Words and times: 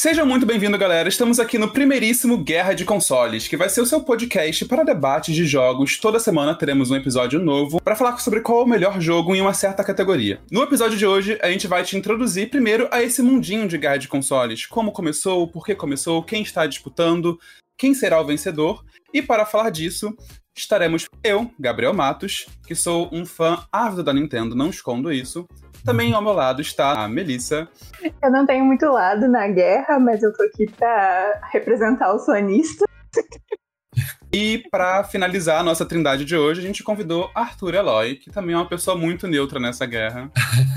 Sejam 0.00 0.24
muito 0.24 0.46
bem-vindos, 0.46 0.80
galera. 0.80 1.10
Estamos 1.10 1.38
aqui 1.38 1.58
no 1.58 1.70
primeiríssimo 1.70 2.38
Guerra 2.38 2.72
de 2.72 2.86
Consoles, 2.86 3.46
que 3.46 3.54
vai 3.54 3.68
ser 3.68 3.82
o 3.82 3.86
seu 3.86 4.00
podcast 4.00 4.64
para 4.64 4.82
debates 4.82 5.34
de 5.34 5.44
jogos. 5.44 5.98
Toda 5.98 6.18
semana 6.18 6.54
teremos 6.54 6.90
um 6.90 6.96
episódio 6.96 7.38
novo 7.38 7.82
para 7.82 7.94
falar 7.94 8.16
sobre 8.16 8.40
qual 8.40 8.60
é 8.60 8.64
o 8.64 8.66
melhor 8.66 8.98
jogo 8.98 9.34
em 9.34 9.42
uma 9.42 9.52
certa 9.52 9.84
categoria. 9.84 10.40
No 10.50 10.62
episódio 10.62 10.96
de 10.96 11.06
hoje, 11.06 11.38
a 11.42 11.50
gente 11.50 11.66
vai 11.66 11.84
te 11.84 11.98
introduzir 11.98 12.48
primeiro 12.48 12.88
a 12.90 13.02
esse 13.02 13.20
mundinho 13.20 13.68
de 13.68 13.76
Guerra 13.76 13.98
de 13.98 14.08
Consoles, 14.08 14.64
como 14.64 14.90
começou, 14.90 15.46
por 15.46 15.66
que 15.66 15.74
começou, 15.74 16.22
quem 16.22 16.42
está 16.42 16.66
disputando, 16.66 17.38
quem 17.76 17.92
será 17.92 18.18
o 18.22 18.26
vencedor. 18.26 18.82
E 19.12 19.20
para 19.20 19.44
falar 19.44 19.68
disso, 19.68 20.16
estaremos 20.56 21.10
eu, 21.22 21.50
Gabriel 21.60 21.92
Matos, 21.92 22.46
que 22.66 22.74
sou 22.74 23.10
um 23.12 23.26
fã 23.26 23.66
ávido 23.70 24.02
da 24.02 24.14
Nintendo, 24.14 24.56
não 24.56 24.70
escondo 24.70 25.12
isso. 25.12 25.46
Também 25.84 26.12
ao 26.12 26.22
meu 26.22 26.32
lado 26.32 26.60
está 26.60 27.04
a 27.04 27.08
Melissa. 27.08 27.68
Eu 28.22 28.30
não 28.30 28.46
tenho 28.46 28.64
muito 28.64 28.86
lado 28.86 29.28
na 29.28 29.48
guerra, 29.48 29.98
mas 29.98 30.22
eu 30.22 30.32
tô 30.32 30.42
aqui 30.44 30.66
pra 30.70 31.40
representar 31.52 32.12
o 32.12 32.18
sonista. 32.18 32.84
E 34.32 34.62
para 34.70 35.02
finalizar 35.02 35.60
a 35.60 35.64
nossa 35.64 35.84
trindade 35.84 36.24
de 36.24 36.36
hoje, 36.36 36.60
a 36.60 36.62
gente 36.62 36.84
convidou 36.84 37.30
Arthur 37.34 37.74
Eloy, 37.74 38.14
que 38.14 38.30
também 38.30 38.54
é 38.54 38.58
uma 38.58 38.68
pessoa 38.68 38.96
muito 38.96 39.26
neutra 39.26 39.58
nessa 39.58 39.84
guerra. 39.86 40.30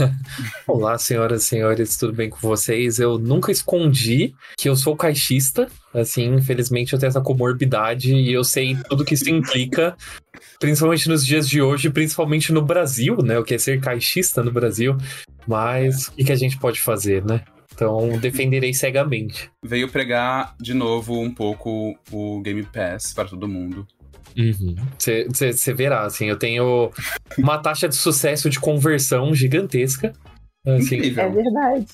Olá, 0.65 0.97
senhoras 0.97 1.43
e 1.43 1.45
senhores, 1.45 1.95
tudo 1.95 2.13
bem 2.13 2.31
com 2.31 2.39
vocês? 2.39 2.97
Eu 2.97 3.19
nunca 3.19 3.51
escondi 3.51 4.33
que 4.57 4.67
eu 4.67 4.75
sou 4.75 4.95
caixista. 4.95 5.67
Assim, 5.93 6.33
infelizmente 6.33 6.93
eu 6.93 6.99
tenho 6.99 7.09
essa 7.09 7.21
comorbidade 7.21 8.15
e 8.15 8.33
eu 8.33 8.43
sei 8.43 8.75
tudo 8.89 9.05
que 9.05 9.13
isso 9.13 9.29
implica, 9.29 9.95
principalmente 10.59 11.07
nos 11.07 11.23
dias 11.23 11.47
de 11.47 11.61
hoje, 11.61 11.91
principalmente 11.91 12.51
no 12.51 12.63
Brasil, 12.63 13.17
né? 13.23 13.37
O 13.37 13.43
que 13.43 13.53
é 13.53 13.59
ser 13.59 13.79
caixista 13.79 14.41
no 14.41 14.51
Brasil. 14.51 14.97
Mas 15.45 16.07
o 16.07 16.13
que 16.13 16.31
a 16.31 16.35
gente 16.35 16.57
pode 16.57 16.81
fazer, 16.81 17.23
né? 17.23 17.43
Então, 17.73 18.17
defenderei 18.19 18.73
cegamente. 18.73 19.49
Veio 19.63 19.89
pregar 19.89 20.55
de 20.59 20.73
novo 20.73 21.19
um 21.19 21.33
pouco 21.33 21.97
o 22.11 22.41
Game 22.41 22.63
Pass 22.63 23.13
para 23.13 23.25
todo 23.25 23.47
mundo. 23.47 23.87
Você 24.97 25.27
uhum. 25.71 25.75
verá, 25.75 26.05
assim, 26.05 26.25
eu 26.25 26.37
tenho 26.37 26.91
uma 27.37 27.57
taxa 27.57 27.87
de 27.87 27.95
sucesso 27.95 28.49
de 28.49 28.59
conversão 28.59 29.33
gigantesca. 29.33 30.13
Assim, 30.65 30.97
é 30.97 31.29
verdade. 31.29 31.87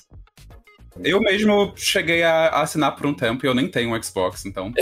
Eu 1.02 1.20
mesmo 1.20 1.72
cheguei 1.76 2.22
a 2.22 2.48
assinar 2.60 2.94
por 2.94 3.06
um 3.06 3.14
tempo 3.14 3.44
e 3.44 3.48
eu 3.48 3.54
nem 3.54 3.68
tenho 3.68 3.94
um 3.94 4.02
Xbox, 4.02 4.44
então. 4.44 4.72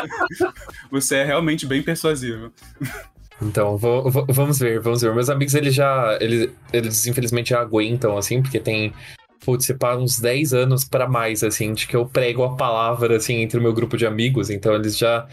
Você 0.90 1.16
é 1.16 1.24
realmente 1.24 1.66
bem 1.66 1.82
persuasivo. 1.82 2.52
Então, 3.42 3.76
vou, 3.76 4.10
vou, 4.10 4.26
vamos 4.28 4.58
ver, 4.58 4.80
vamos 4.80 5.00
ver. 5.00 5.14
Meus 5.14 5.30
amigos, 5.30 5.54
eles 5.54 5.74
já. 5.74 6.18
Eles, 6.20 6.50
eles 6.72 7.06
infelizmente 7.06 7.50
já 7.50 7.60
aguentam, 7.60 8.16
assim, 8.16 8.42
porque 8.42 8.60
tem. 8.60 8.92
Putz, 9.44 9.64
se 9.64 9.76
uns 9.96 10.18
10 10.18 10.52
anos 10.52 10.84
para 10.84 11.08
mais, 11.08 11.42
assim, 11.42 11.72
de 11.72 11.86
que 11.86 11.96
eu 11.96 12.04
prego 12.04 12.44
a 12.44 12.56
palavra, 12.56 13.16
assim, 13.16 13.36
entre 13.36 13.58
o 13.58 13.62
meu 13.62 13.72
grupo 13.72 13.96
de 13.96 14.06
amigos. 14.06 14.50
Então, 14.50 14.74
eles 14.74 14.98
já 14.98 15.26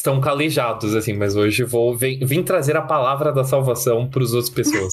estão 0.00 0.18
calejados, 0.18 0.94
assim, 0.94 1.12
mas 1.12 1.36
hoje 1.36 1.62
vou 1.62 1.94
vim, 1.94 2.18
vim 2.24 2.42
trazer 2.42 2.74
a 2.74 2.82
palavra 2.82 3.30
da 3.32 3.44
salvação 3.44 4.08
para 4.08 4.22
as 4.22 4.32
outras 4.32 4.48
pessoas. 4.48 4.92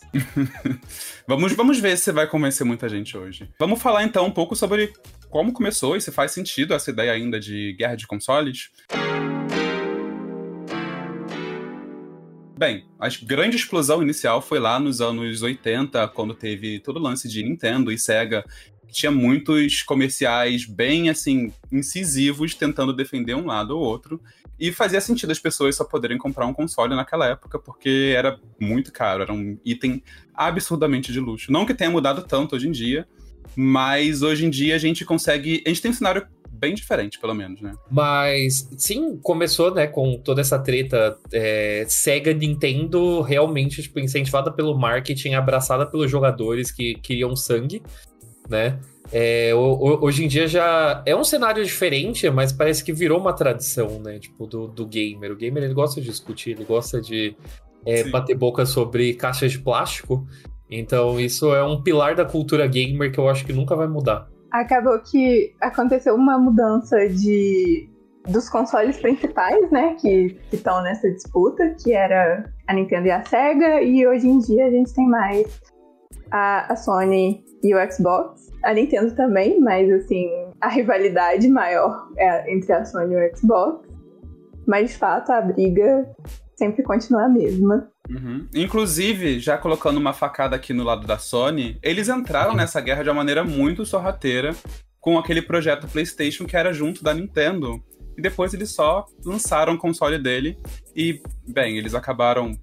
vamos, 1.25 1.53
vamos 1.53 1.79
ver 1.79 1.97
se 1.97 2.03
você 2.03 2.11
vai 2.11 2.27
convencer 2.27 2.65
muita 2.65 2.89
gente 2.89 3.17
hoje. 3.17 3.49
Vamos 3.57 3.81
falar 3.81 4.03
então 4.03 4.25
um 4.25 4.31
pouco 4.31 4.55
sobre 4.55 4.91
como 5.29 5.53
começou 5.53 5.95
e 5.95 6.01
se 6.01 6.11
faz 6.11 6.31
sentido 6.31 6.73
essa 6.73 6.91
ideia 6.91 7.13
ainda 7.13 7.39
de 7.39 7.73
guerra 7.77 7.95
de 7.95 8.05
consoles. 8.05 8.69
Bem, 12.57 12.85
a 12.99 13.07
grande 13.23 13.55
explosão 13.55 14.01
inicial 14.01 14.41
foi 14.41 14.57
lá 14.57 14.79
nos 14.79 14.99
anos 14.99 15.43
80, 15.43 16.07
quando 16.07 16.33
teve 16.33 16.79
todo 16.79 16.97
o 16.97 16.99
lance 16.99 17.29
de 17.29 17.43
Nintendo 17.43 17.91
e 17.91 17.99
Sega. 17.99 18.43
Tinha 18.87 19.11
muitos 19.11 19.83
comerciais 19.83 20.65
bem, 20.65 21.07
assim, 21.07 21.53
incisivos, 21.71 22.55
tentando 22.55 22.95
defender 22.95 23.35
um 23.35 23.45
lado 23.45 23.77
ou 23.77 23.83
outro. 23.83 24.19
E 24.59 24.71
fazia 24.71 24.99
sentido 24.99 25.29
as 25.29 25.39
pessoas 25.39 25.75
só 25.75 25.83
poderem 25.83 26.17
comprar 26.17 26.47
um 26.47 26.53
console 26.53 26.95
naquela 26.95 27.27
época, 27.27 27.59
porque 27.59 28.15
era 28.17 28.39
muito 28.59 28.91
caro, 28.91 29.21
era 29.21 29.31
um 29.31 29.59
item 29.63 30.01
absurdamente 30.33 31.13
de 31.13 31.19
luxo. 31.19 31.51
Não 31.51 31.63
que 31.63 31.75
tenha 31.75 31.91
mudado 31.91 32.23
tanto 32.23 32.55
hoje 32.55 32.67
em 32.67 32.71
dia, 32.71 33.07
mas 33.55 34.23
hoje 34.23 34.45
em 34.45 34.49
dia 34.49 34.75
a 34.75 34.79
gente 34.79 35.05
consegue. 35.05 35.61
A 35.63 35.69
gente 35.69 35.81
tem 35.83 35.91
um 35.91 35.93
cenário 35.93 36.27
bem 36.57 36.73
diferente, 36.73 37.19
pelo 37.19 37.33
menos, 37.33 37.61
né? 37.61 37.73
Mas, 37.89 38.69
sim, 38.77 39.17
começou, 39.17 39.73
né, 39.73 39.87
com 39.87 40.17
toda 40.17 40.41
essa 40.41 40.59
treta 40.59 41.17
é, 41.31 41.85
Sega 41.87 42.33
Nintendo 42.33 43.21
realmente, 43.21 43.81
tipo, 43.81 43.99
incentivada 43.99 44.51
pelo 44.51 44.77
marketing, 44.77 45.33
abraçada 45.33 45.85
pelos 45.85 46.09
jogadores 46.09 46.71
que 46.71 46.95
queriam 46.95 47.35
sangue, 47.35 47.81
né? 48.49 48.79
É, 49.11 49.53
hoje 49.55 50.25
em 50.25 50.27
dia 50.27 50.47
já 50.47 51.01
é 51.05 51.15
um 51.15 51.23
cenário 51.23 51.63
diferente, 51.63 52.29
mas 52.29 52.51
parece 52.51 52.83
que 52.83 52.91
virou 52.91 53.19
uma 53.19 53.31
tradição, 53.31 54.01
né? 54.01 54.19
Tipo, 54.19 54.45
do, 54.45 54.67
do 54.67 54.85
gamer. 54.85 55.31
O 55.31 55.35
gamer 55.35 55.63
ele 55.63 55.73
gosta 55.73 56.01
de 56.01 56.07
discutir, 56.07 56.51
ele 56.51 56.65
gosta 56.65 56.99
de 56.99 57.33
é, 57.85 58.03
bater 58.09 58.35
boca 58.35 58.65
sobre 58.65 59.13
caixas 59.13 59.53
de 59.53 59.59
plástico. 59.59 60.27
Então, 60.69 61.17
isso 61.17 61.55
é 61.55 61.63
um 61.63 61.81
pilar 61.81 62.15
da 62.15 62.25
cultura 62.25 62.67
gamer 62.67 63.09
que 63.09 63.17
eu 63.17 63.29
acho 63.29 63.45
que 63.45 63.53
nunca 63.53 63.75
vai 63.75 63.87
mudar 63.87 64.27
acabou 64.51 64.99
que 64.99 65.53
aconteceu 65.61 66.15
uma 66.15 66.37
mudança 66.37 67.07
de 67.09 67.89
dos 68.27 68.49
consoles 68.49 68.97
principais, 68.97 69.71
né, 69.71 69.95
que 70.01 70.37
estão 70.51 70.83
nessa 70.83 71.09
disputa, 71.09 71.73
que 71.81 71.93
era 71.93 72.51
a 72.67 72.73
Nintendo 72.73 73.07
e 73.07 73.11
a 73.11 73.23
Sega, 73.23 73.81
e 73.81 74.05
hoje 74.05 74.27
em 74.27 74.39
dia 74.39 74.65
a 74.65 74.69
gente 74.69 74.93
tem 74.93 75.07
mais 75.07 75.61
a, 76.29 76.73
a 76.73 76.75
Sony 76.75 77.43
e 77.63 77.73
o 77.73 77.91
Xbox. 77.91 78.51
A 78.63 78.73
Nintendo 78.73 79.15
também, 79.15 79.59
mas 79.61 79.89
assim, 79.91 80.29
a 80.59 80.67
rivalidade 80.67 81.47
maior 81.47 82.09
é 82.17 82.53
entre 82.53 82.73
a 82.73 82.83
Sony 82.83 83.13
e 83.13 83.17
o 83.17 83.37
Xbox. 83.37 83.86
Mas 84.67 84.91
de 84.91 84.97
fato 84.97 85.31
a 85.31 85.41
briga 85.41 86.05
sempre 86.57 86.83
continua 86.83 87.25
a 87.25 87.29
mesma. 87.29 87.87
Uhum. 88.09 88.47
Inclusive, 88.53 89.39
já 89.39 89.57
colocando 89.57 89.97
uma 89.97 90.13
facada 90.13 90.55
aqui 90.55 90.73
no 90.73 90.83
lado 90.83 91.05
da 91.05 91.17
Sony, 91.17 91.77
eles 91.81 92.09
entraram 92.09 92.51
uhum. 92.51 92.57
nessa 92.57 92.81
guerra 92.81 93.03
de 93.03 93.09
uma 93.09 93.15
maneira 93.15 93.43
muito 93.43 93.85
sorrateira 93.85 94.55
com 94.99 95.17
aquele 95.17 95.41
projeto 95.41 95.87
PlayStation 95.87 96.45
que 96.45 96.57
era 96.57 96.73
junto 96.73 97.03
da 97.03 97.13
Nintendo. 97.13 97.81
E 98.17 98.21
depois 98.21 98.53
eles 98.53 98.71
só 98.71 99.05
lançaram 99.23 99.73
o 99.73 99.77
console 99.77 100.17
dele. 100.17 100.57
E, 100.95 101.21
bem, 101.47 101.77
eles 101.77 101.93
acabaram 101.93 102.57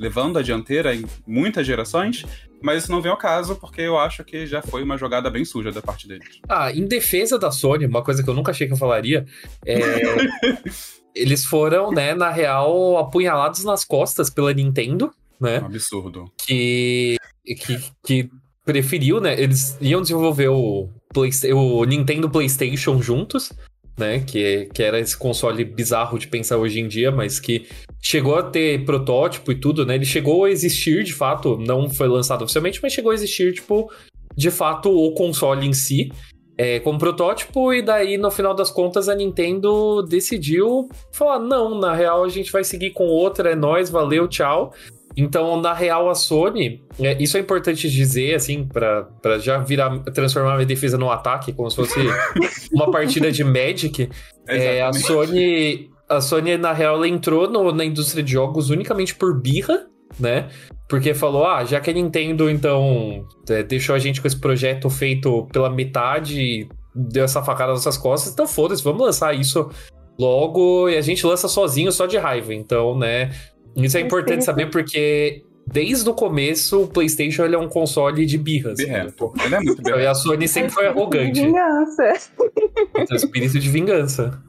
levando 0.00 0.38
a 0.38 0.42
dianteira 0.42 0.94
em 0.94 1.04
muitas 1.26 1.66
gerações, 1.66 2.24
mas 2.62 2.82
isso 2.82 2.92
não 2.92 3.00
vem 3.00 3.10
ao 3.10 3.16
caso, 3.16 3.56
porque 3.56 3.82
eu 3.82 3.98
acho 3.98 4.24
que 4.24 4.46
já 4.46 4.62
foi 4.62 4.82
uma 4.82 4.96
jogada 4.96 5.30
bem 5.30 5.44
suja 5.44 5.70
da 5.70 5.82
parte 5.82 6.08
deles. 6.08 6.40
Ah, 6.48 6.72
em 6.72 6.86
defesa 6.86 7.38
da 7.38 7.52
Sony, 7.52 7.86
uma 7.86 8.02
coisa 8.02 8.22
que 8.22 8.28
eu 8.28 8.34
nunca 8.34 8.50
achei 8.50 8.66
que 8.66 8.72
eu 8.72 8.78
falaria 8.78 9.24
é. 9.64 9.76
eles 11.16 11.44
foram, 11.44 11.90
né, 11.90 12.14
na 12.14 12.30
real, 12.30 12.98
apunhalados 12.98 13.64
nas 13.64 13.84
costas 13.84 14.28
pela 14.28 14.52
Nintendo, 14.52 15.10
né? 15.40 15.60
Um 15.60 15.66
absurdo. 15.66 16.30
Que, 16.46 17.16
que, 17.44 17.78
que 18.04 18.30
preferiu, 18.64 19.20
né? 19.20 19.40
Eles 19.40 19.78
iam 19.80 20.02
desenvolver 20.02 20.48
o, 20.48 20.88
Play, 21.12 21.30
o 21.54 21.84
Nintendo 21.84 22.28
PlayStation 22.28 23.00
juntos, 23.00 23.52
né? 23.98 24.20
Que, 24.20 24.68
que 24.74 24.82
era 24.82 25.00
esse 25.00 25.16
console 25.16 25.64
bizarro 25.64 26.18
de 26.18 26.28
pensar 26.28 26.58
hoje 26.58 26.80
em 26.80 26.88
dia, 26.88 27.10
mas 27.10 27.40
que 27.40 27.66
chegou 28.02 28.36
a 28.36 28.42
ter 28.42 28.84
protótipo 28.84 29.50
e 29.50 29.54
tudo, 29.54 29.86
né? 29.86 29.94
Ele 29.94 30.04
chegou 30.04 30.44
a 30.44 30.50
existir 30.50 31.02
de 31.02 31.14
fato, 31.14 31.56
não 31.56 31.88
foi 31.88 32.08
lançado 32.08 32.42
oficialmente, 32.42 32.80
mas 32.82 32.92
chegou 32.92 33.10
a 33.10 33.14
existir, 33.14 33.54
tipo, 33.54 33.90
de 34.36 34.50
fato, 34.50 34.90
o 34.90 35.14
console 35.14 35.66
em 35.66 35.72
si 35.72 36.10
é, 36.58 36.80
como 36.80 36.98
protótipo, 36.98 37.72
e 37.72 37.82
daí 37.82 38.16
no 38.16 38.30
final 38.30 38.54
das 38.54 38.70
contas 38.70 39.08
a 39.08 39.14
Nintendo 39.14 40.02
decidiu 40.02 40.88
falar: 41.12 41.38
não, 41.38 41.78
na 41.78 41.94
real 41.94 42.24
a 42.24 42.28
gente 42.28 42.50
vai 42.50 42.64
seguir 42.64 42.90
com 42.90 43.04
outra, 43.04 43.50
é 43.50 43.54
nóis, 43.54 43.90
valeu, 43.90 44.26
tchau. 44.26 44.72
Então, 45.16 45.58
na 45.58 45.72
real, 45.72 46.10
a 46.10 46.14
Sony, 46.14 46.82
é, 47.00 47.16
isso 47.22 47.38
é 47.38 47.40
importante 47.40 47.88
dizer, 47.88 48.34
assim, 48.34 48.68
para 48.68 49.38
já 49.38 49.56
virar, 49.56 49.98
transformar 50.12 50.52
a 50.52 50.56
minha 50.56 50.66
defesa 50.66 50.98
no 50.98 51.10
ataque, 51.10 51.54
como 51.54 51.70
se 51.70 51.76
fosse 51.76 51.98
uma 52.70 52.90
partida 52.90 53.32
de 53.32 53.42
Magic. 53.42 54.10
É, 54.46 54.82
a 54.82 54.92
Sony, 54.92 55.88
a 56.06 56.20
Sony, 56.20 56.58
na 56.58 56.74
real, 56.74 56.96
ela 56.96 57.08
entrou 57.08 57.50
no, 57.50 57.72
na 57.72 57.82
indústria 57.82 58.22
de 58.22 58.30
jogos 58.30 58.68
unicamente 58.68 59.14
por 59.14 59.40
birra, 59.40 59.86
né? 60.18 60.48
Porque 60.88 61.14
falou, 61.14 61.46
ah, 61.46 61.64
já 61.64 61.80
que 61.80 61.90
a 61.90 61.92
Nintendo, 61.92 62.48
então, 62.48 63.26
é, 63.48 63.62
deixou 63.62 63.94
a 63.94 63.98
gente 63.98 64.20
com 64.20 64.26
esse 64.26 64.38
projeto 64.38 64.88
feito 64.88 65.46
pela 65.52 65.68
metade, 65.68 66.68
deu 66.94 67.24
essa 67.24 67.42
facada 67.42 67.72
nas 67.72 67.84
nossas 67.84 68.00
costas, 68.00 68.32
então 68.32 68.46
foda-se, 68.46 68.82
vamos 68.82 69.02
lançar 69.02 69.34
isso 69.34 69.70
logo 70.18 70.88
e 70.88 70.96
a 70.96 71.00
gente 71.00 71.26
lança 71.26 71.48
sozinho 71.48 71.92
só 71.92 72.06
de 72.06 72.16
raiva. 72.16 72.54
Então, 72.54 72.96
né, 72.96 73.30
isso 73.76 73.98
é 73.98 74.00
importante 74.00 74.44
saber 74.44 74.70
porque 74.70 75.42
desde 75.66 76.08
o 76.08 76.14
começo 76.14 76.84
o 76.84 76.86
PlayStation 76.86 77.44
ele 77.44 77.56
é 77.56 77.58
um 77.58 77.68
console 77.68 78.24
de 78.24 78.38
birras. 78.38 78.78
Ele 78.78 78.90
é 78.90 79.60
muito 79.60 79.82
birrento. 79.82 80.00
E 80.00 80.06
a 80.06 80.14
Sony 80.14 80.48
sempre 80.48 80.70
foi 80.70 80.86
arrogante. 80.86 81.32
De 81.32 81.42
vingança. 81.42 82.12
Então, 82.96 83.16
espírito 83.16 83.58
de 83.58 83.68
vingança. 83.68 84.42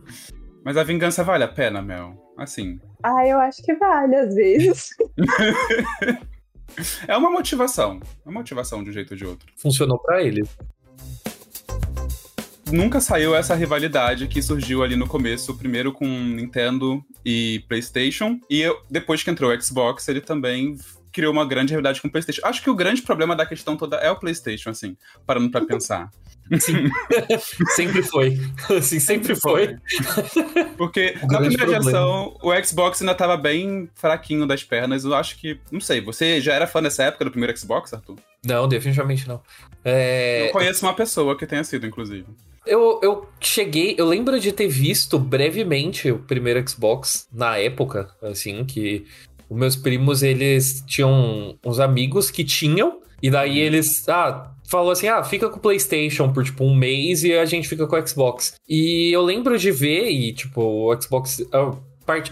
Mas 0.64 0.78
a 0.78 0.84
vingança 0.84 1.24
vale 1.24 1.44
a 1.44 1.48
pena, 1.48 1.82
Mel? 1.82 2.14
Assim. 2.38 2.80
Ah, 3.08 3.26
eu 3.26 3.40
acho 3.40 3.64
que 3.64 3.74
vale, 3.76 4.18
às 4.18 4.36
vezes. 4.36 4.90
é 7.08 7.16
uma 7.16 7.32
motivação. 7.32 8.02
É 8.04 8.30
uma 8.30 8.40
motivação 8.40 8.84
de 8.84 8.90
um 8.90 8.94
jeito 8.94 9.12
ou 9.12 9.18
de 9.18 9.26
outro. 9.26 9.48
Funcionou 9.56 9.98
para 9.98 10.22
ele. 10.22 10.44
nunca 12.70 13.00
saiu 13.00 13.34
essa 13.34 13.56
rivalidade 13.56 14.28
que 14.28 14.42
surgiu 14.42 14.84
ali 14.84 14.98
no 14.98 15.08
começo, 15.08 15.56
primeiro 15.56 15.94
com 15.94 16.06
Nintendo 16.06 17.02
e 17.24 17.64
PlayStation, 17.70 18.42
e 18.50 18.60
eu, 18.60 18.78
depois 18.90 19.24
que 19.24 19.32
entrou 19.32 19.54
o 19.54 19.62
Xbox, 19.62 20.06
ele 20.10 20.20
também 20.20 20.76
criou 21.18 21.34
uma 21.34 21.48
grande 21.48 21.72
rivalidade 21.72 22.00
com 22.00 22.08
o 22.08 22.12
PlayStation. 22.12 22.42
Acho 22.46 22.62
que 22.62 22.70
o 22.70 22.76
grande 22.76 23.02
problema 23.02 23.36
da 23.36 23.44
questão 23.44 23.76
toda 23.76 23.98
é 23.98 24.12
o 24.12 24.16
PlayStation, 24.16 24.70
assim, 24.70 24.96
parando 25.26 25.50
pra 25.50 25.66
pensar. 25.66 26.12
Sim. 26.60 26.92
sempre 27.76 28.04
foi. 28.04 28.40
Assim, 28.78 29.00
sempre 29.00 29.36
foi. 29.36 29.76
Porque 30.78 31.18
na 31.24 31.40
primeira 31.40 31.66
problema. 31.66 31.84
geração, 31.84 32.38
o 32.40 32.54
Xbox 32.64 33.02
ainda 33.02 33.16
tava 33.16 33.36
bem 33.36 33.90
fraquinho 33.96 34.46
das 34.46 34.64
pernas. 34.64 35.06
Eu 35.06 35.16
acho 35.16 35.40
que. 35.40 35.60
Não 35.72 35.82
sei, 35.82 36.02
você 36.02 36.40
já 36.40 36.54
era 36.54 36.68
fã 36.68 36.82
nessa 36.82 37.06
época 37.06 37.26
do 37.26 37.32
primeiro 37.32 37.58
Xbox, 37.58 37.92
Arthur? 37.96 38.18
Não, 38.46 38.68
definitivamente 38.68 39.28
não. 39.28 39.42
É... 39.84 40.50
Eu 40.50 40.52
conheço 40.52 40.86
uma 40.86 40.94
pessoa 40.94 41.36
que 41.36 41.48
tenha 41.48 41.64
sido, 41.64 41.88
inclusive. 41.88 42.28
Eu, 42.64 43.00
eu 43.02 43.28
cheguei, 43.40 43.96
eu 43.98 44.06
lembro 44.06 44.40
de 44.40 44.52
ter 44.52 44.68
visto 44.68 45.18
brevemente 45.18 46.12
o 46.12 46.20
primeiro 46.20 46.64
Xbox 46.70 47.28
na 47.32 47.58
época, 47.58 48.16
assim, 48.22 48.64
que 48.64 49.08
os 49.50 49.58
meus 49.58 49.76
primos, 49.76 50.24
eles 50.24 50.84
tinham 50.86 51.58
uns 51.66 51.80
amigos 51.80 52.30
que 52.30 52.44
tinham, 52.44 53.00
e 53.22 53.30
daí 53.30 53.60
eles, 53.60 54.08
ah, 54.08 54.52
falou 54.68 54.92
assim: 54.92 55.08
ah, 55.08 55.24
fica 55.24 55.50
com 55.50 55.58
o 55.58 55.62
PlayStation 55.62 56.32
por 56.32 56.44
tipo 56.44 56.64
um 56.64 56.76
mês 56.76 57.24
e 57.24 57.34
a 57.34 57.46
gente 57.46 57.68
fica 57.68 57.88
com 57.88 57.96
o 57.96 58.08
Xbox. 58.08 58.56
E 58.68 59.12
eu 59.12 59.22
lembro 59.22 59.58
de 59.58 59.72
ver, 59.72 60.10
e 60.10 60.34
tipo, 60.34 60.62
o 60.62 61.02
Xbox. 61.02 61.48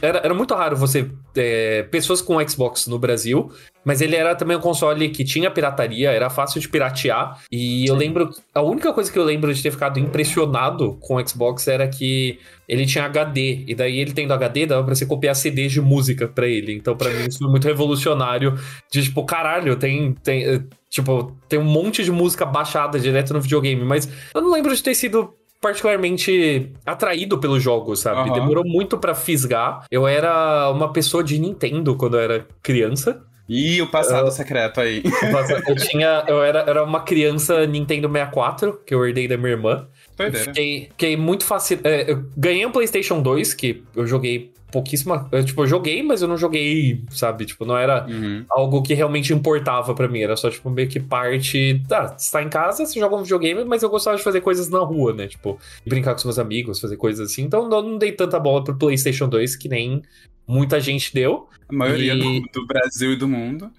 Era, 0.02 0.20
era 0.20 0.34
muito 0.34 0.54
raro 0.54 0.78
você 0.78 1.10
é, 1.36 1.84
pessoas 1.84 2.22
com 2.22 2.46
Xbox 2.48 2.88
no 2.88 2.98
Brasil, 2.98 3.52
mas 3.84 4.02
ele 4.02 4.16
era 4.16 4.34
também 4.34 4.56
um 4.56 4.62
console 4.62 5.10
que 5.10 5.24
tinha 5.24 5.52
pirataria, 5.52 6.12
era 6.12 6.30
fácil 6.30 6.62
de 6.62 6.70
piratear. 6.70 7.44
E 7.52 7.82
Sim. 7.82 7.90
eu 7.90 7.96
lembro. 7.96 8.30
A 8.54 8.62
única 8.62 8.94
coisa 8.94 9.12
que 9.12 9.20
eu 9.20 9.24
lembro 9.24 9.54
de 9.54 9.62
ter 9.62 9.72
ficado 9.72 10.00
impressionado 10.00 10.98
com 11.02 11.16
o 11.16 11.28
Xbox 11.28 11.68
era 11.68 11.88
que 11.88 12.40
ele 12.68 12.86
tinha 12.86 13.06
HD. 13.06 13.66
E 13.68 13.76
daí 13.76 14.00
ele 14.00 14.14
tendo 14.14 14.34
HD, 14.34 14.66
dava 14.66 14.84
pra 14.84 14.96
você 14.96 15.06
copiar 15.06 15.36
CDs 15.36 15.72
de 15.72 15.82
música 15.82 16.28
pra 16.28 16.48
ele. 16.48 16.74
Então, 16.74 16.96
para 16.96 17.12
mim, 17.12 17.28
isso 17.28 17.40
foi 17.40 17.50
muito 17.50 17.68
revolucionário. 17.68 18.58
De 18.92 19.04
tipo, 19.04 19.24
caralho, 19.26 19.76
tem. 19.76 20.14
tem 20.14 20.46
eh, 20.46 20.62
Tipo, 20.88 21.36
tem 21.50 21.60
um 21.60 21.66
monte 21.66 22.06
de 22.06 22.12
música 22.12 22.46
baixada 22.46 22.98
direto 22.98 23.34
no 23.34 23.42
videogame, 23.42 23.84
mas 23.84 24.08
eu 24.34 24.42
não 24.42 24.50
lembro 24.50 24.74
de 24.74 24.82
ter 24.82 24.96
sido 24.96 25.34
particularmente 25.62 26.72
atraído 26.86 27.38
pelos 27.38 27.62
jogos, 27.62 28.00
sabe? 28.00 28.30
Uhum. 28.30 28.36
Demorou 28.36 28.64
muito 28.66 28.98
para 28.98 29.16
fisgar. 29.16 29.86
Eu 29.90 30.08
era 30.08 30.70
uma 30.72 30.92
pessoa 30.92 31.24
de 31.24 31.40
Nintendo 31.40 31.96
quando 31.96 32.18
eu 32.18 32.22
era 32.22 32.48
criança. 32.62 33.24
Ih, 33.48 33.82
o 33.82 33.92
passado 33.92 34.28
uh, 34.28 34.32
secreto 34.32 34.82
aí. 34.82 35.04
Eu 35.68 35.76
tinha. 35.76 36.24
Eu 36.28 36.44
era, 36.44 36.62
era 36.62 36.84
uma 36.84 37.02
criança 37.02 37.66
Nintendo 37.68 38.08
64, 38.08 38.82
que 38.84 38.94
eu 38.94 39.06
herdei 39.06 39.28
da 39.28 39.38
minha 39.38 39.52
irmã. 39.52 39.88
Fiquei, 40.34 40.88
fiquei 40.90 41.18
muito 41.18 41.46
fácil. 41.46 41.80
É, 41.84 42.12
eu 42.12 42.26
ganhei 42.36 42.66
um 42.66 42.72
PlayStation 42.72 43.22
2, 43.22 43.54
que 43.54 43.84
eu 43.96 44.08
joguei 44.08 44.52
pouquíssima. 44.76 45.30
Eu, 45.32 45.46
tipo, 45.46 45.62
eu 45.64 45.68
joguei, 45.68 46.04
mas 46.04 46.22
eu 46.22 46.28
não 46.28 46.36
joguei, 46.36 47.02
sabe? 47.10 47.46
Tipo, 47.46 47.64
não 47.64 47.78
era 47.78 48.06
uhum. 48.06 48.44
algo 48.50 48.82
que 48.82 48.94
realmente 48.94 49.32
importava 49.32 49.96
para 49.96 50.10
mim. 50.10 50.20
Era 50.20 50.36
só, 50.36 50.50
tipo, 50.50 50.70
meio 50.70 50.90
que 50.90 51.00
parte. 51.00 51.82
Tá, 51.88 52.18
você 52.18 52.30
tá 52.30 52.44
em 52.44 52.50
casa, 52.50 52.86
você 52.86 53.00
joga 53.00 53.16
um 53.16 53.24
videogame, 53.24 53.64
mas 53.64 53.84
eu 53.84 53.90
gostava 53.90 54.18
de 54.18 54.24
fazer 54.24 54.42
coisas 54.42 54.68
na 54.68 54.80
rua, 54.80 55.14
né? 55.14 55.28
Tipo, 55.28 55.58
brincar 55.86 56.12
com 56.12 56.18
os 56.18 56.26
meus 56.26 56.40
amigos, 56.40 56.82
fazer 56.82 56.98
coisas 56.98 57.32
assim. 57.32 57.44
Então, 57.44 57.64
eu 57.64 57.82
não 57.82 57.98
dei 57.98 58.12
tanta 58.12 58.38
bola 58.38 58.64
pro 58.64 58.76
PlayStation 58.76 59.30
2 59.30 59.56
que 59.56 59.70
nem 59.70 60.02
muita 60.46 60.82
gente 60.82 61.14
deu. 61.14 61.48
A 61.70 61.74
maioria 61.74 62.14
e... 62.14 62.20
do, 62.42 62.62
do 62.62 62.68
Brasil 62.68 63.14
e 63.14 63.16
do 63.16 63.30
mundo. 63.30 63.72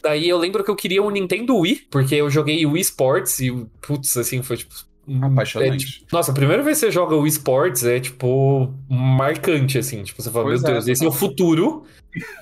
Daí 0.00 0.28
eu 0.28 0.38
lembro 0.38 0.62
que 0.62 0.70
eu 0.70 0.76
queria 0.76 1.02
um 1.02 1.10
Nintendo 1.10 1.56
Wii, 1.56 1.88
porque 1.90 2.14
eu 2.14 2.30
joguei 2.30 2.64
Wii 2.64 2.80
Sports 2.82 3.40
e, 3.40 3.50
putz, 3.80 4.16
assim, 4.16 4.40
foi 4.42 4.58
tipo 4.58 4.72
Apaixonante. 5.22 5.84
É, 5.84 5.88
tipo, 5.88 6.06
nossa, 6.12 6.32
a 6.32 6.34
primeira 6.34 6.62
vez 6.62 6.78
que 6.78 6.86
você 6.86 6.92
joga 6.92 7.14
o 7.14 7.26
esportes 7.26 7.84
é, 7.84 8.00
tipo, 8.00 8.72
marcante, 8.88 9.78
assim. 9.78 10.02
Tipo, 10.02 10.20
você 10.20 10.30
fala, 10.30 10.46
pois 10.46 10.62
meu 10.62 10.70
é, 10.70 10.72
Deus, 10.74 10.88
esse 10.88 11.04
é 11.04 11.08
o 11.08 11.12
futuro 11.12 11.84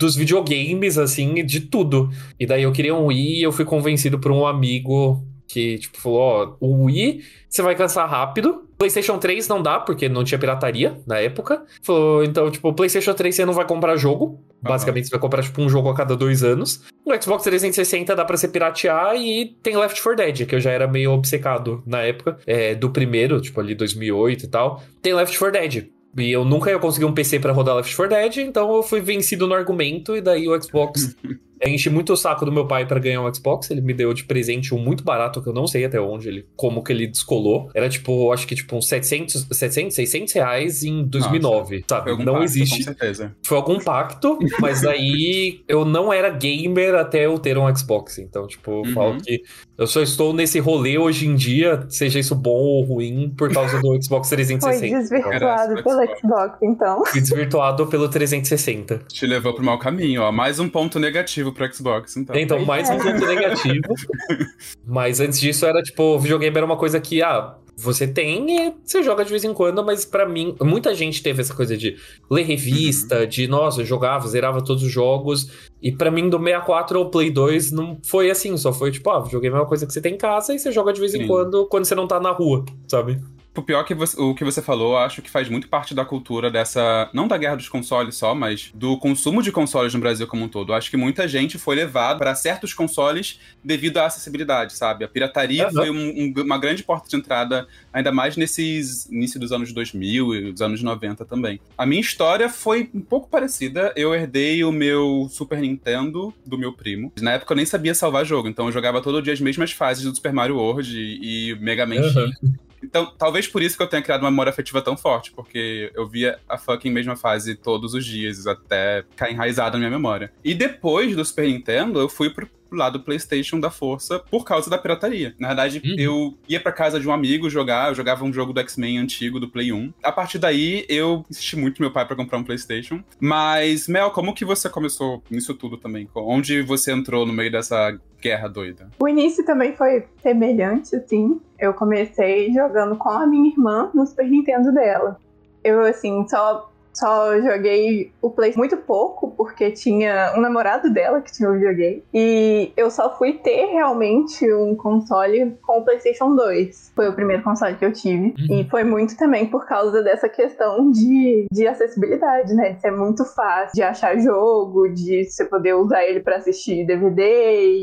dos 0.01 0.17
videogames, 0.17 0.97
assim, 0.97 1.45
de 1.45 1.61
tudo. 1.61 2.11
E 2.39 2.47
daí 2.47 2.63
eu 2.63 2.73
queria 2.73 2.95
um 2.95 3.07
Wii 3.07 3.41
e 3.41 3.43
eu 3.43 3.53
fui 3.53 3.65
convencido 3.65 4.19
por 4.19 4.33
um 4.33 4.47
amigo 4.47 5.23
que, 5.47 5.79
tipo, 5.79 6.01
falou, 6.01 6.21
ó, 6.21 6.57
o 6.59 6.85
Wii 6.85 7.23
você 7.49 7.63
vai 7.63 7.75
cansar 7.75 8.09
rápido. 8.09 8.65
PlayStation 8.85 9.17
3 9.17 9.49
não 9.49 9.63
dá, 9.63 9.81
porque 9.81 10.11
não 10.11 10.23
tinha 10.23 10.39
pirataria 10.39 11.01
na 11.07 11.19
época. 11.19 11.65
Falou, 11.83 12.23
então, 12.23 12.51
tipo, 12.51 12.71
PlayStation 12.75 13.15
3 13.15 13.35
você 13.35 13.45
não 13.47 13.55
vai 13.55 13.67
comprar 13.67 13.97
jogo. 13.97 14.45
Basicamente, 14.61 15.05
uhum. 15.05 15.09
você 15.09 15.11
vai 15.13 15.21
comprar, 15.21 15.43
tipo, 15.43 15.63
um 15.63 15.69
jogo 15.71 15.89
a 15.89 15.95
cada 15.95 16.15
dois 16.15 16.45
anos. 16.45 16.83
No 17.07 17.23
Xbox 17.23 17.45
360 17.45 18.15
dá 18.15 18.25
pra 18.25 18.37
você 18.37 18.47
piratear 18.47 19.17
e 19.17 19.57
tem 19.63 19.77
Left 19.77 20.01
4 20.03 20.17
Dead, 20.17 20.47
que 20.47 20.55
eu 20.55 20.61
já 20.61 20.71
era 20.71 20.87
meio 20.87 21.13
obcecado 21.13 21.83
na 21.87 22.03
época, 22.03 22.39
é, 22.47 22.75
do 22.75 22.91
primeiro, 22.91 23.41
tipo, 23.41 23.59
ali 23.59 23.75
2008 23.75 24.45
e 24.45 24.49
tal. 24.49 24.83
Tem 25.01 25.15
Left 25.15 25.39
4 25.39 25.59
Dead. 25.59 25.89
E 26.17 26.31
eu 26.31 26.45
nunca 26.45 26.71
ia 26.71 26.79
conseguir 26.79 27.07
um 27.07 27.13
PC 27.13 27.41
para 27.41 27.53
rodar 27.53 27.77
Left 27.77 27.97
4 27.97 28.15
Dead, 28.15 28.37
então 28.47 28.75
eu 28.75 28.83
fui 28.83 29.01
vencido 29.01 29.47
no 29.47 29.55
argumento 29.55 30.15
e 30.15 30.21
daí 30.21 30.47
o 30.47 30.63
Xbox 30.63 31.17
enchi 31.69 31.91
muito 31.91 32.13
o 32.13 32.17
saco 32.17 32.45
do 32.45 32.53
meu 32.53 32.67
pai 32.67 32.87
para 32.87 32.99
ganhar 32.99 33.23
um 33.23 33.33
Xbox. 33.33 33.71
Ele 33.71 33.81
me 33.81 33.95
deu 33.95 34.13
de 34.13 34.25
presente 34.25 34.75
um 34.75 34.79
muito 34.79 35.05
barato, 35.05 35.43
que 35.43 35.49
eu 35.49 35.53
não 35.53 35.67
sei 35.67 35.85
até 35.85 36.01
onde 36.01 36.29
ele, 36.29 36.47
como 36.57 36.83
que 36.83 36.93
ele 36.93 37.07
descolou. 37.07 37.71
Era 37.75 37.89
tipo, 37.89 38.33
acho 38.33 38.47
que 38.47 38.55
tipo 38.55 38.77
uns 38.77 38.89
700, 38.89 39.49
700 39.51 39.95
600 39.95 40.35
reais 40.35 40.83
em 40.83 41.05
2009, 41.05 41.77
Nossa, 41.77 41.85
sabe? 41.89 42.25
Não 42.25 42.35
pacto, 42.35 42.45
existe. 42.45 42.79
Com 42.79 42.85
certeza. 42.85 43.37
Foi 43.45 43.57
algum 43.57 43.79
pacto, 43.79 44.39
mas 44.61 44.85
aí 44.87 45.63
eu 45.69 45.85
não 45.85 46.13
era 46.13 46.31
gamer 46.31 46.95
até 46.95 47.27
eu 47.27 47.39
ter 47.39 47.57
um 47.57 47.75
Xbox. 47.75 48.19
Então, 48.19 48.47
tipo, 48.47 48.71
eu 48.71 48.77
uhum. 48.79 48.93
falo 48.93 49.21
que 49.21 49.43
eu 49.77 49.87
só 49.87 50.03
estou 50.03 50.33
nesse 50.33 50.59
rolê 50.59 50.99
hoje 50.99 51.27
em 51.27 51.35
dia, 51.35 51.85
seja 51.89 52.19
isso 52.19 52.35
bom 52.35 52.51
ou 52.51 52.85
ruim, 52.85 53.33
por 53.37 53.53
causa 53.53 53.81
do 53.81 54.03
Xbox 54.03 54.29
360. 54.29 54.79
Foi 54.79 55.01
desvirtuado 55.01 55.83
pelo 55.83 56.19
Xbox, 56.19 56.59
então. 56.63 57.05
Fui 57.07 57.21
desvirtuado 57.21 57.87
pelo 57.87 58.09
360. 58.09 58.99
Te 59.09 59.27
levou 59.27 59.55
pro 59.55 59.65
mau 59.65 59.79
caminho, 59.79 60.23
ó. 60.23 60.33
Mais 60.33 60.59
um 60.59 60.69
ponto 60.69 60.99
negativo 60.99 61.53
pro 61.55 61.73
Xbox, 61.73 62.17
então. 62.17 62.37
Então, 62.37 62.65
mais 62.65 62.91
um 62.91 62.99
ponto 62.99 63.27
negativo. 63.27 63.95
Mas 64.87 65.21
antes 65.21 65.41
disso 65.41 65.65
era 65.65 65.83
tipo, 65.83 66.03
o 66.03 66.19
videogame 66.19 66.57
era 66.57 66.67
uma 66.67 66.77
coisa 66.77 67.01
que, 67.01 67.23
ah, 67.23 67.57
você 67.77 68.07
tem 68.07 68.69
e 68.69 68.75
você 68.85 69.03
joga 69.03 69.25
de 69.25 69.31
vez 69.31 69.45
em 69.45 69.53
quando, 69.53 69.85
mas 69.85 70.05
para 70.05 70.29
mim, 70.29 70.55
muita 70.63 70.95
gente 70.95 71.23
teve 71.23 71.41
essa 71.41 71.53
coisa 71.53 71.77
de 71.77 71.97
ler 72.31 72.45
revista, 72.45 73.21
uhum. 73.21 73.27
de, 73.27 73.49
nossa, 73.49 73.81
eu 73.81 73.85
jogava, 73.85 74.29
zerava 74.29 74.63
todos 74.63 74.83
os 74.83 74.93
jogos. 74.93 75.51
E 75.83 75.91
para 75.91 76.11
mim, 76.11 76.29
do 76.29 76.39
64 76.39 76.99
ao 76.99 77.11
Play 77.11 77.31
2, 77.31 77.73
não 77.73 77.99
foi 78.05 78.31
assim, 78.31 78.57
só 78.57 78.73
foi 78.73 78.91
tipo, 78.91 79.11
ah, 79.11 79.21
videogame 79.21 79.57
é 79.57 79.59
uma 79.59 79.67
coisa 79.67 79.87
que 79.87 79.93
você 79.93 80.01
tem 80.01 80.15
em 80.15 80.19
casa 80.19 80.55
e 80.55 80.59
você 80.59 80.71
joga 80.71 80.93
de 80.93 81.01
vez 81.01 81.13
Sim. 81.13 81.23
em 81.23 81.27
quando, 81.27 81.67
quando 81.67 81.85
você 81.85 81.95
não 81.95 82.07
tá 82.07 82.21
na 82.21 82.31
rua, 82.31 82.65
sabe? 82.87 83.21
O 83.57 83.63
pior 83.63 83.85
que 83.85 83.95
você, 83.95 84.21
o 84.21 84.35
que 84.35 84.45
você 84.45 84.61
falou, 84.61 84.97
acho 84.99 85.23
que 85.23 85.31
faz 85.31 85.49
muito 85.49 85.69
parte 85.69 85.95
da 85.95 86.05
cultura 86.05 86.51
dessa. 86.51 87.09
Não 87.13 87.29
da 87.29 87.39
guerra 87.39 87.57
dos 87.57 87.69
consoles 87.69 88.17
só, 88.17 88.35
mas 88.35 88.71
do 88.75 88.99
consumo 88.99 89.43
de 89.43 89.53
consoles 89.53 89.95
no 89.95 90.01
Brasil 90.01 90.27
como 90.27 90.45
um 90.45 90.49
todo. 90.49 90.75
Acho 90.75 90.91
que 90.91 90.97
muita 90.97 91.29
gente 91.29 91.57
foi 91.57 91.77
levada 91.77 92.19
para 92.19 92.35
certos 92.35 92.75
consoles 92.75 93.39
devido 93.63 93.99
à 93.99 94.07
acessibilidade, 94.07 94.73
sabe? 94.73 95.05
A 95.05 95.09
pirataria 95.09 95.67
uhum. 95.67 95.73
foi 95.73 95.91
um, 95.91 95.97
um, 95.97 96.43
uma 96.43 96.59
grande 96.59 96.83
porta 96.83 97.09
de 97.09 97.17
entrada, 97.17 97.69
ainda 97.93 98.11
mais 98.11 98.37
nesses 98.37 99.07
início 99.07 99.39
dos 99.39 99.53
anos 99.53 99.73
2000 99.73 100.35
e 100.35 100.53
dos 100.53 100.61
anos 100.61 100.83
90 100.83 101.25
também. 101.25 101.61
A 101.79 101.87
minha 101.87 102.01
história 102.01 102.49
foi 102.49 102.91
um 102.93 103.01
pouco 103.01 103.29
parecida. 103.29 103.93
Eu 103.95 104.15
herdei 104.15 104.65
o 104.65 104.73
meu 104.73 105.29
Super 105.31 105.61
Nintendo 105.61 106.35
do 106.45 106.59
meu 106.59 106.73
primo. 106.73 107.13
Na 107.21 107.33
época 107.33 107.53
eu 107.53 107.57
nem 107.57 107.67
sabia 107.67 107.95
salvar 107.95 108.25
jogo, 108.25 108.49
então 108.49 108.67
eu 108.67 108.73
jogava 108.73 109.01
todo 109.01 109.23
dia 109.23 109.33
as 109.33 109.41
mesmas 109.41 109.71
fases 109.71 110.05
do 110.05 110.15
Super 110.15 110.33
Mario 110.33 110.57
World 110.57 110.97
e, 110.97 111.51
e 111.51 111.55
Mega 111.57 111.87
Man 111.87 111.97
uhum. 111.97 112.55
Então, 112.85 113.13
talvez 113.17 113.49
por 113.49 113.63
isso 113.63 113.77
que 113.77 113.83
eu 113.83 113.87
tenha 113.87 114.03
criado 114.03 114.23
uma 114.23 114.31
memória 114.31 114.51
afetiva 114.51 114.83
tão 114.83 114.97
forte, 114.97 115.33
porque 115.33 115.91
eu 115.95 116.07
via 116.07 116.39
a 116.49 116.59
fucking 116.59 116.91
mesma 116.91 117.17
fase 117.17 117.55
todos 117.55 117.95
os 117.95 118.05
dias, 118.05 118.47
até 118.47 119.05
ficar 119.11 119.31
enraizada 119.31 119.73
na 119.73 119.79
minha 119.79 119.91
memória. 119.91 120.33
E 120.45 120.55
depois 120.55 121.17
do 121.17 121.25
Super 121.25 121.47
Nintendo, 121.47 121.99
eu 121.99 122.09
fui 122.09 122.31
pro 122.31 122.49
lado 122.77 122.99
do 122.99 123.05
PlayStation 123.05 123.59
da 123.59 123.71
força 123.71 124.19
por 124.31 124.45
causa 124.45 124.71
da 124.71 124.79
pirataria. 124.79 125.35
Na 125.39 125.49
verdade, 125.49 125.83
uhum. 125.85 125.95
eu 125.99 126.35
ia 126.49 126.61
para 126.61 126.73
casa 126.73 127.01
de 127.01 127.09
um 127.09 127.13
amigo 127.13 127.51
jogar, 127.51 127.89
eu 127.89 127.95
jogava 127.95 128.25
um 128.25 128.33
jogo 128.33 128.53
do 128.53 128.61
X-Men 128.61 128.99
antigo 128.99 129.41
do 129.41 129.49
Play 129.49 129.73
1. 129.73 129.93
A 130.03 130.13
partir 130.13 130.39
daí, 130.39 130.85
eu 130.89 131.25
insisti 131.31 131.57
muito 131.57 131.81
meu 131.81 131.93
pai 131.93 132.07
para 132.07 132.17
comprar 132.17 132.39
um 132.39 132.45
PlayStation. 132.45 133.03
Mas, 133.21 133.89
Mel, 133.89 134.11
como 134.11 134.35
que 134.35 134.45
você 134.45 134.69
começou 134.69 135.23
nisso 135.31 135.55
tudo 135.55 135.77
também? 135.77 136.09
Onde 136.15 136.63
você 136.63 136.93
entrou 136.93 137.27
no 137.27 137.33
meio 137.33 137.51
dessa 137.51 137.99
guerra 138.21 138.49
doida? 138.49 138.89
O 138.99 139.09
início 139.09 139.45
também 139.45 139.77
foi 139.77 140.05
semelhante, 140.23 140.97
assim. 140.97 141.41
Eu 141.59 141.75
comecei 141.75 142.53
jogando 142.53 142.97
com 142.97 143.11
a 143.11 143.27
minha 143.27 143.51
irmã 143.51 143.91
no 143.95 144.07
Super 144.07 144.29
Nintendo 144.29 144.73
dela. 144.73 145.19
Eu, 145.63 145.81
assim, 145.83 146.27
só 146.29 146.71
só 146.95 147.41
joguei 147.41 148.13
o 148.23 148.31
Play 148.31 148.55
muito 148.57 148.77
pouco, 148.77 149.33
porque 149.33 149.71
tinha 149.71 150.33
um 150.37 150.41
namorado 150.41 150.93
dela 150.93 151.21
que 151.21 151.33
tinha 151.33 151.51
o 151.51 151.55
videogame. 151.55 152.03
E 152.13 152.73
eu 152.77 152.91
só 152.91 153.17
fui 153.17 153.35
ter 153.35 153.67
realmente 153.67 154.51
um 154.53 154.75
console 154.77 155.57
com 155.63 155.81
o 155.81 155.85
PlayStation 155.85 156.35
2. 156.35 156.93
Foi 156.95 157.09
o 157.09 157.13
primeiro 157.13 157.43
console 157.43 157.75
que 157.77 157.85
eu 157.85 157.93
tive. 157.93 158.35
Uhum. 158.39 158.61
E 158.61 158.69
foi 158.71 158.85
muito 158.85 159.17
também 159.17 159.47
por 159.47 159.67
causa 159.67 160.03
dessa 160.03 160.29
questão 160.29 160.91
de, 160.91 161.47
de 161.51 161.67
acessibilidade, 161.67 162.55
né? 162.55 162.73
De 162.73 162.81
ser 162.81 162.93
muito 162.93 163.25
fácil 163.25 163.75
de 163.75 163.83
achar 163.83 164.19
jogo, 164.19 164.89
de 164.89 165.25
você 165.25 165.45
poder 165.45 165.75
usar 165.75 166.05
ele 166.05 166.21
para 166.21 166.37
assistir 166.37 166.87
DVD, 166.87 167.83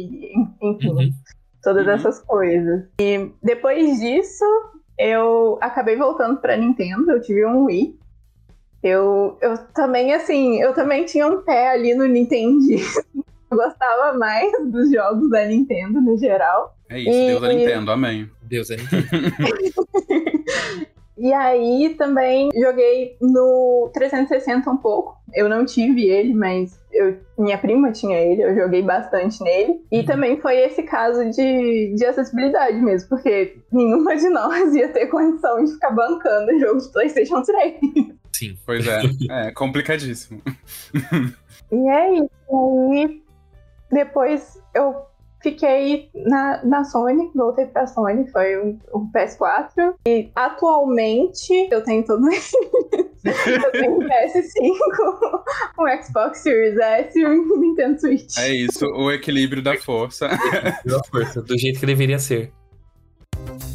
enfim. 0.62 0.90
Uhum. 0.90 1.10
Todas 1.62 1.86
uhum. 1.86 1.94
essas 1.94 2.20
coisas. 2.20 2.86
E 3.00 3.32
depois 3.44 4.00
disso, 4.00 4.46
eu 4.98 5.58
acabei 5.62 5.96
voltando 5.96 6.40
pra 6.40 6.58
Nintendo, 6.58 7.12
eu 7.12 7.22
tive 7.22 7.46
um 7.46 7.66
Wii. 7.66 8.00
Eu, 8.84 9.38
eu 9.42 9.58
também, 9.74 10.14
assim, 10.14 10.60
eu 10.60 10.74
também 10.74 11.06
tinha 11.06 11.28
um 11.28 11.42
pé 11.42 11.70
ali 11.70 11.94
no 11.94 12.08
Nintendo. 12.08 12.60
Eu 13.52 13.58
gostava 13.58 14.18
mais 14.18 14.50
dos 14.72 14.90
jogos 14.90 15.30
da 15.30 15.46
Nintendo 15.46 16.00
no 16.00 16.18
geral. 16.18 16.74
É 16.90 16.98
isso, 16.98 17.10
e... 17.10 17.28
Deus 17.28 17.42
da 17.42 17.48
Nintendo, 17.50 17.92
amém. 17.92 18.30
Deus 18.44 18.70
da 18.70 18.78
Nintendo. 18.78 19.08
e 21.18 21.34
aí 21.34 21.94
também 21.98 22.50
joguei 22.56 23.18
no 23.20 23.92
360 23.94 24.70
um 24.70 24.78
pouco. 24.78 25.18
Eu 25.34 25.50
não 25.50 25.66
tive 25.66 26.06
ele, 26.10 26.34
mas 26.34 26.80
eu, 26.94 27.18
minha 27.38 27.58
prima 27.58 27.92
tinha 27.92 28.18
ele, 28.18 28.42
eu 28.42 28.56
joguei 28.56 28.82
bastante 28.82 29.44
nele. 29.44 29.82
E 29.92 30.00
uhum. 30.00 30.06
também 30.06 30.40
foi 30.40 30.58
esse 30.58 30.84
caso 30.84 31.30
de, 31.30 31.94
de 31.94 32.06
acessibilidade 32.06 32.80
mesmo, 32.80 33.10
porque 33.10 33.58
nenhuma 33.70 34.16
de 34.16 34.30
nós 34.30 34.72
ia 34.76 34.88
ter 34.88 35.08
condição 35.08 35.62
de 35.62 35.74
ficar 35.74 35.92
bancando 35.92 36.58
jogos 36.58 36.88
de 36.88 36.94
PlayStation 36.94 37.42
3. 37.42 37.76
Sim. 38.42 38.58
Pois 38.66 38.88
é, 38.88 39.02
é 39.48 39.52
complicadíssimo. 39.52 40.42
e 41.72 41.90
é 41.90 42.14
isso. 42.16 42.30
Aí 42.92 43.22
depois 43.92 44.60
eu 44.74 45.06
fiquei 45.44 46.10
na, 46.16 46.66
na 46.66 46.84
Sony, 46.84 47.30
voltei 47.36 47.68
pra 47.68 47.86
Sony, 47.86 48.28
foi 48.32 48.58
o, 48.58 48.80
o 48.94 49.12
PS4. 49.12 49.94
E 50.08 50.32
atualmente 50.36 51.70
eu 51.72 51.84
tenho 51.84 52.04
todo 52.04 52.26
Eu 53.24 53.72
tenho 53.72 53.98
um 53.98 54.00
PS5, 54.00 55.44
um 55.78 56.04
Xbox 56.04 56.40
Series 56.40 56.76
S 56.80 57.20
e 57.20 57.24
um 57.28 57.60
Nintendo 57.60 58.00
Switch. 58.00 58.36
É 58.40 58.50
isso, 58.50 58.84
o 58.88 59.12
equilíbrio 59.12 59.62
da 59.62 59.78
força. 59.78 60.28
da 60.84 61.04
força, 61.04 61.44
do 61.44 61.56
jeito 61.56 61.80
que 61.80 61.86
deveria 61.86 62.18
ser. 62.18 62.52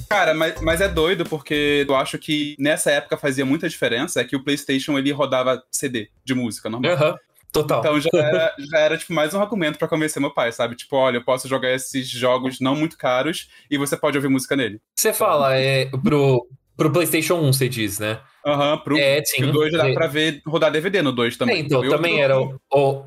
Cara, 0.08 0.34
mas, 0.34 0.60
mas 0.60 0.80
é 0.80 0.88
doido 0.88 1.24
porque 1.24 1.84
eu 1.88 1.96
acho 1.96 2.18
que 2.18 2.56
nessa 2.58 2.90
época 2.90 3.16
fazia 3.16 3.44
muita 3.44 3.68
diferença 3.68 4.20
é 4.20 4.24
que 4.24 4.36
o 4.36 4.42
PlayStation 4.42 4.96
ele 4.98 5.10
rodava 5.10 5.62
CD 5.70 6.08
de 6.24 6.34
música 6.34 6.70
normal. 6.70 6.92
Uhum. 6.92 7.14
Total. 7.52 7.78
Então 7.80 8.00
já 8.00 8.10
era, 8.12 8.54
já 8.70 8.78
era 8.78 8.98
tipo, 8.98 9.12
mais 9.12 9.32
um 9.32 9.40
argumento 9.40 9.78
para 9.78 9.88
convencer 9.88 10.20
meu 10.20 10.32
pai, 10.32 10.52
sabe? 10.52 10.76
Tipo, 10.76 10.96
olha, 10.96 11.16
eu 11.16 11.24
posso 11.24 11.48
jogar 11.48 11.72
esses 11.72 12.08
jogos 12.08 12.60
não 12.60 12.76
muito 12.76 12.98
caros 12.98 13.48
e 13.70 13.78
você 13.78 13.96
pode 13.96 14.16
ouvir 14.16 14.28
música 14.28 14.54
nele. 14.54 14.80
Você 14.94 15.12
fala, 15.12 15.56
é, 15.56 15.86
pro, 15.86 16.46
pro 16.76 16.92
PlayStation 16.92 17.36
1, 17.36 17.52
você 17.52 17.68
diz, 17.68 17.98
né? 17.98 18.20
Aham, 18.46 18.72
uhum, 18.72 18.78
pro 18.78 18.98
é, 18.98 19.24
sim, 19.24 19.44
o 19.44 19.52
2 19.52 19.72
dá 19.72 19.88
é. 19.88 19.92
pra 19.92 20.06
ver 20.06 20.40
rodar 20.46 20.70
DVD 20.70 21.02
no 21.02 21.10
2 21.10 21.36
também. 21.36 21.56
É, 21.56 21.58
então, 21.58 21.84
eu 21.84 21.90
também 21.90 22.20
era. 22.20 22.38
O, 22.38 22.54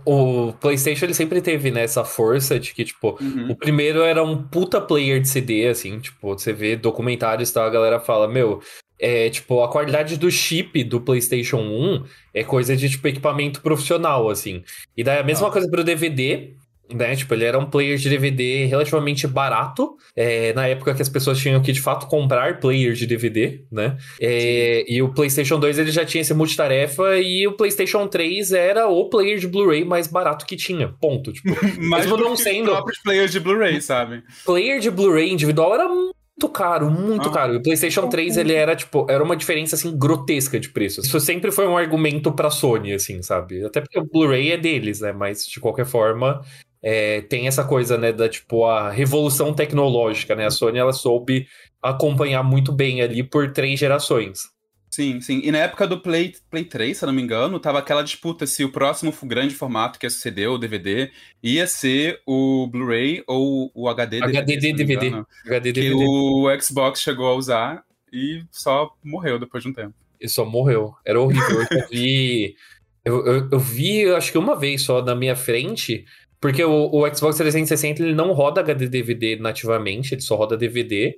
o, 0.05 0.53
PlayStation 0.53 1.05
ele 1.05 1.13
sempre 1.13 1.41
teve 1.41 1.71
né, 1.71 1.83
essa 1.83 2.03
força 2.03 2.59
de 2.59 2.73
que, 2.73 2.83
tipo, 2.83 3.17
uhum. 3.21 3.51
o 3.51 3.55
primeiro 3.55 4.01
era 4.01 4.21
um 4.21 4.43
puta 4.43 4.81
player 4.81 5.21
de 5.21 5.29
CD, 5.29 5.67
assim, 5.67 5.99
tipo, 5.99 6.37
você 6.37 6.51
vê 6.51 6.75
documentários 6.75 7.49
e 7.49 7.53
tal, 7.53 7.63
a 7.63 7.69
galera 7.69 7.99
fala, 8.01 8.27
meu, 8.27 8.59
é, 8.99 9.29
tipo, 9.29 9.63
a 9.63 9.71
qualidade 9.71 10.17
do 10.17 10.29
chip 10.29 10.83
do 10.83 10.99
PlayStation 10.99 11.59
1 11.59 12.03
é 12.33 12.43
coisa 12.43 12.75
de, 12.75 12.89
tipo, 12.89 13.07
equipamento 13.07 13.61
profissional, 13.61 14.29
assim. 14.29 14.61
E 14.97 15.05
daí 15.05 15.19
a 15.19 15.23
mesma 15.23 15.47
ah. 15.47 15.51
coisa 15.51 15.69
pro 15.69 15.85
DVD, 15.85 16.53
né? 16.93 17.15
Tipo, 17.15 17.33
ele 17.33 17.45
era 17.45 17.57
um 17.57 17.65
player 17.65 17.97
de 17.97 18.09
DVD 18.09 18.65
relativamente 18.65 19.27
barato, 19.27 19.95
é, 20.15 20.53
na 20.53 20.67
época 20.67 20.93
que 20.93 21.01
as 21.01 21.09
pessoas 21.09 21.39
tinham 21.39 21.61
que, 21.61 21.71
de 21.71 21.81
fato, 21.81 22.07
comprar 22.07 22.59
players 22.59 22.97
de 22.97 23.05
DVD, 23.05 23.63
né? 23.71 23.97
É, 24.19 24.85
e 24.87 25.01
o 25.01 25.13
PlayStation 25.13 25.59
2 25.59 25.79
ele 25.79 25.91
já 25.91 26.05
tinha 26.05 26.21
esse 26.21 26.33
multitarefa 26.33 27.17
e 27.17 27.47
o 27.47 27.53
PlayStation 27.53 28.07
3 28.07 28.51
era 28.51 28.87
o 28.87 29.09
player 29.09 29.37
de 29.37 29.47
Blu-ray 29.47 29.85
mais 29.85 30.07
barato 30.07 30.45
que 30.45 30.55
tinha, 30.55 30.89
ponto. 30.99 31.31
Tipo, 31.31 31.49
mesmo 31.77 32.17
não 32.17 32.35
sendo... 32.35 32.69
os 32.69 32.75
próprios 32.75 33.01
players 33.01 33.31
de 33.31 33.39
Blu-ray, 33.39 33.81
sabe? 33.81 34.23
Player 34.45 34.79
de 34.79 34.89
Blu-ray 34.89 35.31
individual 35.31 35.73
era 35.73 35.87
muito 35.87 36.49
caro, 36.49 36.89
muito 36.89 37.29
ah. 37.29 37.31
caro. 37.31 37.53
E 37.53 37.57
o 37.57 37.61
PlayStation 37.61 38.07
3, 38.07 38.37
ele 38.37 38.53
era, 38.53 38.75
tipo, 38.75 39.05
era 39.09 39.23
uma 39.23 39.35
diferença, 39.35 39.75
assim, 39.75 39.97
grotesca 39.97 40.59
de 40.59 40.69
preço. 40.69 41.01
Isso 41.01 41.19
sempre 41.19 41.51
foi 41.51 41.67
um 41.67 41.77
argumento 41.77 42.31
pra 42.31 42.49
Sony, 42.49 42.93
assim, 42.93 43.21
sabe? 43.21 43.65
Até 43.65 43.81
porque 43.81 43.99
o 43.99 44.05
Blu-ray 44.05 44.51
é 44.51 44.57
deles, 44.57 45.01
né? 45.01 45.11
Mas, 45.11 45.45
de 45.45 45.59
qualquer 45.59 45.85
forma, 45.85 46.41
é, 46.81 47.21
tem 47.21 47.47
essa 47.47 47.63
coisa, 47.63 47.97
né, 47.97 48.11
da, 48.11 48.29
tipo, 48.29 48.65
a 48.65 48.89
revolução 48.89 49.53
tecnológica, 49.53 50.35
né? 50.35 50.45
A 50.45 50.51
Sony, 50.51 50.77
ela 50.77 50.93
soube 50.93 51.47
acompanhar 51.81 52.43
muito 52.43 52.71
bem 52.71 53.01
ali 53.01 53.23
por 53.23 53.51
três 53.51 53.79
gerações. 53.79 54.41
Sim, 54.89 55.21
sim. 55.21 55.41
E 55.43 55.51
na 55.51 55.59
época 55.59 55.85
do 55.85 56.01
Play, 56.01 56.33
Play 56.49 56.65
3, 56.65 56.97
se 56.97 57.03
eu 57.03 57.07
não 57.07 57.13
me 57.13 57.21
engano, 57.21 57.59
tava 57.59 57.77
aquela 57.77 58.01
disputa 58.01 58.47
se 58.47 58.63
o 58.63 58.71
próximo 58.71 59.13
grande 59.23 59.53
formato, 59.53 59.99
que 59.99 60.05
é 60.05 60.09
o 60.09 60.11
CD 60.11 60.47
ou 60.47 60.57
DVD, 60.57 61.11
ia 61.43 61.67
ser 61.67 62.19
o 62.25 62.67
Blu-ray 62.67 63.23
ou 63.27 63.71
o 63.75 63.87
HD 63.87 64.19
DVD. 64.19 64.37
HD 64.39 64.73
DVD. 64.73 65.23
HD 65.45 65.73
que 65.73 65.93
o 65.93 66.47
Xbox 66.59 67.01
chegou 67.01 67.27
a 67.27 67.35
usar 67.35 67.83
e 68.11 68.43
só 68.51 68.91
morreu 69.03 69.37
depois 69.37 69.63
de 69.63 69.69
um 69.69 69.73
tempo. 69.73 69.93
E 70.19 70.27
só 70.27 70.43
morreu. 70.43 70.93
Era 71.05 71.21
horrível. 71.21 71.65
Eu 71.71 71.87
vi. 71.89 72.55
Eu, 73.05 73.25
eu, 73.25 73.49
eu, 73.53 73.59
vi, 73.59 74.05
acho 74.11 74.29
que 74.29 74.37
uma 74.37 74.59
vez 74.59 74.81
só 74.81 75.01
na 75.01 75.15
minha 75.15 75.35
frente, 75.35 76.05
porque 76.39 76.63
o, 76.63 76.89
o 76.91 77.15
Xbox 77.15 77.37
360 77.37 78.01
ele 78.01 78.13
não 78.13 78.31
roda 78.31 78.61
HD 78.61 78.87
DVD 78.87 79.35
nativamente, 79.37 80.13
ele 80.13 80.21
só 80.21 80.35
roda 80.35 80.57
DVD. 80.57 81.15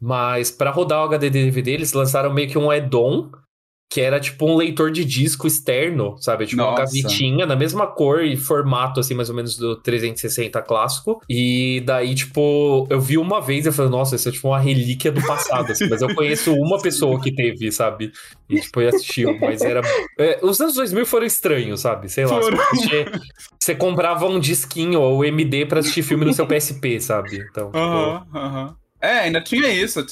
Mas 0.00 0.50
para 0.50 0.70
rodar 0.70 1.02
o 1.02 1.04
HD 1.04 1.30
DVD, 1.30 1.72
eles 1.72 1.92
lançaram 1.92 2.32
meio 2.32 2.48
que 2.48 2.58
um 2.58 2.70
add-on 2.70 3.30
que 3.92 4.00
era 4.00 4.18
tipo 4.18 4.46
um 4.46 4.56
leitor 4.56 4.90
de 4.90 5.04
disco 5.04 5.46
externo, 5.46 6.16
sabe? 6.18 6.46
Tipo 6.46 6.62
Nossa. 6.62 6.70
uma 6.70 6.78
gavetinha 6.78 7.44
na 7.44 7.54
mesma 7.54 7.86
cor 7.86 8.24
e 8.24 8.38
formato, 8.38 8.98
assim, 8.98 9.12
mais 9.12 9.28
ou 9.28 9.36
menos 9.36 9.54
do 9.58 9.76
360 9.76 10.62
clássico. 10.62 11.20
E 11.28 11.82
daí, 11.84 12.14
tipo, 12.14 12.86
eu 12.88 12.98
vi 12.98 13.18
uma 13.18 13.38
vez 13.38 13.66
e 13.66 13.68
eu 13.68 13.72
falei, 13.72 13.90
nossa, 13.90 14.16
isso 14.16 14.30
é 14.30 14.32
tipo 14.32 14.48
uma 14.48 14.58
relíquia 14.58 15.12
do 15.12 15.20
passado, 15.26 15.70
assim, 15.70 15.90
mas 15.90 16.00
eu 16.00 16.14
conheço 16.14 16.54
uma 16.54 16.80
pessoa 16.80 17.20
que 17.20 17.30
teve, 17.34 17.70
sabe? 17.70 18.10
E, 18.48 18.60
tipo, 18.62 18.80
assistiu, 18.80 19.38
mas 19.38 19.60
era. 19.60 19.82
É, 20.18 20.40
os 20.42 20.58
anos 20.58 20.74
2000 20.74 21.04
foram 21.04 21.26
estranhos, 21.26 21.80
sabe? 21.82 22.08
Sei 22.08 22.24
lá. 22.24 22.40
Você, 22.40 23.04
você 23.60 23.74
comprava 23.74 24.26
um 24.26 24.40
disquinho 24.40 25.02
ou 25.02 25.22
MD 25.22 25.66
pra 25.66 25.80
assistir 25.80 26.02
filme 26.02 26.24
no 26.24 26.32
seu 26.32 26.46
PSP, 26.46 26.98
sabe? 26.98 27.46
Então. 27.50 27.70
Aham, 27.74 28.20
tipo... 28.20 28.38
aham. 28.38 28.64
Uh 28.64 28.68
-huh. 28.70 28.82
É, 29.02 29.18
ainda 29.18 29.40
tinha 29.40 29.68
isso 29.68 30.06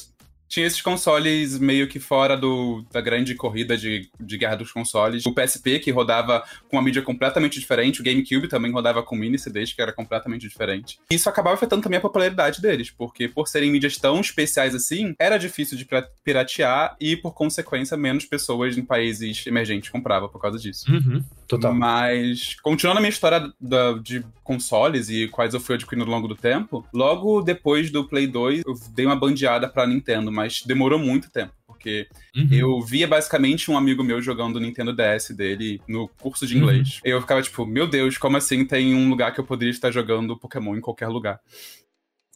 tinha 0.51 0.67
esses 0.67 0.81
consoles 0.81 1.57
meio 1.57 1.87
que 1.87 1.97
fora 1.97 2.35
do, 2.35 2.85
da 2.91 2.99
grande 2.99 3.33
corrida 3.35 3.77
de, 3.77 4.09
de 4.19 4.37
guerra 4.37 4.57
dos 4.57 4.69
consoles. 4.69 5.25
O 5.25 5.33
PSP, 5.33 5.79
que 5.79 5.91
rodava 5.91 6.43
com 6.67 6.75
uma 6.75 6.83
mídia 6.83 7.01
completamente 7.01 7.57
diferente, 7.57 8.01
o 8.01 8.03
GameCube 8.03 8.49
também 8.49 8.69
rodava 8.69 9.01
com 9.01 9.15
mini 9.15 9.39
CDs, 9.39 9.71
que 9.71 9.81
era 9.81 9.93
completamente 9.93 10.41
diferente. 10.41 10.99
E 11.09 11.15
isso 11.15 11.29
acabava 11.29 11.55
afetando 11.55 11.81
também 11.81 11.99
a 11.99 12.01
popularidade 12.01 12.61
deles, 12.61 12.91
porque 12.91 13.29
por 13.29 13.47
serem 13.47 13.71
mídias 13.71 13.95
tão 13.95 14.19
especiais 14.19 14.75
assim, 14.75 15.15
era 15.17 15.37
difícil 15.37 15.77
de 15.77 15.87
piratear 16.21 16.97
e, 16.99 17.15
por 17.15 17.33
consequência, 17.33 17.95
menos 17.95 18.25
pessoas 18.25 18.77
em 18.77 18.83
países 18.83 19.47
emergentes 19.47 19.89
compravam 19.89 20.27
por 20.27 20.41
causa 20.41 20.59
disso. 20.59 20.91
Uhum, 20.91 21.23
total. 21.47 21.73
Mas, 21.73 22.57
continuando 22.61 22.97
a 22.97 23.01
minha 23.01 23.09
história 23.09 23.49
da, 23.57 23.93
de 23.93 24.21
consoles 24.43 25.09
e 25.09 25.29
quais 25.29 25.53
eu 25.53 25.61
fui 25.61 25.75
adquirindo 25.75 26.05
ao 26.05 26.11
longo 26.11 26.27
do 26.27 26.35
tempo, 26.35 26.85
logo 26.93 27.41
depois 27.41 27.89
do 27.89 28.05
Play 28.05 28.27
2, 28.27 28.63
eu 28.65 28.73
dei 28.93 29.05
uma 29.05 29.15
bandeada 29.15 29.69
pra 29.69 29.87
Nintendo, 29.87 30.29
mas 30.41 30.63
demorou 30.65 30.97
muito 30.97 31.31
tempo. 31.31 31.53
Porque 31.65 32.07
uhum. 32.35 32.47
eu 32.51 32.81
via 32.81 33.07
basicamente 33.07 33.71
um 33.71 33.77
amigo 33.77 34.03
meu 34.03 34.21
jogando 34.21 34.57
o 34.57 34.59
Nintendo 34.59 34.93
DS 34.93 35.31
dele 35.31 35.81
no 35.87 36.07
curso 36.07 36.45
de 36.45 36.57
inglês. 36.57 36.95
Uhum. 36.95 37.11
Eu 37.11 37.21
ficava 37.21 37.41
tipo, 37.41 37.65
meu 37.65 37.87
Deus, 37.87 38.17
como 38.17 38.37
assim 38.37 38.65
tem 38.65 38.93
um 38.93 39.09
lugar 39.09 39.33
que 39.33 39.39
eu 39.39 39.43
poderia 39.43 39.71
estar 39.71 39.91
jogando 39.91 40.37
Pokémon 40.37 40.75
em 40.75 40.81
qualquer 40.81 41.07
lugar? 41.07 41.39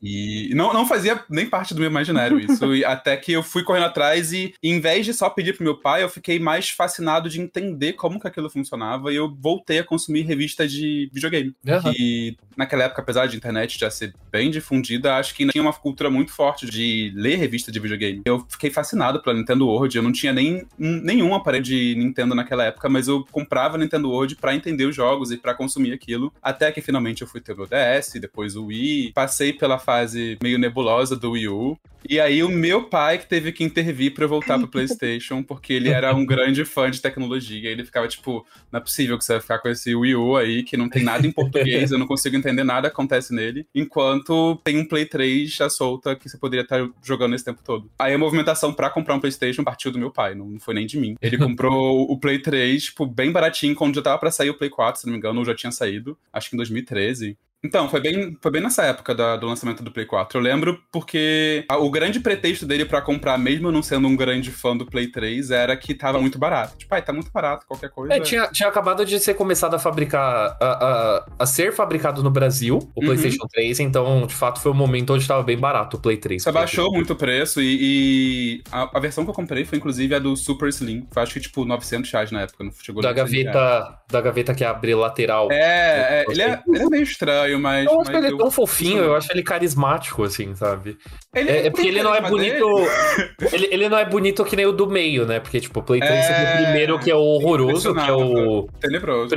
E 0.05 0.53
não, 0.53 0.73
não 0.73 0.87
fazia 0.87 1.23
nem 1.29 1.45
parte 1.45 1.73
do 1.73 1.79
meu 1.79 1.89
imaginário 1.89 2.37
isso. 2.39 2.65
até 2.85 3.17
que 3.17 3.31
eu 3.31 3.43
fui 3.43 3.63
correndo 3.63 3.85
atrás 3.85 4.31
e, 4.31 4.53
em 4.61 4.79
vez 4.79 5.05
de 5.05 5.13
só 5.13 5.29
pedir 5.29 5.55
pro 5.55 5.63
meu 5.63 5.77
pai, 5.77 6.03
eu 6.03 6.09
fiquei 6.09 6.39
mais 6.39 6.69
fascinado 6.69 7.29
de 7.29 7.41
entender 7.41 7.93
como 7.93 8.19
que 8.19 8.27
aquilo 8.27 8.49
funcionava 8.49 9.11
e 9.11 9.15
eu 9.15 9.35
voltei 9.39 9.79
a 9.79 9.83
consumir 9.83 10.21
revistas 10.21 10.71
de 10.71 11.09
videogame. 11.13 11.55
Uhum. 11.65 11.93
E 11.97 12.37
naquela 12.55 12.83
época, 12.83 13.01
apesar 13.01 13.27
de 13.27 13.35
internet 13.35 13.79
já 13.79 13.89
ser 13.89 14.13
bem 14.31 14.49
difundida, 14.49 15.15
acho 15.15 15.33
que 15.33 15.43
ainda 15.43 15.51
tinha 15.51 15.61
uma 15.61 15.73
cultura 15.73 16.09
muito 16.09 16.31
forte 16.31 16.65
de 16.65 17.11
ler 17.15 17.37
revista 17.37 17.71
de 17.71 17.79
videogame. 17.79 18.21
Eu 18.25 18.45
fiquei 18.49 18.69
fascinado 18.69 19.21
pela 19.21 19.35
Nintendo 19.35 19.67
World. 19.67 19.95
Eu 19.95 20.03
não 20.03 20.11
tinha 20.11 20.31
nem 20.31 20.65
nenhum 20.77 21.33
aparelho 21.33 21.63
de 21.63 21.95
Nintendo 21.95 22.35
naquela 22.35 22.65
época, 22.65 22.87
mas 22.89 23.07
eu 23.07 23.25
comprava 23.31 23.77
Nintendo 23.77 24.09
World 24.09 24.35
para 24.35 24.55
entender 24.55 24.85
os 24.85 24.95
jogos 24.95 25.31
e 25.31 25.37
para 25.37 25.53
consumir 25.53 25.93
aquilo. 25.93 26.31
Até 26.41 26.71
que 26.71 26.81
finalmente 26.81 27.21
eu 27.21 27.27
fui 27.27 27.41
ter 27.41 27.59
o 27.59 27.65
DS, 27.65 28.13
depois 28.19 28.55
o 28.55 28.65
Wii. 28.65 29.11
Passei 29.13 29.53
pela 29.53 29.79
fase 29.79 29.94
meio 30.41 30.57
nebulosa 30.57 31.15
do 31.15 31.31
Wii 31.31 31.47
U. 31.47 31.77
E 32.07 32.19
aí 32.19 32.43
o 32.43 32.49
meu 32.49 32.83
pai 32.83 33.17
que 33.17 33.27
teve 33.27 33.51
que 33.51 33.63
intervir 33.63 34.13
para 34.13 34.25
eu 34.25 34.29
voltar 34.29 34.59
pro 34.59 34.67
PlayStation, 34.69 35.41
porque 35.41 35.73
ele 35.73 35.89
era 35.89 36.13
um 36.13 36.25
grande 36.25 36.63
fã 36.63 36.89
de 36.89 37.01
tecnologia. 37.01 37.69
Ele 37.69 37.83
ficava 37.83 38.07
tipo, 38.07 38.45
não 38.71 38.77
é 38.77 38.81
possível 38.81 39.17
que 39.17 39.25
você 39.25 39.33
vai 39.33 39.41
ficar 39.41 39.59
com 39.59 39.69
esse 39.69 39.95
Wii 39.95 40.15
U 40.15 40.37
aí 40.37 40.63
que 40.63 40.77
não 40.77 40.87
tem 40.87 41.03
nada 41.03 41.25
em 41.25 41.31
português, 41.31 41.91
eu 41.91 41.97
não 41.97 42.05
consigo 42.05 42.35
entender 42.35 42.63
nada 42.63 42.89
que 42.89 42.93
acontece 42.93 43.33
nele, 43.33 43.65
enquanto 43.73 44.55
tem 44.63 44.77
um 44.77 44.85
Play 44.85 45.05
3 45.05 45.51
já 45.51 45.69
solta 45.69 46.15
que 46.15 46.29
você 46.29 46.37
poderia 46.37 46.63
estar 46.63 46.87
jogando 47.03 47.35
esse 47.35 47.43
tempo 47.43 47.61
todo. 47.63 47.89
Aí 47.97 48.13
a 48.13 48.17
movimentação 48.17 48.71
para 48.71 48.89
comprar 48.89 49.15
um 49.15 49.19
PlayStation 49.19 49.63
partiu 49.63 49.91
do 49.91 49.99
meu 49.99 50.11
pai, 50.11 50.35
não 50.35 50.59
foi 50.59 50.73
nem 50.73 50.85
de 50.85 50.99
mim. 50.99 51.15
Ele 51.21 51.37
comprou 51.37 52.09
o 52.09 52.19
Play 52.19 52.39
3, 52.39 52.83
tipo, 52.83 53.05
bem 53.05 53.31
baratinho, 53.31 53.75
quando 53.75 53.95
já 53.95 54.01
tava 54.01 54.19
para 54.19 54.31
sair 54.31 54.49
o 54.49 54.57
Play 54.57 54.69
4, 54.69 55.01
se 55.01 55.07
não 55.07 55.13
me 55.13 55.17
engano, 55.17 55.39
ou 55.39 55.45
já 55.45 55.55
tinha 55.55 55.71
saído, 55.71 56.17
acho 56.31 56.49
que 56.49 56.55
em 56.55 56.57
2013. 56.57 57.37
Então, 57.65 57.89
foi 57.89 57.99
bem, 57.99 58.37
foi 58.39 58.51
bem 58.51 58.61
nessa 58.61 58.83
época 58.83 59.15
da, 59.15 59.35
do 59.35 59.47
lançamento 59.47 59.83
do 59.83 59.91
Play 59.91 60.05
4. 60.05 60.37
Eu 60.37 60.43
lembro 60.43 60.79
porque 60.91 61.65
a, 61.67 61.77
o 61.77 61.89
grande 61.89 62.19
pretexto 62.19 62.65
dele 62.65 62.85
para 62.85 63.01
comprar, 63.01 63.37
mesmo 63.37 63.71
não 63.71 63.81
sendo 63.81 64.07
um 64.07 64.15
grande 64.15 64.51
fã 64.51 64.77
do 64.77 64.85
Play 64.85 65.07
3, 65.07 65.49
era 65.49 65.75
que 65.75 65.93
tava 65.95 66.19
muito 66.19 66.37
barato. 66.37 66.77
Tipo, 66.77 66.93
ai, 66.93 67.01
tá 67.01 67.11
muito 67.11 67.31
barato, 67.31 67.65
qualquer 67.65 67.89
coisa. 67.89 68.13
É, 68.13 68.19
tinha, 68.19 68.47
tinha 68.47 68.69
acabado 68.69 69.03
de 69.03 69.19
ser 69.19 69.33
começado 69.33 69.73
a 69.73 69.79
fabricar, 69.79 70.55
a, 70.61 70.65
a, 70.65 71.25
a 71.39 71.45
ser 71.45 71.73
fabricado 71.73 72.21
no 72.21 72.29
Brasil, 72.29 72.77
o 72.95 72.99
uhum. 72.99 73.07
PlayStation 73.07 73.47
3, 73.47 73.79
então, 73.79 74.27
de 74.27 74.33
fato, 74.33 74.59
foi 74.59 74.71
um 74.71 74.75
momento 74.75 75.13
onde 75.13 75.27
tava 75.27 75.41
bem 75.41 75.57
barato 75.57 75.97
o 75.97 75.99
Play 75.99 76.17
3. 76.17 76.43
Você 76.43 76.51
baixou 76.51 76.91
muito 76.91 77.13
o 77.13 77.15
preço 77.15 77.61
e, 77.61 77.77
e 77.81 78.63
a, 78.71 78.97
a, 78.97 78.99
versão 78.99 79.23
que 79.23 79.31
eu 79.31 79.33
comprei 79.33 79.65
foi, 79.65 79.79
inclusive, 79.79 80.13
a 80.13 80.19
do 80.19 80.35
Super 80.35 80.69
Slim. 80.69 81.07
Foi, 81.11 81.23
acho 81.23 81.33
que, 81.33 81.39
tipo, 81.39 81.65
900 81.65 82.11
reais 82.11 82.31
na 82.31 82.41
época, 82.41 82.63
não 82.63 82.71
chegou 82.71 83.01
da 83.01 83.11
gaveta, 83.11 83.99
Da 84.09 84.21
gaveta 84.21 84.53
que 84.53 84.63
abre 84.63 84.93
lateral. 84.93 85.51
É, 85.51 86.21
é 86.21 86.25
ele, 86.29 86.41
é 86.41 86.61
ele 86.67 86.83
é 86.83 86.89
meio 86.89 87.03
estranho, 87.03 87.54
mas. 87.57 87.85
Eu 87.85 88.01
acho 88.01 88.11
ele 88.11 88.27
é 88.27 88.37
tão 88.37 88.51
fofinho, 88.51 89.03
eu 89.03 89.15
acho 89.15 89.31
ele 89.31 89.43
carismático, 89.43 90.23
assim, 90.23 90.55
sabe? 90.55 90.97
Ele 91.33 91.49
é, 91.49 91.67
é 91.67 91.69
porque 91.69 91.87
ele 91.87 92.03
não 92.03 92.13
é 92.13 92.21
bonito. 92.21 92.65
ele, 93.51 93.67
ele 93.71 93.89
não 93.89 93.97
é 93.97 94.05
bonito 94.05 94.45
que 94.45 94.55
nem 94.55 94.65
o 94.65 94.71
do 94.71 94.87
meio, 94.87 95.25
né? 95.25 95.39
Porque, 95.39 95.59
tipo, 95.59 95.79
o 95.79 95.83
Play 95.83 95.99
3 95.99 96.13
é, 96.13 96.17
é 96.17 96.53
o 96.53 96.63
primeiro 96.63 96.99
que 96.99 97.11
é 97.11 97.15
o 97.15 97.19
horroroso, 97.19 97.93
que 97.93 98.09
é 98.09 98.13
o. 98.13 98.67
Tenebroso 98.79 99.35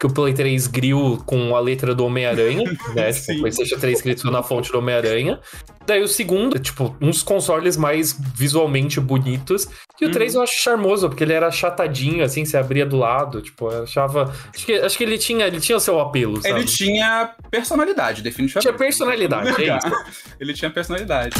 que 0.00 0.06
o 0.06 0.10
Play 0.10 0.32
3 0.32 0.66
grill 0.66 1.22
com 1.26 1.54
a 1.54 1.60
letra 1.60 1.94
do 1.94 2.06
Homem-Aranha, 2.06 2.64
né? 2.96 3.12
Tipo, 3.12 3.32
o 3.34 3.40
PlayStation 3.40 3.78
3 3.78 3.98
escrito 3.98 4.30
na 4.30 4.42
fonte 4.42 4.72
do 4.72 4.78
Homem-Aranha. 4.78 5.38
Daí 5.86 6.02
o 6.02 6.08
segundo, 6.08 6.58
tipo, 6.58 6.96
uns 7.02 7.22
consoles 7.22 7.76
mais 7.76 8.18
visualmente 8.34 8.98
bonitos. 8.98 9.68
E 10.00 10.06
o 10.06 10.08
uhum. 10.08 10.14
3 10.14 10.36
eu 10.36 10.42
acho 10.42 10.54
charmoso, 10.58 11.06
porque 11.06 11.22
ele 11.22 11.34
era 11.34 11.48
achatadinho, 11.48 12.24
assim, 12.24 12.46
você 12.46 12.56
abria 12.56 12.86
do 12.86 12.96
lado. 12.96 13.42
Tipo, 13.42 13.70
eu 13.70 13.82
achava. 13.82 14.34
Acho 14.54 14.64
que, 14.64 14.72
acho 14.72 14.96
que 14.96 15.04
ele 15.04 15.18
tinha 15.18 15.46
ele 15.46 15.60
tinha 15.60 15.76
o 15.76 15.80
seu 15.80 16.00
apelo, 16.00 16.40
sabe? 16.40 16.60
Ele 16.60 16.64
tinha 16.64 17.34
personalidade, 17.50 18.22
definitivamente. 18.22 18.68
Tinha 18.68 18.78
personalidade, 18.78 19.48
é 19.62 19.76
isso. 19.76 20.04
ele 20.40 20.54
tinha 20.54 20.70
personalidade. 20.70 21.36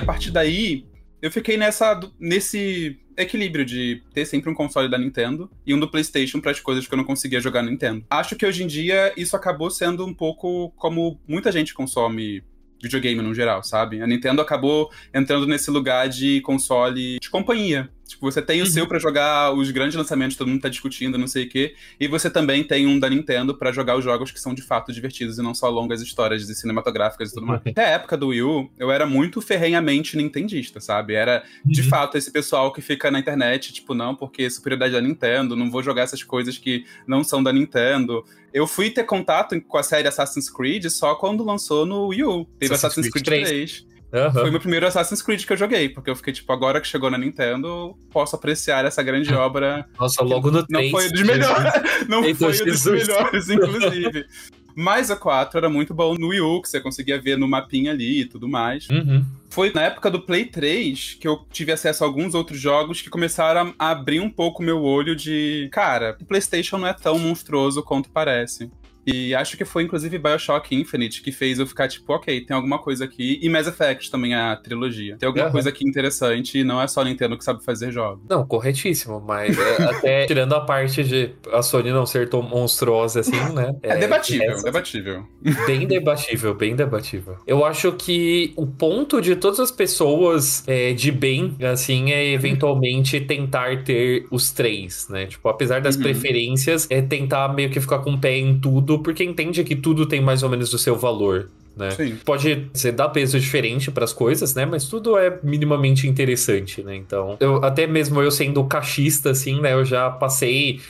A 0.00 0.04
partir 0.04 0.32
daí, 0.32 0.84
eu 1.22 1.30
fiquei 1.30 1.56
nessa, 1.56 2.00
nesse 2.18 2.98
equilíbrio 3.22 3.64
de 3.64 4.02
ter 4.12 4.24
sempre 4.24 4.50
um 4.50 4.54
console 4.54 4.88
da 4.88 4.98
Nintendo 4.98 5.50
e 5.66 5.74
um 5.74 5.78
do 5.78 5.90
PlayStation 5.90 6.40
para 6.40 6.50
as 6.50 6.60
coisas 6.60 6.86
que 6.86 6.94
eu 6.94 6.98
não 6.98 7.04
conseguia 7.04 7.40
jogar 7.40 7.62
no 7.62 7.70
Nintendo. 7.70 8.04
Acho 8.10 8.36
que 8.36 8.46
hoje 8.46 8.62
em 8.62 8.66
dia 8.66 9.12
isso 9.16 9.36
acabou 9.36 9.70
sendo 9.70 10.04
um 10.04 10.14
pouco 10.14 10.70
como 10.76 11.20
muita 11.26 11.50
gente 11.52 11.74
consome 11.74 12.42
videogame 12.82 13.20
no 13.20 13.34
geral, 13.34 13.62
sabe? 13.62 14.00
A 14.00 14.06
Nintendo 14.06 14.40
acabou 14.40 14.90
entrando 15.12 15.46
nesse 15.46 15.70
lugar 15.70 16.08
de 16.08 16.40
console 16.40 17.18
de 17.20 17.30
companhia. 17.30 17.90
Tipo, 18.10 18.30
você 18.30 18.42
tem 18.42 18.60
o 18.60 18.64
uhum. 18.64 18.70
seu 18.70 18.86
para 18.88 18.98
jogar 18.98 19.52
os 19.54 19.70
grandes 19.70 19.94
lançamentos, 19.94 20.36
todo 20.36 20.48
mundo 20.48 20.60
tá 20.60 20.68
discutindo, 20.68 21.16
não 21.16 21.28
sei 21.28 21.44
o 21.44 21.48
quê. 21.48 21.76
E 21.98 22.08
você 22.08 22.28
também 22.28 22.64
tem 22.64 22.84
um 22.84 22.98
da 22.98 23.08
Nintendo 23.08 23.54
para 23.54 23.70
jogar 23.70 23.96
os 23.96 24.02
jogos 24.02 24.32
que 24.32 24.40
são 24.40 24.52
de 24.52 24.62
fato 24.62 24.92
divertidos 24.92 25.38
e 25.38 25.42
não 25.42 25.54
só 25.54 25.68
longas 25.68 26.02
histórias 26.02 26.44
de 26.44 26.52
cinematográficas 26.54 27.30
e 27.30 27.34
tudo 27.34 27.46
mais. 27.46 27.60
Até 27.64 27.84
a 27.84 27.88
época 27.90 28.16
do 28.16 28.28
Wii 28.28 28.42
U, 28.42 28.70
eu 28.76 28.90
era 28.90 29.06
muito 29.06 29.40
ferrenhamente 29.40 30.16
nintendista, 30.16 30.80
sabe? 30.80 31.14
Era, 31.14 31.44
de 31.64 31.82
uhum. 31.82 31.88
fato, 31.88 32.18
esse 32.18 32.32
pessoal 32.32 32.72
que 32.72 32.82
fica 32.82 33.12
na 33.12 33.20
internet, 33.20 33.72
tipo, 33.72 33.94
não, 33.94 34.16
porque 34.16 34.50
superioridade 34.50 34.92
da 34.92 35.00
Nintendo, 35.00 35.54
não 35.54 35.70
vou 35.70 35.80
jogar 35.80 36.02
essas 36.02 36.24
coisas 36.24 36.58
que 36.58 36.84
não 37.06 37.22
são 37.22 37.40
da 37.40 37.52
Nintendo. 37.52 38.24
Eu 38.52 38.66
fui 38.66 38.90
ter 38.90 39.04
contato 39.04 39.60
com 39.62 39.78
a 39.78 39.84
série 39.84 40.08
Assassin's 40.08 40.50
Creed 40.50 40.86
só 40.86 41.14
quando 41.14 41.44
lançou 41.44 41.86
no 41.86 42.08
Wii 42.08 42.24
U. 42.24 42.44
Teve 42.58 42.74
Assassin's, 42.74 43.06
Assassin's 43.06 43.12
Creed 43.12 43.24
3. 43.24 43.48
3. 43.48 43.89
Uhum. 44.12 44.32
Foi 44.32 44.50
meu 44.50 44.60
primeiro 44.60 44.86
Assassin's 44.86 45.22
Creed 45.22 45.44
que 45.44 45.52
eu 45.52 45.56
joguei, 45.56 45.88
porque 45.88 46.10
eu 46.10 46.16
fiquei 46.16 46.32
tipo, 46.32 46.52
agora 46.52 46.80
que 46.80 46.88
chegou 46.88 47.10
na 47.10 47.18
Nintendo, 47.18 47.96
posso 48.10 48.34
apreciar 48.36 48.84
essa 48.84 49.02
grande 49.02 49.32
obra. 49.34 49.86
Nossa, 49.98 50.22
logo 50.22 50.50
no 50.50 50.66
3. 50.66 50.84
Não 50.84 50.98
foi 50.98 51.10
dos 51.10 51.22
melhores, 51.22 51.72
não 52.08 52.34
foi 52.34 52.64
dos 52.64 52.84
melhores, 52.86 53.48
inclusive. 53.48 54.26
Mas 54.74 55.10
a 55.10 55.16
4 55.16 55.58
era 55.58 55.68
muito 55.68 55.92
bom 55.92 56.14
no 56.14 56.28
Wii 56.28 56.40
U, 56.40 56.62
que 56.62 56.68
você 56.68 56.80
conseguia 56.80 57.20
ver 57.20 57.36
no 57.36 57.46
mapinha 57.46 57.92
ali 57.92 58.20
e 58.20 58.24
tudo 58.24 58.48
mais. 58.48 58.88
Uhum. 58.88 59.24
Foi 59.48 59.72
na 59.74 59.82
época 59.82 60.10
do 60.10 60.20
Play 60.20 60.44
3 60.44 61.18
que 61.20 61.26
eu 61.26 61.44
tive 61.50 61.72
acesso 61.72 62.04
a 62.04 62.06
alguns 62.06 62.34
outros 62.34 62.58
jogos 62.60 63.02
que 63.02 63.10
começaram 63.10 63.74
a 63.78 63.90
abrir 63.90 64.20
um 64.20 64.30
pouco 64.30 64.62
meu 64.62 64.82
olho 64.82 65.14
de. 65.16 65.68
Cara, 65.72 66.16
o 66.20 66.24
PlayStation 66.24 66.78
não 66.78 66.86
é 66.86 66.92
tão 66.92 67.18
monstruoso 67.18 67.82
quanto 67.82 68.10
parece. 68.10 68.70
E 69.12 69.34
acho 69.34 69.56
que 69.56 69.64
foi 69.64 69.82
inclusive 69.82 70.18
Bioshock 70.18 70.74
Infinite 70.74 71.22
que 71.22 71.32
fez 71.32 71.58
eu 71.58 71.66
ficar 71.66 71.88
tipo, 71.88 72.12
ok, 72.12 72.40
tem 72.44 72.56
alguma 72.56 72.78
coisa 72.78 73.04
aqui. 73.04 73.38
E 73.42 73.48
Mass 73.48 73.66
Effect 73.66 74.10
também, 74.10 74.34
a 74.34 74.56
trilogia. 74.56 75.16
Tem 75.16 75.26
alguma 75.26 75.46
uhum. 75.46 75.52
coisa 75.52 75.68
aqui 75.68 75.86
interessante 75.86 76.58
e 76.58 76.64
não 76.64 76.80
é 76.80 76.86
só 76.86 77.04
Nintendo 77.04 77.36
que 77.36 77.44
sabe 77.44 77.64
fazer 77.64 77.90
jogos. 77.90 78.24
Não, 78.28 78.46
corretíssimo, 78.46 79.20
mas 79.20 79.58
é, 79.58 79.82
até 79.84 80.26
tirando 80.26 80.54
a 80.54 80.60
parte 80.60 81.02
de 81.04 81.30
a 81.52 81.62
Sony 81.62 81.90
não 81.90 82.06
ser 82.06 82.28
tão 82.28 82.42
monstruosa 82.42 83.20
assim, 83.20 83.36
né? 83.54 83.74
É, 83.82 83.90
é 83.90 83.96
debatível, 83.96 84.50
é, 84.50 84.62
debatível. 84.62 85.26
Bem 85.66 85.86
debatível, 85.86 86.54
bem 86.54 86.76
debatível. 86.76 87.36
Eu 87.46 87.64
acho 87.64 87.92
que 87.92 88.52
o 88.56 88.66
ponto 88.66 89.20
de 89.20 89.36
todas 89.36 89.60
as 89.60 89.70
pessoas 89.70 90.62
é, 90.66 90.92
de 90.92 91.10
bem, 91.10 91.56
assim, 91.62 92.12
é 92.12 92.32
eventualmente 92.32 93.20
tentar 93.20 93.84
ter 93.84 94.26
os 94.30 94.52
três, 94.52 95.08
né? 95.08 95.26
Tipo, 95.26 95.48
apesar 95.48 95.80
das 95.80 95.96
uhum. 95.96 96.02
preferências, 96.02 96.86
é 96.90 97.00
tentar 97.00 97.52
meio 97.54 97.70
que 97.70 97.80
ficar 97.80 97.98
com 97.98 98.12
o 98.12 98.18
pé 98.18 98.36
em 98.36 98.58
tudo 98.58 98.99
porque 99.00 99.24
entende 99.24 99.64
que 99.64 99.76
tudo 99.76 100.06
tem 100.06 100.20
mais 100.20 100.42
ou 100.42 100.48
menos 100.48 100.72
o 100.72 100.78
seu 100.78 100.96
valor. 100.96 101.50
Né? 101.76 101.90
Sim. 101.92 102.16
Pode 102.24 102.68
ser 102.74 102.92
dar 102.92 103.08
peso 103.10 103.38
diferente 103.38 103.90
para 103.90 104.04
as 104.04 104.12
coisas, 104.12 104.54
né? 104.54 104.66
Mas 104.66 104.86
tudo 104.86 105.16
é 105.16 105.38
minimamente 105.42 106.06
interessante, 106.06 106.82
né? 106.82 106.96
Então, 106.96 107.36
eu, 107.40 107.56
até 107.64 107.86
mesmo 107.86 108.20
eu 108.20 108.30
sendo 108.30 108.62
cachista, 108.64 109.30
assim, 109.30 109.60
né? 109.60 109.72
Eu 109.72 109.84
já 109.84 110.10
passei 110.10 110.80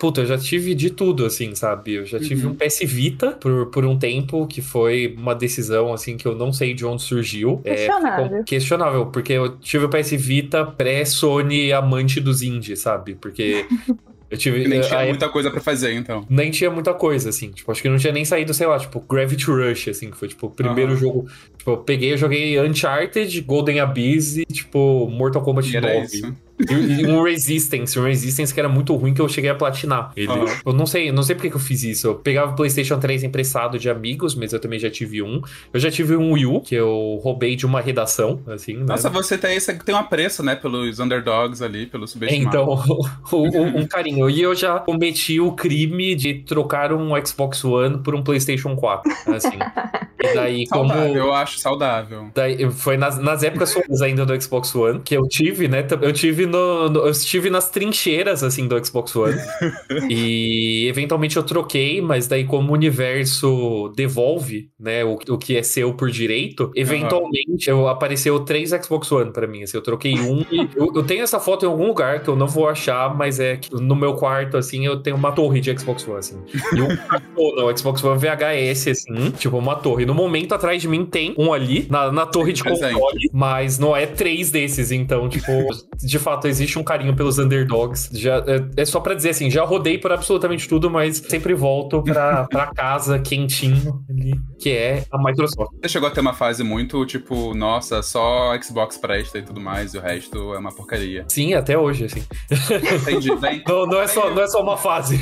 Puta, 0.00 0.22
eu 0.22 0.26
já 0.26 0.38
tive 0.38 0.74
de 0.74 0.88
tudo, 0.88 1.26
assim, 1.26 1.54
sabe? 1.54 1.92
Eu 1.92 2.06
já 2.06 2.18
tive 2.18 2.46
uhum. 2.46 2.52
um 2.52 2.54
PS 2.54 2.78
Vita 2.84 3.32
por, 3.32 3.66
por 3.66 3.84
um 3.84 3.98
tempo, 3.98 4.46
que 4.46 4.62
foi 4.62 5.14
uma 5.14 5.34
decisão, 5.34 5.92
assim, 5.92 6.16
que 6.16 6.26
eu 6.26 6.34
não 6.34 6.54
sei 6.54 6.72
de 6.72 6.86
onde 6.86 7.02
surgiu. 7.02 7.60
É, 7.64 7.74
questionável. 7.74 8.36
É, 8.38 8.42
questionável, 8.42 9.06
porque 9.06 9.34
eu 9.34 9.58
tive 9.58 9.84
o 9.84 9.90
PS 9.90 10.12
Vita 10.12 10.64
pré-Sony 10.64 11.70
amante 11.70 12.18
dos 12.18 12.40
indies, 12.40 12.78
sabe? 12.78 13.14
Porque 13.14 13.66
Eu 14.30 14.38
tive. 14.38 14.68
nem 14.68 14.80
tinha 14.80 15.04
muita 15.06 15.28
coisa 15.28 15.50
para 15.50 15.60
fazer, 15.60 15.92
então. 15.92 16.24
Nem 16.30 16.50
tinha 16.50 16.70
muita 16.70 16.94
coisa, 16.94 17.30
assim. 17.30 17.50
Tipo, 17.50 17.72
acho 17.72 17.82
que 17.82 17.88
não 17.88 17.98
tinha 17.98 18.12
nem 18.12 18.24
saído, 18.24 18.54
sei 18.54 18.66
lá, 18.66 18.78
tipo, 18.78 19.00
Gravity 19.00 19.46
Rush, 19.46 19.88
assim, 19.88 20.10
que 20.10 20.16
foi, 20.16 20.28
tipo, 20.28 20.46
o 20.46 20.50
primeiro 20.50 20.92
uhum. 20.92 20.96
jogo. 20.96 21.30
Tipo, 21.58 21.72
eu 21.72 21.76
peguei, 21.78 22.12
eu 22.12 22.16
joguei 22.16 22.60
Uncharted, 22.60 23.40
Golden 23.40 23.80
Abyss 23.80 24.36
e, 24.36 24.44
tipo, 24.44 25.08
Mortal 25.10 25.42
Kombat 25.42 25.76
e 25.76 25.80
9. 25.80 26.04
Isso. 26.04 26.36
E, 26.68 27.06
um 27.06 27.22
Resistance, 27.22 27.98
um 27.98 28.04
Resistance 28.04 28.52
que 28.52 28.60
era 28.60 28.68
muito 28.68 28.94
ruim 28.94 29.14
que 29.14 29.20
eu 29.20 29.28
cheguei 29.28 29.50
a 29.50 29.54
platinar. 29.54 30.12
Ele, 30.16 30.28
uhum. 30.28 30.46
Eu 30.66 30.72
não 30.72 30.86
sei, 30.86 31.10
não 31.12 31.22
sei 31.22 31.34
porque 31.34 31.50
que 31.50 31.56
eu 31.56 31.60
fiz 31.60 31.82
isso. 31.82 32.06
Eu 32.06 32.14
pegava 32.16 32.52
o 32.52 32.56
PlayStation 32.56 32.98
3 32.98 33.24
emprestado 33.24 33.78
de 33.78 33.88
amigos, 33.88 34.34
mas 34.34 34.52
eu 34.52 34.60
também 34.60 34.78
já 34.78 34.90
tive 34.90 35.22
um. 35.22 35.40
Eu 35.72 35.80
já 35.80 35.90
tive 35.90 36.16
um 36.16 36.32
Wii 36.32 36.46
U, 36.46 36.60
que 36.60 36.74
eu 36.74 37.20
roubei 37.22 37.56
de 37.56 37.66
uma 37.66 37.80
redação, 37.80 38.40
assim. 38.46 38.76
Né? 38.76 38.84
Nossa, 38.88 39.08
você 39.08 39.38
tem, 39.38 39.58
você 39.58 39.74
tem 39.74 39.94
um 39.94 39.98
apreço, 39.98 40.42
né, 40.42 40.54
pelos 40.54 40.98
underdogs 40.98 41.62
ali, 41.62 41.86
pelos 41.86 42.10
subestimados. 42.10 42.48
Então, 42.48 43.08
um, 43.32 43.80
um 43.80 43.86
carinho. 43.86 44.28
E 44.28 44.40
eu 44.40 44.54
já 44.54 44.78
cometi 44.80 45.40
o 45.40 45.52
crime 45.52 46.14
de 46.14 46.34
trocar 46.34 46.92
um 46.92 47.10
Xbox 47.24 47.64
One 47.64 47.98
por 47.98 48.14
um 48.14 48.22
PlayStation 48.22 48.76
4, 48.76 49.12
assim. 49.34 49.58
E 50.22 50.34
daí, 50.34 50.66
saudável, 50.68 51.08
como... 51.08 51.16
eu 51.16 51.34
acho 51.34 51.58
saudável. 51.58 52.30
Daí, 52.34 52.70
foi 52.70 52.96
nas, 52.96 53.18
nas 53.18 53.42
épocas 53.42 53.76
ainda 54.02 54.26
do 54.26 54.40
Xbox 54.40 54.74
One 54.74 55.00
que 55.00 55.16
eu 55.16 55.22
tive, 55.22 55.68
né, 55.68 55.86
eu 56.00 56.12
tive 56.12 56.46
no, 56.50 56.88
no, 56.88 57.00
eu 57.00 57.10
estive 57.10 57.48
nas 57.48 57.70
trincheiras, 57.70 58.42
assim, 58.42 58.66
do 58.66 58.84
Xbox 58.84 59.14
One. 59.14 59.36
e 60.10 60.86
eventualmente 60.88 61.36
eu 61.36 61.42
troquei, 61.42 62.00
mas 62.00 62.26
daí 62.26 62.44
como 62.44 62.70
o 62.70 62.74
universo 62.74 63.92
devolve, 63.96 64.70
né, 64.78 65.04
o, 65.04 65.18
o 65.28 65.38
que 65.38 65.56
é 65.56 65.62
seu 65.62 65.94
por 65.94 66.10
direito, 66.10 66.70
eventualmente 66.74 67.70
uhum. 67.70 67.80
eu, 67.80 67.88
apareceu 67.88 68.40
três 68.40 68.70
Xbox 68.70 69.10
One 69.12 69.32
para 69.32 69.46
mim, 69.46 69.62
assim, 69.62 69.76
eu 69.76 69.82
troquei 69.82 70.14
um 70.14 70.44
eu, 70.76 70.92
eu, 70.94 71.02
tenho 71.02 71.22
essa 71.22 71.38
foto 71.38 71.64
em 71.64 71.68
algum 71.68 71.86
lugar 71.86 72.22
que 72.22 72.28
eu 72.28 72.36
não 72.36 72.46
vou 72.46 72.68
achar, 72.68 73.14
mas 73.16 73.38
é 73.38 73.58
no 73.72 73.94
meu 73.94 74.14
quarto, 74.14 74.56
assim, 74.56 74.84
eu 74.84 75.00
tenho 75.00 75.16
uma 75.16 75.32
torre 75.32 75.60
de 75.60 75.76
Xbox 75.78 76.06
One, 76.06 76.18
assim. 76.18 76.42
E 76.74 76.80
um, 76.80 76.88
não, 77.56 77.76
Xbox 77.76 78.02
One 78.02 78.18
VHS, 78.18 78.88
assim, 78.88 79.30
tipo, 79.32 79.56
uma 79.56 79.76
torre. 79.76 80.04
No 80.04 80.14
momento, 80.14 80.54
atrás 80.54 80.80
de 80.80 80.88
mim 80.88 81.04
tem 81.04 81.34
um 81.38 81.52
ali, 81.52 81.86
na, 81.90 82.10
na 82.10 82.26
torre 82.26 82.52
de 82.52 82.62
controle, 82.62 83.30
mas 83.32 83.78
não 83.78 83.96
é 83.96 84.06
três 84.06 84.50
desses, 84.50 84.90
então, 84.90 85.28
tipo, 85.28 85.52
de 85.96 86.18
fato 86.18 86.39
fato 86.40 86.48
existe 86.48 86.78
um 86.78 86.82
carinho 86.82 87.14
pelos 87.14 87.38
underdogs. 87.38 88.08
Já, 88.12 88.38
é, 88.38 88.82
é 88.82 88.84
só 88.84 89.00
para 89.00 89.14
dizer 89.14 89.30
assim, 89.30 89.50
já 89.50 89.64
rodei 89.64 89.98
por 89.98 90.10
absolutamente 90.10 90.68
tudo, 90.68 90.90
mas 90.90 91.18
sempre 91.18 91.54
volto 91.54 92.02
pra, 92.02 92.44
pra 92.50 92.66
casa 92.68 93.18
quentinho 93.18 94.02
ali, 94.08 94.40
que 94.58 94.70
é 94.70 95.04
a 95.10 95.18
Microsoft. 95.18 95.72
Você 95.80 95.88
chegou 95.88 96.08
a 96.08 96.10
ter 96.10 96.20
uma 96.20 96.32
fase 96.32 96.64
muito 96.64 97.04
tipo, 97.04 97.54
nossa, 97.54 98.02
só 98.02 98.58
Xbox 98.60 98.96
presta 98.96 99.38
e 99.38 99.42
tudo 99.42 99.60
mais, 99.60 99.94
e 99.94 99.98
o 99.98 100.00
resto 100.00 100.54
é 100.54 100.58
uma 100.58 100.72
porcaria. 100.72 101.24
Sim, 101.28 101.54
até 101.54 101.76
hoje, 101.76 102.06
assim. 102.06 102.22
Entendi. 103.02 103.34
Bem, 103.40 103.62
não, 103.66 103.86
não, 103.86 104.00
é 104.00 104.06
só, 104.06 104.30
não 104.30 104.42
é 104.42 104.46
só 104.46 104.62
uma 104.62 104.76
fase. 104.76 105.20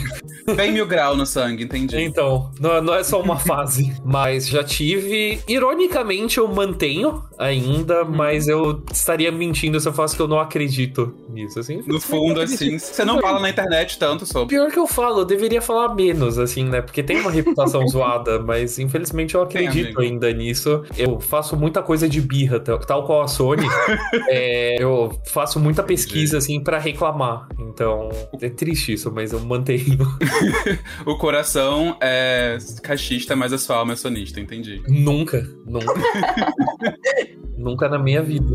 Bem 0.55 0.73
mil 0.73 0.87
grau 0.87 1.17
no 1.17 1.27
sangue, 1.27 1.65
entendi. 1.65 2.01
Então, 2.01 2.51
não, 2.61 2.81
não 2.83 2.95
é 2.95 3.03
só 3.03 3.21
uma 3.21 3.39
fase. 3.39 3.93
mas 4.05 4.49
já 4.49 4.63
tive. 4.63 5.41
Ironicamente, 5.49 6.39
eu 6.39 6.49
mantenho 6.49 7.25
ainda, 7.39 8.05
mas 8.05 8.49
eu 8.49 8.83
estaria 8.93 9.31
mentindo 9.31 9.79
se 9.81 9.89
eu 9.89 9.93
falasse 9.93 10.17
que 10.17 10.23
eu 10.23 10.29
não 10.29 10.41
acredito 10.41 11.08
nisso, 11.29 11.61
assim. 11.61 11.83
No 11.87 12.01
fundo, 12.01 12.41
assim, 12.41 12.79
você 12.79 13.05
não 13.05 13.21
fala 13.21 13.41
na 13.41 13.51
internet 13.51 13.99
tanto 13.99 14.27
sobre. 14.27 14.49
Pior 14.49 14.71
que 14.71 14.79
eu 14.79 14.87
falo, 14.87 15.21
eu 15.21 15.25
deveria 15.25 15.61
falar 15.61 15.95
menos, 15.95 16.39
assim, 16.39 16.65
né? 16.65 16.81
Porque 16.81 17.03
tem 17.03 17.21
uma 17.21 17.31
reputação 17.31 17.87
zoada, 17.89 18.39
mas 18.41 18.79
infelizmente 18.79 19.35
eu 19.35 19.43
acredito 19.43 19.87
amigo. 19.87 20.01
ainda 20.01 20.33
nisso. 20.33 20.85
Eu 20.97 21.21
faço 21.21 21.57
muita 21.57 21.83
coisa 21.83 22.09
de 22.09 22.21
birra, 22.21 22.61
tal, 22.61 23.05
qual 23.05 23.23
a 23.23 23.29
Sony. 23.29 23.67
É, 24.31 24.83
eu 24.83 25.19
faço 25.27 25.59
muita 25.59 25.83
pesquisa, 25.83 26.39
assim, 26.39 26.61
pra 26.61 26.79
reclamar. 26.79 27.49
Então, 27.59 28.09
é 28.41 28.49
triste 28.49 28.93
isso, 28.93 29.11
mas 29.13 29.33
eu 29.33 29.41
mantenho. 29.41 29.99
O 31.07 31.17
coração 31.17 31.97
é 32.01 32.59
cachista, 32.83 33.35
mas 33.35 33.53
a 33.53 33.59
sua 33.59 33.77
alma 33.77 33.93
é 33.93 33.97
sonista, 33.97 34.41
entendi. 34.41 34.83
nunca, 34.89 35.49
nunca. 35.67 35.95
nunca 37.57 37.89
na 37.89 37.99
minha 37.99 38.23
vida. 38.23 38.47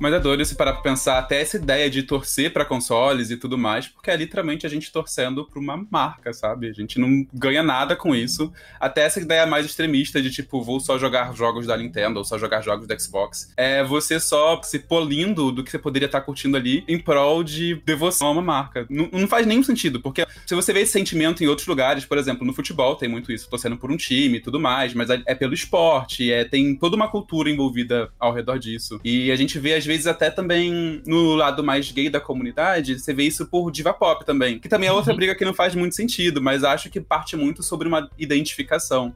Mas 0.00 0.14
é 0.14 0.20
doido 0.20 0.44
se 0.44 0.54
parar 0.54 0.72
pra 0.74 0.82
pensar 0.82 1.18
até 1.18 1.40
essa 1.40 1.56
ideia 1.56 1.88
de 1.88 2.02
torcer 2.02 2.52
pra 2.52 2.64
consoles 2.64 3.30
e 3.30 3.36
tudo 3.36 3.56
mais, 3.56 3.88
porque 3.88 4.10
é 4.10 4.16
literalmente 4.16 4.66
a 4.66 4.68
gente 4.68 4.90
torcendo 4.90 5.44
pra 5.44 5.60
uma 5.60 5.86
marca, 5.90 6.32
sabe? 6.32 6.68
A 6.68 6.72
gente 6.72 6.98
não 6.98 7.26
ganha 7.32 7.62
nada 7.62 7.94
com 7.94 8.14
isso. 8.14 8.52
Até 8.78 9.02
essa 9.02 9.20
ideia 9.20 9.46
mais 9.46 9.66
extremista 9.66 10.20
de 10.20 10.30
tipo, 10.30 10.62
vou 10.62 10.80
só 10.80 10.98
jogar 10.98 11.34
jogos 11.34 11.66
da 11.66 11.76
Nintendo 11.76 12.18
ou 12.18 12.24
só 12.24 12.38
jogar 12.38 12.60
jogos 12.60 12.86
do 12.86 13.00
Xbox. 13.00 13.52
É 13.56 13.82
você 13.84 14.18
só 14.18 14.60
se 14.62 14.78
polindo 14.78 15.52
do 15.52 15.62
que 15.62 15.70
você 15.70 15.78
poderia 15.78 16.06
estar 16.06 16.20
curtindo 16.20 16.56
ali 16.56 16.84
em 16.88 16.98
prol 16.98 17.42
de 17.44 17.80
devoção 17.86 18.28
a 18.28 18.30
uma 18.32 18.42
marca. 18.42 18.86
Não, 18.90 19.08
não 19.12 19.28
faz 19.28 19.46
nenhum 19.46 19.62
sentido, 19.62 20.00
porque 20.00 20.26
se 20.46 20.54
você 20.54 20.72
vê 20.72 20.80
esse 20.80 20.92
sentimento 20.92 21.42
em 21.44 21.46
outros 21.46 21.66
lugares, 21.66 22.04
por 22.04 22.18
exemplo, 22.18 22.46
no 22.46 22.52
futebol 22.52 22.96
tem 22.96 23.08
muito 23.08 23.30
isso, 23.30 23.48
torcendo 23.48 23.76
por 23.76 23.90
um 23.90 23.96
time 23.96 24.38
e 24.38 24.40
tudo 24.40 24.58
mais, 24.58 24.92
mas 24.92 25.08
é 25.08 25.20
é 25.30 25.34
pelo 25.34 25.54
esporte, 25.54 26.32
é, 26.32 26.44
tem 26.44 26.74
toda 26.74 26.96
uma 26.96 27.08
cultura 27.08 27.48
envolvida 27.48 28.10
ao 28.18 28.32
redor 28.32 28.58
disso. 28.58 29.00
E 29.04 29.30
a 29.30 29.36
gente 29.36 29.58
vê, 29.60 29.74
às 29.74 29.86
vezes, 29.90 30.06
até 30.06 30.30
também 30.30 31.02
no 31.04 31.34
lado 31.34 31.64
mais 31.64 31.90
gay 31.90 32.08
da 32.08 32.20
comunidade, 32.20 32.96
você 32.96 33.12
vê 33.12 33.24
isso 33.24 33.46
por 33.46 33.72
diva 33.72 33.92
pop 33.92 34.24
também, 34.24 34.56
que 34.60 34.68
também 34.68 34.88
é 34.88 34.92
outra 34.92 35.12
briga 35.12 35.34
que 35.34 35.44
não 35.44 35.52
faz 35.52 35.74
muito 35.74 35.96
sentido, 35.96 36.40
mas 36.40 36.62
acho 36.62 36.88
que 36.88 37.00
parte 37.00 37.36
muito 37.36 37.60
sobre 37.60 37.88
uma 37.88 38.08
identificação. 38.16 39.12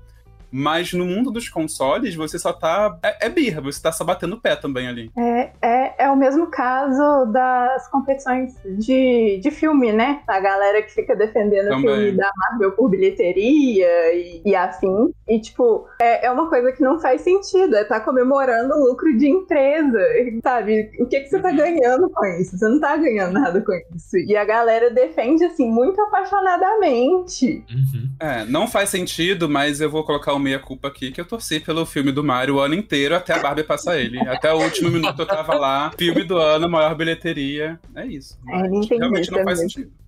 Mas 0.56 0.92
no 0.92 1.04
mundo 1.04 1.32
dos 1.32 1.48
consoles, 1.48 2.14
você 2.14 2.38
só 2.38 2.52
tá. 2.52 2.96
É, 3.02 3.26
é 3.26 3.28
birra, 3.28 3.60
você 3.60 3.82
tá 3.82 3.90
só 3.90 4.04
batendo 4.04 4.36
o 4.36 4.40
pé 4.40 4.54
também 4.54 4.86
ali. 4.86 5.10
É, 5.16 5.50
é, 5.60 6.04
é 6.04 6.10
o 6.10 6.16
mesmo 6.16 6.46
caso 6.46 7.26
das 7.32 7.88
competições 7.88 8.54
de, 8.78 9.40
de 9.42 9.50
filme, 9.50 9.92
né? 9.92 10.20
A 10.28 10.38
galera 10.38 10.80
que 10.82 10.92
fica 10.92 11.16
defendendo 11.16 11.72
o 11.74 11.80
filme 11.80 12.12
da 12.12 12.30
Marvel 12.36 12.70
por 12.72 12.88
bilheteria 12.88 14.14
e, 14.14 14.42
e 14.44 14.54
assim. 14.54 15.12
E, 15.26 15.40
tipo, 15.40 15.88
é, 16.00 16.26
é 16.26 16.30
uma 16.30 16.48
coisa 16.48 16.70
que 16.70 16.82
não 16.82 17.00
faz 17.00 17.22
sentido. 17.22 17.74
É 17.74 17.82
tá 17.82 17.98
comemorando 17.98 18.74
o 18.74 18.84
lucro 18.84 19.16
de 19.16 19.28
empresa, 19.28 19.98
sabe? 20.42 20.90
O 21.00 21.06
que, 21.06 21.20
que 21.20 21.28
você 21.28 21.40
tá 21.40 21.48
Uhum. 21.48 21.56
ganhando 21.56 22.10
com 22.10 22.24
isso? 22.40 22.56
Você 22.56 22.68
não 22.68 22.80
tá 22.80 22.96
ganhando 22.96 23.32
nada 23.32 23.60
com 23.60 23.72
isso. 23.94 24.16
E 24.16 24.36
a 24.36 24.44
galera 24.44 24.90
defende, 24.90 25.44
assim, 25.44 25.68
muito 25.68 26.00
apaixonadamente. 26.00 27.64
Uhum. 27.70 28.10
É, 28.20 28.44
não 28.44 28.66
faz 28.66 28.90
sentido, 28.90 29.48
mas 29.48 29.80
eu 29.80 29.90
vou 29.90 30.04
colocar 30.04 30.32
o 30.32 30.38
meia-culpa 30.44 30.88
aqui, 30.88 31.10
que 31.10 31.20
eu 31.20 31.24
torci 31.24 31.58
pelo 31.58 31.84
filme 31.84 32.12
do 32.12 32.22
Mario 32.22 32.56
o 32.56 32.60
ano 32.60 32.74
inteiro 32.74 33.16
até 33.16 33.32
a 33.34 33.38
Barbie 33.42 33.64
passar 33.64 33.98
ele. 33.98 34.18
Até 34.28 34.52
o 34.52 34.58
último 34.62 34.90
minuto 34.90 35.18
eu 35.18 35.26
tava 35.26 35.54
lá, 35.54 35.90
filme 35.98 36.22
do 36.22 36.36
ano, 36.38 36.68
maior 36.68 36.94
bilheteria. 36.94 37.80
É 37.94 38.06
isso. 38.06 38.38
É, 38.48 38.96
Realmente 38.96 39.30
não 39.30 39.42
faz 39.44 39.58
também. 39.58 39.68
sentido. 39.70 40.03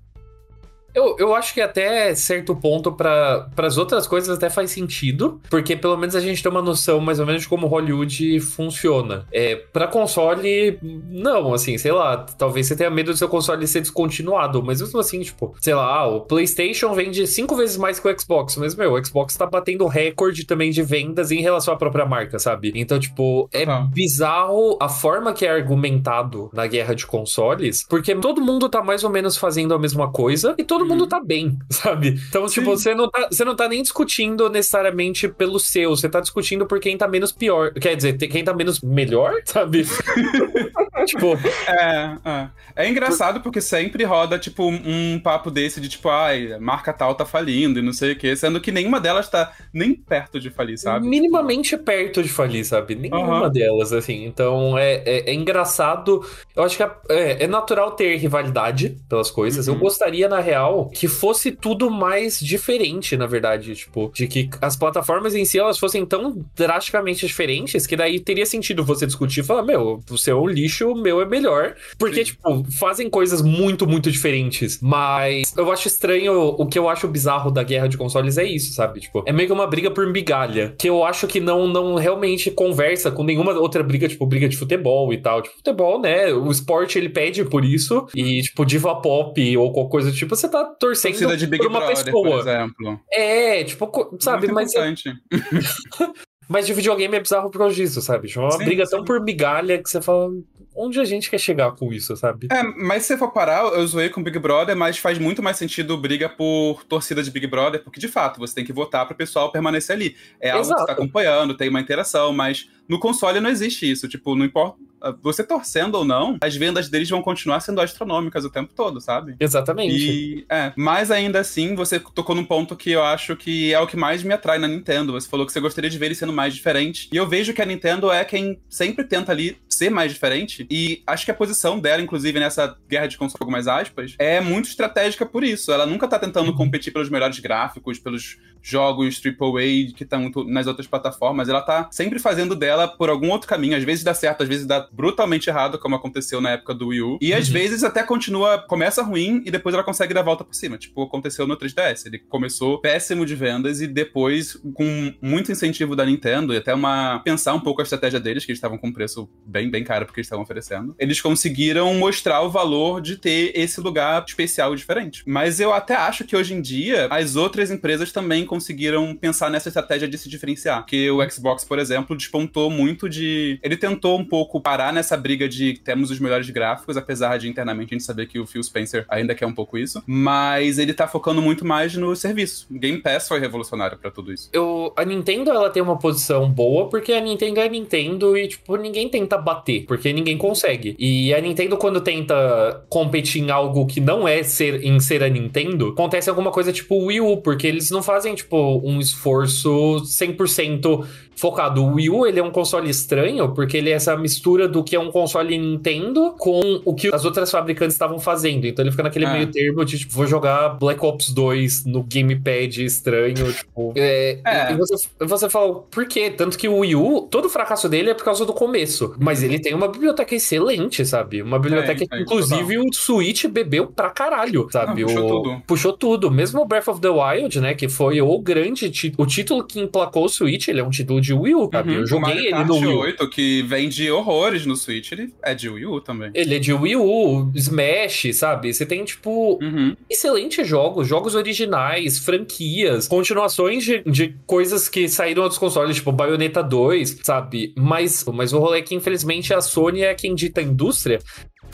Eu, 0.97 1.15
eu 1.19 1.35
acho 1.35 1.53
que 1.53 1.61
até 1.61 2.15
certo 2.15 2.57
ponto, 2.57 2.91
para 2.91 3.51
as 3.59 3.77
outras 3.77 4.07
coisas, 4.07 4.35
até 4.35 4.49
faz 4.49 4.71
sentido, 4.71 5.43
porque 5.51 5.77
pelo 5.77 5.95
menos 5.99 6.17
a 6.17 6.21
gente 6.21 6.43
tem 6.43 6.51
uma 6.51 6.63
noção 6.63 6.99
mais 7.01 7.21
ou 7.21 7.27
menos 7.27 7.43
de 7.43 7.49
como 7.49 7.67
Hollywood 7.67 8.41
funciona. 8.41 9.27
É, 9.31 9.57
para 9.57 9.87
console, 9.87 10.79
não, 10.83 11.53
assim, 11.53 11.77
sei 11.77 11.93
lá, 11.93 12.17
talvez 12.17 12.67
você 12.67 12.75
tenha 12.75 12.89
medo 12.89 13.13
do 13.13 13.17
seu 13.19 13.29
console 13.29 13.67
ser 13.67 13.83
descontinuado, 13.83 14.63
mas 14.63 14.81
mesmo 14.81 14.99
assim, 14.99 15.21
tipo, 15.21 15.55
sei 15.61 15.75
lá, 15.75 16.07
o 16.07 16.23
PlayStation 16.23 16.95
vende 16.95 17.27
cinco 17.27 17.55
vezes 17.55 17.77
mais 17.77 18.01
que 18.01 18.09
o 18.09 18.19
Xbox, 18.19 18.57
mas, 18.57 18.75
meu, 18.75 18.95
o 18.95 19.05
Xbox 19.05 19.37
tá 19.37 19.45
batendo 19.45 19.87
recorde 19.87 20.47
também 20.47 20.71
de 20.71 20.83
vendas 20.83 21.31
em 21.31 21.43
relação 21.43 21.75
à 21.75 21.77
própria 21.77 22.07
marca, 22.07 22.39
sabe? 22.39 22.73
Então, 22.75 22.99
tipo, 22.99 23.51
é 23.53 23.67
Total. 23.67 23.87
bizarro 23.89 24.79
a 24.81 24.89
forma 24.89 25.35
que 25.35 25.45
é 25.45 25.51
argumentado 25.51 26.49
na 26.55 26.67
guerra 26.67 26.95
de 26.95 27.07
consoles, 27.07 27.85
porque 27.87 28.15
todo 28.15 28.41
mundo 28.41 28.67
tá 28.69 28.83
mais 28.83 29.05
ou 29.05 29.11
menos 29.11 29.37
fazendo 29.37 29.75
a 29.75 29.79
mesma 29.79 30.11
coisa 30.11 30.55
e 30.57 30.65
todo 30.65 30.86
mundo 30.87 31.07
tá 31.07 31.21
bem, 31.23 31.59
sabe? 31.71 32.21
Então, 32.29 32.47
tipo, 32.47 32.67
você 32.67 32.95
não, 32.95 33.11
tá, 33.11 33.29
você 33.31 33.45
não 33.45 33.57
tá 33.57 33.69
nem 33.69 33.83
discutindo 33.83 34.49
necessariamente 34.49 35.29
pelo 35.29 35.59
seu, 35.59 35.91
você 35.91 36.09
tá 36.09 36.21
discutindo 36.21 36.67
por 36.67 36.81
quem 36.81 36.97
tá 36.97 37.09
menos 37.09 37.33
pior. 37.33 37.73
Quer 37.75 37.97
dizer, 37.97 38.17
quem 38.17 38.45
tá 38.45 38.55
menos 38.55 38.81
melhor, 38.81 39.35
sabe? 39.45 39.87
tipo, 41.05 41.37
É, 41.69 42.17
é. 42.25 42.49
É 42.77 42.89
engraçado 42.89 43.41
porque 43.41 43.61
sempre 43.61 44.05
roda, 44.05 44.39
tipo, 44.39 44.69
um 44.69 45.19
papo 45.19 45.51
desse 45.51 45.81
de 45.81 45.89
tipo, 45.89 46.09
ai, 46.09 46.53
a 46.53 46.61
marca 46.61 46.93
tal 46.93 47.15
tá 47.15 47.25
falindo 47.25 47.79
e 47.79 47.83
não 47.83 47.93
sei 47.93 48.13
o 48.13 48.17
quê, 48.17 48.37
sendo 48.37 48.61
que 48.61 48.71
nenhuma 48.71 49.01
delas 49.01 49.29
tá 49.29 49.53
nem 49.73 49.95
perto 49.95 50.39
de 50.39 50.51
falir, 50.51 50.79
sabe? 50.79 51.07
minimamente 51.07 51.77
perto 51.77 52.23
de 52.23 52.29
falir, 52.29 52.65
sabe? 52.65 52.95
Nenhuma 52.95 53.41
Aham. 53.45 53.51
delas, 53.51 53.93
assim. 53.93 54.25
Então 54.27 54.77
é, 54.77 55.03
é, 55.07 55.31
é 55.31 55.35
engraçado. 55.35 56.25
Eu 56.55 56.63
acho 56.63 56.77
que 56.77 56.83
é, 56.83 56.91
é- 57.09 57.45
é 57.45 57.47
natural 57.47 57.93
ter 57.93 58.17
rivalidade 58.17 58.97
pelas 59.09 59.31
coisas. 59.31 59.67
Uhum. 59.69 59.75
Eu 59.75 59.81
gostaria, 59.81 60.29
na 60.29 60.41
real, 60.41 60.89
que 60.91 61.09
fosse 61.09 61.51
tudo 61.53 61.91
mais 61.91 62.39
diferente, 62.41 63.17
na 63.17 63.27
verdade. 63.27 63.75
Tipo, 63.75 64.11
de 64.15 64.27
que 64.27 64.51
as 64.61 64.77
plataformas 64.77 65.35
em 65.35 65.45
si 65.45 65.59
elas 65.59 65.79
fossem 65.79 66.05
tão 66.05 66.45
drasticamente 66.55 67.27
diferentes 67.27 67.87
que 67.87 67.97
daí 67.97 68.21
teria 68.21 68.45
sentido 68.47 68.85
você 68.85 69.07
discutir 69.07 69.41
e 69.41 69.45
falar: 69.45 69.63
meu, 69.63 70.03
o 70.11 70.19
seu 70.19 70.37
é 70.37 70.41
um 70.41 70.47
lixo, 70.47 70.86
o 70.93 70.95
meu 70.95 71.21
é 71.21 71.25
melhor. 71.27 71.75
Porque, 71.99 72.25
Sim. 72.25 72.33
tipo, 72.33 72.65
fazem 72.79 73.09
coisas 73.11 73.43
muito, 73.43 73.87
muito 73.87 74.11
diferentes. 74.11 74.79
Mas 74.81 75.55
eu 75.57 75.71
acho 75.71 75.89
estranho. 75.89 76.55
O 76.59 76.67
que 76.67 76.79
eu 76.79 76.89
acho 76.89 77.09
bizarro 77.09 77.51
da 77.51 77.63
guerra 77.63 77.89
de 77.89 77.97
consoles 77.97 78.39
é 78.39 78.45
isso, 78.45 78.73
sabe? 78.75 79.01
Tipo, 79.01 79.23
é 79.27 79.33
meio 79.33 79.49
que 79.49 79.53
uma 79.53 79.67
briga 79.67 79.91
por 79.91 80.07
migalha. 80.07 80.75
Que 80.79 80.89
eu 80.89 81.05
acho 81.05 81.27
que 81.27 81.41
não, 81.41 81.67
não 81.67 81.95
realmente 81.97 82.51
conversa 82.51 83.11
com 83.11 83.25
nenhuma 83.25 83.53
outra 83.53 83.83
briga, 83.83 84.09
tipo, 84.09 84.27
briga 84.27 84.49
de 84.49 84.57
futebol 84.57 85.13
e 85.13 85.19
tal. 85.19 85.43
Tipo, 85.43 85.57
futebol, 85.57 86.01
né? 86.01 86.33
O 86.33 86.51
esporte 86.51 86.99
ele 86.99 87.09
pede 87.09 87.45
por 87.45 87.65
isso. 87.65 88.07
E, 88.15 88.43
tipo, 88.43 88.65
diva 88.65 88.95
pop 89.01 89.57
ou 89.57 89.73
qualquer 89.73 89.91
coisa 89.91 90.11
do 90.11 90.17
tipo, 90.17 90.35
você 90.35 90.49
tá 90.49 90.65
torcendo 90.65 91.17
por 91.17 91.67
uma 91.67 91.81
Brother, 91.81 92.13
por 92.13 92.23
pessoa. 92.25 92.41
exemplo. 92.41 93.01
É, 93.11 93.65
tipo, 93.65 94.17
sabe? 94.21 94.47
Muito 94.49 94.55
Mas, 94.55 94.73
importante. 94.73 95.11
mas 96.49 96.67
de 96.67 96.73
videogame 96.75 97.17
é 97.17 97.21
bizarro 97.21 97.51
por 97.51 97.59
causa 97.59 97.75
disso, 97.75 98.01
sabe? 98.01 98.29
Tipo, 98.29 98.41
é 98.41 98.45
uma 98.45 98.51
Sim, 98.53 98.65
briga 98.65 98.85
sim. 98.87 98.97
tão 98.97 99.05
por 99.05 99.21
migalha 99.23 99.83
que 99.83 99.89
você 99.89 100.01
fala. 100.01 100.31
Onde 100.77 101.01
a 101.01 101.05
gente 101.05 101.31
quer 101.31 101.39
chegar 101.39 101.73
com 101.73 101.93
isso, 101.93 102.15
sabe? 102.17 102.49
É, 102.51 102.63
mas 102.63 103.03
se 103.03 103.09
você 103.09 103.19
for 103.19 103.33
parar, 103.33 103.65
eu 103.65 103.87
zoei 103.87 104.09
com 104.09 104.23
Big 104.23 104.39
Brother, 104.39 104.77
mas 104.77 104.99
faz 104.99 105.19
muito 105.19 105.43
mais 105.43 105.57
sentido 105.57 105.97
briga 105.97 106.29
por 106.29 106.85
torcida 106.85 107.23
de 107.23 107.31
Big 107.31 107.47
Brother, 107.47 107.83
porque 107.83 107.99
de 107.99 108.09
fato 108.09 108.39
você 108.39 108.55
tem 108.55 108.65
que 108.65 108.73
votar 108.73 109.07
para 109.07 109.15
o 109.15 109.17
pessoal 109.17 109.51
permanecer 109.51 109.97
ali. 109.97 110.17
É 110.41 110.51
algo 110.51 110.63
que 110.63 110.69
Exato. 110.69 110.81
você 110.81 110.87
tá 110.87 110.93
acompanhando, 110.93 111.57
tem 111.57 111.69
uma 111.69 111.81
interação, 111.81 112.33
mas 112.33 112.69
no 112.89 112.99
console 112.99 113.41
não 113.41 113.51
existe 113.51 113.91
isso. 113.91 114.09
Tipo, 114.09 114.35
não 114.35 114.45
importa. 114.45 114.77
Você 115.23 115.45
torcendo 115.45 115.97
ou 115.97 116.05
não, 116.05 116.37
as 116.43 116.57
vendas 116.57 116.89
deles 116.89 117.09
vão 117.09 117.23
continuar 117.23 117.61
sendo 117.61 117.81
astronômicas 117.81 118.45
o 118.45 118.51
tempo 118.51 118.73
todo, 118.75 119.01
sabe? 119.01 119.37
Exatamente. 119.39 119.95
E, 119.95 120.47
é, 120.49 120.73
mas 120.75 121.11
ainda 121.11 121.39
assim, 121.39 121.75
você 121.75 122.01
tocou 122.01 122.35
num 122.35 122.45
ponto 122.45 122.75
que 122.75 122.91
eu 122.91 123.05
acho 123.05 123.37
que 123.37 123.73
é 123.73 123.79
o 123.79 123.87
que 123.87 123.97
mais 123.97 124.23
me 124.23 124.33
atrai 124.33 124.59
na 124.59 124.67
Nintendo. 124.67 125.13
Você 125.13 125.29
falou 125.29 125.47
que 125.47 125.53
você 125.53 125.61
gostaria 125.61 125.91
de 125.91 125.99
ver 125.99 126.07
ele 126.07 126.15
sendo 126.15 126.33
mais 126.33 126.55
diferente. 126.55 127.09
E 127.13 127.17
eu 127.17 127.29
vejo 127.29 127.53
que 127.53 127.63
a 127.63 127.67
Nintendo 127.67 128.11
é 128.11 128.25
quem 128.25 128.59
sempre 128.69 129.05
tenta 129.05 129.31
ali 129.31 129.59
ser 129.77 129.91
mais 129.91 130.13
diferente. 130.13 130.67
E 130.71 131.03
acho 131.07 131.25
que 131.25 131.31
a 131.31 131.35
posição 131.35 131.79
dela, 131.79 132.03
inclusive, 132.03 132.39
nessa 132.41 132.77
guerra 132.89 133.07
de 133.07 133.17
console, 133.19 133.51
mais 133.51 133.67
aspas, 133.69 134.15
é 134.19 134.41
muito 134.41 134.69
estratégica 134.69 135.25
por 135.27 135.45
isso. 135.45 135.73
Ela 135.73 135.87
nunca 135.87 136.09
tá 136.09 136.19
tentando 136.19 136.51
Uhum. 136.51 136.57
competir 136.57 136.93
pelos 136.93 137.09
melhores 137.11 137.39
gráficos, 137.39 137.99
pelos 137.99 138.39
jogos 138.63 139.21
AAA 139.25 139.93
que 139.95 140.03
estão 140.03 140.31
nas 140.49 140.67
outras 140.67 140.87
plataformas. 140.89 141.49
Ela 141.49 141.63
tá 141.63 141.89
sempre 141.93 142.19
fazendo 142.19 142.57
dela 142.57 142.89
por 142.89 143.09
algum 143.09 143.31
outro 143.31 143.49
caminho. 143.49 143.77
Às 143.77 143.85
vezes 143.85 144.03
dá 144.03 144.13
certo, 144.13 144.43
às 144.43 144.49
vezes 144.49 144.67
dá 144.67 144.89
brutalmente 144.93 145.49
errado, 145.49 145.79
como 145.79 145.95
aconteceu 145.95 146.41
na 146.41 146.51
época 146.51 146.75
do 146.75 146.89
Wii 146.89 147.03
U. 147.03 147.19
E 147.21 147.33
às 147.33 147.47
Uhum. 147.47 147.53
vezes 147.53 147.85
até 147.85 148.03
continua, 148.03 148.59
começa 148.59 149.03
ruim 149.03 149.43
e 149.45 149.51
depois 149.51 149.73
ela 149.75 149.85
consegue 149.85 150.13
dar 150.13 150.21
a 150.21 150.25
volta 150.25 150.43
por 150.43 150.55
cima. 150.55 150.77
Tipo, 150.79 151.03
aconteceu 151.03 151.47
no 151.47 151.57
3DS. 151.57 152.07
Ele 152.07 152.19
começou 152.19 152.81
péssimo 152.81 153.25
de 153.25 153.35
vendas 153.37 153.81
e 153.81 153.87
depois, 153.87 154.55
com 154.75 155.15
muito 155.23 155.53
incentivo 155.53 155.95
da 155.95 156.05
Nintendo 156.05 156.53
e 156.53 156.57
até 156.57 156.75
uma. 156.75 157.21
pensar 157.25 157.55
um 157.55 157.61
pouco 157.61 157.81
a 157.81 157.85
estratégia 157.85 158.19
deles, 158.19 158.45
que 158.45 158.51
eles 158.51 158.59
estavam 158.59 158.79
com 158.79 158.89
um 158.89 158.93
preço 158.93 159.29
bem 159.47 159.66
bem, 159.67 159.71
bem 159.71 159.85
caro 159.85 160.07
porque 160.07 160.21
eles 160.21 160.27
estavam 160.27 160.43
oferecendo. 160.43 160.95
Eles 160.99 161.21
conseguiram 161.21 161.93
mostrar 161.95 162.43
o 162.43 162.51
valor 162.51 163.01
de 163.01 163.17
ter 163.17 163.53
esse 163.55 163.81
lugar 163.81 164.25
especial 164.27 164.73
e 164.73 164.77
diferente. 164.77 165.23
Mas 165.27 165.61
eu 165.61 165.73
até 165.73 165.95
acho 165.95 166.25
que 166.25 166.37
hoje 166.37 166.55
em 166.55 166.61
dia 166.61 167.09
as 167.11 167.37
outras 167.37 167.71
empresas 167.71 168.13
também 168.13 168.45
conseguiram 168.47 169.15
pensar 169.15 169.51
nessa 169.51 169.69
estratégia 169.69 170.09
de 170.09 170.17
se 170.17 170.29
diferenciar. 170.29 170.81
Porque 170.81 171.11
o 171.11 171.29
Xbox, 171.31 171.65
por 171.65 171.79
exemplo, 171.79 172.17
despontou 172.17 172.71
muito 172.71 173.09
de. 173.09 173.59
Ele 173.63 173.77
tentou 173.77 174.19
um 174.19 174.25
pouco 174.25 174.61
parar 174.61 174.93
nessa 174.93 175.17
briga 175.17 175.49
de 175.49 175.75
temos 175.85 176.11
os 176.11 176.19
melhores 176.19 176.49
gráficos, 176.51 176.97
apesar 176.97 177.39
de 177.39 177.49
internamente 177.49 177.95
a 177.95 177.99
gente 177.99 178.05
saber 178.05 178.27
que 178.27 178.39
o 178.39 178.47
Phil 178.47 178.63
Spencer 178.63 179.05
ainda 179.09 179.35
quer 179.35 179.47
um 179.47 179.55
pouco 179.55 179.77
isso. 179.77 180.03
Mas 180.07 180.79
ele 180.79 180.95
tá 180.95 181.07
focando 181.07 181.43
muito 181.43 181.65
mais 181.65 181.95
no 181.95 182.15
serviço. 182.15 182.67
Game 182.71 183.01
Pass 183.01 183.29
foi 183.29 183.41
revolucionário 183.41 183.99
para 183.99 184.11
tudo 184.11 184.33
isso. 184.33 184.49
Eu, 184.53 184.93
a 184.97 185.05
Nintendo 185.05 185.51
ela 185.51 185.71
tem 185.71 185.83
uma 185.83 185.99
posição 185.99 186.49
boa 186.49 186.89
porque 186.89 187.13
a 187.13 187.21
Nintendo 187.21 187.61
é 187.61 187.69
Nintendo 187.69 188.37
e 188.37 188.49
tipo 188.49 188.77
ninguém 188.77 189.09
tenta 189.09 189.37
bater 189.37 189.56
porque 189.87 190.13
ninguém 190.13 190.37
consegue. 190.37 190.97
E 190.99 191.33
a 191.35 191.41
Nintendo 191.41 191.77
quando 191.77 192.01
tenta 192.01 192.85
competir 192.89 193.43
em 193.43 193.51
algo 193.51 193.87
que 193.87 194.01
não 194.01 194.27
é 194.27 194.43
ser 194.43 194.85
em 194.85 194.99
ser 195.01 195.23
a 195.23 195.29
Nintendo, 195.29 195.89
acontece 195.89 196.29
alguma 196.29 196.51
coisa 196.51 196.73
tipo 196.73 197.07
Wii 197.07 197.21
U, 197.21 197.37
porque 197.39 197.67
eles 197.67 197.91
não 197.91 198.03
fazem 198.03 198.35
tipo 198.35 198.81
um 198.85 199.01
esforço 199.01 199.97
100% 200.05 201.05
focado. 201.37 201.85
O 201.85 201.95
Wii 201.95 202.11
U, 202.11 202.27
ele 202.27 202.41
é 202.41 202.43
um 202.43 202.51
console 202.51 202.89
estranho, 202.89 203.53
porque 203.53 203.77
ele 203.77 203.91
é 203.91 203.93
essa 203.93 204.17
mistura 204.17 204.67
do 204.67 204.83
que 204.83 204.97
é 204.97 205.01
um 205.01 205.11
console 205.11 205.57
Nintendo 205.57 206.35
com 206.39 206.81
o 206.85 206.95
que 206.95 207.15
as 207.15 207.25
outras 207.25 207.51
fabricantes 207.51 207.95
estavam 207.95 208.19
fazendo. 208.19 208.67
Então 208.67 208.83
ele 208.83 208.91
fica 208.91 209.03
naquele 209.03 209.27
ah. 209.27 209.33
meio 209.33 209.47
termo 209.51 209.85
de, 209.85 209.99
tipo, 209.99 210.15
vou 210.15 210.27
jogar 210.27 210.71
Black 210.71 211.05
Ops 211.05 211.31
2 211.31 211.85
no 211.85 212.03
gamepad 212.03 212.85
estranho, 212.85 213.53
tipo... 213.53 213.93
É, 213.95 214.39
é. 214.45 214.73
E 214.73 214.77
você, 214.77 215.09
você 215.21 215.51
fala, 215.51 215.75
por 215.75 216.07
quê? 216.07 216.31
Tanto 216.31 216.57
que 216.57 216.69
o 216.69 216.79
Wii 216.79 216.97
U, 216.97 217.29
todo 217.31 217.47
o 217.47 217.51
fracasso 217.51 217.89
dele 217.89 218.11
é 218.11 218.15
por 218.15 218.25
causa 218.25 218.47
do 218.47 218.53
começo. 218.53 219.15
Mas 219.19 219.43
ele 219.43 219.59
tem 219.59 219.75
uma 219.75 219.89
biblioteca 219.89 220.35
excelente, 220.35 221.05
sabe? 221.05 221.43
Uma 221.43 221.59
biblioteca 221.59 222.03
é, 222.03 222.07
que, 222.07 222.23
inclusive, 222.23 222.79
o 222.79 222.93
Switch 222.93 223.45
bebeu 223.47 223.89
pra 223.89 224.09
caralho, 224.09 224.67
sabe? 224.71 225.03
Não, 225.03 225.09
puxou 225.09 225.27
o, 225.27 225.29
tudo. 225.29 225.63
Puxou 225.67 225.93
tudo. 225.93 226.31
Mesmo 226.31 226.63
o 226.63 226.65
Breath 226.65 226.89
of 226.89 227.01
the 227.01 227.09
Wild, 227.09 227.61
né, 227.61 227.75
que 227.75 227.89
foi 227.89 228.21
o 228.23 228.39
grande... 228.39 228.91
O 229.19 229.27
título 229.27 229.65
que 229.65 229.81
emplacou 229.81 230.25
o 230.25 230.29
Switch, 230.29 230.69
ele 230.69 230.81
é 230.81 230.85
um 230.85 230.91
título 230.91 231.21
de 231.21 231.26
Wii 231.33 231.55
U, 231.55 231.69
sabe? 231.73 231.93
Uhum. 231.93 232.01
Eu 232.01 232.07
joguei 232.07 232.47
ele 232.47 232.65
no 232.65 232.75
Wii 232.75 232.87
U. 232.87 232.99
8, 232.99 233.31
que 233.31 233.63
vende 233.63 234.11
horrores 234.11 234.67
no 234.67 234.77
Switch, 234.77 235.13
ele 235.13 235.33
é 235.43 235.55
de 235.55 235.69
Wii 235.69 235.87
U 235.87 236.01
também. 236.01 236.31
Ele 236.35 236.57
é 236.57 236.59
de 236.59 236.73
Wii 236.73 236.97
U, 236.97 237.51
Smash, 237.55 238.35
sabe? 238.35 238.73
Você 238.73 238.87
tem, 238.87 239.05
tipo, 239.05 239.59
uhum. 239.63 239.97
excelentes 240.09 240.67
jogos, 240.67 241.07
jogos 241.07 241.35
originais, 241.35 242.19
franquias, 242.19 243.09
continuações 243.09 243.85
de, 243.85 244.03
de 244.05 244.37
coisas 244.47 244.89
que 244.89 245.09
saíram 245.09 245.47
dos 245.47 245.59
consoles, 245.59 245.97
tipo 245.97 246.13
Bayonetta 246.13 246.63
2, 246.63 247.21
sabe? 247.23 247.73
Mas, 247.77 248.25
mas 248.33 248.53
o 248.53 248.59
rolê 248.59 248.79
é 248.79 248.83
que, 248.83 248.95
infelizmente, 248.95 249.53
a 249.53 249.61
Sony 249.61 250.03
é 250.03 250.15
quem 250.15 250.35
dita 250.35 250.61
a 250.61 250.65
indústria 250.65 251.19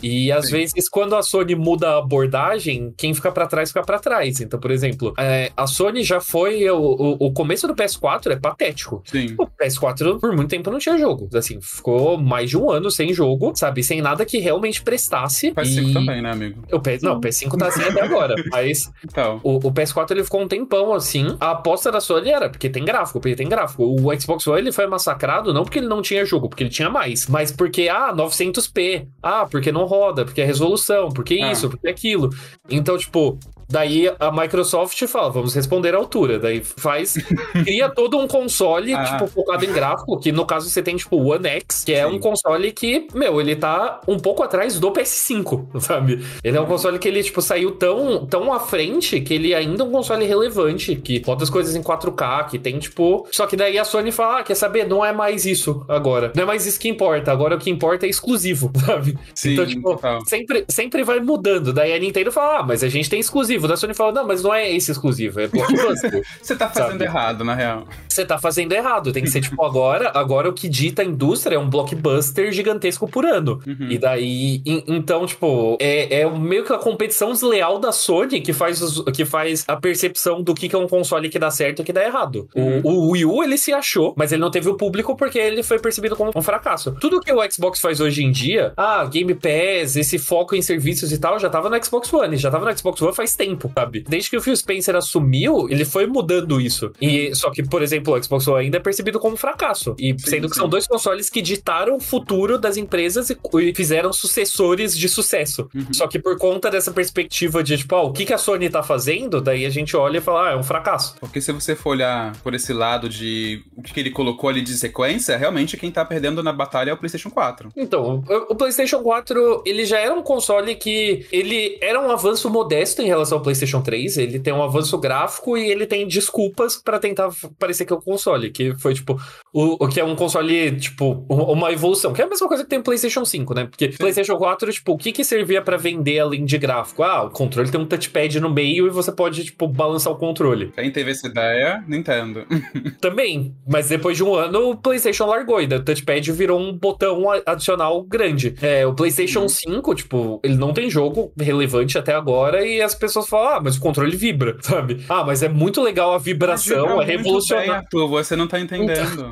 e 0.02 0.32
às 0.32 0.46
Sim. 0.46 0.52
vezes, 0.52 0.88
quando 0.88 1.14
a 1.14 1.22
Sony 1.22 1.54
muda 1.54 1.90
a 1.90 1.98
abordagem, 1.98 2.92
quem 2.96 3.14
fica 3.14 3.30
para 3.30 3.46
trás 3.46 3.70
fica 3.70 3.82
para 3.82 3.98
trás. 3.98 4.40
Então, 4.40 4.58
por 4.58 4.70
exemplo, 4.70 5.14
é, 5.18 5.50
a 5.56 5.66
Sony 5.66 6.02
já 6.02 6.20
foi. 6.20 6.68
O, 6.70 6.78
o, 6.78 7.26
o, 7.26 7.32
começo 7.32 7.66
do 7.66 7.74
PS4 7.74 8.32
é 8.32 8.36
patético. 8.36 9.02
Sim. 9.04 9.34
O 9.38 9.46
PS4 9.46 10.18
por 10.18 10.34
muito 10.34 10.50
tempo 10.50 10.70
não 10.70 10.78
tinha 10.78 10.98
jogo. 10.98 11.28
Assim, 11.34 11.60
ficou 11.60 12.18
mais 12.18 12.50
de 12.50 12.58
um 12.58 12.70
ano 12.70 12.90
sem 12.90 13.12
jogo, 13.12 13.52
sabe? 13.54 13.82
Sem 13.82 14.00
nada 14.00 14.24
que 14.24 14.38
realmente 14.38 14.82
prestasse. 14.82 15.50
O 15.50 15.54
PS5 15.54 15.90
e... 15.90 15.92
também, 15.92 16.22
né, 16.22 16.30
amigo? 16.30 16.62
O 16.72 16.80
PS... 16.80 17.02
Não, 17.02 17.16
o 17.16 17.20
PS5 17.20 17.58
tá 17.58 17.68
assim 17.68 17.82
até 17.82 18.02
agora. 18.02 18.34
Mas 18.50 18.90
então. 19.04 19.40
o, 19.42 19.56
o, 19.56 19.72
PS4 19.72 20.10
ele 20.12 20.24
ficou 20.24 20.42
um 20.42 20.48
tempão 20.48 20.92
assim. 20.92 21.36
A 21.40 21.52
aposta 21.52 21.90
da 21.90 22.00
Sony 22.00 22.30
era 22.30 22.48
porque 22.48 22.68
tem 22.68 22.84
gráfico, 22.84 23.20
porque 23.20 23.36
tem 23.36 23.48
gráfico. 23.48 23.84
O 23.84 24.20
Xbox 24.20 24.46
One 24.46 24.60
ele 24.60 24.72
foi 24.72 24.86
massacrado 24.86 25.52
não 25.52 25.64
porque 25.64 25.78
ele 25.78 25.88
não 25.88 26.02
tinha 26.02 26.24
jogo, 26.24 26.48
porque 26.48 26.62
ele 26.62 26.70
tinha 26.70 26.88
mais, 26.88 27.26
mas 27.26 27.52
porque, 27.52 27.88
ah, 27.88 28.12
900p. 28.14 29.06
Ah, 29.22 29.46
porque 29.50 29.72
não 29.72 29.86
roda, 29.92 30.24
porque 30.24 30.40
é 30.40 30.44
resolução, 30.44 31.10
porque 31.10 31.38
ah. 31.42 31.52
isso, 31.52 31.68
porque 31.68 31.88
aquilo. 31.88 32.30
Então, 32.70 32.96
tipo, 32.96 33.38
Daí 33.72 34.12
a 34.20 34.30
Microsoft 34.30 35.02
fala, 35.06 35.30
vamos 35.30 35.54
responder 35.54 35.94
à 35.94 35.96
altura. 35.96 36.38
Daí 36.38 36.62
faz, 36.62 37.14
cria 37.64 37.88
todo 37.88 38.18
um 38.18 38.28
console, 38.28 38.92
ah. 38.92 39.04
tipo, 39.04 39.26
focado 39.26 39.64
em 39.64 39.72
gráfico, 39.72 40.20
que 40.20 40.30
no 40.30 40.44
caso 40.44 40.68
você 40.68 40.82
tem, 40.82 40.94
tipo, 40.94 41.16
o 41.16 41.32
One 41.32 41.48
X, 41.48 41.82
que 41.82 41.94
é 41.94 42.06
Sim. 42.06 42.14
um 42.14 42.18
console 42.18 42.70
que, 42.70 43.06
meu, 43.14 43.40
ele 43.40 43.56
tá 43.56 44.02
um 44.06 44.18
pouco 44.18 44.42
atrás 44.42 44.78
do 44.78 44.92
PS5, 44.92 45.80
sabe? 45.80 46.22
Ele 46.44 46.54
é 46.54 46.60
um 46.60 46.66
console 46.66 46.98
que 46.98 47.08
ele, 47.08 47.22
tipo, 47.22 47.40
saiu 47.40 47.70
tão, 47.72 48.26
tão 48.26 48.52
à 48.52 48.60
frente 48.60 49.22
que 49.22 49.32
ele 49.32 49.54
ainda 49.54 49.82
é 49.82 49.86
um 49.86 49.90
console 49.90 50.26
relevante, 50.26 50.94
que 50.94 51.22
roda 51.24 51.42
as 51.42 51.48
coisas 51.48 51.74
em 51.74 51.82
4K, 51.82 52.50
que 52.50 52.58
tem, 52.58 52.78
tipo... 52.78 53.26
Só 53.32 53.46
que 53.46 53.56
daí 53.56 53.78
a 53.78 53.84
Sony 53.86 54.12
fala, 54.12 54.40
ah, 54.40 54.42
quer 54.42 54.54
saber? 54.54 54.86
Não 54.86 55.02
é 55.02 55.14
mais 55.14 55.46
isso 55.46 55.82
agora. 55.88 56.30
Não 56.36 56.42
é 56.42 56.46
mais 56.46 56.66
isso 56.66 56.78
que 56.78 56.90
importa. 56.90 57.32
Agora 57.32 57.56
o 57.56 57.58
que 57.58 57.70
importa 57.70 58.04
é 58.04 58.10
exclusivo, 58.10 58.70
sabe? 58.84 59.16
Sim, 59.34 59.54
então, 59.54 59.66
tipo, 59.66 59.98
sempre, 60.26 60.66
sempre 60.68 61.02
vai 61.02 61.20
mudando. 61.20 61.72
Daí 61.72 61.94
a 61.94 61.98
Nintendo 61.98 62.30
fala, 62.30 62.58
ah, 62.58 62.62
mas 62.62 62.84
a 62.84 62.88
gente 62.88 63.08
tem 63.08 63.18
exclusivo 63.18 63.61
Da 63.68 63.76
Sony 63.76 63.94
falou, 63.94 64.12
não, 64.12 64.26
mas 64.26 64.42
não 64.42 64.52
é 64.52 64.70
esse 64.70 64.90
exclusivo, 64.90 65.40
é 65.40 65.48
blockbuster. 65.48 66.22
Você 66.40 66.56
tá 66.56 66.68
fazendo 66.68 66.92
sabe? 66.92 67.04
errado, 67.04 67.44
na 67.44 67.54
real. 67.54 67.86
Você 68.08 68.24
tá 68.24 68.38
fazendo 68.38 68.72
errado. 68.72 69.12
Tem 69.12 69.22
que 69.22 69.30
ser, 69.30 69.40
tipo, 69.40 69.62
agora, 69.64 70.10
agora 70.14 70.48
o 70.48 70.52
que 70.52 70.68
dita 70.68 71.02
a 71.02 71.04
indústria 71.04 71.56
é 71.56 71.58
um 71.58 71.68
blockbuster 71.68 72.52
gigantesco 72.52 73.08
por 73.08 73.24
ano. 73.24 73.60
Uhum. 73.66 73.90
E 73.90 73.98
daí, 73.98 74.62
in, 74.66 74.84
então, 74.86 75.26
tipo, 75.26 75.76
é, 75.80 76.20
é 76.20 76.30
meio 76.30 76.64
que 76.64 76.72
a 76.72 76.78
competição 76.78 77.32
desleal 77.32 77.78
da 77.78 77.92
Sony 77.92 78.40
que 78.40 78.52
faz, 78.52 78.82
os, 78.82 79.04
que 79.12 79.24
faz 79.24 79.64
a 79.66 79.76
percepção 79.76 80.42
do 80.42 80.54
que, 80.54 80.68
que 80.68 80.74
é 80.74 80.78
um 80.78 80.88
console 80.88 81.28
que 81.28 81.38
dá 81.38 81.50
certo 81.50 81.82
e 81.82 81.84
que 81.84 81.92
dá 81.92 82.04
errado. 82.04 82.48
Uhum. 82.54 82.80
O, 82.84 82.90
o 82.90 83.10
Wii 83.12 83.24
U, 83.24 83.42
ele 83.42 83.56
se 83.56 83.72
achou, 83.72 84.14
mas 84.16 84.32
ele 84.32 84.40
não 84.40 84.50
teve 84.50 84.68
o 84.68 84.74
público 84.74 85.16
porque 85.16 85.38
ele 85.38 85.62
foi 85.62 85.78
percebido 85.78 86.16
como 86.16 86.30
um 86.34 86.42
fracasso. 86.42 86.92
Tudo 87.00 87.20
que 87.20 87.32
o 87.32 87.50
Xbox 87.50 87.80
faz 87.80 88.00
hoje 88.00 88.22
em 88.22 88.30
dia, 88.30 88.72
ah, 88.76 89.04
Game 89.04 89.34
Pass, 89.34 89.96
esse 89.96 90.18
foco 90.18 90.54
em 90.54 90.62
serviços 90.62 91.12
e 91.12 91.18
tal, 91.18 91.38
já 91.38 91.48
tava 91.48 91.70
no 91.70 91.84
Xbox 91.84 92.12
One, 92.12 92.36
já 92.36 92.50
tava 92.50 92.70
no 92.70 92.76
Xbox 92.76 93.00
One 93.00 93.14
faz 93.14 93.34
tempo 93.34 93.51
tempo, 93.52 93.70
sabe? 93.74 94.04
Desde 94.08 94.30
que 94.30 94.36
o 94.36 94.40
Phil 94.40 94.56
Spencer 94.56 94.96
assumiu, 94.96 95.68
ele 95.68 95.84
foi 95.84 96.06
mudando 96.06 96.60
isso. 96.60 96.92
E 97.00 97.34
só 97.34 97.50
que, 97.50 97.62
por 97.62 97.82
exemplo, 97.82 98.14
o 98.14 98.22
Xbox 98.22 98.48
One 98.48 98.64
ainda 98.64 98.78
é 98.78 98.80
percebido 98.80 99.18
como 99.18 99.34
um 99.34 99.36
fracasso. 99.36 99.94
E 99.98 100.12
sim, 100.18 100.30
sendo 100.30 100.48
que 100.48 100.54
sim. 100.54 100.60
são 100.60 100.68
dois 100.68 100.86
consoles 100.86 101.28
que 101.28 101.42
ditaram 101.42 101.96
o 101.96 102.00
futuro 102.00 102.58
das 102.58 102.76
empresas 102.76 103.30
e, 103.30 103.38
e 103.60 103.74
fizeram 103.74 104.12
sucessores 104.12 104.96
de 104.96 105.08
sucesso. 105.08 105.68
Uhum. 105.74 105.92
Só 105.92 106.06
que 106.06 106.18
por 106.18 106.38
conta 106.38 106.70
dessa 106.70 106.90
perspectiva 106.90 107.62
de, 107.62 107.76
tipo, 107.76 107.94
ah, 107.94 108.02
o 108.02 108.12
que, 108.12 108.24
que 108.24 108.32
a 108.32 108.38
Sony 108.38 108.68
tá 108.68 108.82
fazendo, 108.82 109.40
daí 109.40 109.66
a 109.66 109.70
gente 109.70 109.96
olha 109.96 110.18
e 110.18 110.20
fala, 110.20 110.48
ah, 110.48 110.52
é 110.52 110.56
um 110.56 110.62
fracasso. 110.62 111.16
Porque 111.20 111.40
se 111.40 111.52
você 111.52 111.74
for 111.74 111.90
olhar 111.90 112.36
por 112.42 112.54
esse 112.54 112.72
lado 112.72 113.08
de 113.08 113.62
o 113.76 113.82
que, 113.82 113.98
ele 113.98 114.10
colocou 114.10 114.48
ali 114.48 114.62
de 114.62 114.76
sequência, 114.76 115.36
realmente 115.36 115.76
quem 115.76 115.90
tá 115.90 116.04
perdendo 116.04 116.42
na 116.42 116.52
batalha 116.52 116.90
é 116.90 116.92
o 116.94 116.96
PlayStation 116.96 117.30
4. 117.30 117.70
Então, 117.76 118.24
o, 118.48 118.54
PlayStation 118.54 119.02
4, 119.02 119.62
ele 119.64 119.84
já 119.84 119.98
era 119.98 120.14
um 120.14 120.22
console 120.22 120.74
que 120.74 121.26
ele 121.30 121.78
era 121.80 122.00
um 122.00 122.10
avanço 122.10 122.48
modesto 122.50 123.02
em 123.02 123.06
relação 123.06 123.38
ao 123.38 123.41
PlayStation 123.42 123.82
3, 123.82 124.18
ele 124.18 124.38
tem 124.38 124.52
um 124.52 124.62
avanço 124.62 124.96
gráfico 124.98 125.56
e 125.56 125.70
ele 125.70 125.86
tem 125.86 126.06
desculpas 126.06 126.76
para 126.76 126.98
tentar 126.98 127.30
parecer 127.58 127.84
que 127.84 127.92
é 127.92 127.96
o 127.96 128.00
console, 128.00 128.50
que 128.50 128.74
foi 128.78 128.94
tipo 128.94 129.20
o, 129.52 129.84
o 129.84 129.88
que 129.88 130.00
é 130.00 130.04
um 130.04 130.16
console, 130.16 130.74
tipo, 130.76 131.24
uma 131.28 131.70
evolução, 131.72 132.12
que 132.12 132.22
é 132.22 132.24
a 132.24 132.28
mesma 132.28 132.48
coisa 132.48 132.64
que 132.64 132.70
tem 132.70 132.78
o 132.78 132.82
PlayStation 132.82 133.24
5, 133.24 133.54
né? 133.54 133.66
Porque 133.66 133.92
Sim. 133.92 133.98
PlayStation 133.98 134.36
4, 134.36 134.72
tipo, 134.72 134.92
o 134.92 134.98
que 134.98 135.12
que 135.12 135.22
servia 135.24 135.60
para 135.60 135.76
vender 135.76 136.20
além 136.20 136.44
de 136.44 136.56
gráfico? 136.56 137.02
Ah, 137.02 137.24
o 137.24 137.30
controle 137.30 137.70
tem 137.70 137.80
um 137.80 137.84
touchpad 137.84 138.40
no 138.40 138.48
meio 138.48 138.86
e 138.86 138.90
você 138.90 139.12
pode, 139.12 139.44
tipo, 139.44 139.68
balançar 139.68 140.12
o 140.12 140.16
controle. 140.16 140.72
Quem 140.74 140.90
teve 140.90 141.10
essa 141.10 141.26
ideia? 141.26 141.84
Nintendo. 141.86 142.46
Também, 143.00 143.54
mas 143.68 143.88
depois 143.88 144.16
de 144.16 144.24
um 144.24 144.34
ano 144.34 144.70
o 144.70 144.76
PlayStation 144.76 145.26
largou 145.26 145.60
e 145.60 145.66
o 145.66 145.84
touchpad 145.84 146.32
virou 146.32 146.58
um 146.58 146.72
botão 146.72 147.24
adicional 147.44 148.02
grande. 148.02 148.54
É, 148.62 148.86
o 148.86 148.94
PlayStation 148.94 149.48
5, 149.48 149.90
uhum. 149.90 149.94
tipo, 149.94 150.40
ele 150.42 150.56
não 150.56 150.72
tem 150.72 150.88
jogo 150.88 151.30
relevante 151.38 151.98
até 151.98 152.14
agora 152.14 152.66
e 152.66 152.80
as 152.80 152.94
pessoas 152.94 153.21
falam, 153.28 153.54
ah, 153.54 153.60
mas 153.60 153.76
o 153.76 153.80
controle 153.80 154.16
vibra, 154.16 154.56
sabe? 154.62 155.04
Ah, 155.08 155.24
mas 155.24 155.42
é 155.42 155.48
muito 155.48 155.80
legal 155.80 156.12
a 156.12 156.18
vibração, 156.18 157.00
é 157.00 157.04
revolucionário. 157.04 157.86
Você 158.08 158.36
não 158.36 158.46
tá 158.46 158.58
entendendo. 158.58 159.30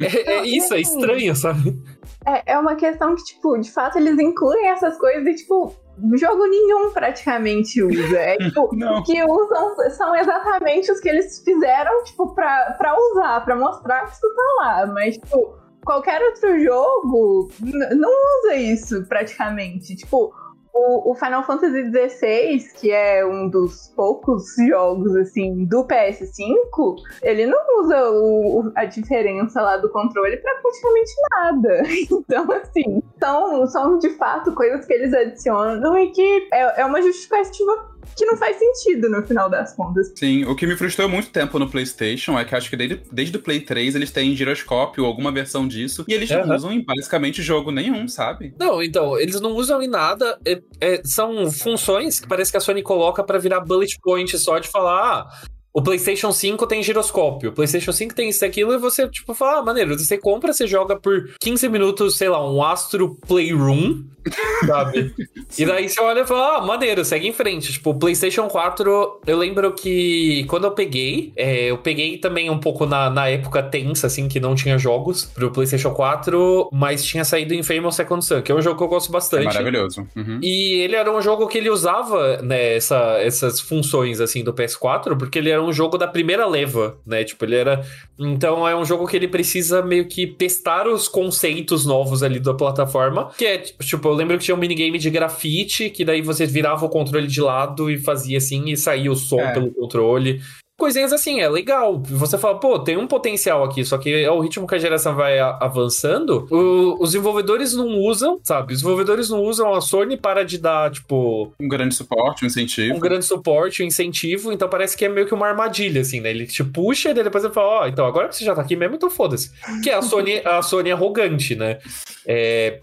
É, 0.00 0.32
é, 0.32 0.46
isso, 0.46 0.74
é 0.74 0.80
estranho, 0.80 1.34
sabe? 1.36 1.80
É, 2.26 2.54
é 2.54 2.58
uma 2.58 2.74
questão 2.74 3.14
que, 3.14 3.22
tipo, 3.24 3.56
de 3.58 3.70
fato 3.70 3.98
eles 3.98 4.18
incluem 4.18 4.68
essas 4.68 4.98
coisas 4.98 5.26
e, 5.26 5.34
tipo, 5.34 5.74
jogo 6.14 6.46
nenhum 6.46 6.90
praticamente 6.90 7.82
usa. 7.82 8.18
É, 8.18 8.36
tipo, 8.38 8.68
que 9.04 9.22
usam 9.22 9.90
são 9.90 10.16
exatamente 10.16 10.90
os 10.90 11.00
que 11.00 11.08
eles 11.08 11.42
fizeram, 11.44 12.02
tipo, 12.04 12.34
pra, 12.34 12.74
pra 12.78 12.96
usar, 12.98 13.44
pra 13.44 13.56
mostrar 13.56 14.06
que 14.06 14.12
isso 14.12 14.34
tá 14.34 14.64
lá. 14.64 14.86
Mas, 14.86 15.16
tipo, 15.16 15.56
qualquer 15.84 16.20
outro 16.22 16.58
jogo 16.60 17.50
não 17.96 18.10
usa 18.40 18.56
isso 18.56 19.04
praticamente. 19.06 19.94
Tipo, 19.94 20.32
o, 20.74 21.12
o, 21.12 21.14
Final 21.14 21.44
Fantasy 21.44 21.90
XVI, 21.90 22.72
que 22.74 22.90
é 22.90 23.24
um 23.24 23.48
dos 23.48 23.92
poucos 23.94 24.44
jogos 24.68 25.14
assim 25.16 25.64
do 25.66 25.86
PS5, 25.86 26.96
ele 27.22 27.46
não 27.46 27.58
usa 27.80 28.10
o, 28.10 28.72
a 28.74 28.84
diferença 28.84 29.62
lá 29.62 29.76
do 29.76 29.88
controle 29.88 30.36
para 30.38 30.54
praticamente 30.56 31.12
nada. 31.30 31.82
Então, 32.24 32.50
assim, 32.52 33.02
são, 33.18 33.66
são 33.66 33.98
de 33.98 34.10
fato 34.10 34.52
coisas 34.54 34.84
que 34.86 34.92
eles 34.92 35.12
adicionam 35.12 35.96
e 35.98 36.10
que 36.10 36.48
é, 36.52 36.80
é 36.80 36.84
uma 36.84 37.00
justificativa 37.02 37.93
que 38.16 38.24
não 38.24 38.36
faz 38.36 38.56
sentido 38.58 39.08
no 39.08 39.26
final 39.26 39.48
das 39.48 39.74
contas. 39.74 40.12
Sim, 40.16 40.44
o 40.44 40.54
que 40.54 40.66
me 40.66 40.76
frustrou 40.76 41.08
muito 41.08 41.30
tempo 41.30 41.58
no 41.58 41.68
PlayStation 41.68 42.38
é 42.38 42.44
que 42.44 42.54
acho 42.54 42.70
que 42.70 42.76
desde, 42.76 43.02
desde 43.10 43.36
o 43.36 43.40
Play 43.40 43.60
3 43.60 43.94
eles 43.94 44.10
têm 44.10 44.34
giroscópio 44.34 45.04
ou 45.04 45.08
alguma 45.08 45.32
versão 45.32 45.66
disso 45.66 46.04
e 46.08 46.14
eles 46.14 46.30
uhum. 46.30 46.46
não 46.46 46.56
usam 46.56 46.72
em 46.72 46.84
basicamente 46.84 47.42
jogo 47.42 47.70
nenhum, 47.70 48.06
sabe? 48.08 48.54
Não, 48.58 48.82
então, 48.82 49.18
eles 49.18 49.40
não 49.40 49.52
usam 49.52 49.82
em 49.82 49.88
nada. 49.88 50.38
É, 50.46 50.60
é, 50.80 51.02
são 51.04 51.50
funções 51.50 52.20
que 52.20 52.28
parece 52.28 52.50
que 52.50 52.56
a 52.56 52.60
Sony 52.60 52.82
coloca 52.82 53.22
para 53.22 53.38
virar 53.38 53.60
bullet 53.60 53.98
point 54.02 54.36
só 54.38 54.58
de 54.58 54.68
falar, 54.68 55.20
ah, 55.20 55.44
o 55.74 55.82
PlayStation 55.82 56.30
5 56.30 56.68
tem 56.68 56.80
giroscópio, 56.84 57.50
o 57.50 57.52
PlayStation 57.52 57.90
5 57.90 58.14
tem 58.14 58.28
isso 58.28 58.44
e 58.44 58.46
aquilo, 58.46 58.72
e 58.72 58.78
você, 58.78 59.08
tipo, 59.08 59.34
fala, 59.34 59.58
ah, 59.58 59.62
maneiro, 59.62 59.98
você 59.98 60.16
compra, 60.16 60.52
você 60.52 60.68
joga 60.68 60.94
por 60.94 61.34
15 61.40 61.68
minutos, 61.68 62.16
sei 62.16 62.28
lá, 62.28 62.48
um 62.48 62.62
Astro 62.62 63.18
Playroom, 63.26 64.04
sabe? 64.64 65.12
e 65.58 65.66
daí 65.66 65.88
você 65.88 66.00
olha 66.00 66.20
e 66.20 66.26
fala, 66.26 66.58
ah, 66.58 66.60
maneiro, 66.64 67.04
segue 67.04 67.26
em 67.26 67.32
frente. 67.32 67.72
Tipo, 67.72 67.90
o 67.90 67.94
PlayStation 67.98 68.46
4, 68.46 69.20
eu 69.26 69.36
lembro 69.36 69.72
que 69.72 70.44
quando 70.48 70.64
eu 70.64 70.70
peguei, 70.70 71.32
é, 71.34 71.70
eu 71.70 71.78
peguei 71.78 72.18
também 72.18 72.48
um 72.48 72.58
pouco 72.58 72.86
na, 72.86 73.10
na 73.10 73.28
época 73.28 73.60
tensa, 73.60 74.06
assim, 74.06 74.28
que 74.28 74.38
não 74.38 74.54
tinha 74.54 74.78
jogos 74.78 75.24
pro 75.24 75.50
PlayStation 75.50 75.90
4, 75.90 76.70
mas 76.72 77.04
tinha 77.04 77.24
saído 77.24 77.52
em 77.52 77.64
Famous 77.64 77.96
Second 77.96 78.24
Son, 78.24 78.42
que 78.42 78.52
é 78.52 78.54
um 78.54 78.62
jogo 78.62 78.78
que 78.78 78.84
eu 78.84 78.88
gosto 78.88 79.10
bastante. 79.10 79.42
É 79.42 79.46
maravilhoso. 79.46 80.06
Uhum. 80.14 80.38
E 80.40 80.82
ele 80.82 80.94
era 80.94 81.10
um 81.10 81.20
jogo 81.20 81.48
que 81.48 81.58
ele 81.58 81.68
usava, 81.68 82.38
né, 82.42 82.76
essa, 82.76 83.18
essas 83.18 83.60
funções, 83.60 84.20
assim, 84.20 84.44
do 84.44 84.54
PS4, 84.54 85.16
porque 85.18 85.38
ele 85.38 85.50
era 85.50 85.63
um 85.63 85.63
jogo 85.72 85.98
da 85.98 86.06
primeira 86.06 86.46
leva, 86.46 86.98
né? 87.06 87.24
Tipo, 87.24 87.44
ele 87.44 87.56
era. 87.56 87.84
Então 88.18 88.66
é 88.66 88.76
um 88.76 88.84
jogo 88.84 89.06
que 89.06 89.16
ele 89.16 89.28
precisa 89.28 89.82
meio 89.82 90.06
que 90.06 90.26
testar 90.26 90.86
os 90.86 91.08
conceitos 91.08 91.84
novos 91.84 92.22
ali 92.22 92.38
da 92.38 92.54
plataforma. 92.54 93.30
Que 93.36 93.46
é, 93.46 93.58
tipo, 93.58 94.08
eu 94.08 94.12
lembro 94.14 94.38
que 94.38 94.44
tinha 94.44 94.54
um 94.54 94.58
minigame 94.58 94.98
de 94.98 95.10
grafite, 95.10 95.90
que 95.90 96.04
daí 96.04 96.22
você 96.22 96.46
virava 96.46 96.86
o 96.86 96.88
controle 96.88 97.26
de 97.26 97.40
lado 97.40 97.90
e 97.90 97.98
fazia 97.98 98.38
assim, 98.38 98.70
e 98.70 98.76
saía 98.76 99.10
o 99.10 99.16
som 99.16 99.40
é. 99.40 99.52
pelo 99.52 99.72
controle 99.72 100.40
coisinhas 100.78 101.12
assim, 101.12 101.40
é 101.40 101.48
legal. 101.48 102.00
Você 102.02 102.36
fala, 102.36 102.58
pô, 102.58 102.78
tem 102.78 102.96
um 102.96 103.06
potencial 103.06 103.64
aqui, 103.64 103.84
só 103.84 103.98
que 103.98 104.24
ao 104.24 104.40
ritmo 104.40 104.66
que 104.66 104.74
a 104.74 104.78
geração 104.78 105.14
vai 105.14 105.38
avançando, 105.38 106.46
o, 106.50 107.02
os 107.02 107.10
desenvolvedores 107.10 107.74
não 107.74 107.98
usam, 107.98 108.40
sabe? 108.42 108.72
Os 108.72 108.80
desenvolvedores 108.80 109.30
não 109.30 109.42
usam 109.42 109.72
a 109.72 109.80
Sony 109.80 110.16
para 110.16 110.44
de 110.44 110.58
dar, 110.58 110.90
tipo. 110.90 111.52
Um 111.60 111.68
grande 111.68 111.94
suporte, 111.94 112.44
um 112.44 112.46
incentivo. 112.46 112.96
Um 112.96 113.00
grande 113.00 113.24
suporte, 113.24 113.82
um 113.82 113.86
incentivo, 113.86 114.52
então 114.52 114.68
parece 114.68 114.96
que 114.96 115.04
é 115.04 115.08
meio 115.08 115.26
que 115.26 115.34
uma 115.34 115.46
armadilha, 115.46 116.00
assim, 116.00 116.20
né? 116.20 116.30
Ele 116.30 116.46
te 116.46 116.64
puxa 116.64 117.10
e 117.10 117.14
depois 117.14 117.44
ele 117.44 117.54
fala, 117.54 117.66
ó, 117.66 117.82
oh, 117.82 117.86
então 117.86 118.06
agora 118.06 118.28
que 118.28 118.36
você 118.36 118.44
já 118.44 118.54
tá 118.54 118.62
aqui 118.62 118.76
mesmo, 118.76 118.96
então 118.96 119.10
foda-se. 119.10 119.50
Que 119.82 119.90
é 119.90 119.94
a 119.94 120.02
Sony, 120.02 120.42
a 120.44 120.60
Sony 120.62 120.90
arrogante, 120.90 121.54
né? 121.54 121.78
É, 122.26 122.80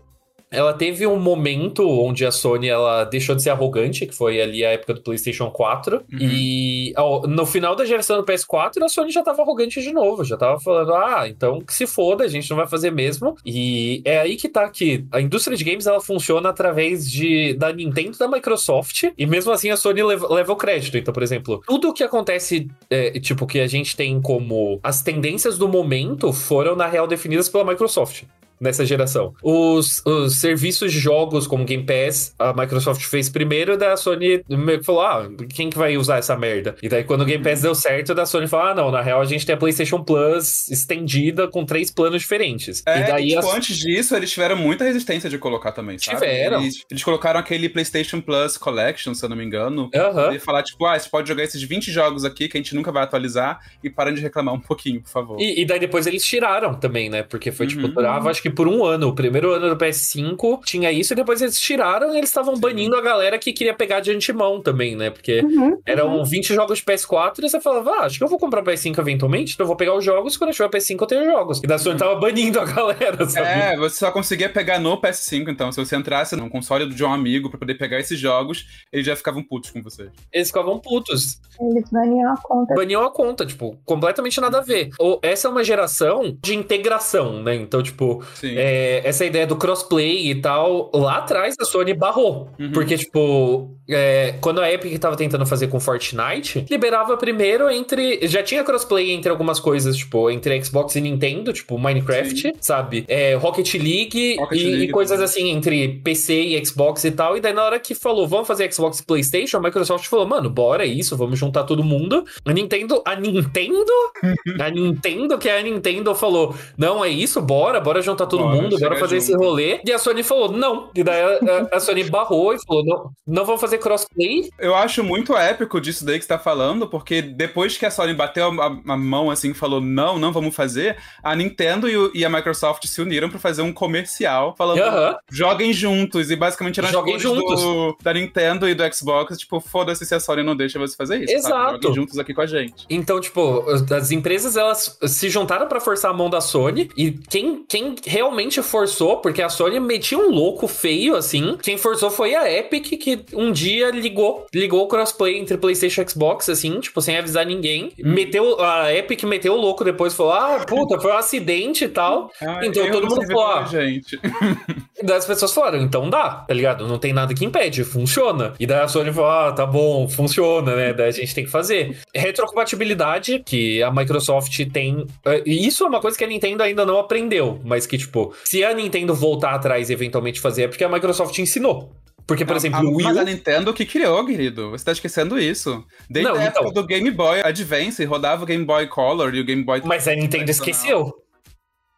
ela 0.52 0.74
teve 0.74 1.08
um 1.08 1.18
momento 1.18 1.88
onde 1.88 2.26
a 2.26 2.32
Sony 2.32 2.68
ela 2.68 3.06
deixou 3.06 3.34
de 3.34 3.42
ser 3.42 3.52
arrogante, 3.52 4.06
que 4.06 4.14
foi 4.14 4.42
ali 4.42 4.66
a 4.66 4.72
época 4.72 4.96
do 4.96 5.02
PlayStation 5.02 5.50
4. 5.50 5.96
Uhum. 6.12 6.20
E 6.20 6.94
no 7.28 7.46
final 7.46 7.74
da 7.74 7.86
geração 7.86 8.18
do 8.18 8.26
PS4, 8.26 8.84
a 8.84 8.90
Sony 8.90 9.12
já 9.12 9.24
tava 9.24 9.42
arrogante 9.42 9.82
de 9.82 9.94
novo. 9.94 10.26
Já 10.26 10.36
tava 10.36 10.60
falando, 10.60 10.94
ah, 10.94 11.24
então 11.28 11.62
que 11.62 11.74
se 11.74 11.88
foda, 11.88 12.26
a 12.26 12.28
gente 12.28 12.50
não 12.50 12.58
vai 12.58 12.68
fazer 12.68 12.92
mesmo. 12.92 13.36
E 13.46 14.02
é 14.04 14.20
aí 14.20 14.36
que 14.36 14.50
tá 14.50 14.68
que 14.70 15.06
a 15.12 15.22
indústria 15.22 15.56
de 15.56 15.64
games 15.64 15.88
ela 15.88 16.02
funciona 16.02 16.50
através 16.50 17.10
de 17.10 17.54
da 17.54 17.72
Nintendo 17.72 18.16
e 18.16 18.20
da 18.20 18.28
Microsoft. 18.28 19.06
E 19.18 19.26
mesmo 19.26 19.54
assim 19.54 19.70
a 19.70 19.78
Sony 19.78 20.04
leva, 20.04 20.34
leva 20.34 20.52
o 20.52 20.58
crédito. 20.58 20.98
Então, 20.98 21.14
por 21.14 21.24
exemplo, 21.24 21.64
tudo 21.66 21.94
que 21.94 22.04
acontece, 22.04 22.68
é, 22.90 23.18
tipo, 23.22 23.48
que 23.48 23.62
a 23.62 23.68
gente 23.68 23.96
tem 23.96 24.22
como 24.22 24.82
as 24.84 25.02
tendências 25.02 25.58
do 25.58 25.70
momento 25.70 26.34
foram, 26.34 26.76
na 26.76 26.88
real, 26.88 27.08
definidas 27.08 27.48
pela 27.48 27.64
Microsoft 27.64 28.24
nessa 28.62 28.86
geração. 28.86 29.34
Os, 29.42 30.02
os 30.06 30.40
serviços 30.40 30.94
de 30.94 31.00
jogos 31.00 31.48
como 31.48 31.66
Game 31.66 31.84
Pass, 31.84 32.34
a 32.38 32.54
Microsoft 32.54 33.02
fez 33.04 33.28
primeiro, 33.28 33.78
da 33.78 33.98
Sony 33.98 34.44
meio 34.48 34.80
que 34.80 34.86
falou: 34.86 35.02
ah, 35.02 35.28
quem 35.50 35.70
que 35.70 35.78
vai 35.78 35.98
usar 35.98 36.18
essa 36.18 36.38
merda? 36.38 36.76
E 36.82 36.88
daí 36.88 37.04
quando 37.04 37.22
o 37.22 37.26
Game 37.26 37.44
Pass 37.44 37.62
deu 37.62 37.74
certo, 37.74 38.14
da 38.14 38.26
Sony 38.26 38.48
falou: 38.48 38.68
ah, 38.68 38.76
não, 38.76 38.92
na 38.92 39.02
real 39.02 39.20
a 39.20 39.26
gente 39.26 39.46
tem 39.46 39.56
a 39.56 39.58
PlayStation 39.58 40.04
Plus 40.04 40.68
estendida 40.70 41.48
com 41.48 41.66
três 41.66 41.90
planos 41.90 42.22
diferentes. 42.22 42.84
É, 42.86 43.00
e 43.00 43.04
daí 43.04 43.28
tipo, 43.30 43.40
as... 43.40 43.56
antes 43.56 43.78
disso, 43.78 44.16
eles 44.16 44.32
tiveram 44.32 44.56
muita 44.56 44.84
resistência 44.84 45.30
de 45.30 45.38
colocar 45.38 45.72
também, 45.72 45.98
sabe? 45.98 46.20
Tiveram. 46.20 46.62
Eles, 46.62 46.86
eles 46.90 47.04
colocaram 47.04 47.40
aquele 47.40 47.68
PlayStation 47.68 48.22
Plus 48.22 48.58
Collection, 48.58 49.14
se 49.14 49.26
eu 49.26 49.30
não 49.30 49.36
me 49.36 49.44
engano, 49.44 49.90
uhum. 49.94 50.34
e 50.34 50.40
falar, 50.40 50.62
tipo, 50.62 50.86
ah, 50.86 50.98
você 50.98 51.10
pode 51.10 51.28
jogar 51.28 51.44
esses 51.44 51.62
20 51.64 51.92
jogos 51.92 52.24
aqui 52.24 52.48
que 52.48 52.58
a 52.58 52.62
gente 52.62 52.76
nunca 52.76 52.92
vai 52.92 53.04
atualizar 53.04 53.60
e 53.84 53.90
parem 53.90 54.14
de 54.14 54.22
reclamar 54.22 54.54
um 54.54 54.60
pouquinho, 54.60 55.02
por 55.02 55.10
favor. 55.10 55.42
E, 55.42 55.62
e 55.62 55.66
daí 55.66 55.80
depois 55.80 56.06
eles 56.06 56.24
tiraram 56.24 56.76
também, 56.76 57.10
né? 57.10 57.24
Porque 57.24 57.52
foi, 57.52 57.66
tipo, 57.66 57.82
uhum. 57.82 57.88
tipo, 57.88 58.02
durava 58.02 58.30
acho 58.30 58.42
que 58.42 58.51
por 58.52 58.68
um 58.68 58.84
ano. 58.86 59.10
O 59.10 59.16
primeiro 59.16 59.52
ano 59.52 59.70
do 59.70 59.78
PS5 59.78 60.64
tinha 60.64 60.92
isso, 60.92 61.14
e 61.14 61.16
depois 61.16 61.42
eles 61.42 61.60
tiraram 61.60 62.14
e 62.14 62.18
eles 62.18 62.30
estavam 62.30 62.58
banindo 62.60 62.96
a 62.96 63.02
galera 63.02 63.38
que 63.38 63.54
queria 63.54 63.74
pegar 63.74 64.00
de 64.00 64.12
antemão 64.12 64.62
também, 64.62 64.96
né? 64.96 65.10
Porque 65.10 65.42
uhum, 65.42 65.80
eram 65.86 66.18
uhum. 66.18 66.26
20 66.26 66.54
jogos 66.54 66.80
de 66.80 66.86
PS4 66.86 67.40
e 67.40 67.50
você 67.50 67.60
falava, 67.60 67.92
ah, 67.92 68.06
acho 68.06 68.18
que 68.18 68.24
eu 68.24 68.28
vou 68.28 68.40
comprar 68.40 68.62
o 68.62 68.66
PS5 68.66 68.98
eventualmente, 69.00 69.54
então 69.54 69.64
eu 69.64 69.68
vou 69.68 69.76
pegar 69.76 69.96
os 69.96 70.04
jogos, 70.04 70.38
quando 70.38 70.50
eu 70.50 70.56
tiver 70.56 70.70
PS5 70.70 71.02
eu 71.02 71.08
tenho 71.08 71.26
jogos. 71.26 71.62
E 71.64 71.68
da 71.68 71.78
Sony 71.78 71.98
tava 71.98 72.16
banindo 72.16 72.60
a 72.60 72.66
galera, 72.66 73.28
sabe? 73.28 73.48
É, 73.48 73.78
você 73.78 73.98
só 73.98 74.12
conseguia 74.12 74.50
pegar 74.50 74.80
no 74.80 75.00
PS5, 75.00 75.50
então. 75.50 75.72
Se 75.72 75.84
você 75.84 75.96
entrasse 75.96 76.36
num 76.36 76.50
console 76.50 76.88
de 76.88 77.04
um 77.04 77.12
amigo 77.12 77.50
pra 77.50 77.60
poder 77.60 77.76
pegar 77.76 78.00
esses 78.00 78.20
jogos, 78.20 78.86
eles 78.92 79.06
já 79.06 79.16
ficavam 79.16 79.44
putos 79.44 79.72
com 79.72 79.82
você. 79.82 80.10
Eles 80.32 80.48
ficavam 80.48 80.80
putos. 80.80 81.40
Eles 81.60 81.90
baniam 81.92 82.34
a 82.34 82.38
conta. 82.38 82.74
Baniam 82.74 83.04
a 83.04 83.12
conta, 83.12 83.46
tipo, 83.46 83.78
completamente 83.86 84.40
nada 84.42 84.60
a 84.60 84.62
ver. 84.62 84.90
Ou, 85.00 85.20
essa 85.22 85.48
é 85.48 85.52
uma 85.52 85.64
geração 85.64 86.38
de 86.42 86.56
integração, 86.56 87.42
né? 87.44 87.56
Então, 87.56 87.82
tipo, 87.82 88.24
é, 88.44 89.02
essa 89.04 89.26
ideia 89.26 89.46
do 89.46 89.56
crossplay 89.56 90.30
e 90.30 90.36
tal, 90.36 90.90
lá 90.94 91.18
atrás 91.18 91.56
a 91.60 91.66
Sony 91.66 91.94
barrou. 91.94 92.50
Uhum. 92.60 92.72
Porque, 92.72 92.98
tipo, 92.98 93.76
é, 93.90 94.36
quando 94.40 94.62
a 94.62 94.72
Epic 94.72 94.98
tava 95.00 95.16
tentando 95.16 95.46
fazer 95.46 95.68
com 95.68 95.80
Fortnite, 95.80 96.66
liberava 96.70 97.18
primeiro 97.18 97.70
entre. 97.70 98.26
Já 98.28 98.42
tinha 98.42 98.64
crossplay 98.64 99.12
entre 99.12 99.30
algumas 99.30 99.60
coisas, 99.60 99.98
tipo, 99.98 100.30
entre 100.30 100.64
Xbox 100.64 100.96
e 100.96 101.02
Nintendo, 101.02 101.52
tipo 101.52 101.78
Minecraft, 101.78 102.40
Sim. 102.40 102.52
sabe? 102.60 103.06
É, 103.08 103.36
Rocket 103.36 103.74
League, 103.74 104.38
Rocket 104.40 104.60
e, 104.60 104.64
League 104.64 104.84
e, 104.86 104.92
coisas 104.92 105.18
também. 105.18 105.26
assim 105.26 105.50
entre 105.50 106.00
PC 106.04 106.34
e 106.34 106.66
Xbox 106.66 107.04
e 107.04 107.12
tal. 107.12 107.36
E 107.36 107.42
daí, 107.42 107.54
na 107.54 107.64
hora 107.64 107.80
que 107.80 107.94
falou, 107.94 108.28
vamos 108.28 108.48
fazer 108.48 108.72
Xbox 108.72 109.00
e 109.00 109.06
PlayStation, 109.06 109.58
a 109.58 109.62
Microsoft 109.62 110.08
falou, 110.08 110.28
mano, 110.28 110.50
bora 110.50 110.86
isso, 110.86 111.18
vamos 111.18 111.38
juntar 111.38 111.64
todo 111.64 111.84
mundo. 111.84 112.24
A 112.46 112.54
Nintendo, 112.54 113.02
a 113.06 113.16
Nintendo, 113.16 113.92
a 114.60 114.70
Nintendo, 114.70 115.38
que 115.38 115.50
é 115.50 115.60
a 115.60 115.62
Nintendo, 115.62 116.16
falou, 116.16 116.56
não, 116.78 117.04
é 117.04 117.10
isso, 117.10 117.42
bora, 117.42 117.80
bora 117.80 118.02
juntar 118.02 118.26
todo 118.32 118.44
bora, 118.44 118.62
mundo, 118.62 118.80
bora 118.80 118.96
fazer 118.96 119.12
fazer 119.12 119.18
esse 119.18 119.36
rolê. 119.36 119.80
E 119.86 119.92
a 119.92 120.00
Sony 120.00 120.24
falou, 120.24 120.52
não. 120.52 120.90
E 120.96 121.04
daí 121.04 121.22
a, 121.22 121.76
a 121.76 121.80
Sony 121.80 122.04
barrou 122.04 122.54
e 122.54 122.58
falou, 122.66 122.84
não, 122.86 123.12
não 123.28 123.46
vamos 123.46 123.62
fazer 123.62 123.78
crossplay. 123.78 124.50
Eu 124.58 124.74
acho 124.74 125.04
muito 125.04 125.36
épico 125.36 125.80
disso 125.80 126.06
daí 126.06 126.18
que 126.18 126.24
você 126.24 126.30
tá 126.30 126.40
falando, 126.40 126.88
porque 126.88 127.22
depois 127.22 127.78
que 127.78 127.86
a 127.86 127.92
Sony 127.92 128.14
bateu 128.14 128.62
a, 128.62 128.66
a 128.88 128.98
mão 128.98 129.30
assim 129.30 129.52
e 129.52 129.54
falou, 129.54 129.82
não, 129.82 130.18
não 130.18 130.32
vamos 130.32 130.56
fazer, 130.56 130.98
a 131.24 131.36
Nintendo 131.36 131.90
e, 131.90 132.20
e 132.20 132.26
a 132.26 132.30
Microsoft 132.30 132.86
se 132.86 133.02
uniram 133.02 133.30
para 133.30 133.40
fazer 133.40 133.62
um 133.62 133.74
comercial 133.74 134.56
falando, 134.58 134.80
uh 134.80 134.84
-huh. 134.84 135.16
joguem 135.30 135.74
juntos. 135.74 136.32
E 136.32 136.36
basicamente 136.36 136.80
eram 136.80 136.90
joguem 136.90 137.20
juntos. 137.20 137.62
Do, 137.62 137.98
da 138.02 138.14
Nintendo 138.14 138.68
e 138.68 138.74
do 138.74 138.84
Xbox, 138.94 139.38
tipo, 139.38 139.60
foda-se 139.60 140.06
se 140.06 140.16
a 140.16 140.20
Sony 140.20 140.44
não 140.44 140.56
deixa 140.56 140.80
você 140.80 140.96
fazer 140.96 141.24
isso. 141.24 141.34
Exato. 141.34 141.52
Sabe? 141.52 141.84
Joguem 141.84 141.94
juntos 141.94 142.20
aqui 142.20 142.34
com 142.34 142.42
a 142.42 142.46
gente. 142.46 142.86
Então, 142.90 143.20
tipo, 143.20 143.66
as 143.70 144.12
empresas, 144.12 144.56
elas 144.56 144.98
se 145.06 145.30
juntaram 145.30 145.68
para 145.68 145.80
forçar 145.80 146.12
a 146.12 146.14
mão 146.14 146.30
da 146.30 146.42
Sony 146.42 146.90
e 146.96 147.12
quem, 147.12 147.64
quem 147.68 147.96
realmente 148.12 148.62
forçou 148.62 149.18
porque 149.18 149.42
a 149.42 149.48
Sony 149.48 149.80
metia 149.80 150.18
um 150.18 150.30
louco 150.30 150.68
feio, 150.68 151.16
assim. 151.16 151.58
Quem 151.64 151.78
forçou 151.78 152.12
foi 152.12 152.36
a 152.36 152.52
Epic, 152.52 153.00
que 153.00 153.24
um 153.34 153.54
dia 153.54 153.90
ligou, 153.90 154.46
ligou 154.54 154.84
o 154.84 154.88
crossplay 154.88 155.38
entre 155.38 155.58
PlayStation 155.58 156.02
e 156.02 156.10
Xbox, 156.10 156.50
assim, 156.50 156.80
tipo, 156.82 157.02
sem 157.02 157.18
avisar 157.18 157.46
ninguém. 157.46 157.94
Hum. 157.98 158.14
Meteu, 158.14 158.62
a 158.62 158.94
Epic 158.94 159.24
meteu 159.24 159.54
o 159.54 159.62
louco 159.62 159.86
depois, 159.86 160.14
falou, 160.14 160.34
ah, 160.34 160.66
puta, 160.68 161.00
foi 161.00 161.12
um 161.12 161.18
acidente 161.18 161.86
e 161.86 161.88
tal. 161.88 162.30
Ah, 162.42 162.60
então 162.64 162.92
todo 162.92 163.08
mundo 163.08 163.26
falou, 163.26 163.46
ah, 163.46 163.64
gente. 163.64 164.20
daí 165.02 165.18
as 165.18 165.26
pessoas 165.26 165.54
falaram, 165.54 165.82
então 165.82 166.10
dá, 166.10 166.30
tá 166.30 166.54
ligado? 166.54 166.88
Não 166.88 167.00
tem 167.00 167.14
nada 167.14 167.34
que 167.34 167.46
impede, 167.46 167.86
funciona. 167.86 168.54
E 168.60 168.68
daí 168.68 168.82
a 168.82 168.88
Sony 168.90 169.14
falou, 169.14 169.30
ah, 169.30 169.52
tá 169.54 169.66
bom, 169.66 170.08
funciona, 170.10 170.76
né? 170.76 170.94
Daí 170.94 171.08
a 171.08 171.12
gente 171.12 171.34
tem 171.34 171.46
que 171.46 171.52
fazer. 171.52 171.98
Retrocompatibilidade, 172.14 173.42
que 173.46 173.82
a 173.82 173.90
Microsoft 173.90 174.58
tem. 174.72 175.06
Eh, 175.26 175.44
isso 175.46 175.86
é 175.86 175.88
uma 175.88 176.02
coisa 176.02 176.18
que 176.18 176.24
a 176.24 176.28
Nintendo 176.28 176.62
ainda 176.62 176.86
não 176.86 177.00
aprendeu, 177.00 177.62
mas 177.64 177.88
que, 177.88 178.01
tipo, 178.02 178.34
se 178.44 178.64
a 178.64 178.74
Nintendo 178.74 179.16
voltar 179.16 179.56
atrás 179.56 179.90
e 179.90 179.94
eventualmente 179.94 180.40
fazer 180.40 180.64
é 180.64 180.68
porque 180.68 180.84
a 180.84 180.90
Microsoft 180.90 181.38
ensinou. 181.40 181.92
Porque, 182.28 182.46
por 182.46 182.56
exemplo, 182.56 182.80
o 182.82 182.96
Wii 182.96 183.06
U... 183.06 183.10
Mas 183.10 183.18
a 183.18 183.24
Nintendo 183.24 183.74
que 183.74 183.86
criou, 183.86 184.26
querido. 184.26 184.70
Você 184.72 184.86
tá 184.86 184.92
esquecendo 184.92 185.38
isso. 185.40 185.84
Desde 186.10 186.32
não, 186.32 186.40
a 186.40 186.44
época 186.44 186.70
então... 186.70 186.74
do 186.74 186.88
Game 186.88 187.12
Boy 187.12 187.42
Advance, 187.42 188.06
rodava 188.06 188.44
o 188.44 188.46
Game 188.46 188.64
Boy 188.64 188.88
Color 188.88 189.36
e 189.36 189.42
o 189.42 189.46
Game 189.46 189.64
Boy... 189.64 189.82
Mas 189.84 190.08
a 190.08 190.16
Nintendo 190.16 190.50
esqueceu. 190.50 191.14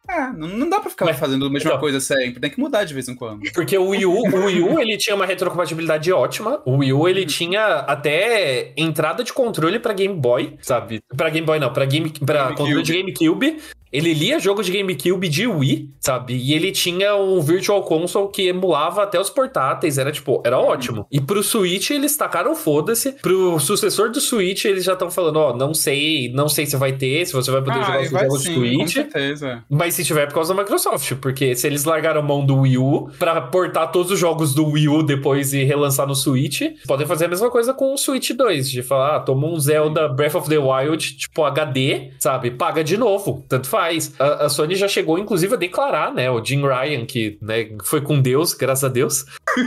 É, 0.08 0.30
não, 0.32 0.48
não 0.48 0.68
dá 0.68 0.80
pra 0.80 0.90
ficar 0.90 1.06
Mas, 1.06 1.18
fazendo 1.18 1.46
a 1.46 1.50
mesma 1.50 1.70
então, 1.70 1.80
coisa 1.80 1.98
sempre, 1.98 2.38
tem 2.38 2.50
que 2.50 2.60
mudar 2.60 2.84
de 2.84 2.92
vez 2.92 3.08
em 3.08 3.14
quando. 3.14 3.40
Porque 3.52 3.76
o 3.76 3.88
Wii 3.88 4.04
U, 4.04 4.12
o 4.12 4.44
Wii 4.44 4.60
U 4.60 4.78
ele 4.78 4.98
tinha 4.98 5.16
uma 5.16 5.24
retrocompatibilidade 5.24 6.12
ótima. 6.12 6.60
O 6.66 6.76
Wii 6.78 6.92
U 6.92 7.08
ele 7.08 7.20
uhum. 7.22 7.26
tinha 7.26 7.64
até 7.78 8.74
entrada 8.76 9.24
de 9.24 9.32
controle 9.32 9.78
para 9.78 9.94
Game 9.94 10.14
Boy, 10.14 10.58
sabe? 10.60 11.00
Para 11.16 11.30
Game 11.30 11.46
Boy 11.46 11.58
não, 11.58 11.72
para 11.72 11.86
Game 11.86 12.10
para 12.10 12.48
controle 12.48 12.82
de 12.82 12.92
GameCube. 12.92 13.58
Ele 13.94 14.12
lia 14.12 14.40
jogo 14.40 14.60
de 14.62 14.72
GameCube 14.72 15.28
de 15.28 15.46
Wii, 15.46 15.88
sabe? 16.00 16.34
E 16.34 16.52
ele 16.52 16.72
tinha 16.72 17.14
um 17.14 17.40
Virtual 17.40 17.80
Console 17.84 18.28
que 18.32 18.48
emulava 18.48 19.04
até 19.04 19.20
os 19.20 19.30
portáteis, 19.30 19.98
era 19.98 20.10
tipo, 20.10 20.42
era 20.44 20.58
ótimo. 20.58 21.06
E 21.12 21.20
pro 21.20 21.42
Switch 21.44 21.90
eles 21.90 22.16
tacaram 22.16 22.56
foda-se. 22.56 23.12
Pro 23.22 23.58
sucessor 23.60 24.10
do 24.10 24.20
Switch 24.20 24.64
eles 24.64 24.82
já 24.84 24.94
estão 24.94 25.10
falando, 25.12 25.36
ó, 25.36 25.56
não 25.56 25.72
sei, 25.72 26.28
não 26.34 26.48
sei 26.48 26.66
se 26.66 26.76
vai 26.76 26.92
ter, 26.92 27.24
se 27.24 27.32
você 27.32 27.52
vai 27.52 27.62
poder 27.62 27.78
Ah, 27.78 27.82
jogar 27.84 28.00
os 28.02 28.10
jogos 28.10 28.42
sim, 28.42 28.54
do 28.54 28.60
com 28.60 28.66
Switch. 28.78 28.92
certeza. 28.94 29.62
Mas 29.70 29.94
se 29.94 30.04
tiver 30.04 30.24
é 30.24 30.26
por 30.26 30.34
causa 30.34 30.52
da 30.52 30.60
Microsoft, 30.60 31.12
porque 31.20 31.54
se 31.54 31.66
eles 31.68 31.84
largaram 31.84 32.20
mão 32.22 32.44
do 32.44 32.60
Wii 32.62 32.78
U 32.78 33.10
pra 33.18 33.40
portar 33.40 33.92
todos 33.92 34.10
os 34.10 34.18
jogos 34.18 34.54
do 34.54 34.66
Wii 34.70 34.88
U 34.88 35.02
depois 35.04 35.52
e 35.54 35.62
relançar 35.62 36.06
no 36.06 36.16
Switch, 36.16 36.62
podem 36.86 37.06
fazer 37.06 37.26
a 37.26 37.28
mesma 37.28 37.48
coisa 37.48 37.72
com 37.72 37.94
o 37.94 37.96
Switch 37.96 38.30
2, 38.32 38.68
de 38.70 38.82
falar, 38.82 39.16
ah, 39.16 39.20
toma 39.20 39.46
um 39.46 39.58
Zelda 39.60 40.08
Breath 40.08 40.34
of 40.34 40.48
the 40.48 40.58
Wild, 40.58 41.16
tipo 41.16 41.44
HD, 41.44 42.10
sabe? 42.18 42.50
Paga 42.50 42.82
de 42.82 42.96
novo, 42.96 43.44
tanto 43.48 43.68
faz. 43.68 43.83
A, 44.18 44.44
a 44.44 44.48
Sony 44.48 44.74
já 44.74 44.88
chegou, 44.88 45.18
inclusive, 45.18 45.54
a 45.54 45.58
declarar, 45.58 46.12
né? 46.12 46.30
O 46.30 46.44
Jim 46.44 46.62
Ryan, 46.62 47.04
que 47.06 47.38
né, 47.40 47.70
foi 47.84 48.00
com 48.00 48.20
Deus, 48.20 48.54
graças 48.54 48.84
a 48.84 48.88
Deus, 48.88 49.24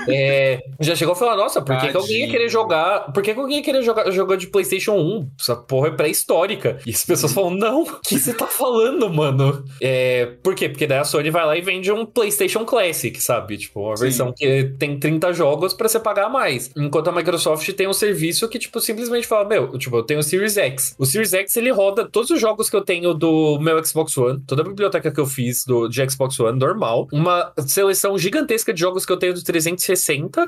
é, 0.07 0.61
já 0.79 0.95
chegou 0.95 1.13
a 1.13 1.15
falar, 1.15 1.35
nossa, 1.35 1.61
por 1.61 1.77
que, 1.77 1.89
que 1.89 1.97
alguém 1.97 2.21
ia 2.21 2.29
querer 2.29 2.49
jogar? 2.49 3.11
Por 3.11 3.23
que, 3.23 3.33
que 3.33 3.39
alguém 3.39 3.57
ia 3.57 3.63
querer 3.63 3.81
jogar, 3.81 4.09
jogar 4.11 4.35
de 4.35 4.47
PlayStation 4.47 4.93
1? 4.93 5.29
Essa 5.39 5.55
porra 5.55 5.87
é 5.87 5.91
pré-histórica. 5.91 6.79
E 6.85 6.91
as 6.91 7.03
pessoas 7.03 7.33
falam, 7.33 7.51
não, 7.51 7.83
o 7.83 8.01
que 8.01 8.19
você 8.19 8.33
tá 8.33 8.47
falando, 8.47 9.09
mano? 9.09 9.63
É, 9.81 10.25
por 10.43 10.55
quê? 10.55 10.69
Porque 10.69 10.87
daí 10.87 10.99
a 10.99 11.03
Sony 11.03 11.29
vai 11.29 11.45
lá 11.45 11.57
e 11.57 11.61
vende 11.61 11.91
um 11.91 12.05
PlayStation 12.05 12.65
Classic, 12.65 13.21
sabe? 13.21 13.57
Tipo, 13.57 13.81
uma 13.81 13.97
Sim. 13.97 14.03
versão 14.03 14.33
que 14.35 14.73
tem 14.77 14.99
30 14.99 15.33
jogos 15.33 15.73
pra 15.73 15.87
você 15.87 15.99
pagar 15.99 16.29
mais. 16.29 16.71
Enquanto 16.75 17.09
a 17.09 17.11
Microsoft 17.11 17.69
tem 17.73 17.87
um 17.87 17.93
serviço 17.93 18.47
que, 18.49 18.59
tipo, 18.59 18.79
simplesmente 18.79 19.25
fala, 19.25 19.47
meu, 19.47 19.77
tipo, 19.77 19.95
eu 19.97 20.03
tenho 20.03 20.19
o 20.19 20.23
Series 20.23 20.57
X. 20.57 20.95
O 20.97 21.05
Series 21.05 21.33
X, 21.33 21.55
ele 21.55 21.71
roda 21.71 22.07
todos 22.09 22.29
os 22.29 22.39
jogos 22.39 22.69
que 22.69 22.75
eu 22.75 22.81
tenho 22.81 23.13
do 23.13 23.59
meu 23.59 23.83
Xbox 23.83 24.17
One, 24.17 24.41
toda 24.45 24.61
a 24.61 24.65
biblioteca 24.65 25.11
que 25.11 25.19
eu 25.19 25.25
fiz 25.25 25.65
do, 25.65 25.87
de 25.87 26.09
Xbox 26.09 26.39
One 26.39 26.59
normal, 26.59 27.07
uma 27.11 27.53
seleção 27.65 28.17
gigantesca 28.17 28.73
de 28.73 28.79
jogos 28.79 29.05
que 29.05 29.11
eu 29.11 29.17
tenho 29.17 29.33
do 29.33 29.43
360 29.43 29.76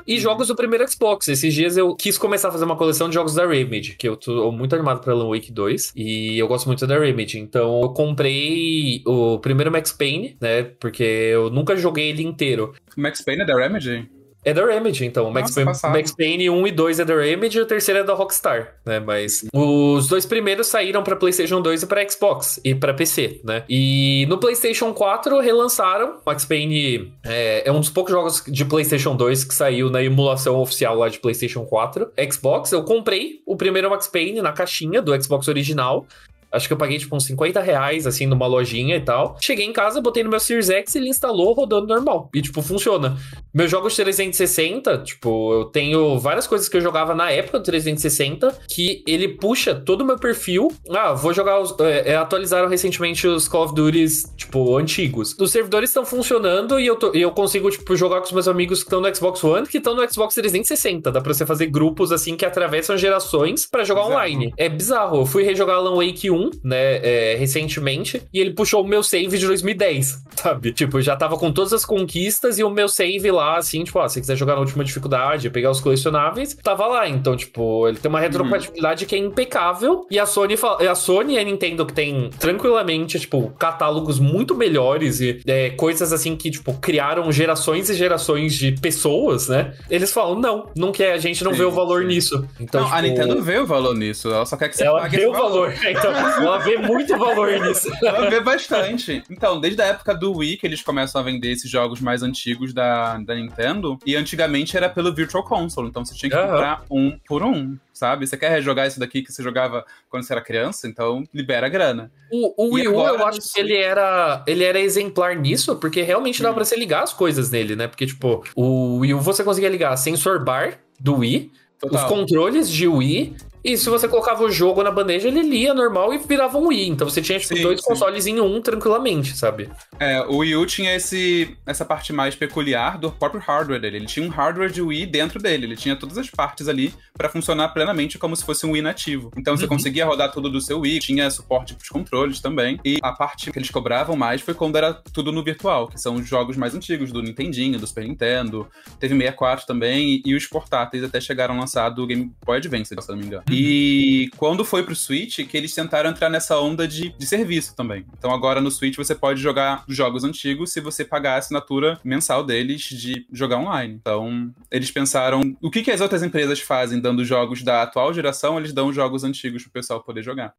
e 0.06 0.18
jogos 0.18 0.48
do 0.48 0.56
primeiro 0.56 0.88
Xbox. 0.90 1.28
Esses 1.28 1.52
dias 1.52 1.76
eu 1.76 1.94
quis 1.94 2.18
começar 2.18 2.48
a 2.48 2.52
fazer 2.52 2.64
uma 2.64 2.76
coleção 2.76 3.08
de 3.08 3.14
jogos 3.14 3.34
da 3.34 3.46
Remedy, 3.46 3.96
que 3.96 4.08
eu 4.08 4.16
tô 4.16 4.50
muito 4.52 4.74
animado 4.74 5.00
pra 5.00 5.12
Alan 5.12 5.28
Wake 5.28 5.52
2 5.52 5.92
e 5.96 6.38
eu 6.38 6.48
gosto 6.48 6.66
muito 6.66 6.86
da 6.86 6.98
Remedy. 6.98 7.38
Então 7.38 7.82
eu 7.82 7.88
comprei 7.90 9.02
o 9.06 9.38
primeiro 9.38 9.70
Max 9.70 9.92
Payne, 9.92 10.36
né? 10.40 10.62
Porque 10.62 11.02
eu 11.02 11.50
nunca 11.50 11.76
joguei 11.76 12.10
ele 12.10 12.22
inteiro. 12.22 12.74
Max 12.96 13.22
Payne 13.22 13.42
é 13.42 13.46
da 13.46 13.56
Remedy? 13.56 14.08
É 14.44 14.54
da 14.54 14.64
Remedy, 14.64 15.04
então. 15.04 15.28
O 15.28 15.32
Max, 15.32 15.54
Nossa, 15.56 15.82
Payne. 15.82 15.98
Max 15.98 16.14
Payne 16.14 16.50
1 16.50 16.66
e 16.66 16.72
2 16.72 17.00
é 17.00 17.04
da 17.04 17.14
Remedy 17.14 17.58
e 17.58 17.60
o 17.60 17.66
terceiro 17.66 18.00
é 18.00 18.04
da 18.04 18.14
Rockstar, 18.14 18.76
né? 18.86 18.98
Mas 18.98 19.44
os 19.52 20.08
dois 20.08 20.24
primeiros 20.24 20.66
saíram 20.66 21.02
pra 21.02 21.14
PlayStation 21.16 21.60
2 21.60 21.82
e 21.82 21.86
pra 21.86 22.08
Xbox 22.08 22.60
e 22.64 22.74
pra 22.74 22.94
PC, 22.94 23.40
né? 23.44 23.64
E 23.68 24.26
no 24.28 24.38
PlayStation 24.38 24.92
4 24.94 25.40
relançaram. 25.40 26.20
Max 26.24 26.44
Payne 26.44 27.12
é, 27.24 27.68
é 27.68 27.72
um 27.72 27.80
dos 27.80 27.90
poucos 27.90 28.12
jogos 28.12 28.42
de 28.46 28.64
PlayStation 28.64 29.14
2 29.14 29.44
que 29.44 29.54
saiu 29.54 29.90
na 29.90 30.02
emulação 30.02 30.58
oficial 30.60 30.96
lá 30.96 31.08
de 31.08 31.18
PlayStation 31.18 31.64
4. 31.64 32.10
Xbox, 32.32 32.72
eu 32.72 32.82
comprei 32.82 33.42
o 33.46 33.56
primeiro 33.56 33.90
Max 33.90 34.08
Payne 34.08 34.40
na 34.40 34.52
caixinha 34.52 35.02
do 35.02 35.22
Xbox 35.22 35.48
original. 35.48 36.06
Acho 36.52 36.66
que 36.66 36.72
eu 36.72 36.76
paguei 36.78 36.98
tipo 36.98 37.14
uns 37.16 37.24
50 37.26 37.60
reais, 37.60 38.06
assim, 38.06 38.26
numa 38.26 38.46
lojinha 38.46 38.96
e 38.96 39.00
tal. 39.00 39.36
Cheguei 39.40 39.64
em 39.66 39.72
casa, 39.72 40.00
botei 40.00 40.22
no 40.24 40.30
meu 40.30 40.40
Series 40.40 40.68
X 40.70 40.94
e 40.94 40.98
ele 40.98 41.08
instalou 41.08 41.52
rodando 41.52 41.86
normal. 41.86 42.28
E, 42.34 42.42
tipo, 42.42 42.60
funciona. 42.62 43.16
Meus 43.54 43.70
jogos 43.70 43.94
360, 43.96 44.98
tipo, 44.98 45.52
eu 45.54 45.64
tenho 45.66 46.18
várias 46.18 46.46
coisas 46.46 46.68
que 46.68 46.76
eu 46.76 46.80
jogava 46.80 47.14
na 47.14 47.30
época 47.30 47.58
do 47.58 47.64
360 47.64 48.56
que 48.68 49.02
ele 49.06 49.28
puxa 49.28 49.74
todo 49.74 50.02
o 50.02 50.04
meu 50.04 50.16
perfil. 50.18 50.68
Ah, 50.90 51.12
vou 51.12 51.32
jogar 51.32 51.60
os. 51.60 51.78
É, 51.80 52.12
é, 52.12 52.16
atualizaram 52.16 52.68
recentemente 52.68 53.26
os 53.26 53.48
Call 53.48 53.64
of 53.64 53.74
Duties, 53.74 54.24
tipo, 54.36 54.76
antigos. 54.76 55.36
Os 55.38 55.50
servidores 55.50 55.90
estão 55.90 56.04
funcionando 56.04 56.78
e 56.78 56.86
eu, 56.86 56.96
tô- 56.96 57.12
e 57.14 57.20
eu 57.20 57.30
consigo, 57.32 57.70
tipo, 57.70 57.96
jogar 57.96 58.18
com 58.20 58.26
os 58.26 58.32
meus 58.32 58.48
amigos 58.48 58.80
que 58.80 58.86
estão 58.86 59.00
no 59.00 59.14
Xbox 59.14 59.42
One, 59.44 59.66
que 59.66 59.78
estão 59.78 59.94
no 59.94 60.08
Xbox 60.12 60.34
360. 60.34 61.10
Dá 61.12 61.20
pra 61.20 61.32
você 61.32 61.44
fazer 61.46 61.66
grupos, 61.66 62.12
assim, 62.12 62.36
que 62.36 62.44
atravessam 62.44 62.96
gerações 62.96 63.66
pra 63.66 63.84
jogar 63.84 64.02
Bizarro. 64.02 64.16
online. 64.20 64.52
É 64.56 64.68
bizarro. 64.68 65.16
Eu 65.18 65.26
fui 65.26 65.42
rejogar 65.42 65.76
Alan 65.76 65.96
Wake 65.96 66.30
1, 66.30 66.39
né, 66.62 66.96
é, 67.02 67.36
recentemente, 67.36 68.22
e 68.32 68.38
ele 68.38 68.52
puxou 68.52 68.82
o 68.82 68.86
meu 68.86 69.02
save 69.02 69.36
de 69.36 69.46
2010, 69.46 70.24
sabe? 70.36 70.72
Tipo, 70.72 70.98
eu 70.98 71.02
já 71.02 71.16
tava 71.16 71.36
com 71.36 71.52
todas 71.52 71.72
as 71.72 71.84
conquistas 71.84 72.58
e 72.58 72.64
o 72.64 72.70
meu 72.70 72.88
save 72.88 73.30
lá, 73.30 73.58
assim, 73.58 73.82
tipo, 73.82 73.98
ó, 73.98 74.06
se 74.08 74.14
você 74.14 74.20
quiser 74.20 74.36
jogar 74.36 74.54
na 74.54 74.60
última 74.60 74.84
dificuldade, 74.84 75.50
pegar 75.50 75.70
os 75.70 75.80
colecionáveis, 75.80 76.54
tava 76.62 76.86
lá. 76.86 77.08
Então, 77.08 77.36
tipo, 77.36 77.88
ele 77.88 77.98
tem 77.98 78.08
uma 78.08 78.20
retrocompatibilidade 78.20 79.06
que 79.06 79.14
é 79.14 79.18
impecável. 79.18 80.06
E 80.10 80.18
a 80.18 80.26
Sony, 80.26 80.54
a 80.88 80.94
Sony 80.94 81.34
e 81.34 81.38
a 81.38 81.44
Nintendo, 81.44 81.84
que 81.84 81.92
tem 81.92 82.30
tranquilamente, 82.38 83.18
tipo, 83.18 83.50
catálogos 83.58 84.18
muito 84.18 84.54
melhores 84.54 85.20
e 85.20 85.40
é, 85.46 85.70
coisas 85.70 86.12
assim 86.12 86.36
que, 86.36 86.50
tipo, 86.50 86.74
criaram 86.74 87.30
gerações 87.32 87.88
e 87.90 87.94
gerações 87.94 88.54
de 88.54 88.72
pessoas, 88.72 89.48
né? 89.48 89.74
Eles 89.88 90.12
falam, 90.12 90.38
não, 90.38 90.66
não 90.76 90.92
quer, 90.92 91.12
a 91.12 91.18
gente 91.18 91.42
não 91.42 91.52
Sim, 91.52 91.58
vê 91.58 91.64
o 91.64 91.70
valor 91.70 92.02
sim. 92.02 92.08
nisso. 92.08 92.48
Então, 92.58 92.82
não, 92.82 92.92
a 92.92 93.02
tipo, 93.02 93.08
Nintendo 93.08 93.42
vê 93.42 93.58
o 93.58 93.66
valor 93.66 93.94
nisso. 93.94 94.28
Ela 94.28 94.46
só 94.46 94.56
quer 94.56 94.68
que 94.68 94.76
você 94.76 94.84
ela 94.84 95.00
pague 95.00 95.16
vê 95.16 95.26
o 95.26 95.32
valor. 95.32 95.72
Então, 95.90 96.12
ela 96.38 96.58
vê 96.58 96.76
muito 96.78 97.16
valor 97.18 97.50
nisso. 97.60 97.90
Ela 98.02 98.28
vê 98.30 98.40
bastante. 98.40 99.22
Então, 99.30 99.60
desde 99.60 99.80
a 99.82 99.86
época 99.86 100.14
do 100.14 100.36
Wii 100.36 100.56
que 100.56 100.66
eles 100.66 100.82
começam 100.82 101.20
a 101.20 101.24
vender 101.24 101.50
esses 101.52 101.70
jogos 101.70 102.00
mais 102.00 102.22
antigos 102.22 102.72
da, 102.72 103.18
da 103.18 103.34
Nintendo. 103.34 103.98
E 104.06 104.16
antigamente 104.16 104.76
era 104.76 104.88
pelo 104.88 105.14
Virtual 105.14 105.44
Console. 105.44 105.88
Então 105.88 106.04
você 106.04 106.14
tinha 106.14 106.30
que 106.30 106.36
Aham. 106.36 106.48
comprar 106.48 106.82
um 106.90 107.18
por 107.26 107.42
um, 107.42 107.76
sabe? 107.92 108.26
Você 108.26 108.36
quer 108.36 108.50
rejogar 108.50 108.86
isso 108.86 109.00
daqui 109.00 109.22
que 109.22 109.32
você 109.32 109.42
jogava 109.42 109.84
quando 110.08 110.22
você 110.24 110.32
era 110.32 110.42
criança? 110.42 110.86
Então 110.88 111.24
libera 111.34 111.66
a 111.66 111.70
grana. 111.70 112.10
O, 112.32 112.66
o 112.66 112.74
Wii 112.74 112.88
U, 112.88 113.00
eu 113.06 113.26
acho 113.26 113.40
que 113.40 113.60
ele 113.60 113.76
era, 113.76 114.42
ele 114.46 114.64
era 114.64 114.78
exemplar 114.80 115.34
nisso, 115.36 115.76
porque 115.76 116.02
realmente 116.02 116.40
dava 116.42 116.52
Hum. 116.52 116.54
pra 116.56 116.64
você 116.64 116.76
ligar 116.76 117.02
as 117.02 117.12
coisas 117.12 117.50
nele, 117.50 117.74
né? 117.76 117.86
Porque, 117.88 118.06
tipo, 118.06 118.44
o 118.54 118.98
Wii 118.98 119.14
U 119.14 119.20
você 119.20 119.42
conseguia 119.44 119.68
ligar 119.68 119.96
sensor 119.96 120.44
bar 120.44 120.78
do 120.98 121.16
Wii, 121.18 121.50
os 121.82 121.90
Total. 121.90 122.08
controles 122.08 122.70
de 122.70 122.86
Wii, 122.86 123.34
e 123.64 123.76
se 123.76 123.88
você 123.88 124.06
colocava 124.08 124.42
o 124.44 124.50
jogo 124.50 124.82
na 124.82 124.90
bandeja, 124.90 125.28
ele 125.28 125.42
lia 125.42 125.74
normal 125.74 126.12
e 126.14 126.18
virava 126.18 126.58
um 126.58 126.68
Wii. 126.68 126.88
Então 126.88 127.08
você 127.08 127.20
tinha, 127.20 127.38
tipo, 127.38 127.54
Sim, 127.56 127.62
dois 127.62 127.80
sim. 127.80 127.86
consoles 127.86 128.26
em 128.26 128.40
um 128.40 128.60
tranquilamente, 128.60 129.36
sabe? 129.36 129.68
É, 129.98 130.20
o 130.22 130.38
Wii 130.38 130.56
U 130.56 130.66
tinha 130.66 130.94
esse, 130.94 131.56
essa 131.66 131.84
parte 131.84 132.12
mais 132.12 132.34
peculiar 132.34 132.98
do 132.98 133.10
próprio 133.10 133.40
hardware 133.40 133.80
dele. 133.80 133.96
Ele 133.98 134.06
tinha 134.06 134.24
um 134.24 134.30
hardware 134.30 134.70
de 134.70 134.80
Wii 134.82 135.06
dentro 135.06 135.38
dele. 135.40 135.66
Ele 135.66 135.76
tinha 135.76 135.94
todas 135.96 136.16
as 136.18 136.30
partes 136.30 136.68
ali 136.68 136.94
pra 137.16 137.28
funcionar 137.28 137.68
plenamente 137.70 138.18
como 138.18 138.34
se 138.36 138.44
fosse 138.44 138.64
um 138.66 138.72
Wii 138.72 138.82
nativo. 138.82 139.30
Então 139.36 139.56
você 139.56 139.64
Uhum. 139.64 139.68
conseguia 139.70 140.06
rodar 140.06 140.32
tudo 140.32 140.48
do 140.50 140.60
seu 140.60 140.80
Wii, 140.80 140.98
tinha 141.00 141.30
suporte 141.30 141.74
pros 141.74 141.88
controles 141.88 142.40
também. 142.40 142.78
E 142.84 142.98
a 143.02 143.12
parte 143.12 143.50
que 143.52 143.58
eles 143.58 143.70
cobravam 143.70 144.16
mais 144.16 144.40
foi 144.40 144.54
quando 144.54 144.76
era 144.76 144.92
tudo 144.94 145.30
no 145.32 145.42
virtual, 145.44 145.88
que 145.88 146.00
são 146.00 146.14
os 146.16 146.26
jogos 146.28 146.56
mais 146.56 146.74
antigos 146.74 147.12
do 147.12 147.22
Nintendinho, 147.22 147.78
do 147.78 147.86
Super 147.86 148.04
Nintendo. 148.04 148.66
Teve 148.98 149.14
64 149.14 149.66
também, 149.66 150.22
e, 150.24 150.30
e 150.30 150.34
os 150.34 150.46
portáteis 150.46 151.04
até 151.04 151.20
chegaram 151.20 151.54
a 151.56 151.60
lançar 151.60 151.90
do 151.90 152.06
Game 152.06 152.32
Boy 152.44 152.56
Advance, 152.58 152.88
se 152.88 152.94
eu 152.94 153.14
não 153.14 153.16
me 153.20 153.26
engano. 153.26 153.42
E 153.50 154.30
quando 154.36 154.64
foi 154.64 154.82
pro 154.82 154.94
Switch, 154.94 155.46
que 155.46 155.56
eles 155.56 155.74
tentaram 155.74 156.10
entrar 156.10 156.28
nessa 156.28 156.58
onda 156.58 156.86
de, 156.86 157.10
de 157.16 157.26
serviço 157.26 157.74
também. 157.74 158.04
Então 158.16 158.32
agora 158.32 158.60
no 158.60 158.70
Switch 158.70 158.96
você 158.96 159.14
pode 159.14 159.40
jogar 159.40 159.84
jogos 159.88 160.24
antigos 160.24 160.72
se 160.72 160.80
você 160.80 161.04
pagar 161.04 161.34
a 161.34 161.38
assinatura 161.38 162.00
mensal 162.04 162.44
deles 162.44 162.82
de 162.82 163.26
jogar 163.32 163.58
online. 163.58 163.94
Então 163.94 164.52
eles 164.70 164.90
pensaram, 164.90 165.56
o 165.60 165.70
que, 165.70 165.82
que 165.82 165.90
as 165.90 166.00
outras 166.00 166.22
empresas 166.22 166.60
fazem 166.60 167.00
dando 167.00 167.24
jogos 167.24 167.62
da 167.62 167.82
atual 167.82 168.12
geração, 168.12 168.58
eles 168.58 168.72
dão 168.72 168.92
jogos 168.92 169.24
antigos 169.24 169.62
pro 169.62 169.72
pessoal 169.72 170.02
poder 170.02 170.22
jogar. 170.22 170.54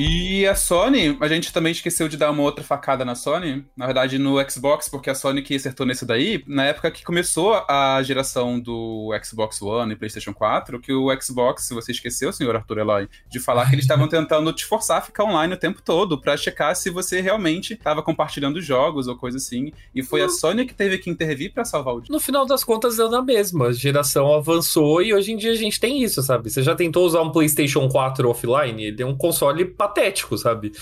E 0.00 0.46
a 0.46 0.54
Sony, 0.54 1.18
a 1.20 1.26
gente 1.26 1.52
também 1.52 1.72
esqueceu 1.72 2.08
de 2.08 2.16
dar 2.16 2.30
uma 2.30 2.44
outra 2.44 2.62
facada 2.62 3.04
na 3.04 3.16
Sony, 3.16 3.64
na 3.76 3.84
verdade 3.84 4.16
no 4.16 4.36
Xbox, 4.48 4.88
porque 4.88 5.10
a 5.10 5.14
Sony 5.14 5.42
que 5.42 5.56
acertou 5.56 5.84
nesse 5.84 6.06
daí, 6.06 6.40
na 6.46 6.66
época 6.66 6.88
que 6.92 7.02
começou 7.02 7.54
a 7.68 8.00
geração 8.04 8.60
do 8.60 9.10
Xbox 9.24 9.60
One 9.60 9.92
e 9.92 9.96
PlayStation 9.96 10.32
4, 10.32 10.78
que 10.78 10.92
o 10.92 11.08
Xbox, 11.20 11.64
se 11.64 11.74
você 11.74 11.90
esqueceu, 11.90 12.32
senhor 12.32 12.54
Arthur 12.54 12.78
Eloy, 12.78 13.08
de 13.28 13.40
falar 13.40 13.66
que 13.66 13.74
eles 13.74 13.86
estavam 13.86 14.06
tentando 14.08 14.52
te 14.52 14.64
forçar 14.64 14.98
a 14.98 15.00
ficar 15.00 15.24
online 15.24 15.54
o 15.54 15.58
tempo 15.58 15.82
todo, 15.84 16.20
pra 16.20 16.36
checar 16.36 16.76
se 16.76 16.90
você 16.90 17.20
realmente 17.20 17.72
estava 17.72 18.00
compartilhando 18.00 18.60
jogos 18.60 19.08
ou 19.08 19.16
coisa 19.16 19.38
assim, 19.38 19.72
e 19.92 20.00
foi 20.00 20.22
a 20.22 20.28
Sony 20.28 20.64
que 20.64 20.74
teve 20.74 20.98
que 20.98 21.10
intervir 21.10 21.52
pra 21.52 21.64
salvar 21.64 21.96
o 21.96 22.00
dia. 22.02 22.12
No 22.12 22.20
final 22.20 22.46
das 22.46 22.62
contas, 22.62 22.98
deu 22.98 23.10
na 23.10 23.20
mesma. 23.20 23.66
A 23.66 23.72
geração 23.72 24.32
avançou 24.32 25.02
e 25.02 25.12
hoje 25.12 25.32
em 25.32 25.36
dia 25.36 25.50
a 25.50 25.56
gente 25.56 25.80
tem 25.80 26.04
isso, 26.04 26.22
sabe? 26.22 26.48
Você 26.48 26.62
já 26.62 26.76
tentou 26.76 27.04
usar 27.04 27.22
um 27.22 27.32
PlayStation 27.32 27.88
4 27.88 28.30
offline? 28.30 28.84
Ele 28.84 29.02
é 29.02 29.04
um 29.04 29.16
console 29.16 29.64
patético, 29.88 30.36
sabe? 30.36 30.72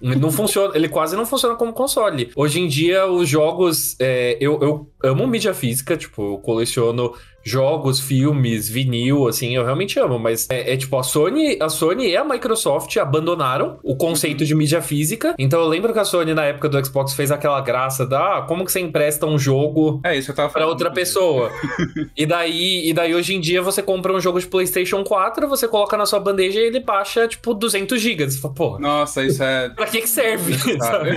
Não 0.00 0.30
funciona, 0.30 0.76
ele 0.76 0.88
quase 0.88 1.16
não 1.16 1.26
funciona 1.26 1.56
como 1.56 1.72
console. 1.72 2.30
Hoje 2.36 2.60
em 2.60 2.68
dia, 2.68 3.06
os 3.06 3.28
jogos. 3.28 3.96
é, 3.98 4.36
eu, 4.40 4.58
eu 4.62 4.90
amo 5.02 5.26
mídia 5.26 5.52
física, 5.52 5.96
tipo, 5.96 6.34
eu 6.34 6.38
coleciono 6.38 7.14
jogos, 7.48 8.00
filmes, 8.00 8.68
vinil, 8.68 9.28
assim, 9.28 9.54
eu 9.54 9.64
realmente 9.64 9.98
amo, 9.98 10.18
mas 10.18 10.48
é, 10.50 10.72
é, 10.72 10.76
tipo, 10.76 10.96
a 10.96 11.02
Sony, 11.02 11.58
a 11.60 11.68
Sony 11.68 12.08
e 12.08 12.16
a 12.16 12.24
Microsoft 12.24 12.96
abandonaram 12.96 13.78
o 13.82 13.96
conceito 13.96 14.44
de 14.44 14.54
mídia 14.54 14.82
física. 14.82 15.34
Então 15.38 15.60
eu 15.60 15.66
lembro 15.66 15.92
que 15.92 15.98
a 15.98 16.04
Sony, 16.04 16.34
na 16.34 16.44
época 16.44 16.68
do 16.68 16.84
Xbox, 16.84 17.14
fez 17.14 17.30
aquela 17.30 17.60
graça 17.60 18.06
da 18.06 18.38
ah, 18.38 18.42
como 18.42 18.64
que 18.64 18.72
você 18.72 18.80
empresta 18.80 19.26
um 19.26 19.38
jogo 19.38 19.88
é, 20.04 20.16
isso 20.16 20.30
eu 20.30 20.34
tava 20.34 20.52
pra 20.52 20.66
outra 20.66 20.90
pessoa. 20.90 21.50
e, 22.16 22.26
daí, 22.26 22.88
e 22.88 22.92
daí, 22.92 23.14
hoje 23.14 23.34
em 23.34 23.40
dia, 23.40 23.62
você 23.62 23.82
compra 23.82 24.12
um 24.12 24.20
jogo 24.20 24.40
de 24.40 24.46
PlayStation 24.46 25.02
4, 25.04 25.48
você 25.48 25.66
coloca 25.66 25.96
na 25.96 26.06
sua 26.06 26.20
bandeja 26.20 26.60
e 26.60 26.64
ele 26.64 26.80
baixa, 26.80 27.26
tipo, 27.26 27.54
200 27.54 28.00
GB. 28.00 28.30
Você 28.30 28.40
fala, 28.40 28.54
pô. 28.54 28.78
Nossa, 28.78 29.24
isso 29.24 29.42
é. 29.42 29.68
pra 29.70 29.86
que 29.86 30.00
que 30.00 30.08
serve? 30.08 30.54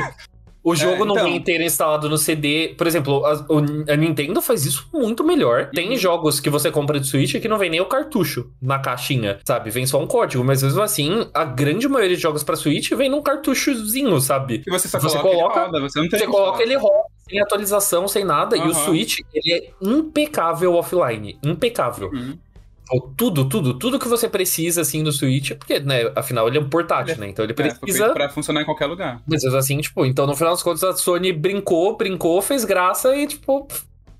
O 0.63 0.75
jogo 0.75 0.91
é, 0.91 0.95
então... 0.95 1.07
não 1.07 1.15
vem 1.15 1.35
inteiro 1.35 1.63
instalado 1.63 2.07
no 2.07 2.17
CD. 2.17 2.75
Por 2.77 2.85
exemplo, 2.85 3.25
a, 3.25 3.45
a, 3.93 3.95
Nintendo 3.95 4.41
faz 4.41 4.65
isso 4.65 4.87
muito 4.93 5.23
melhor. 5.23 5.69
Tem 5.73 5.89
uhum. 5.89 5.97
jogos 5.97 6.39
que 6.39 6.49
você 6.49 6.69
compra 6.69 6.99
de 6.99 7.07
Switch 7.07 7.39
que 7.39 7.47
não 7.47 7.57
vem 7.57 7.69
nem 7.69 7.81
o 7.81 7.85
cartucho 7.85 8.51
na 8.61 8.77
caixinha, 8.77 9.39
sabe? 9.43 9.71
Vem 9.71 9.85
só 9.85 9.99
um 9.99 10.05
código. 10.05 10.43
Mas 10.43 10.61
mesmo 10.61 10.81
assim, 10.81 11.27
a 11.33 11.43
grande 11.43 11.87
maioria 11.87 12.15
de 12.15 12.21
jogos 12.21 12.43
pra 12.43 12.55
Switch 12.55 12.91
vem 12.91 13.09
num 13.09 13.21
cartuchozinho, 13.21 14.19
sabe? 14.21 14.63
E 14.65 14.69
você 14.69 14.87
só 14.87 14.99
você 14.99 15.17
coloca, 15.17 15.65
roda, 15.65 15.79
você 15.81 15.99
não 15.99 16.07
tem 16.07 16.19
Você 16.19 16.27
coloca 16.27 16.61
ele 16.61 16.75
roda, 16.75 17.05
sem 17.27 17.39
atualização, 17.39 18.07
sem 18.07 18.23
nada. 18.23 18.55
Uhum. 18.55 18.67
E 18.67 18.69
o 18.69 18.73
Switch, 18.73 19.19
ele 19.33 19.53
é 19.53 19.69
impecável 19.81 20.75
offline. 20.75 21.39
Impecável. 21.43 22.09
Uhum 22.13 22.37
tudo, 23.15 23.47
tudo, 23.47 23.73
tudo 23.77 23.99
que 23.99 24.07
você 24.07 24.27
precisa, 24.27 24.81
assim, 24.81 25.03
do 25.03 25.11
Switch, 25.11 25.53
porque, 25.53 25.79
né, 25.79 26.11
afinal 26.15 26.47
ele 26.47 26.57
é 26.57 26.61
um 26.61 26.69
portátil, 26.69 27.17
né, 27.17 27.29
então 27.29 27.45
ele 27.45 27.53
é, 27.53 27.55
precisa... 27.55 28.05
É, 28.07 28.13
pra 28.13 28.29
funcionar 28.29 28.61
em 28.61 28.65
qualquer 28.65 28.87
lugar. 28.87 29.21
Mas 29.27 29.43
assim, 29.45 29.79
tipo, 29.79 30.05
então 30.05 30.27
no 30.27 30.35
final 30.35 30.53
das 30.53 30.63
contas 30.63 30.83
a 30.83 30.93
Sony 30.93 31.31
brincou, 31.31 31.95
brincou, 31.95 32.41
fez 32.41 32.65
graça 32.65 33.15
e, 33.15 33.27
tipo, 33.27 33.67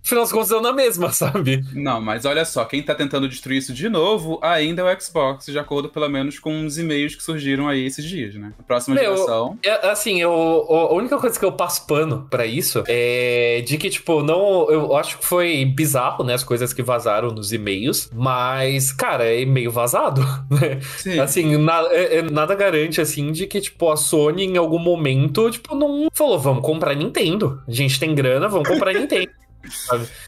Afinal 0.03 0.23
das 0.23 0.31
contas, 0.31 0.49
deu 0.49 0.61
na 0.61 0.73
mesma, 0.73 1.09
sabe? 1.13 1.63
Não, 1.73 2.01
mas 2.01 2.25
olha 2.25 2.43
só, 2.45 2.65
quem 2.65 2.81
tá 2.81 2.95
tentando 2.95 3.27
destruir 3.27 3.57
isso 3.57 3.73
de 3.73 3.89
novo 3.89 4.39
ainda 4.41 4.81
é 4.81 4.95
o 4.95 5.01
Xbox, 5.01 5.45
de 5.45 5.59
acordo 5.59 5.89
pelo 5.89 6.09
menos 6.09 6.39
com 6.39 6.65
os 6.65 6.77
e-mails 6.77 7.15
que 7.15 7.23
surgiram 7.23 7.67
aí 7.67 7.85
esses 7.85 8.05
dias, 8.05 8.35
né? 8.35 8.53
A 8.59 8.63
próxima 8.63 8.95
Meu, 8.95 9.15
geração. 9.15 9.57
É, 9.63 9.89
assim, 9.89 10.21
eu, 10.21 10.31
a 10.31 10.93
única 10.93 11.17
coisa 11.17 11.37
que 11.37 11.45
eu 11.45 11.51
passo 11.51 11.85
pano 11.85 12.27
pra 12.29 12.45
isso 12.45 12.83
é 12.87 13.63
de 13.65 13.77
que, 13.77 13.89
tipo, 13.89 14.21
não. 14.23 14.69
Eu 14.69 14.95
acho 14.95 15.17
que 15.17 15.25
foi 15.25 15.65
bizarro, 15.65 16.23
né? 16.23 16.33
As 16.33 16.43
coisas 16.43 16.73
que 16.73 16.81
vazaram 16.81 17.31
nos 17.31 17.51
e-mails, 17.53 18.09
mas, 18.13 18.91
cara, 18.91 19.25
é 19.25 19.41
e-mail 19.41 19.71
vazado, 19.71 20.21
né? 20.49 20.79
Sim. 20.97 21.19
Assim, 21.19 21.57
na, 21.57 21.81
é, 21.91 22.17
é, 22.17 22.21
nada 22.21 22.55
garante, 22.55 23.01
assim, 23.01 23.31
de 23.31 23.47
que, 23.47 23.61
tipo, 23.61 23.89
a 23.91 23.97
Sony 23.97 24.45
em 24.45 24.57
algum 24.57 24.79
momento, 24.79 25.49
tipo, 25.49 25.75
não 25.75 26.07
falou, 26.13 26.39
vamos 26.39 26.63
comprar 26.63 26.95
Nintendo. 26.95 27.61
A 27.67 27.71
gente 27.71 27.99
tem 27.99 28.13
grana, 28.15 28.47
vamos 28.47 28.67
comprar 28.67 28.93
Nintendo. 28.95 29.40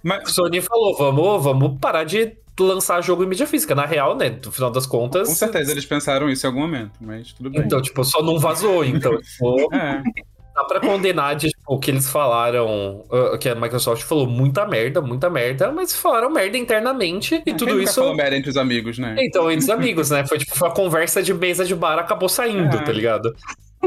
Mas... 0.04 0.32
Sony 0.32 0.62
falou, 0.62 0.96
vamos, 0.98 1.44
vamos 1.44 1.80
parar 1.80 2.04
de 2.04 2.38
lançar 2.60 3.02
jogo 3.02 3.24
em 3.24 3.28
mídia 3.28 3.48
física. 3.48 3.74
Na 3.74 3.86
real, 3.86 4.16
né? 4.16 4.38
No 4.44 4.52
final 4.52 4.70
das 4.70 4.86
contas. 4.86 5.28
Com 5.28 5.36
certeza 5.36 5.72
eles 5.72 5.86
pensaram 5.86 6.30
isso 6.30 6.46
em 6.46 6.50
algum 6.50 6.62
momento, 6.62 6.92
mas 7.02 7.34
tudo 7.34 7.50
bem. 7.50 7.62
Então, 7.62 7.82
tipo, 7.82 8.04
só 8.04 8.22
não 8.22 8.38
vazou. 8.38 8.86
Então, 8.86 9.18
tipo, 9.20 9.74
é. 9.74 10.04
dá 10.54 10.64
pra 10.66 10.80
condenar 10.80 11.36
de, 11.36 11.50
tipo, 11.50 11.62
o 11.68 11.80
que 11.80 11.90
eles 11.90 12.08
falaram. 12.10 13.04
Uh, 13.10 13.38
que 13.40 13.50
a 13.50 13.56
Microsoft 13.56 14.04
falou 14.04 14.28
muita 14.28 14.66
merda, 14.68 15.02
muita 15.02 15.30
merda, 15.30 15.72
mas 15.72 15.96
falaram 15.96 16.30
merda 16.30 16.58
internamente 16.58 17.42
e 17.46 17.52
é, 17.52 17.54
tudo 17.54 17.82
isso. 17.82 17.96
falou 17.96 18.16
merda 18.16 18.36
entre 18.38 18.50
os 18.50 18.58
amigos, 18.58 19.00
né? 19.00 19.16
Então, 19.20 19.50
entre 19.50 19.64
os 19.64 19.70
amigos, 19.70 20.10
né? 20.12 20.26
Foi 20.26 20.38
tipo, 20.38 20.56
foi 20.56 20.68
uma 20.68 20.74
conversa 20.76 21.24
de 21.24 21.34
mesa 21.34 21.66
de 21.66 21.74
bar, 21.74 21.98
acabou 21.98 22.30
saindo, 22.30 22.78
é. 22.78 22.82
tá 22.82 22.92
ligado? 22.92 23.36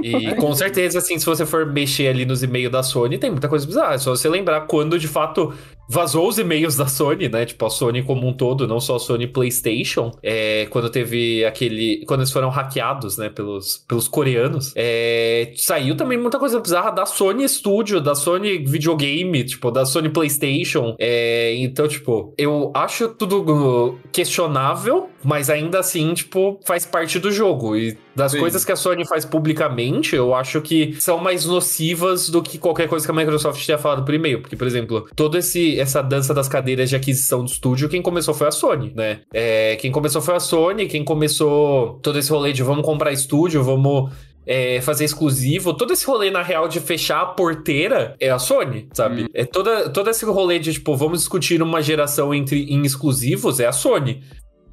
E 0.02 0.34
com 0.36 0.54
certeza, 0.54 0.98
assim, 0.98 1.18
se 1.18 1.24
você 1.24 1.46
for 1.46 1.66
mexer 1.66 2.08
ali 2.08 2.24
nos 2.24 2.42
e-mails 2.42 2.72
da 2.72 2.82
Sony, 2.82 3.18
tem 3.18 3.30
muita 3.30 3.48
coisa 3.48 3.66
bizarra. 3.66 3.94
É 3.94 3.98
só 3.98 4.14
você 4.14 4.28
lembrar 4.28 4.62
quando 4.62 4.98
de 4.98 5.08
fato 5.08 5.54
vazou 5.88 6.28
os 6.28 6.38
e-mails 6.38 6.76
da 6.76 6.86
Sony, 6.86 7.28
né? 7.28 7.44
Tipo, 7.44 7.66
a 7.66 7.70
Sony 7.70 8.02
como 8.02 8.26
um 8.26 8.32
todo, 8.32 8.66
não 8.66 8.80
só 8.80 8.96
a 8.96 8.98
Sony 8.98 9.26
PlayStation. 9.26 10.12
É, 10.22 10.66
quando 10.70 10.90
teve 10.90 11.44
aquele. 11.44 12.04
Quando 12.06 12.20
eles 12.20 12.32
foram 12.32 12.48
hackeados, 12.48 13.16
né, 13.18 13.28
pelos, 13.28 13.84
pelos 13.88 14.08
coreanos. 14.08 14.72
É, 14.74 15.52
saiu 15.56 15.96
também 15.96 16.18
muita 16.18 16.38
coisa 16.38 16.60
bizarra 16.60 16.90
da 16.90 17.06
Sony 17.06 17.48
Studio, 17.48 18.00
da 18.00 18.14
Sony 18.14 18.58
Videogame, 18.58 19.44
tipo, 19.44 19.70
da 19.70 19.84
Sony 19.84 20.08
PlayStation. 20.08 20.96
É, 20.98 21.54
então, 21.56 21.86
tipo, 21.86 22.34
eu 22.36 22.70
acho 22.74 23.08
tudo 23.08 23.98
questionável, 24.12 25.08
mas 25.22 25.50
ainda 25.50 25.80
assim, 25.80 26.12
tipo, 26.14 26.60
faz 26.64 26.84
parte 26.84 27.18
do 27.18 27.30
jogo. 27.30 27.76
E 27.76 27.96
das 28.14 28.32
Sim. 28.32 28.38
coisas 28.38 28.64
que 28.64 28.72
a 28.72 28.76
Sony 28.76 29.06
faz 29.06 29.24
publicamente, 29.24 30.16
eu 30.16 30.34
acho 30.34 30.60
que 30.62 30.96
são 30.98 31.18
mais 31.18 31.44
nocivas 31.44 32.30
do 32.30 32.42
que 32.42 32.56
qualquer 32.58 32.88
coisa 32.88 33.04
que 33.04 33.10
a 33.10 33.14
Microsoft 33.14 33.64
tenha 33.64 33.76
falado 33.76 34.04
por 34.04 34.14
e-mail. 34.14 34.40
Porque, 34.40 34.56
por 34.56 34.66
exemplo, 34.66 35.06
todo 35.14 35.36
esse 35.36 35.75
essa 35.78 36.02
dança 36.02 36.32
das 36.34 36.48
cadeiras 36.48 36.88
de 36.88 36.96
aquisição 36.96 37.44
do 37.44 37.50
estúdio, 37.50 37.88
quem 37.88 38.02
começou 38.02 38.34
foi 38.34 38.48
a 38.48 38.50
Sony, 38.50 38.92
né? 38.94 39.20
É, 39.32 39.76
quem 39.76 39.90
começou 39.90 40.22
foi 40.22 40.34
a 40.34 40.40
Sony, 40.40 40.86
quem 40.86 41.04
começou 41.04 41.98
todo 42.02 42.18
esse 42.18 42.30
rolê 42.30 42.52
de 42.52 42.62
vamos 42.62 42.84
comprar 42.84 43.12
estúdio, 43.12 43.62
vamos 43.62 44.10
é, 44.46 44.80
fazer 44.80 45.04
exclusivo, 45.04 45.74
todo 45.74 45.92
esse 45.92 46.06
rolê, 46.06 46.30
na 46.30 46.42
real, 46.42 46.68
de 46.68 46.78
fechar 46.78 47.20
a 47.20 47.26
porteira 47.26 48.14
é 48.20 48.30
a 48.30 48.38
Sony, 48.38 48.88
sabe? 48.92 49.24
Hum. 49.24 49.28
É 49.34 49.44
toda, 49.44 49.90
todo 49.90 50.08
esse 50.08 50.24
rolê 50.24 50.58
de, 50.58 50.72
tipo, 50.72 50.96
vamos 50.96 51.20
discutir 51.20 51.60
uma 51.60 51.82
geração 51.82 52.32
entre, 52.32 52.64
em 52.64 52.82
exclusivos 52.84 53.58
é 53.58 53.66
a 53.66 53.72
Sony. 53.72 54.22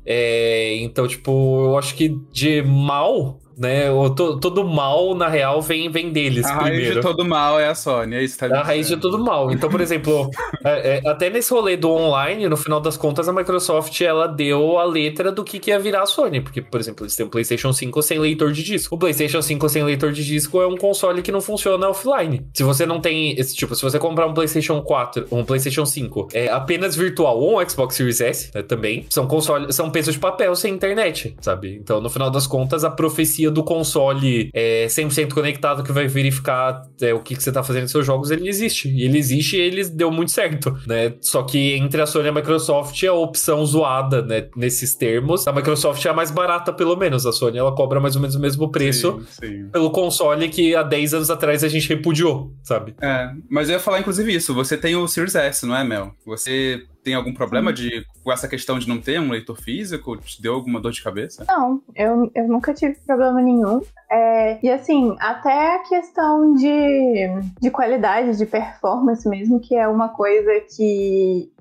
É, 0.05 0.75
então, 0.77 1.07
tipo, 1.07 1.65
eu 1.65 1.77
acho 1.77 1.95
que 1.95 2.09
de 2.31 2.61
mal 2.61 3.39
né? 3.57 3.91
O, 3.91 4.09
to, 4.09 4.39
todo 4.39 4.63
mal, 4.63 5.15
na 5.15 5.27
real, 5.27 5.61
vem, 5.61 5.89
vem 5.89 6.11
deles 6.11 6.45
a 6.45 6.57
primeiro. 6.57 6.85
Raiz 6.85 6.95
de 6.95 7.01
todo 7.01 7.25
mal 7.25 7.59
é 7.59 7.67
a 7.67 7.75
Sony, 7.75 8.15
é 8.15 8.23
isso 8.23 8.37
tá 8.37 8.47
A 8.47 8.63
raiz 8.63 8.87
de 8.87 8.97
todo 8.97 9.19
mal. 9.19 9.51
Então, 9.51 9.69
por 9.69 9.81
exemplo, 9.81 10.29
é, 10.63 11.01
é, 11.03 11.09
até 11.09 11.29
nesse 11.29 11.53
rolê 11.53 11.77
do 11.77 11.89
online, 11.91 12.47
no 12.47 12.57
final 12.57 12.79
das 12.79 12.97
contas, 12.97 13.27
a 13.27 13.33
Microsoft, 13.33 13.99
ela 14.01 14.27
deu 14.27 14.77
a 14.77 14.83
letra 14.83 15.31
do 15.31 15.43
que, 15.43 15.59
que 15.59 15.71
ia 15.71 15.79
virar 15.79 16.03
a 16.03 16.05
Sony. 16.05 16.41
Porque, 16.41 16.61
por 16.61 16.79
exemplo, 16.79 17.03
eles 17.05 17.15
têm 17.15 17.25
um 17.25 17.29
PlayStation 17.29 17.71
5 17.71 18.01
sem 18.01 18.19
leitor 18.19 18.51
de 18.51 18.63
disco. 18.63 18.95
O 18.95 18.97
PlayStation 18.97 19.41
5 19.41 19.69
sem 19.69 19.83
leitor 19.83 20.11
de 20.11 20.23
disco 20.23 20.61
é 20.61 20.67
um 20.67 20.77
console 20.77 21.21
que 21.21 21.31
não 21.31 21.41
funciona 21.41 21.87
offline. 21.89 22.45
Se 22.53 22.63
você 22.63 22.85
não 22.85 22.99
tem, 22.99 23.37
esse 23.39 23.55
tipo, 23.55 23.75
se 23.75 23.81
você 23.81 23.99
comprar 23.99 24.27
um 24.27 24.33
PlayStation 24.33 24.81
4, 24.81 25.27
um 25.31 25.43
PlayStation 25.43 25.85
5, 25.85 26.29
é 26.33 26.49
apenas 26.49 26.95
virtual 26.95 27.39
ou 27.39 27.59
um 27.59 27.69
Xbox 27.69 27.95
Series 27.95 28.21
S, 28.21 28.51
né, 28.53 28.61
também, 28.61 29.05
são 29.09 29.27
consoles, 29.27 29.75
são 29.75 29.89
pesos 29.89 30.13
de 30.13 30.19
papel 30.19 30.55
sem 30.55 30.73
internet, 30.73 31.35
sabe? 31.41 31.75
Então, 31.75 32.01
no 32.01 32.09
final 32.09 32.29
das 32.29 32.47
contas, 32.47 32.83
a 32.83 32.89
profecia 32.89 33.42
do 33.51 33.63
console 33.63 34.49
é, 34.53 34.85
100% 34.87 35.33
conectado 35.33 35.83
que 35.83 35.91
vai 35.91 36.07
verificar 36.07 36.81
é, 37.01 37.13
o 37.13 37.19
que, 37.19 37.35
que 37.35 37.43
você 37.43 37.51
tá 37.51 37.63
fazendo 37.63 37.83
nos 37.83 37.91
seus 37.91 38.05
jogos, 38.05 38.31
ele 38.31 38.47
existe. 38.47 38.89
E 38.89 39.03
ele 39.03 39.17
existe 39.17 39.57
e 39.57 39.61
ele 39.61 39.83
deu 39.85 40.11
muito 40.11 40.31
certo, 40.31 40.77
né? 40.87 41.13
Só 41.21 41.43
que 41.43 41.73
entre 41.73 42.01
a 42.01 42.05
Sony 42.05 42.25
e 42.25 42.29
a 42.29 42.33
Microsoft, 42.33 43.01
a 43.03 43.13
opção 43.13 43.65
zoada, 43.65 44.21
né, 44.21 44.47
nesses 44.55 44.95
termos, 44.95 45.47
a 45.47 45.51
Microsoft 45.51 46.03
é 46.05 46.09
a 46.09 46.13
mais 46.13 46.31
barata, 46.31 46.71
pelo 46.73 46.95
menos. 46.95 47.25
A 47.25 47.31
Sony, 47.31 47.57
ela 47.57 47.73
cobra 47.73 47.99
mais 47.99 48.15
ou 48.15 48.21
menos 48.21 48.35
o 48.35 48.39
mesmo 48.39 48.71
preço 48.71 49.21
sim, 49.29 49.47
sim. 49.47 49.69
pelo 49.69 49.91
console 49.91 50.49
que 50.49 50.75
há 50.75 50.83
10 50.83 51.13
anos 51.13 51.29
atrás 51.29 51.63
a 51.63 51.67
gente 51.67 51.87
repudiou, 51.89 52.53
sabe? 52.63 52.95
É, 53.01 53.29
mas 53.49 53.69
eu 53.69 53.73
ia 53.73 53.79
falar 53.79 53.99
inclusive 53.99 54.33
isso. 54.33 54.53
Você 54.53 54.77
tem 54.77 54.95
o 54.95 55.07
Series 55.07 55.35
S, 55.35 55.65
não 55.65 55.75
é, 55.75 55.83
Mel? 55.83 56.13
Você 56.25 56.83
tem 57.03 57.13
algum 57.13 57.33
problema 57.33 57.73
de, 57.73 58.05
com 58.23 58.31
essa 58.31 58.47
questão 58.47 58.79
de 58.79 58.87
não 58.87 58.99
ter 58.99 59.19
um 59.19 59.29
leitor 59.29 59.57
físico? 59.57 60.17
Te 60.17 60.41
deu 60.41 60.53
alguma 60.53 60.79
dor 60.79 60.91
de 60.91 61.03
cabeça? 61.03 61.45
Não, 61.47 61.81
eu, 61.95 62.31
eu 62.33 62.47
nunca 62.47 62.73
tive 62.73 62.95
problema 63.05 63.41
nenhum. 63.41 63.81
É, 64.09 64.59
e 64.63 64.69
assim, 64.69 65.15
até 65.19 65.75
a 65.75 65.79
questão 65.79 66.53
de, 66.53 67.27
de 67.59 67.69
qualidade, 67.69 68.37
de 68.37 68.45
performance 68.45 69.27
mesmo, 69.27 69.59
que 69.59 69.75
é 69.75 69.87
uma 69.87 70.09
coisa 70.09 70.51
que 70.75 71.51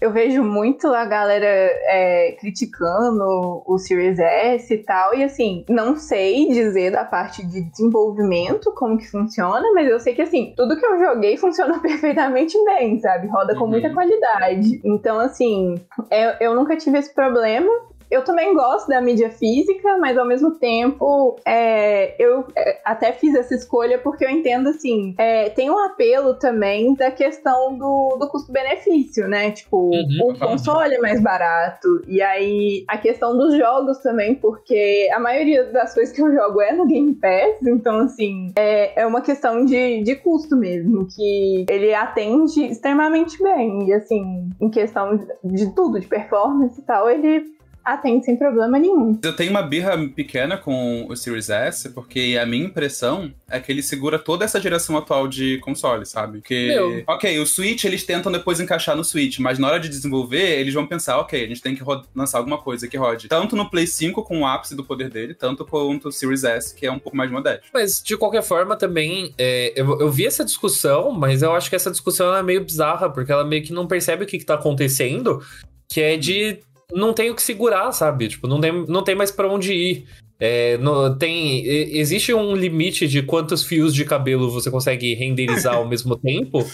eu 0.00 0.12
vejo 0.12 0.42
muito 0.42 0.88
a 0.88 1.04
galera 1.04 1.46
é, 1.46 2.36
criticando 2.38 3.62
o 3.66 3.78
Series 3.78 4.18
S 4.18 4.72
e 4.74 4.78
tal, 4.78 5.14
e 5.14 5.24
assim, 5.24 5.64
não 5.68 5.96
sei 5.96 6.48
dizer 6.48 6.92
da 6.92 7.04
parte 7.04 7.46
de 7.46 7.62
desenvolvimento 7.62 8.72
como 8.74 8.98
que 8.98 9.10
funciona, 9.10 9.64
mas 9.74 9.88
eu 9.88 9.98
sei 9.98 10.14
que 10.14 10.22
assim, 10.22 10.52
tudo 10.56 10.76
que 10.76 10.84
eu 10.84 10.98
joguei 10.98 11.36
funciona 11.36 11.78
perfeitamente 11.80 12.56
bem, 12.64 12.98
sabe? 12.98 13.28
Roda 13.28 13.54
com 13.54 13.64
uhum. 13.64 13.70
muita 13.70 13.92
qualidade. 13.92 14.80
Então, 14.84 15.18
assim, 15.18 15.74
eu, 16.10 16.48
eu 16.48 16.54
nunca 16.54 16.76
tive 16.76 16.98
esse 16.98 17.14
problema 17.14 17.70
eu 18.10 18.22
também 18.22 18.54
gosto 18.54 18.88
da 18.88 19.00
mídia 19.00 19.30
física, 19.30 19.96
mas 19.98 20.16
ao 20.16 20.26
mesmo 20.26 20.52
tempo 20.58 21.36
é, 21.44 22.14
eu 22.22 22.44
é, 22.56 22.80
até 22.84 23.12
fiz 23.12 23.34
essa 23.34 23.54
escolha 23.54 23.98
porque 23.98 24.24
eu 24.24 24.30
entendo 24.30 24.68
assim, 24.68 25.14
é, 25.18 25.50
tem 25.50 25.70
um 25.70 25.78
apelo 25.78 26.34
também 26.34 26.94
da 26.94 27.10
questão 27.10 27.76
do, 27.76 28.16
do 28.18 28.28
custo-benefício, 28.28 29.26
né? 29.28 29.50
Tipo, 29.50 29.90
uhum, 29.90 30.30
o 30.30 30.38
console 30.38 30.94
é 30.94 30.98
mais 30.98 31.20
barato, 31.20 32.02
e 32.06 32.22
aí 32.22 32.84
a 32.88 32.96
questão 32.98 33.36
dos 33.36 33.56
jogos 33.56 33.98
também, 33.98 34.34
porque 34.34 35.08
a 35.12 35.18
maioria 35.18 35.64
das 35.64 35.94
coisas 35.94 36.14
que 36.14 36.22
eu 36.22 36.32
jogo 36.32 36.60
é 36.60 36.72
no 36.72 36.86
Game 36.86 37.14
Pass, 37.14 37.66
então 37.66 37.98
assim, 38.00 38.52
é, 38.56 39.02
é 39.02 39.06
uma 39.06 39.20
questão 39.20 39.64
de, 39.64 40.02
de 40.02 40.16
custo 40.16 40.56
mesmo, 40.56 41.06
que 41.06 41.66
ele 41.68 41.94
atende 41.94 42.64
extremamente 42.66 43.42
bem, 43.42 43.88
e 43.88 43.92
assim, 43.92 44.48
em 44.60 44.70
questão 44.70 45.16
de, 45.16 45.26
de 45.44 45.74
tudo, 45.74 45.98
de 45.98 46.06
performance 46.06 46.80
e 46.80 46.84
tal, 46.84 47.08
ele 47.10 47.55
atende 47.86 48.24
sem 48.24 48.36
problema 48.36 48.78
nenhum. 48.80 49.16
Eu 49.22 49.34
tenho 49.34 49.50
uma 49.50 49.62
birra 49.62 49.96
pequena 50.08 50.58
com 50.58 51.06
o 51.08 51.14
Series 51.14 51.48
S, 51.48 51.88
porque 51.90 52.36
a 52.40 52.44
minha 52.44 52.66
impressão 52.66 53.32
é 53.48 53.60
que 53.60 53.70
ele 53.70 53.80
segura 53.80 54.18
toda 54.18 54.44
essa 54.44 54.60
geração 54.60 54.98
atual 54.98 55.28
de 55.28 55.58
console, 55.58 56.04
sabe? 56.04 56.38
Porque, 56.38 56.66
Meu. 56.66 57.04
ok, 57.06 57.38
o 57.38 57.46
Switch 57.46 57.84
eles 57.84 58.04
tentam 58.04 58.32
depois 58.32 58.58
encaixar 58.58 58.96
no 58.96 59.04
Switch, 59.04 59.38
mas 59.38 59.60
na 59.60 59.68
hora 59.68 59.78
de 59.78 59.88
desenvolver, 59.88 60.58
eles 60.58 60.74
vão 60.74 60.84
pensar, 60.84 61.18
ok, 61.18 61.44
a 61.44 61.46
gente 61.46 61.62
tem 61.62 61.76
que 61.76 61.82
lançar 62.12 62.38
alguma 62.38 62.58
coisa 62.58 62.88
que 62.88 62.96
rode 62.96 63.28
tanto 63.28 63.54
no 63.54 63.70
Play 63.70 63.86
5 63.86 64.20
com 64.24 64.40
o 64.40 64.46
ápice 64.46 64.74
do 64.74 64.82
poder 64.82 65.08
dele, 65.08 65.32
tanto 65.32 65.64
quanto 65.64 66.08
o 66.08 66.12
Series 66.12 66.42
S, 66.42 66.74
que 66.74 66.86
é 66.86 66.90
um 66.90 66.98
pouco 66.98 67.16
mais 67.16 67.30
modesto. 67.30 67.66
Mas, 67.72 68.02
de 68.02 68.16
qualquer 68.16 68.42
forma, 68.42 68.74
também, 68.74 69.32
é, 69.38 69.72
eu, 69.76 70.00
eu 70.00 70.10
vi 70.10 70.26
essa 70.26 70.44
discussão, 70.44 71.12
mas 71.12 71.40
eu 71.42 71.52
acho 71.52 71.70
que 71.70 71.76
essa 71.76 71.90
discussão 71.90 72.34
é 72.34 72.42
meio 72.42 72.64
bizarra, 72.64 73.08
porque 73.08 73.30
ela 73.30 73.44
meio 73.44 73.62
que 73.62 73.72
não 73.72 73.86
percebe 73.86 74.24
o 74.24 74.26
que, 74.26 74.38
que 74.38 74.44
tá 74.44 74.54
acontecendo, 74.54 75.40
que 75.88 76.00
é 76.00 76.16
de 76.16 76.58
não 76.92 77.12
tem 77.12 77.30
o 77.30 77.34
que 77.34 77.42
segurar, 77.42 77.92
sabe? 77.92 78.28
Tipo, 78.28 78.46
não 78.46 78.60
tem, 78.60 78.84
não 78.86 79.02
tem 79.02 79.14
mais 79.14 79.30
pra 79.30 79.48
onde 79.48 79.72
ir. 79.72 80.04
É, 80.38 80.76
no- 80.78 81.16
tem, 81.16 81.66
existe 81.66 82.32
um 82.34 82.54
limite 82.54 83.08
de 83.08 83.22
quantos 83.22 83.64
fios 83.64 83.94
de 83.94 84.04
cabelo 84.04 84.50
você 84.50 84.70
consegue 84.70 85.14
renderizar 85.14 85.74
ao 85.76 85.86
mesmo 85.88 86.16
tempo. 86.16 86.64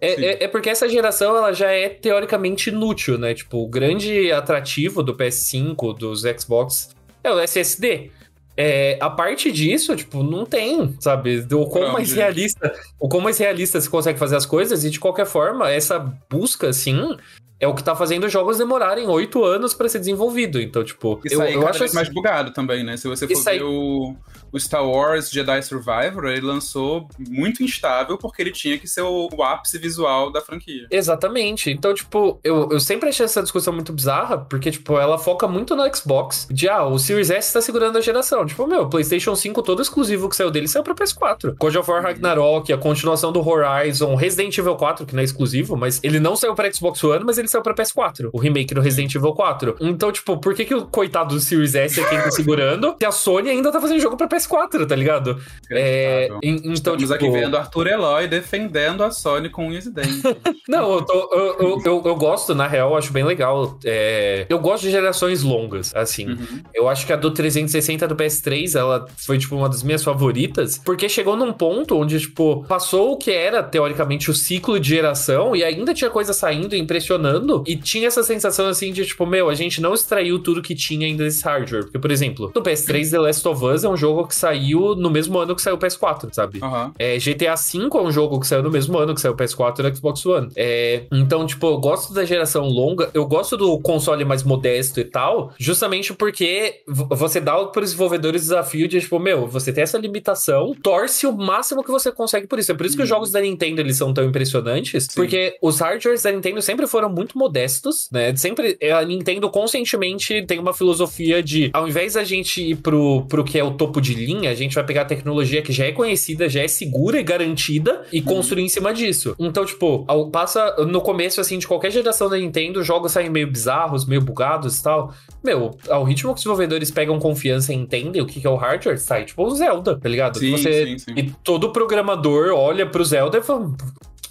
É, 0.00 0.12
é, 0.24 0.44
é 0.44 0.48
porque 0.48 0.70
essa 0.70 0.88
geração 0.88 1.36
ela 1.36 1.52
já 1.52 1.70
é 1.72 1.88
teoricamente 1.88 2.70
inútil, 2.70 3.18
né? 3.18 3.34
Tipo, 3.34 3.58
o 3.58 3.68
grande 3.68 4.30
atrativo 4.30 5.02
do 5.02 5.14
PS5, 5.14 5.96
dos 5.98 6.22
Xbox, 6.22 6.90
é 7.24 7.32
o 7.32 7.40
SSD. 7.40 8.10
É, 8.56 8.96
a 9.00 9.08
parte 9.10 9.52
disso, 9.52 9.94
tipo, 9.94 10.22
não 10.22 10.44
tem, 10.44 10.94
sabe? 11.00 11.46
O 11.52 11.66
quão 11.66 11.92
mais 11.92 12.12
realista, 12.12 12.72
o 12.98 13.08
quão 13.08 13.20
mais 13.22 13.38
realista 13.38 13.80
você 13.80 13.88
consegue 13.88 14.18
fazer 14.18 14.34
as 14.36 14.46
coisas, 14.46 14.84
e 14.84 14.90
de 14.90 14.98
qualquer 14.98 15.26
forma, 15.26 15.70
essa 15.70 15.98
busca, 16.28 16.68
assim, 16.68 17.16
é 17.60 17.66
o 17.66 17.74
que 17.74 17.82
tá 17.82 17.94
fazendo 17.96 18.28
jogos 18.28 18.58
demorarem 18.58 19.08
oito 19.08 19.42
anos 19.44 19.74
pra 19.74 19.88
ser 19.88 19.98
desenvolvido. 19.98 20.60
Então, 20.60 20.84
tipo, 20.84 21.20
Isso 21.24 21.34
eu, 21.34 21.42
aí 21.42 21.54
eu 21.54 21.66
acho 21.66 21.92
mais 21.94 22.08
bugado 22.08 22.52
também, 22.52 22.84
né? 22.84 22.96
Se 22.96 23.08
você 23.08 23.26
for 23.26 23.48
aí- 23.50 23.58
ver 23.58 23.64
o, 23.64 24.14
o 24.52 24.58
Star 24.58 24.86
Wars 24.86 25.30
Jedi 25.30 25.62
Survivor, 25.62 26.26
ele 26.26 26.40
lançou 26.40 27.08
muito 27.18 27.62
instável 27.62 28.18
porque 28.18 28.42
ele 28.42 28.52
tinha 28.52 28.78
que 28.78 28.86
ser 28.86 29.02
o, 29.02 29.28
o 29.32 29.42
ápice 29.42 29.78
visual 29.78 30.30
da 30.30 30.40
franquia. 30.40 30.86
Exatamente. 30.90 31.70
Então, 31.70 31.94
tipo, 31.94 32.38
eu, 32.42 32.68
eu 32.70 32.80
sempre 32.80 33.08
achei 33.08 33.24
essa 33.24 33.42
discussão 33.42 33.72
muito 33.72 33.92
bizarra, 33.92 34.38
porque, 34.38 34.70
tipo, 34.70 34.98
ela 34.98 35.18
foca 35.18 35.46
muito 35.46 35.74
no 35.76 35.94
Xbox. 35.94 36.46
De, 36.50 36.68
ah, 36.68 36.84
o 36.84 36.98
Series 36.98 37.30
S 37.30 37.52
tá 37.52 37.60
segurando 37.60 37.98
a 37.98 38.00
geração. 38.00 38.44
Tipo, 38.46 38.66
meu, 38.66 38.82
o 38.82 38.90
PlayStation 38.90 39.34
5 39.34 39.62
todo 39.62 39.82
exclusivo 39.82 40.28
que 40.28 40.36
saiu 40.36 40.50
dele 40.50 40.68
saiu 40.68 40.82
pra 40.82 40.94
PS4. 40.94 41.54
God 41.58 41.76
of 41.76 41.90
War 41.90 42.02
Ragnarok, 42.02 42.72
a 42.72 42.78
continuação 42.78 43.32
do 43.32 43.46
Horizon, 43.46 44.14
Resident 44.14 44.56
Evil 44.56 44.76
4, 44.76 45.06
que 45.06 45.14
não 45.14 45.20
é 45.20 45.24
exclusivo, 45.24 45.76
mas 45.76 46.00
ele 46.02 46.20
não 46.20 46.36
saiu 46.36 46.54
pra 46.54 46.70
Xbox 46.72 47.02
One, 47.02 47.24
mas 47.24 47.38
ele 47.38 47.48
saiu 47.48 47.62
pra 47.62 47.74
PS4. 47.74 48.30
O 48.32 48.38
remake 48.38 48.74
do 48.74 48.80
Resident 48.80 49.14
Evil 49.14 49.32
4. 49.32 49.76
Então, 49.80 50.12
tipo, 50.12 50.38
por 50.38 50.54
que, 50.54 50.64
que 50.64 50.74
o 50.74 50.86
coitado 50.86 51.34
do 51.34 51.40
Series 51.40 51.74
S 51.74 52.00
é 52.00 52.04
quem 52.08 52.18
tá 52.18 52.30
segurando? 52.30 52.94
Se 52.98 53.06
a 53.06 53.12
Sony 53.12 53.50
ainda 53.50 53.70
tá 53.70 53.80
fazendo 53.80 54.00
jogo 54.00 54.16
pra 54.16 54.28
PS4, 54.28 54.37
tá 54.86 54.94
ligado? 54.96 55.40
É, 55.70 56.28
então, 56.42 56.72
Estamos 56.72 57.02
tipo... 57.02 57.14
aqui 57.14 57.30
vendo 57.30 57.56
Arthur 57.56 57.86
Eloy 57.88 58.26
defendendo 58.28 59.02
a 59.02 59.10
Sony 59.10 59.48
com 59.48 59.68
unhas 59.68 59.86
e 59.86 59.90
dentes. 59.90 60.22
Não, 60.68 60.92
eu, 60.94 61.02
tô- 61.02 61.30
eu, 61.32 61.56
eu, 61.58 61.82
eu, 61.84 62.02
eu 62.04 62.16
gosto, 62.16 62.54
na 62.54 62.66
real, 62.66 62.96
acho 62.96 63.12
bem 63.12 63.24
legal. 63.24 63.78
É, 63.84 64.46
eu 64.48 64.58
gosto 64.58 64.82
de 64.82 64.90
gerações 64.90 65.42
longas, 65.42 65.94
assim. 65.94 66.28
Uhum. 66.28 66.62
Eu 66.74 66.88
acho 66.88 67.06
que 67.06 67.12
a 67.12 67.16
do 67.16 67.30
360 67.30 68.06
do 68.06 68.16
PS3, 68.16 68.78
ela 68.78 69.06
foi, 69.16 69.38
tipo, 69.38 69.56
uma 69.56 69.68
das 69.68 69.82
minhas 69.82 70.04
favoritas, 70.04 70.78
porque 70.78 71.08
chegou 71.08 71.36
num 71.36 71.52
ponto 71.52 71.96
onde, 71.96 72.20
tipo, 72.20 72.64
passou 72.68 73.12
o 73.12 73.16
que 73.16 73.30
era, 73.30 73.62
teoricamente, 73.62 74.30
o 74.30 74.34
ciclo 74.34 74.78
de 74.78 74.88
geração, 74.88 75.56
e 75.56 75.64
ainda 75.64 75.94
tinha 75.94 76.10
coisa 76.10 76.32
saindo 76.32 76.74
e 76.74 76.78
impressionando, 76.78 77.64
e 77.66 77.76
tinha 77.76 78.06
essa 78.06 78.22
sensação, 78.22 78.66
assim, 78.68 78.92
de, 78.92 79.04
tipo, 79.06 79.24
meu, 79.26 79.48
a 79.48 79.54
gente 79.54 79.80
não 79.80 79.94
extraiu 79.94 80.38
tudo 80.38 80.62
que 80.62 80.74
tinha 80.74 81.06
ainda 81.06 81.24
desse 81.24 81.42
hardware. 81.44 81.84
Porque, 81.84 81.98
por 81.98 82.10
exemplo, 82.10 82.52
no 82.54 82.62
PS3, 82.62 83.10
The 83.10 83.18
Last 83.18 83.48
of 83.48 83.64
Us 83.64 83.84
é 83.84 83.88
um 83.88 83.96
jogo 83.96 84.27
que 84.28 84.34
saiu 84.34 84.94
no 84.94 85.10
mesmo 85.10 85.38
ano 85.38 85.56
que 85.56 85.62
saiu 85.62 85.74
o 85.76 85.78
PS4, 85.78 86.28
sabe? 86.32 86.60
Aham. 86.62 86.92
É, 86.98 87.16
GTA 87.18 87.54
V 87.56 87.88
é 87.94 88.00
um 88.02 88.12
jogo 88.12 88.38
que 88.38 88.46
saiu 88.46 88.62
no 88.62 88.70
mesmo 88.70 88.96
ano 88.98 89.14
que 89.14 89.20
saiu 89.20 89.32
o 89.32 89.36
PS4 89.36 89.80
e 89.84 89.90
o 89.90 89.96
Xbox 89.96 90.24
One. 90.26 90.48
É, 90.54 91.04
então, 91.12 91.46
tipo, 91.46 91.66
eu 91.66 91.78
gosto 91.78 92.12
da 92.12 92.24
geração 92.24 92.66
longa, 92.68 93.10
eu 93.14 93.26
gosto 93.26 93.56
do 93.56 93.78
console 93.80 94.24
mais 94.24 94.42
modesto 94.42 95.00
e 95.00 95.04
tal, 95.04 95.52
justamente 95.58 96.12
porque 96.14 96.82
você 96.86 97.40
dá 97.40 97.56
para 97.66 97.82
os 97.82 97.90
desenvolvedores 97.90 98.42
o 98.42 98.44
desafio 98.44 98.86
de, 98.86 99.00
tipo, 99.00 99.18
meu, 99.18 99.46
você 99.46 99.72
tem 99.72 99.82
essa 99.82 99.98
limitação, 99.98 100.74
torce 100.82 101.26
o 101.26 101.32
máximo 101.32 101.82
que 101.82 101.90
você 101.90 102.12
consegue 102.12 102.46
por 102.46 102.58
isso. 102.58 102.70
É 102.70 102.74
por 102.74 102.86
isso 102.86 102.96
que 102.96 103.02
os 103.02 103.08
Uhum. 103.08 103.16
jogos 103.16 103.30
da 103.32 103.40
Nintendo 103.40 103.80
eles 103.80 103.96
são 103.96 104.12
tão 104.12 104.24
impressionantes, 104.24 105.04
Sim. 105.04 105.10
porque 105.14 105.56
os 105.62 105.80
hardwares 105.80 106.22
da 106.22 106.30
Nintendo 106.30 106.60
sempre 106.60 106.86
foram 106.86 107.08
muito 107.08 107.38
modestos, 107.38 108.08
né? 108.12 108.34
Sempre 108.36 108.76
a 108.92 109.02
Nintendo 109.04 109.48
conscientemente 109.50 110.42
tem 110.46 110.58
uma 110.58 110.74
filosofia 110.74 111.42
de, 111.42 111.70
ao 111.72 111.88
invés 111.88 112.14
da 112.14 112.24
gente 112.24 112.62
ir 112.62 112.76
pro, 112.76 113.22
pro 113.28 113.44
que 113.44 113.58
é 113.58 113.64
o 113.64 113.72
topo 113.72 114.00
de 114.00 114.14
linha, 114.26 114.50
a 114.50 114.54
gente 114.54 114.74
vai 114.74 114.84
pegar 114.84 115.02
a 115.02 115.04
tecnologia 115.04 115.62
que 115.62 115.72
já 115.72 115.86
é 115.86 115.92
conhecida, 115.92 116.48
já 116.48 116.62
é 116.62 116.68
segura 116.68 117.18
e 117.18 117.22
garantida 117.22 118.02
e 118.12 118.20
construir 118.20 118.62
em 118.62 118.68
cima 118.68 118.92
disso. 118.92 119.34
Então, 119.38 119.64
tipo, 119.64 120.04
ao- 120.06 120.30
passa 120.30 120.76
no 120.86 121.00
começo, 121.00 121.40
assim, 121.40 121.58
de 121.58 121.66
qualquer 121.66 121.90
geração 121.90 122.28
da 122.28 122.36
Nintendo, 122.36 122.80
os 122.80 122.86
jogos 122.86 123.12
saem 123.12 123.30
meio 123.30 123.50
bizarros, 123.50 124.06
meio 124.06 124.20
bugados 124.20 124.78
e 124.78 124.82
tal. 124.82 125.12
Meu, 125.42 125.70
ao 125.88 126.04
ritmo 126.04 126.30
que 126.30 126.34
os 126.38 126.40
desenvolvedores 126.42 126.90
pegam 126.90 127.18
confiança 127.18 127.72
e 127.72 127.76
entendem 127.76 128.20
o 128.20 128.26
que 128.26 128.40
que 128.40 128.46
é 128.46 128.50
o 128.50 128.56
hardware, 128.56 128.98
sai 128.98 129.24
tipo 129.24 129.42
o 129.44 129.50
Zelda, 129.54 129.98
tá 129.98 130.08
ligado? 130.08 130.38
Sim, 130.38 130.50
Você, 130.52 130.86
sim, 130.86 130.98
sim. 130.98 131.12
E 131.16 131.30
todo 131.44 131.72
programador 131.72 132.52
olha 132.54 132.84
pro 132.86 133.04
Zelda 133.04 133.38
e 133.38 133.42
fala. 133.42 133.70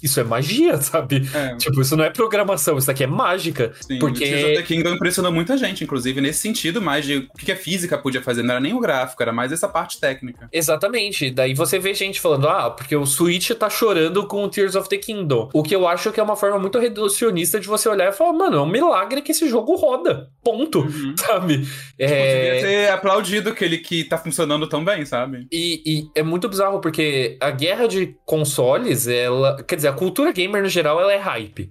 Isso 0.02 0.20
é 0.20 0.24
magia, 0.24 0.76
sabe? 0.82 1.28
É, 1.34 1.56
Tipo, 1.56 1.80
isso 1.80 1.96
não 1.96 2.04
é 2.04 2.10
programação, 2.10 2.76
isso 2.78 2.86
daqui 2.86 3.04
é 3.04 3.06
mágica. 3.06 3.72
sim. 3.80 3.98
porque- 3.98 4.24
O 4.24 4.28
Tears 4.28 4.44
of 4.44 4.54
the 4.54 4.62
Kingdom 4.62 4.94
impressionou 4.94 5.32
muita 5.32 5.56
gente, 5.56 5.84
inclusive, 5.84 6.20
nesse 6.20 6.40
sentido, 6.40 6.80
mais 6.82 7.04
de 7.04 7.16
o 7.18 7.38
que 7.38 7.52
a 7.52 7.56
física 7.56 7.96
podia 7.98 8.22
fazer. 8.22 8.42
Não 8.42 8.52
era 8.52 8.60
nem 8.60 8.72
o 8.74 8.80
gráfico, 8.80 9.22
era 9.22 9.32
mais 9.32 9.52
essa 9.52 9.68
parte 9.68 10.00
técnica. 10.00 10.48
Exatamente. 10.52 11.30
Daí 11.30 11.54
você 11.54 11.78
vê 11.78 11.94
gente 11.94 12.20
falando, 12.20 12.48
ah, 12.48 12.70
porque 12.70 12.94
o 12.96 13.04
Switch 13.06 13.50
tá 13.52 13.68
chorando 13.70 14.26
com 14.26 14.44
o 14.44 14.48
Tears 14.48 14.74
of 14.74 14.88
the 14.88 14.96
Kingdom. 14.98 15.48
O 15.52 15.62
que 15.62 15.74
eu 15.74 15.86
acho 15.88 16.12
que 16.12 16.20
é 16.20 16.22
uma 16.22 16.36
forma 16.36 16.58
muito 16.58 16.78
reducionista 16.78 17.58
de 17.60 17.66
você 17.66 17.88
olhar 17.88 18.08
e 18.08 18.12
falar, 18.12 18.32
mano, 18.32 18.56
é 18.58 18.60
um 18.62 18.66
milagre 18.68 19.22
que 19.22 19.32
esse 19.32 19.48
jogo 19.48 19.74
roda. 19.76 20.28
Ponto. 20.42 20.80
Uhum. 20.80 21.14
Sabe? 21.18 21.58
Devia 21.98 22.14
É... 22.16 22.60
ter 22.60 22.90
aplaudido 22.90 23.54
que 23.54 23.64
ele 23.64 23.78
que 23.78 24.04
tá 24.04 24.16
funcionando 24.18 24.66
tão 24.68 24.84
bem, 24.84 25.04
sabe? 25.04 25.46
E, 25.52 25.82
e 25.84 26.08
é 26.14 26.22
muito 26.22 26.48
bizarro 26.48 26.80
porque 26.80 27.36
a 27.40 27.50
guerra 27.50 27.86
de 27.86 28.14
consoles, 28.24 29.06
ela. 29.06 29.62
Quer 29.62 29.76
dizer, 29.76 29.87
a 29.88 29.92
cultura 29.92 30.32
gamer 30.32 30.62
no 30.62 30.68
geral, 30.68 31.00
ela 31.00 31.12
é 31.12 31.18
hype. 31.18 31.68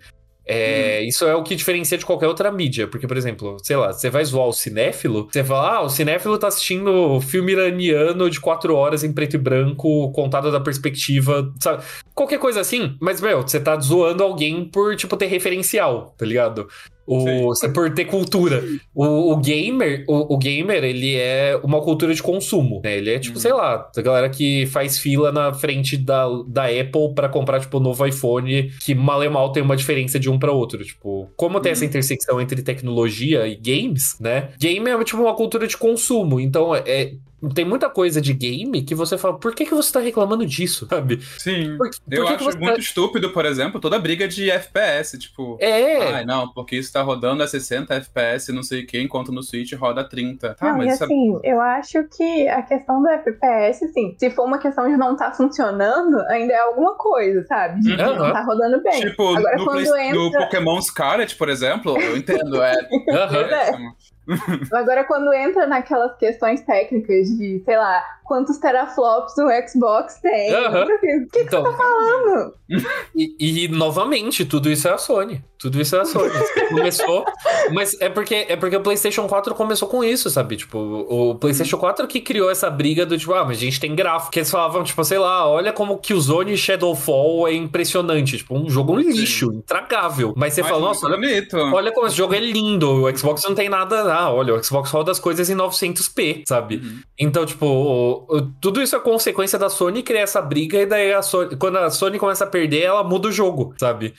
É, 0.49 1.01
Isso 1.01 1.26
é 1.26 1.36
o 1.36 1.43
que 1.43 1.55
diferencia 1.55 1.97
de 1.97 2.05
qualquer 2.05 2.28
outra 2.28 2.49
mídia. 2.49 2.88
Porque, 2.88 3.05
por 3.05 3.18
exemplo, 3.18 3.57
sei 3.61 3.76
lá, 3.76 3.91
você 3.91 4.09
vai 4.09 4.24
zoar 4.24 4.47
o 4.47 4.53
cinéfilo, 4.53 5.28
você 5.30 5.43
fala, 5.43 5.76
ah, 5.76 5.82
o 5.82 5.89
cinéfilo 5.89 6.38
tá 6.38 6.47
assistindo 6.47 7.20
filme 7.20 7.51
iraniano 7.51 8.30
de 8.30 8.39
quatro 8.39 8.74
horas 8.74 9.03
em 9.03 9.11
preto 9.11 9.36
e 9.36 9.38
branco, 9.38 10.09
contado 10.13 10.49
da 10.49 10.59
perspectiva, 10.59 11.53
sabe? 11.61 11.84
Qualquer 12.15 12.39
coisa 12.39 12.61
assim, 12.61 12.95
mas, 13.01 13.20
meu, 13.20 13.41
você 13.41 13.59
tá 13.59 13.78
zoando 13.78 14.24
alguém 14.24 14.63
por, 14.63 14.95
tipo, 14.95 15.18
ter 15.18 15.28
referencial, 15.28 16.15
tá 16.18 16.26
ligado? 16.26 16.68
O, 17.07 17.45
você 17.45 17.69
por 17.69 17.93
ter 17.93 18.05
cultura. 18.05 18.63
O, 18.93 19.31
o 19.33 19.37
gamer, 19.37 20.03
o, 20.07 20.35
o 20.35 20.37
gamer, 20.37 20.83
ele 20.83 21.15
é 21.15 21.57
uma 21.63 21.81
cultura 21.81 22.13
de 22.13 22.21
consumo, 22.21 22.81
né? 22.83 22.97
Ele 22.97 23.11
é 23.11 23.17
tipo, 23.19 23.35
Uhum. 23.35 23.41
sei 23.41 23.53
lá, 23.53 23.89
a 23.95 24.01
galera 24.01 24.29
que 24.29 24.65
faz 24.67 24.97
fila 24.99 25.31
na 25.31 25.53
frente 25.53 25.95
da, 25.95 26.27
da 26.47 26.65
Apple 26.65 27.13
pra 27.15 27.29
comprar, 27.29 27.59
tipo, 27.61 27.77
o 27.77 27.79
novo 27.79 28.05
iPhone, 28.05 28.69
que 28.83 28.93
mal 28.93 29.23
e 29.23 29.29
mal 29.29 29.51
tem 29.51 29.63
uma 29.63 29.77
diferença 29.77 30.19
de 30.19 30.29
um 30.29 30.37
pra 30.37 30.51
outro. 30.51 30.83
Tipo, 30.83 31.29
como 31.37 31.59
tem 31.61 31.71
essa 31.71 31.83
Uhum. 31.83 31.87
intersecção 31.89 32.41
entre 32.41 32.61
tecnologia 32.61 33.47
e 33.47 33.55
games, 33.55 34.17
né? 34.19 34.49
Game 34.59 34.89
é, 34.89 35.03
tipo, 35.03 35.21
uma 35.21 35.33
cultura 35.35 35.65
de 35.65 35.77
consumo. 35.77 36.39
Então, 36.39 36.75
é, 36.75 37.13
tem 37.53 37.63
muita 37.65 37.89
coisa 37.89 38.19
de 38.19 38.33
game 38.33 38.81
que 38.83 38.95
você 38.95 39.17
fala, 39.17 39.38
por 39.38 39.53
que, 39.53 39.65
que 39.65 39.73
você 39.73 39.91
tá 39.93 39.99
reclamando 39.99 40.45
disso, 40.45 40.88
sabe? 40.89 41.19
Sim. 41.38 41.77
Por, 41.77 41.89
por 41.89 42.13
Eu 42.13 42.25
que 42.25 42.33
acho 42.33 42.49
que 42.49 42.57
muito 42.57 42.73
tá... 42.75 42.79
estúpido, 42.79 43.29
por 43.31 43.45
exemplo, 43.45 43.79
toda 43.79 43.99
briga 43.99 44.27
de 44.27 44.49
FPS, 44.49 45.17
tipo. 45.19 45.57
É, 45.59 46.13
Ai, 46.15 46.25
não, 46.25 46.51
porque 46.51 46.75
isso 46.75 46.91
tá 46.91 47.01
rodando 47.01 47.43
a 47.43 47.47
60 47.47 47.93
FPS, 47.93 48.51
não 48.51 48.63
sei 48.63 48.83
o 48.83 48.88
que, 48.88 48.99
enquanto 48.99 49.31
no 49.31 49.43
Switch 49.43 49.71
roda 49.73 50.01
a 50.01 50.03
30. 50.03 50.55
Tá, 50.55 50.65
não, 50.73 50.75
e 50.81 50.85
mas 50.85 50.93
isso 50.95 51.03
é- 51.03 51.05
assim, 51.05 51.39
eu 51.43 51.61
acho 51.61 52.03
que 52.15 52.47
a 52.47 52.61
questão 52.63 53.01
do 53.01 53.07
FPS, 53.09 53.85
assim, 53.85 54.15
se 54.17 54.29
for 54.31 54.45
uma 54.45 54.57
questão 54.57 54.89
de 54.89 54.97
não 54.97 55.15
tá 55.15 55.31
funcionando, 55.31 56.19
ainda 56.29 56.53
é 56.53 56.59
alguma 56.59 56.95
coisa, 56.95 57.43
sabe? 57.45 57.81
De 57.81 57.95
que 57.95 58.01
Uhum. 58.01 58.15
não 58.15 58.33
tá 58.33 58.43
rodando 58.43 58.81
bem. 58.81 58.99
Tipo, 59.01 59.35
Agora, 59.35 59.57
no, 59.57 59.65
quando 59.65 59.85
Play- 59.88 60.11
no 60.13 60.25
entra- 60.27 60.39
Pokémon 60.41 60.81
Scarlet, 60.81 61.35
por 61.35 61.49
exemplo, 61.49 61.97
eu 62.01 62.17
entendo, 62.17 62.61
é. 62.61 62.73
aham. 63.11 63.38
é. 63.41 63.71
Agora, 64.71 65.03
quando 65.03 65.34
entra 65.34 65.65
naquelas 65.65 66.15
questões 66.17 66.61
técnicas 66.61 67.28
de, 67.30 67.61
sei 67.63 67.78
lá, 67.78 68.16
quantos 68.28 68.57
teraflops 68.57 69.34
o 69.38 69.47
Xbox 69.67 70.19
tem, 70.21 70.53
Aham. 70.53 70.84
o 70.84 70.88
que, 70.88 70.97
que 71.32 71.39
Então, 71.39 71.63
tá 71.63 71.71
falando? 71.71 72.53
E, 73.15 73.63
e, 73.63 73.67
novamente, 73.69 74.43
tudo 74.45 74.69
isso 74.69 74.88
é 74.88 74.91
a 74.91 74.97
Sony. 74.97 75.41
Tudo 75.57 75.82
isso 75.82 75.95
é 75.95 76.01
a 76.01 76.05
Sony. 76.05 76.30
Começou. 76.69 77.25
Mas 77.71 77.99
é 77.99 78.09
porque, 78.09 78.45
é 78.47 78.55
porque 78.55 78.75
o 78.75 78.82
PlayStation 78.82 79.25
4 79.28 79.55
começou 79.55 79.88
com 79.88 80.03
isso, 80.03 80.30
sabe? 80.30 80.57
Tipo, 80.57 80.78
o 80.78 81.36
PlayStation 81.36 81.78
4 81.78 82.05
que 82.05 82.19
criou 82.19 82.51
essa 82.51 82.69
briga 82.69 83.05
do 83.05 83.17
tipo, 83.17 83.34
ah, 83.34 83.45
mas 83.45 83.57
a 83.57 83.61
gente 83.61 83.80
tem 83.80 83.95
gráfico. 83.95 84.32
Que 84.32 84.39
eles 84.39 84.51
falavam, 84.51 84.84
tipo, 84.84 85.03
sei 85.03 85.17
lá, 85.17 85.47
olha 85.49 85.71
como 85.71 85.97
que 85.97 86.13
o 86.13 86.19
Zone 86.19 86.57
Shadowfall 86.57 87.47
é 87.47 87.53
impressionante. 87.53 88.38
Tipo, 88.38 88.55
um 88.55 88.69
jogo 88.69 88.93
um 88.93 88.99
lixo, 88.99 89.51
intragável. 89.53 90.34
Mas 90.36 90.53
você 90.53 90.61
Mas 90.61 90.69
fala, 90.69 90.82
nossa, 90.82 91.05
olha, 91.07 91.17
bonito. 91.17 91.57
olha 91.57 91.91
como 91.91 92.05
esse 92.07 92.17
jogo 92.17 92.36
é 92.36 92.39
lindo. 92.39 93.05
O 93.05 93.17
Xbox 93.17 93.43
não 93.47 93.55
tem 93.55 93.69
nada. 93.69 94.13
ah, 94.13 94.32
olha, 94.32 94.53
o 94.53 94.63
Xbox 94.63 94.91
roda 94.91 95.11
as 95.11 95.19
coisas 95.19 95.49
em 95.49 95.55
900p, 95.55 96.43
sabe? 96.45 96.75
Uhum. 96.78 96.99
Então, 97.17 97.45
tipo, 97.45 98.16
tudo 98.61 98.82
isso 98.82 98.95
é 98.95 98.99
consequência 98.99 99.57
da 99.57 99.70
Sony 99.70 100.03
criar 100.03 100.22
essa 100.22 100.41
briga 100.41 100.82
e 100.82 100.86
daí 100.86 101.13
a 101.13 101.22
Sony, 101.22 101.55
quando 101.55 101.78
a 101.78 101.89
Sony 101.89 102.18
começa 102.18 102.43
a 102.43 102.47
perder, 102.47 102.84
ela 102.84 103.03
muda 103.03 103.28
o 103.28 103.32
jogo, 103.32 103.74
sabe? 103.78 104.13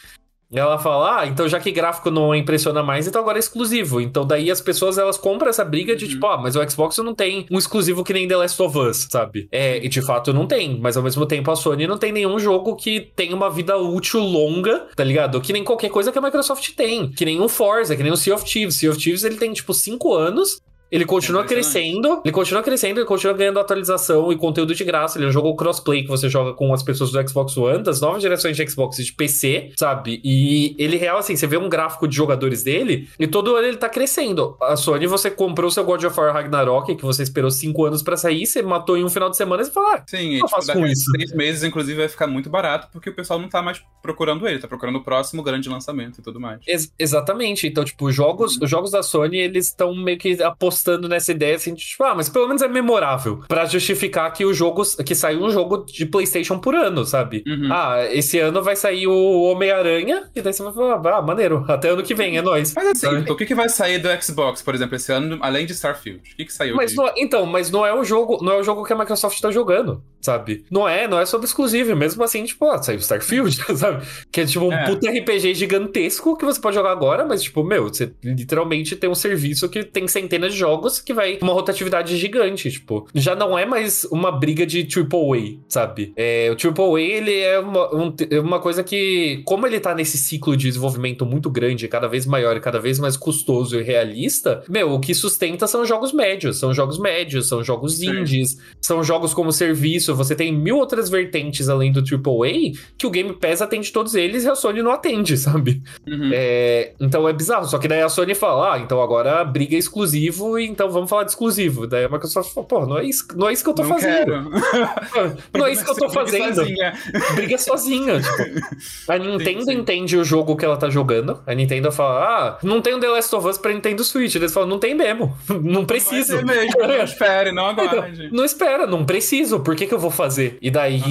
Ela 0.50 0.78
fala, 0.78 1.20
ah, 1.20 1.26
então 1.26 1.46
já 1.46 1.60
que 1.60 1.70
gráfico 1.70 2.10
não 2.10 2.34
impressiona 2.34 2.82
mais, 2.82 3.06
então 3.06 3.20
agora 3.20 3.36
é 3.36 3.40
exclusivo. 3.40 4.00
Então 4.00 4.26
daí 4.26 4.50
as 4.50 4.62
pessoas 4.62 4.96
elas 4.96 5.18
compram 5.18 5.50
essa 5.50 5.64
briga 5.64 5.94
de 5.94 6.06
uhum. 6.06 6.10
tipo, 6.10 6.26
ah, 6.26 6.38
mas 6.38 6.56
o 6.56 6.70
Xbox 6.70 6.96
não 6.98 7.14
tem 7.14 7.46
um 7.50 7.58
exclusivo 7.58 8.02
que 8.02 8.14
nem 8.14 8.26
The 8.26 8.36
Last 8.36 8.62
of 8.62 8.78
Us, 8.78 9.08
sabe? 9.10 9.46
É, 9.52 9.84
e 9.84 9.88
de 9.88 10.00
fato 10.00 10.32
não 10.32 10.46
tem, 10.46 10.78
mas 10.80 10.96
ao 10.96 11.02
mesmo 11.02 11.26
tempo 11.26 11.50
a 11.50 11.56
Sony 11.56 11.86
não 11.86 11.98
tem 11.98 12.12
nenhum 12.12 12.38
jogo 12.38 12.76
que 12.76 13.00
tenha 13.14 13.36
uma 13.36 13.50
vida 13.50 13.76
útil 13.76 14.20
longa, 14.20 14.86
tá 14.96 15.04
ligado? 15.04 15.38
Que 15.40 15.52
nem 15.52 15.62
qualquer 15.62 15.90
coisa 15.90 16.10
que 16.10 16.18
a 16.18 16.22
Microsoft 16.22 16.70
tem. 16.74 17.10
Que 17.10 17.26
nem 17.26 17.40
um 17.40 17.48
Forza, 17.48 17.94
que 17.94 18.02
nem 18.02 18.12
o 18.12 18.16
Sea 18.16 18.34
of 18.34 18.44
Thieves. 18.44 18.76
Sea 18.76 18.90
of 18.90 18.98
Thieves 18.98 19.24
ele 19.24 19.36
tem 19.36 19.52
tipo 19.52 19.74
5 19.74 20.14
anos 20.14 20.62
ele 20.90 21.04
continua 21.04 21.44
crescendo, 21.44 22.22
ele 22.24 22.32
continua 22.32 22.62
crescendo, 22.62 23.00
ele 23.00 23.06
continua 23.06 23.36
ganhando 23.36 23.58
atualização 23.60 24.32
e 24.32 24.36
conteúdo 24.36 24.74
de 24.74 24.84
graça. 24.84 25.18
Ele 25.18 25.26
é 25.26 25.28
um 25.28 25.32
jogo 25.32 25.54
crossplay 25.54 26.02
que 26.02 26.08
você 26.08 26.28
joga 26.28 26.54
com 26.54 26.72
as 26.72 26.82
pessoas 26.82 27.10
do 27.10 27.28
Xbox 27.28 27.56
One, 27.56 27.82
das 27.82 28.00
novas 28.00 28.22
gerações 28.22 28.56
de 28.56 28.68
Xbox 28.68 28.98
e 28.98 29.04
de 29.04 29.12
PC, 29.12 29.72
sabe? 29.78 30.20
E 30.24 30.74
ele 30.78 30.96
real, 30.96 31.18
assim, 31.18 31.36
você 31.36 31.46
vê 31.46 31.56
um 31.56 31.68
gráfico 31.68 32.08
de 32.08 32.16
jogadores 32.16 32.62
dele 32.62 33.08
e 33.18 33.26
todo 33.26 33.54
ano 33.54 33.66
ele 33.66 33.76
tá 33.76 33.88
crescendo. 33.88 34.56
A 34.62 34.76
Sony, 34.76 35.06
você 35.06 35.30
comprou 35.30 35.70
seu 35.70 35.84
God 35.84 36.04
of 36.04 36.18
War 36.18 36.32
Ragnarok, 36.32 36.94
que 36.96 37.04
você 37.04 37.22
esperou 37.22 37.50
cinco 37.50 37.84
anos 37.84 38.02
para 38.02 38.16
sair, 38.16 38.46
você 38.46 38.62
matou 38.62 38.96
em 38.96 39.04
um 39.04 39.10
final 39.10 39.28
de 39.28 39.36
semana 39.36 39.62
e 39.62 39.66
você 39.66 39.72
fala, 39.72 39.96
ah, 39.96 40.02
Sim, 40.06 40.34
eu 40.34 40.46
tipo, 40.46 40.48
faço 40.48 40.72
com 40.72 40.86
isso. 40.86 41.10
Seis 41.16 41.32
meses, 41.34 41.64
inclusive, 41.64 41.98
vai 41.98 42.08
ficar 42.08 42.26
muito 42.26 42.48
barato 42.48 42.88
porque 42.92 43.10
o 43.10 43.14
pessoal 43.14 43.38
não 43.38 43.48
tá 43.48 43.62
mais 43.62 43.82
procurando 44.02 44.48
ele, 44.48 44.58
tá 44.58 44.68
procurando 44.68 44.96
o 44.96 45.04
próximo 45.04 45.42
grande 45.42 45.68
lançamento 45.68 46.20
e 46.20 46.22
tudo 46.22 46.40
mais. 46.40 46.60
Ex 46.66 46.92
exatamente. 46.98 47.66
Então, 47.66 47.84
tipo, 47.84 48.10
jogos, 48.10 48.58
os 48.60 48.70
jogos 48.70 48.90
da 48.90 49.02
Sony, 49.02 49.38
eles 49.38 49.66
estão 49.66 49.94
meio 49.94 50.18
que 50.18 50.42
apostando 50.42 50.77
nessa 51.08 51.32
ideia 51.32 51.56
assim, 51.56 51.74
de, 51.74 51.84
tipo, 51.84 52.04
ah, 52.04 52.14
mas 52.14 52.28
pelo 52.28 52.46
menos 52.46 52.62
é 52.62 52.68
memorável. 52.68 53.42
para 53.48 53.64
justificar 53.66 54.32
que 54.32 54.44
o 54.44 54.52
jogo, 54.52 54.82
que 55.04 55.14
saiu 55.14 55.42
um 55.42 55.50
jogo 55.50 55.84
de 55.84 56.06
PlayStation 56.06 56.58
por 56.58 56.74
ano, 56.74 57.04
sabe? 57.04 57.44
Uhum. 57.46 57.68
Ah, 57.72 58.06
esse 58.10 58.38
ano 58.38 58.62
vai 58.62 58.76
sair 58.76 59.06
o 59.06 59.42
Homem-Aranha, 59.42 60.24
e 60.34 60.42
daí 60.42 60.52
você 60.52 60.62
vai 60.62 60.72
falar, 60.72 61.18
ah, 61.18 61.22
maneiro, 61.22 61.64
até 61.68 61.90
ano 61.90 62.02
que 62.02 62.14
vem, 62.14 62.36
é 62.36 62.42
nóis. 62.42 62.74
Mas 62.74 62.88
assim, 62.88 63.16
então, 63.18 63.34
o 63.34 63.38
que, 63.38 63.46
que 63.46 63.54
vai 63.54 63.68
sair 63.68 63.98
do 63.98 64.08
Xbox, 64.22 64.62
por 64.62 64.74
exemplo, 64.74 64.96
esse 64.96 65.12
ano, 65.12 65.38
além 65.40 65.66
de 65.66 65.72
Starfield? 65.72 66.20
O 66.20 66.36
que, 66.36 66.44
que 66.44 66.52
saiu? 66.52 66.76
Mas 66.76 66.90
de... 66.90 66.96
não, 66.96 67.10
então, 67.16 67.46
mas 67.46 67.70
não 67.70 67.84
é 67.84 67.92
o 67.92 68.04
jogo, 68.04 68.38
não 68.42 68.52
é 68.52 68.58
o 68.58 68.62
jogo 68.62 68.84
que 68.84 68.92
a 68.92 68.96
Microsoft 68.96 69.40
tá 69.40 69.50
jogando, 69.50 70.02
sabe? 70.20 70.64
Não 70.70 70.88
é, 70.88 71.06
não 71.08 71.18
é 71.18 71.26
sobre 71.26 71.46
exclusivo, 71.46 71.94
mesmo 71.96 72.22
assim, 72.22 72.44
tipo, 72.44 72.66
ah, 72.66 72.82
saiu 72.82 72.98
Starfield, 72.98 73.56
sabe? 73.76 74.06
Que 74.30 74.42
é 74.42 74.46
tipo 74.46 74.66
um 74.66 74.72
é. 74.72 74.86
puta 74.86 75.10
RPG 75.10 75.54
gigantesco 75.54 76.36
que 76.36 76.44
você 76.44 76.60
pode 76.60 76.76
jogar 76.76 76.92
agora, 76.92 77.24
mas 77.24 77.42
tipo, 77.42 77.62
meu, 77.64 77.88
você 77.88 78.12
literalmente 78.22 78.96
tem 78.96 79.08
um 79.08 79.14
serviço 79.14 79.68
que 79.68 79.84
tem 79.84 80.06
centenas 80.06 80.52
de 80.52 80.58
jogos 80.58 80.67
que 81.04 81.14
vai 81.14 81.38
uma 81.40 81.52
rotatividade 81.52 82.16
gigante, 82.16 82.70
tipo. 82.70 83.06
Já 83.14 83.34
não 83.34 83.58
é 83.58 83.64
mais 83.64 84.04
uma 84.10 84.30
briga 84.30 84.66
de 84.66 84.80
AAA, 84.80 85.58
sabe? 85.68 86.12
É, 86.16 86.50
o 86.50 86.56
AAA, 86.56 87.00
ele 87.00 87.38
é 87.38 87.58
uma, 87.58 87.94
um, 87.94 88.14
é 88.30 88.40
uma 88.40 88.60
coisa 88.60 88.82
que, 88.82 89.42
como 89.44 89.66
ele 89.66 89.80
tá 89.80 89.94
nesse 89.94 90.18
ciclo 90.18 90.56
de 90.56 90.68
desenvolvimento 90.68 91.24
muito 91.24 91.50
grande, 91.50 91.88
cada 91.88 92.08
vez 92.08 92.26
maior 92.26 92.56
e 92.56 92.60
cada 92.60 92.78
vez 92.78 92.98
mais 92.98 93.16
custoso 93.16 93.78
e 93.78 93.82
realista, 93.82 94.62
meu, 94.68 94.92
o 94.92 95.00
que 95.00 95.14
sustenta 95.14 95.66
são 95.66 95.84
jogos 95.84 96.12
médios, 96.12 96.58
são 96.58 96.72
jogos 96.72 96.98
médios, 96.98 97.48
são 97.48 97.62
jogos 97.62 97.98
Sim. 97.98 98.10
indies, 98.10 98.58
são 98.80 99.02
jogos 99.02 99.32
como 99.34 99.52
serviço, 99.52 100.14
você 100.14 100.34
tem 100.34 100.52
mil 100.52 100.76
outras 100.76 101.08
vertentes 101.08 101.68
além 101.68 101.92
do 101.92 102.00
AAA, 102.00 102.72
que 102.96 103.06
o 103.06 103.10
Game 103.10 103.32
Pass 103.32 103.62
atende 103.62 103.92
todos 103.92 104.14
eles 104.14 104.44
e 104.44 104.48
a 104.48 104.54
Sony 104.54 104.82
não 104.82 104.90
atende, 104.90 105.36
sabe? 105.36 105.82
Uhum. 106.06 106.30
É, 106.32 106.92
então 107.00 107.28
é 107.28 107.32
bizarro, 107.32 107.66
só 107.66 107.78
que 107.78 107.88
daí 107.88 108.02
a 108.02 108.08
Sony 108.08 108.34
fala, 108.34 108.74
ah, 108.74 108.78
então 108.78 109.02
agora 109.02 109.44
briga 109.44 109.76
exclusivo, 109.76 110.57
então 110.66 110.90
vamos 110.90 111.08
falar 111.08 111.24
de 111.24 111.30
exclusivo. 111.30 111.86
Daí 111.86 112.04
a 112.04 112.08
Microsoft 112.08 112.52
falou, 112.52 112.66
pô, 112.66 112.86
não 112.86 112.98
é 112.98 113.04
isso, 113.04 113.26
não 113.34 113.48
é 113.48 113.52
isso 113.52 113.62
que 113.62 113.70
eu 113.70 113.74
tô 113.74 113.82
não 113.82 113.88
fazendo. 113.88 114.50
não 115.52 115.66
é 115.66 115.72
isso 115.72 115.84
que 115.84 115.90
eu 115.90 115.94
tô 115.94 116.10
fazendo. 116.10 116.54
Sozinha. 116.54 116.94
Briga 117.34 117.58
sozinha. 117.58 118.20
Tipo. 118.20 119.12
A 119.12 119.18
Nintendo 119.18 119.60
sim, 119.60 119.72
sim. 119.72 119.78
entende 119.78 120.16
o 120.16 120.24
jogo 120.24 120.56
que 120.56 120.64
ela 120.64 120.76
tá 120.76 120.88
jogando. 120.90 121.40
A 121.46 121.54
Nintendo 121.54 121.90
fala, 121.92 122.24
ah, 122.24 122.58
não 122.62 122.80
tem 122.80 122.94
o 122.94 123.00
The 123.00 123.08
Last 123.08 123.34
of 123.34 123.46
Us 123.46 123.58
pra 123.58 123.72
Nintendo 123.72 124.04
Switch. 124.04 124.34
Eles 124.34 124.52
falam, 124.52 124.68
não 124.68 124.78
tem 124.78 124.94
mesmo. 124.94 125.36
Não 125.68 125.84
preciso. 125.84 126.36
Não 126.36 126.44
mesmo, 126.44 126.80
não 126.80 127.02
espere, 127.02 127.52
não 127.52 127.66
aguarde. 127.66 128.30
Não 128.32 128.44
espera, 128.44 128.86
não 128.86 129.04
preciso. 129.04 129.60
Por 129.60 129.74
que 129.74 129.86
que 129.86 129.94
eu 129.94 129.98
vou 129.98 130.10
fazer? 130.10 130.56
E 130.62 130.70
daí, 130.70 131.02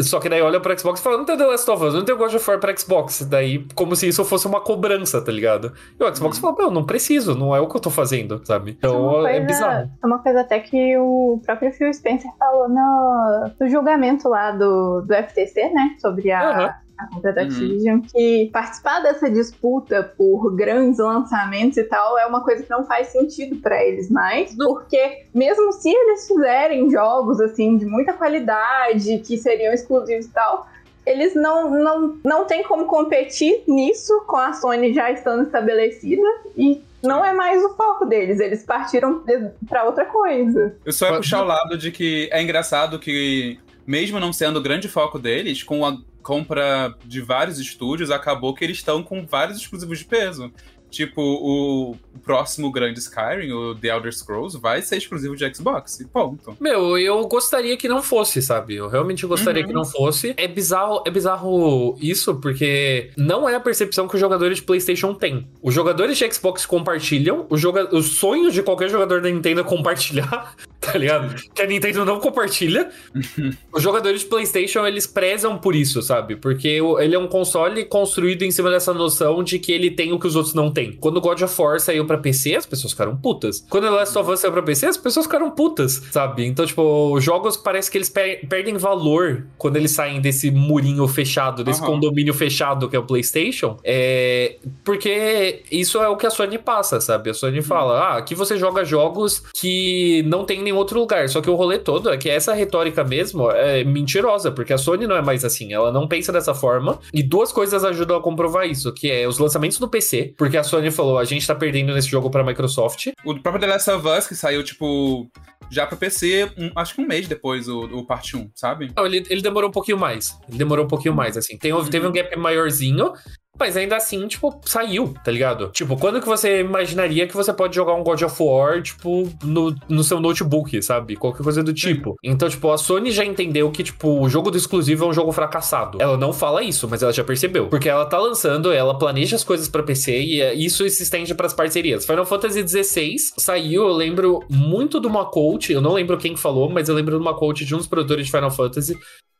só 0.00 0.18
que 0.20 0.28
daí 0.28 0.40
olha 0.40 0.60
pro 0.60 0.78
Xbox 0.78 1.00
e 1.00 1.02
fala, 1.02 1.18
não 1.18 1.24
tem 1.24 1.36
The 1.36 1.44
Last 1.44 1.70
of 1.70 1.84
Us, 1.84 1.94
não 1.94 2.04
tem 2.04 2.16
God 2.16 2.34
of 2.34 2.50
War 2.50 2.58
pra 2.58 2.76
Xbox. 2.76 3.22
Daí, 3.22 3.66
como 3.74 3.94
se 3.94 4.08
isso 4.08 4.24
fosse 4.24 4.46
uma 4.46 4.60
cobrança, 4.60 5.20
tá 5.20 5.30
ligado? 5.30 5.72
E 5.98 6.04
o 6.04 6.14
Xbox 6.14 6.38
hum. 6.38 6.40
fala, 6.40 6.56
não, 6.58 6.70
não 6.70 6.84
preciso, 6.84 7.34
não 7.34 7.54
é 7.54 7.60
o 7.60 7.68
que 7.68 7.76
eu 7.76 7.80
tô 7.80 7.90
fazendo, 7.90 8.40
sabe? 8.44 8.76
Então, 8.78 8.95
é, 9.26 9.36
é 9.36 9.40
bizarro. 9.40 9.90
É 10.02 10.06
uma 10.06 10.18
coisa 10.18 10.40
até 10.40 10.60
que 10.60 10.96
o 10.98 11.40
próprio 11.44 11.72
Phil 11.72 11.92
Spencer 11.92 12.30
falou 12.38 12.68
no, 12.68 13.50
no 13.58 13.68
julgamento 13.68 14.28
lá 14.28 14.50
do, 14.50 15.02
do 15.02 15.14
FTC, 15.14 15.70
né? 15.70 15.96
Sobre 15.98 16.30
a, 16.32 16.50
uhum. 16.50 16.64
a 16.98 17.14
compra 17.14 17.32
da 17.32 17.42
Activision, 17.42 17.96
uhum. 17.96 18.02
que 18.02 18.50
participar 18.52 19.00
dessa 19.00 19.30
disputa 19.30 20.02
por 20.16 20.54
grandes 20.54 20.98
lançamentos 20.98 21.78
e 21.78 21.84
tal 21.84 22.18
é 22.18 22.26
uma 22.26 22.42
coisa 22.42 22.62
que 22.62 22.70
não 22.70 22.84
faz 22.84 23.08
sentido 23.08 23.56
para 23.56 23.82
eles 23.84 24.10
mais, 24.10 24.54
porque 24.54 25.26
mesmo 25.34 25.72
se 25.72 25.90
eles 25.90 26.26
fizerem 26.26 26.90
jogos 26.90 27.40
assim 27.40 27.76
de 27.76 27.86
muita 27.86 28.12
qualidade, 28.12 29.18
que 29.18 29.36
seriam 29.36 29.72
exclusivos 29.72 30.26
e 30.26 30.30
tal, 30.30 30.66
eles 31.06 31.34
não, 31.34 31.70
não, 31.70 32.18
não 32.24 32.44
tem 32.44 32.64
como 32.64 32.86
competir 32.86 33.62
nisso 33.68 34.24
com 34.26 34.36
a 34.36 34.52
Sony 34.52 34.92
já 34.92 35.10
estando 35.10 35.44
estabelecida 35.44 36.26
e 36.56 36.82
não 37.02 37.24
é 37.24 37.32
mais 37.32 37.62
o 37.64 37.74
foco 37.74 38.04
deles, 38.06 38.40
eles 38.40 38.64
partiram 38.64 39.22
para 39.68 39.84
outra 39.84 40.06
coisa. 40.06 40.76
Eu 40.84 40.92
só 40.92 41.10
ia 41.10 41.16
puxar 41.16 41.42
o 41.42 41.46
lado 41.46 41.76
de 41.76 41.90
que 41.90 42.28
é 42.32 42.42
engraçado 42.42 42.98
que, 42.98 43.58
mesmo 43.86 44.18
não 44.18 44.32
sendo 44.32 44.58
o 44.58 44.62
grande 44.62 44.88
foco 44.88 45.18
deles, 45.18 45.62
com 45.62 45.84
a 45.84 45.98
compra 46.22 46.94
de 47.04 47.20
vários 47.20 47.58
estúdios, 47.58 48.10
acabou 48.10 48.54
que 48.54 48.64
eles 48.64 48.78
estão 48.78 49.02
com 49.02 49.24
vários 49.24 49.58
exclusivos 49.58 49.98
de 49.98 50.04
peso. 50.04 50.52
Tipo, 50.90 51.20
o 51.20 51.96
próximo 52.16 52.70
grande 52.70 52.98
Skyrim, 53.00 53.52
o 53.52 53.74
The 53.74 53.88
Elder 53.88 54.12
Scrolls, 54.12 54.58
vai 54.58 54.82
ser 54.82 54.96
exclusivo 54.96 55.36
de 55.36 55.54
Xbox. 55.54 56.04
Ponto. 56.12 56.56
Meu, 56.60 56.98
eu 56.98 57.26
gostaria 57.26 57.76
que 57.76 57.88
não 57.88 58.02
fosse, 58.02 58.40
sabe? 58.42 58.74
Eu 58.74 58.88
realmente 58.88 59.26
gostaria 59.26 59.62
uhum. 59.62 59.68
que 59.68 59.74
não 59.74 59.84
fosse. 59.84 60.34
É 60.36 60.48
bizarro, 60.48 61.02
é 61.06 61.10
bizarro 61.10 61.96
isso, 62.00 62.34
porque 62.36 63.10
não 63.16 63.48
é 63.48 63.54
a 63.54 63.60
percepção 63.60 64.08
que 64.08 64.14
os 64.14 64.20
jogadores 64.20 64.58
de 64.58 64.64
PlayStation 64.64 65.14
têm. 65.14 65.46
Os 65.62 65.74
jogadores 65.74 66.16
de 66.18 66.32
Xbox 66.32 66.64
compartilham, 66.64 67.46
os, 67.48 67.60
joga 67.60 67.94
os 67.94 68.18
sonhos 68.18 68.54
de 68.54 68.62
qualquer 68.62 68.88
jogador 68.88 69.20
da 69.20 69.30
Nintendo 69.30 69.60
é 69.60 69.64
compartilhar, 69.64 70.54
tá 70.80 70.96
ligado? 70.96 71.34
Que 71.54 71.62
a 71.62 71.66
Nintendo 71.66 72.04
não 72.04 72.20
compartilha. 72.20 72.90
os 73.72 73.82
jogadores 73.82 74.20
de 74.20 74.26
PlayStation, 74.26 74.86
eles 74.86 75.06
prezam 75.06 75.58
por 75.58 75.74
isso, 75.74 76.02
sabe? 76.02 76.36
Porque 76.36 76.80
ele 76.98 77.14
é 77.14 77.18
um 77.18 77.28
console 77.28 77.84
construído 77.84 78.42
em 78.42 78.50
cima 78.50 78.70
dessa 78.70 78.92
noção 78.94 79.42
de 79.42 79.58
que 79.58 79.72
ele 79.72 79.90
tem 79.90 80.12
o 80.12 80.18
que 80.18 80.26
os 80.26 80.36
outros 80.36 80.54
não 80.54 80.70
têm. 80.70 80.92
Quando 80.92 81.20
God 81.20 81.42
of 81.42 81.60
War 81.60 81.80
saiu 81.80 82.05
pra 82.06 82.18
PC, 82.18 82.54
as 82.54 82.66
pessoas 82.66 82.92
ficaram 82.92 83.16
putas. 83.16 83.64
Quando 83.68 83.84
The 83.84 83.90
Last 83.90 84.18
of 84.18 84.30
Us 84.30 84.40
saiu 84.40 84.52
pra 84.52 84.62
PC, 84.62 84.86
as 84.86 84.96
pessoas 84.96 85.26
ficaram 85.26 85.50
putas, 85.50 86.02
sabe? 86.10 86.44
Então, 86.44 86.66
tipo, 86.66 87.12
os 87.12 87.22
jogos 87.22 87.56
parece 87.56 87.90
que 87.90 87.98
eles 87.98 88.08
per 88.08 88.46
perdem 88.48 88.76
valor 88.76 89.46
quando 89.58 89.76
eles 89.76 89.92
saem 89.92 90.20
desse 90.20 90.50
murinho 90.50 91.06
fechado, 91.08 91.64
desse 91.64 91.80
uhum. 91.80 91.86
condomínio 91.86 92.34
fechado 92.34 92.88
que 92.88 92.96
é 92.96 92.98
o 92.98 93.04
PlayStation. 93.04 93.76
É... 93.84 94.56
Porque 94.84 95.62
isso 95.70 95.98
é 95.98 96.08
o 96.08 96.16
que 96.16 96.26
a 96.26 96.30
Sony 96.30 96.58
passa, 96.58 97.00
sabe? 97.00 97.30
A 97.30 97.34
Sony 97.34 97.62
fala: 97.62 97.98
ah, 97.98 98.16
aqui 98.16 98.34
você 98.34 98.56
joga 98.56 98.84
jogos 98.84 99.42
que 99.54 100.22
não 100.26 100.44
tem 100.44 100.60
em 100.60 100.62
nenhum 100.62 100.76
outro 100.76 100.98
lugar. 100.98 101.28
Só 101.28 101.40
que 101.40 101.50
o 101.50 101.54
rolê 101.54 101.78
todo 101.78 102.10
é 102.10 102.16
que 102.16 102.28
essa 102.28 102.52
retórica 102.52 103.04
mesmo 103.04 103.50
é 103.50 103.84
mentirosa, 103.84 104.50
porque 104.50 104.72
a 104.72 104.78
Sony 104.78 105.06
não 105.06 105.16
é 105.16 105.22
mais 105.22 105.44
assim. 105.44 105.72
Ela 105.72 105.92
não 105.92 106.06
pensa 106.06 106.32
dessa 106.32 106.54
forma. 106.54 106.98
E 107.12 107.22
duas 107.22 107.52
coisas 107.52 107.84
ajudam 107.84 108.16
a 108.16 108.22
comprovar 108.22 108.66
isso: 108.66 108.92
que 108.92 109.10
é 109.10 109.26
os 109.26 109.38
lançamentos 109.38 109.78
do 109.78 109.88
PC, 109.88 110.34
porque 110.36 110.56
a 110.56 110.64
Sony 110.64 110.90
falou: 110.90 111.18
a 111.18 111.24
gente 111.24 111.46
tá 111.46 111.54
perdendo 111.54 111.95
nesse 111.96 112.08
jogo 112.08 112.30
pra 112.30 112.44
Microsoft. 112.44 113.08
O 113.24 113.34
próprio 113.40 113.60
The 113.60 113.66
Last 113.66 113.90
of 113.90 114.06
Us, 114.06 114.26
que 114.26 114.34
saiu, 114.34 114.62
tipo, 114.62 115.28
já 115.70 115.86
pra 115.86 115.96
PC, 115.96 116.50
um, 116.56 116.70
acho 116.76 116.94
que 116.94 117.00
um 117.00 117.06
mês 117.06 117.26
depois, 117.26 117.68
o, 117.68 117.80
o 117.80 118.06
parte 118.06 118.36
1, 118.36 118.50
sabe? 118.54 118.92
Não, 118.96 119.06
ele, 119.06 119.24
ele 119.28 119.42
demorou 119.42 119.68
um 119.68 119.72
pouquinho 119.72 119.98
mais. 119.98 120.38
Ele 120.48 120.58
demorou 120.58 120.84
um 120.84 120.88
pouquinho 120.88 121.14
mais, 121.14 121.36
assim. 121.36 121.58
Tem. 121.58 121.72
Teve 121.90 122.06
um 122.06 122.12
gap 122.12 122.36
maiorzinho, 122.36 123.12
mas 123.58 123.76
ainda 123.76 123.96
assim, 123.96 124.26
tipo, 124.26 124.60
saiu, 124.64 125.14
tá 125.24 125.30
ligado? 125.30 125.68
Tipo, 125.68 125.96
quando 125.96 126.20
que 126.20 126.26
você 126.26 126.60
imaginaria 126.60 127.26
que 127.26 127.34
você 127.34 127.52
pode 127.52 127.74
jogar 127.74 127.94
um 127.94 128.02
God 128.02 128.22
of 128.22 128.42
War, 128.42 128.82
tipo, 128.82 129.28
no, 129.42 129.74
no 129.88 130.04
seu 130.04 130.20
notebook, 130.20 130.80
sabe? 130.82 131.16
Qualquer 131.16 131.42
coisa 131.42 131.62
do 131.62 131.72
tipo. 131.72 132.10
Sim. 132.10 132.16
Então, 132.22 132.48
tipo, 132.48 132.70
a 132.70 132.78
Sony 132.78 133.10
já 133.10 133.24
entendeu 133.24 133.70
que, 133.70 133.82
tipo, 133.82 134.20
o 134.20 134.28
jogo 134.28 134.50
do 134.50 134.56
exclusivo 134.56 135.04
é 135.04 135.08
um 135.08 135.12
jogo 135.12 135.32
fracassado. 135.32 135.98
Ela 136.00 136.16
não 136.16 136.32
fala 136.32 136.62
isso, 136.62 136.88
mas 136.88 137.02
ela 137.02 137.12
já 137.12 137.24
percebeu. 137.24 137.68
Porque 137.68 137.88
ela 137.88 138.06
tá 138.06 138.18
lançando, 138.18 138.72
ela 138.72 138.98
planeja 138.98 139.36
as 139.36 139.44
coisas 139.44 139.68
para 139.68 139.82
PC 139.82 140.20
e 140.20 140.40
é, 140.40 140.54
isso 140.54 140.88
se 140.88 141.02
estende 141.02 141.34
pras 141.34 141.54
parcerias. 141.54 142.04
Final 142.04 142.26
Fantasy 142.26 142.66
XVI 142.66 143.16
saiu, 143.36 143.88
eu 143.88 143.92
lembro 143.92 144.44
muito 144.48 145.00
de 145.00 145.06
uma 145.06 145.24
coach, 145.24 145.72
eu 145.72 145.80
não 145.80 145.92
lembro 145.92 146.18
quem 146.18 146.36
falou, 146.36 146.68
mas 146.68 146.88
eu 146.88 146.94
lembro 146.94 147.16
de 147.16 147.22
uma 147.22 147.34
coach 147.34 147.64
de 147.64 147.74
uns 147.74 147.86
produtores 147.86 148.26
de 148.26 148.32
Final 148.32 148.50
Fantasy 148.50 148.96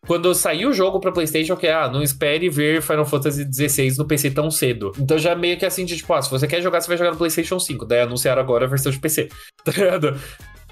quando 0.07 0.35
saiu 0.35 0.71
o 0.71 0.73
jogo 0.73 1.01
pra 1.01 1.13
PlayStation, 1.13 1.57
que 1.57 1.67
é, 1.67 1.75
ah, 1.75 1.89
não 1.89 2.03
espere 2.03 2.49
ver 2.49 2.81
Final 2.83 3.05
Fantasy 3.05 3.45
XVI 3.45 3.97
no 3.99 4.07
PC 4.07 4.31
tão 4.31 4.51
cedo. 4.51 4.93
Então 4.99 5.19
já 5.19 5.35
meio 5.35 5.59
que 5.59 5.67
assim, 5.67 5.85
de 5.85 5.97
tipo, 5.97 6.13
ah, 6.15 6.23
se 6.23 6.31
você 6.31 6.47
quer 6.47 6.63
jogar, 6.63 6.81
você 6.81 6.89
vai 6.89 6.97
jogar 6.97 7.11
no 7.11 7.17
PlayStation 7.17 7.59
5. 7.59 7.85
Daí 7.85 8.01
anunciaram 8.01 8.41
agora 8.41 8.65
a 8.65 8.69
versão 8.69 8.91
de 8.91 8.99
PC. 8.99 9.29
Tá 9.67 9.73
ligado? 9.73 10.17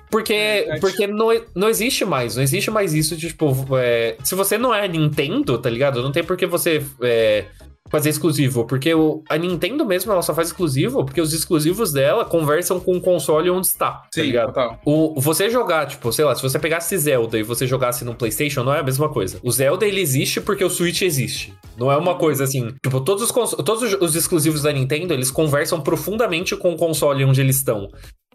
Porque, 0.09 0.32
é, 0.32 0.78
porque 0.78 1.09
não, 1.09 1.28
não 1.57 1.68
existe 1.68 2.05
mais, 2.05 2.37
não 2.37 2.43
existe 2.45 2.70
mais 2.70 2.95
isso 2.95 3.16
de, 3.16 3.26
tipo, 3.26 3.53
é, 3.76 4.16
se 4.22 4.37
você 4.37 4.57
não 4.57 4.72
é 4.72 4.87
Nintendo, 4.87 5.59
tá 5.59 5.68
ligado? 5.68 6.01
Não 6.01 6.12
tem 6.12 6.22
por 6.22 6.37
que 6.37 6.47
você 6.47 6.80
é, 7.03 7.47
fazer 7.91 8.09
exclusivo, 8.09 8.64
porque 8.64 8.95
o, 8.95 9.22
a 9.28 9.37
Nintendo 9.37 9.85
mesmo 9.85 10.11
ela 10.11 10.22
só 10.22 10.35
faz 10.35 10.49
exclusivo 10.49 11.05
porque 11.05 11.20
os 11.20 11.32
exclusivos 11.32 11.93
dela 11.93 12.24
conversam 12.24 12.80
com 12.80 12.97
o 12.97 13.01
console 13.01 13.51
onde 13.51 13.66
está, 13.66 13.91
tá 13.91 14.09
Sim, 14.12 14.20
tá 14.20 14.26
ligado? 14.26 14.47
Total. 14.47 14.80
O, 14.85 15.20
você 15.20 15.51
jogar, 15.51 15.87
tipo, 15.87 16.12
sei 16.12 16.24
lá, 16.24 16.35
se 16.35 16.43
você 16.43 16.59
pegasse 16.59 16.97
Zelda 16.97 17.39
e 17.39 17.43
você 17.43 17.66
jogasse 17.66 18.05
no 18.05 18.14
PlayStation, 18.14 18.62
não 18.62 18.74
é 18.74 18.80
a 18.80 18.82
mesma 18.82 19.09
coisa. 19.09 19.39
O 19.43 19.51
Zelda 19.53 19.87
ele 19.87 20.01
existe 20.01 20.41
porque 20.41 20.64
o 20.64 20.70
Switch 20.70 21.03
existe. 21.03 21.55
Não 21.76 21.93
é 21.93 21.97
uma 21.97 22.16
coisa 22.16 22.45
assim, 22.45 22.74
tipo, 22.82 23.01
todos 23.01 23.22
os, 23.22 23.30
todos 23.64 23.95
os 24.01 24.16
exclusivos 24.16 24.62
da 24.62 24.72
Nintendo, 24.72 25.12
eles 25.12 25.30
conversam 25.30 25.80
profundamente 25.80 26.57
com 26.57 26.72
o 26.72 26.76
console 26.76 27.24
onde 27.24 27.41
eles 27.41 27.57
estão. 27.57 27.89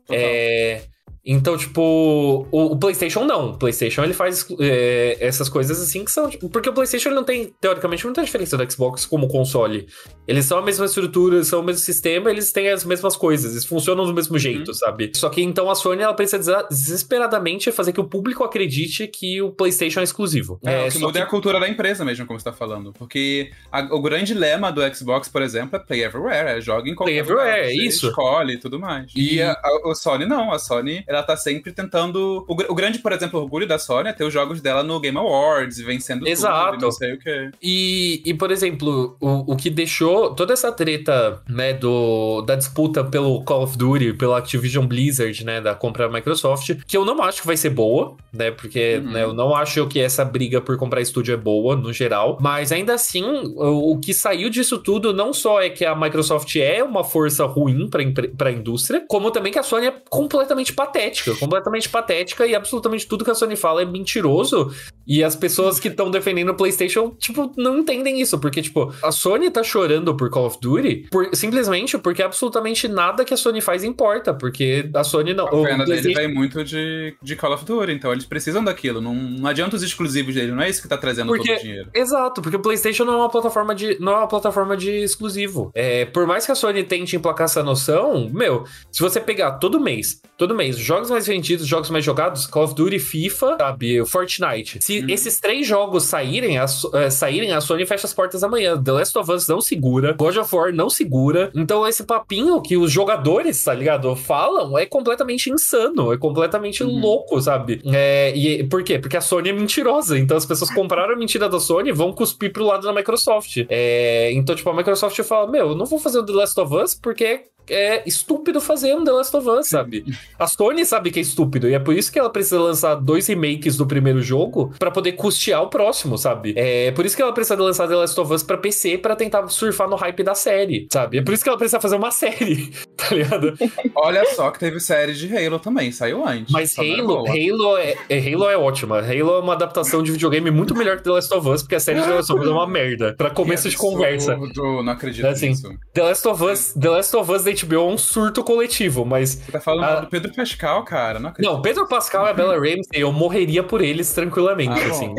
Total. 0.05 0.17
É 0.21 0.83
então, 1.31 1.55
tipo, 1.55 2.47
o, 2.51 2.73
o, 2.73 2.75
PlayStation 2.75 3.23
não. 3.23 3.51
O 3.51 3.57
PlayStation 3.57 4.03
ele 4.03 4.15
faz 4.15 4.47
é, 4.59 5.15
essas 5.19 5.47
coisas 5.47 5.79
assim 5.79 6.03
que 6.03 6.11
são. 6.11 6.27
Tipo, 6.27 6.49
porque 6.49 6.67
o 6.67 6.73
PlayStation 6.73 7.11
não 7.11 7.23
tem, 7.23 7.53
teoricamente, 7.61 8.03
muita 8.03 8.23
diferença 8.23 8.57
do 8.57 8.71
Xbox 8.71 9.05
como 9.05 9.27
console. 9.27 9.87
Eles 10.27 10.45
são 10.45 10.57
a 10.57 10.61
mesma 10.63 10.87
estrutura, 10.87 11.43
são 11.43 11.59
o 11.59 11.63
mesmo 11.63 11.81
sistema, 11.81 12.31
eles 12.31 12.51
têm 12.51 12.69
as 12.69 12.83
mesmas 12.83 13.15
coisas, 13.15 13.51
eles 13.51 13.63
funcionam 13.63 14.05
do 14.05 14.13
mesmo 14.13 14.39
jeito, 14.39 14.69
uhum. 14.69 14.73
sabe? 14.73 15.11
Só 15.15 15.29
que 15.29 15.39
então 15.43 15.69
a 15.69 15.75
Sony 15.75 16.01
ela 16.01 16.15
precisa 16.15 16.65
desesperadamente 16.67 17.71
fazer 17.71 17.93
que 17.93 18.01
o 18.01 18.05
público 18.05 18.43
acredite 18.43 19.07
que 19.07 19.39
o 19.39 19.51
PlayStation 19.51 19.99
é 19.99 20.03
exclusivo. 20.03 20.59
É, 20.65 20.85
é 20.85 20.87
o 20.87 20.91
que 20.91 20.97
muda 20.97 21.13
que... 21.13 21.19
é 21.19 21.21
a 21.21 21.27
cultura 21.27 21.59
da 21.59 21.69
empresa 21.69 22.03
mesmo, 22.03 22.25
como 22.25 22.39
você 22.39 22.45
tá 22.45 22.53
falando. 22.53 22.91
Porque 22.93 23.51
a, 23.71 23.81
o 23.93 24.01
grande 24.01 24.33
lema 24.33 24.71
do 24.71 24.81
Xbox, 24.95 25.29
por 25.29 25.43
exemplo, 25.43 25.75
é 25.75 25.79
Play 25.79 26.03
Everywhere, 26.03 26.57
é 26.57 26.61
joga 26.61 26.89
em 26.89 26.95
qualquer 26.95 27.11
Play 27.11 27.19
Everywhere, 27.19 27.61
lugar, 27.61 27.69
é 27.69 27.73
isso. 27.73 28.07
escolhe 28.07 28.53
e 28.53 28.57
tudo 28.57 28.79
mais. 28.79 29.11
E, 29.15 29.35
e 29.35 29.41
a, 29.43 29.51
a, 29.51 29.91
a 29.91 29.95
Sony 29.95 30.25
não, 30.25 30.51
a 30.51 30.57
Sony 30.57 31.03
ela 31.07 31.18
tá 31.23 31.37
sempre 31.37 31.71
tentando. 31.71 32.45
O, 32.47 32.53
o, 32.53 32.75
grande, 32.75 32.99
por 32.99 33.11
exemplo, 33.11 33.39
orgulho 33.41 33.67
da 33.67 33.79
Sony 33.79 34.09
é 34.09 34.13
ter 34.13 34.23
os 34.23 34.33
jogos 34.33 34.61
dela 34.61 34.83
no 34.83 34.99
Game 34.99 35.17
Awards, 35.17 35.79
vencendo 35.79 36.27
Exato. 36.27 36.73
tudo, 36.73 36.81
não 36.81 36.91
sei 36.91 37.13
o 37.13 37.19
quê. 37.19 37.51
E, 37.61 38.21
e 38.25 38.33
por 38.33 38.51
exemplo, 38.51 39.15
o, 39.19 39.53
o 39.53 39.55
que 39.55 39.69
deixou 39.69 40.33
toda 40.33 40.53
essa 40.53 40.71
treta, 40.71 41.41
né, 41.47 41.73
do, 41.73 42.41
da 42.41 42.55
disputa 42.55 43.03
pelo 43.03 43.43
Call 43.43 43.63
of 43.63 43.77
Duty, 43.77 44.13
pela 44.13 44.37
Activision 44.37 44.85
Blizzard, 44.85 45.43
né, 45.45 45.61
da 45.61 45.75
compra 45.75 46.07
da 46.07 46.13
Microsoft, 46.13 46.75
que 46.87 46.97
eu 46.97 47.05
não 47.05 47.21
acho 47.21 47.41
que 47.41 47.47
vai 47.47 47.57
ser 47.57 47.69
boa, 47.69 48.15
né, 48.33 48.51
porque 48.51 48.97
uhum. 48.97 49.11
né, 49.11 49.23
eu 49.23 49.33
não 49.33 49.55
acho 49.55 49.87
que 49.87 49.99
essa 49.99 50.23
briga 50.23 50.61
por 50.61 50.77
comprar 50.77 51.01
estúdio 51.01 51.33
é 51.33 51.37
boa, 51.37 51.75
no 51.75 51.93
geral, 51.93 52.37
mas 52.41 52.71
ainda 52.71 52.93
assim, 52.93 53.23
o, 53.23 53.93
o 53.93 53.99
que 53.99 54.13
saiu 54.13 54.49
disso 54.49 54.77
tudo 54.77 55.13
não 55.13 55.33
só 55.33 55.61
é 55.61 55.69
que 55.69 55.85
a 55.85 55.95
Microsoft 55.95 56.55
é 56.55 56.83
uma 56.83 57.03
força 57.03 57.45
ruim 57.45 57.89
para 57.89 58.49
a 58.49 58.51
indústria, 58.51 59.03
como 59.07 59.31
também 59.31 59.51
que 59.51 59.59
a 59.59 59.63
Sony 59.63 59.87
é 59.87 59.93
completamente 60.09 60.73
patética, 60.99 61.35
completamente 61.35 61.89
patética 61.89 62.45
e 62.47 62.55
absolutamente 62.55 63.07
tudo 63.07 63.23
que 63.23 63.31
a 63.31 63.35
Sony 63.35 63.55
fala 63.55 63.81
é 63.81 63.85
mentiroso. 63.85 64.71
E 65.07 65.23
as 65.23 65.35
pessoas 65.35 65.79
que 65.79 65.87
estão 65.87 66.11
defendendo 66.11 66.49
o 66.49 66.55
PlayStation, 66.55 67.09
tipo, 67.17 67.51
não 67.57 67.79
entendem 67.79 68.21
isso, 68.21 68.37
porque, 68.37 68.61
tipo, 68.61 68.93
a 69.01 69.11
Sony 69.11 69.49
tá 69.49 69.63
chorando 69.63 70.15
por 70.15 70.29
Call 70.29 70.45
of 70.45 70.57
Duty 70.61 71.07
por, 71.09 71.35
simplesmente 71.35 71.97
porque 71.97 72.21
absolutamente 72.21 72.87
nada 72.87 73.25
que 73.25 73.33
a 73.33 73.37
Sony 73.37 73.61
faz 73.61 73.83
importa, 73.83 74.33
porque 74.33 74.89
a 74.93 75.03
Sony 75.03 75.33
não. 75.33 75.47
A 75.47 75.67
venda 75.67 75.85
dele 75.85 76.13
vai 76.13 76.27
muito 76.27 76.63
de, 76.63 77.15
de 77.21 77.35
Call 77.35 77.53
of 77.53 77.65
Duty, 77.65 77.91
então 77.91 78.11
eles 78.11 78.25
precisam 78.25 78.63
daquilo. 78.63 79.01
Não, 79.01 79.15
não 79.15 79.49
adianta 79.49 79.75
os 79.75 79.83
exclusivos 79.83 80.35
dele, 80.35 80.51
não 80.51 80.61
é 80.61 80.69
isso 80.69 80.81
que 80.81 80.87
tá 80.87 80.97
trazendo 80.97 81.27
porque, 81.27 81.47
todo 81.47 81.57
o 81.57 81.61
dinheiro. 81.61 81.89
Exato, 81.93 82.41
porque 82.41 82.57
o 82.57 82.61
PlayStation 82.61 83.05
não 83.05 83.13
é 83.13 83.17
uma 83.17 83.29
plataforma 83.29 83.73
de, 83.73 83.99
não 83.99 84.13
é 84.13 84.17
uma 84.17 84.27
plataforma 84.27 84.77
de 84.77 84.91
exclusivo. 84.91 85.71
É, 85.73 86.05
por 86.05 86.27
mais 86.27 86.45
que 86.45 86.51
a 86.51 86.55
Sony 86.55 86.83
tente 86.83 87.15
emplacar 87.15 87.45
essa 87.45 87.63
noção, 87.63 88.29
meu, 88.31 88.63
se 88.91 89.01
você 89.01 89.19
pegar 89.19 89.53
todo 89.53 89.79
mês, 89.79 90.21
todo 90.37 90.55
mês, 90.55 90.77
jogos 90.89 91.11
mais 91.11 91.27
vendidos, 91.27 91.67
jogos 91.67 91.91
mais 91.91 92.03
jogados, 92.03 92.47
Call 92.47 92.63
of 92.63 92.73
Duty, 92.73 92.97
FIFA, 92.97 93.57
sabe, 93.59 94.03
Fortnite. 94.07 94.79
Se 94.81 94.99
uhum. 95.01 95.09
esses 95.09 95.39
três 95.39 95.67
jogos 95.67 96.05
saírem, 96.05 96.57
a, 96.57 96.65
é, 96.95 97.09
saírem, 97.11 97.51
a 97.51 97.61
Sony 97.61 97.85
fecha 97.85 98.07
as 98.07 98.13
portas 98.13 98.43
amanhã. 98.43 98.81
The 98.81 98.91
Last 98.91 99.15
of 99.15 99.31
Us 99.31 99.47
não 99.47 99.61
segura, 99.61 100.13
God 100.13 100.37
of 100.37 100.55
War 100.55 100.73
não 100.73 100.89
segura. 100.89 101.51
Então 101.53 101.87
esse 101.87 102.03
papinho 102.03 102.59
que 102.59 102.75
os 102.75 102.91
jogadores, 102.91 103.63
tá 103.63 103.71
ligado, 103.71 104.15
falam 104.15 104.75
é 104.79 104.87
completamente 104.87 105.51
insano, 105.51 106.11
é 106.11 106.17
completamente 106.17 106.83
uhum. 106.83 106.99
louco, 106.99 107.39
sabe? 107.39 107.81
É, 107.85 108.35
e 108.35 108.63
por 108.63 108.83
quê? 108.83 108.97
Porque 108.97 109.17
a 109.17 109.21
Sony 109.21 109.49
é 109.49 109.53
mentirosa. 109.53 110.17
Então 110.17 110.35
as 110.35 110.45
pessoas 110.45 110.71
compraram 110.73 111.13
a 111.13 111.15
mentira 111.15 111.47
da 111.47 111.59
Sony 111.59 111.89
e 111.89 111.93
vão 111.93 112.11
cuspir 112.11 112.51
pro 112.51 112.65
lado 112.65 112.81
da 112.81 112.93
Microsoft. 112.93 113.65
É, 113.69 114.31
então, 114.33 114.55
tipo, 114.55 114.69
a 114.71 114.73
Microsoft 114.73 115.21
fala: 115.21 115.51
Meu, 115.51 115.69
eu 115.69 115.75
não 115.75 115.85
vou 115.85 115.99
fazer 115.99 116.17
o 116.17 116.25
The 116.25 116.33
Last 116.33 116.59
of 116.59 116.75
Us 116.75 116.95
porque 116.95 117.43
é 117.69 118.03
estúpido 118.05 118.59
fazer 118.61 118.95
um 118.95 119.03
The 119.03 119.11
Last 119.11 119.35
of 119.35 119.49
Us, 119.49 119.67
sabe? 119.67 120.05
A 120.37 120.47
Sony 120.47 120.85
sabe 120.85 121.11
que 121.11 121.19
é 121.19 121.21
estúpido, 121.21 121.69
e 121.69 121.73
é 121.73 121.79
por 121.79 121.95
isso 121.95 122.11
que 122.11 122.19
ela 122.19 122.29
precisa 122.29 122.59
lançar 122.59 122.95
dois 122.95 123.27
remakes 123.27 123.77
do 123.77 123.85
primeiro 123.85 124.21
jogo 124.21 124.73
para 124.77 124.91
poder 124.91 125.13
custear 125.13 125.61
o 125.63 125.67
próximo, 125.67 126.17
sabe? 126.17 126.53
É 126.55 126.91
por 126.91 127.05
isso 127.05 127.15
que 127.15 127.21
ela 127.21 127.33
precisa 127.33 127.55
lançar 127.61 127.87
The 127.87 127.95
Last 127.95 128.19
of 128.19 128.33
Us 128.33 128.43
pra 128.43 128.57
PC 128.57 128.97
para 128.97 129.15
tentar 129.15 129.47
surfar 129.49 129.89
no 129.89 129.95
hype 129.95 130.23
da 130.23 130.35
série, 130.35 130.87
sabe? 130.91 131.17
É 131.17 131.21
por 131.21 131.33
isso 131.33 131.43
que 131.43 131.49
ela 131.49 131.57
precisa 131.57 131.79
fazer 131.79 131.95
uma 131.95 132.11
série, 132.11 132.71
tá 132.95 133.15
ligado? 133.15 133.53
Olha 133.95 134.25
só 134.35 134.51
que 134.51 134.59
teve 134.59 134.79
série 134.79 135.13
de 135.13 135.35
Halo 135.35 135.59
também, 135.59 135.91
saiu 135.91 136.25
antes. 136.27 136.51
Mas 136.51 136.77
Halo, 136.77 137.25
Halo 137.27 137.77
é, 137.77 137.95
é, 138.09 138.19
Halo 138.19 138.49
é 138.49 138.57
ótima. 138.57 138.99
Halo 138.99 139.35
é 139.35 139.39
uma 139.39 139.53
adaptação 139.53 140.03
de 140.03 140.11
videogame 140.11 140.51
muito 140.51 140.75
melhor 140.75 140.97
que 140.97 141.03
The 141.03 141.11
Last 141.11 141.33
of 141.33 141.47
Us, 141.49 141.61
porque 141.63 141.75
a 141.75 141.79
série 141.79 141.99
de 141.99 142.07
The 142.07 142.13
Last 142.13 142.31
of 142.31 142.41
Us 142.41 142.47
é 142.47 142.51
uma 142.51 142.67
merda. 142.67 143.15
Pra 143.17 143.29
começo 143.29 143.69
de 143.69 143.77
conversa. 143.77 144.37
Não 144.37 144.89
acredito 144.89 145.25
assim, 145.25 145.49
nisso. 145.49 145.69
The 145.93 146.03
Last 146.03 146.27
of 146.27 146.43
Us, 146.43 146.73
The 146.79 146.89
Last 146.89 147.15
of 147.15 147.31
Us 147.31 147.43
HBO 147.65 147.75
é 147.75 147.93
um 147.93 147.97
surto 147.97 148.43
coletivo, 148.43 149.05
mas. 149.05 149.35
Você 149.35 149.51
tá 149.51 149.59
falando 149.59 149.85
a... 149.85 149.99
do 150.01 150.07
Pedro 150.07 150.33
Pascal, 150.33 150.83
cara. 150.83 151.19
Não, 151.19 151.33
não, 151.39 151.61
Pedro 151.61 151.87
Pascal 151.87 152.27
e 152.27 152.29
a 152.29 152.33
Bella 152.33 152.55
Ramsey, 152.55 152.85
eu 152.93 153.11
morreria 153.11 153.63
por 153.63 153.81
eles 153.81 154.11
tranquilamente, 154.13 154.79
ah, 154.81 154.89
assim. 154.89 155.15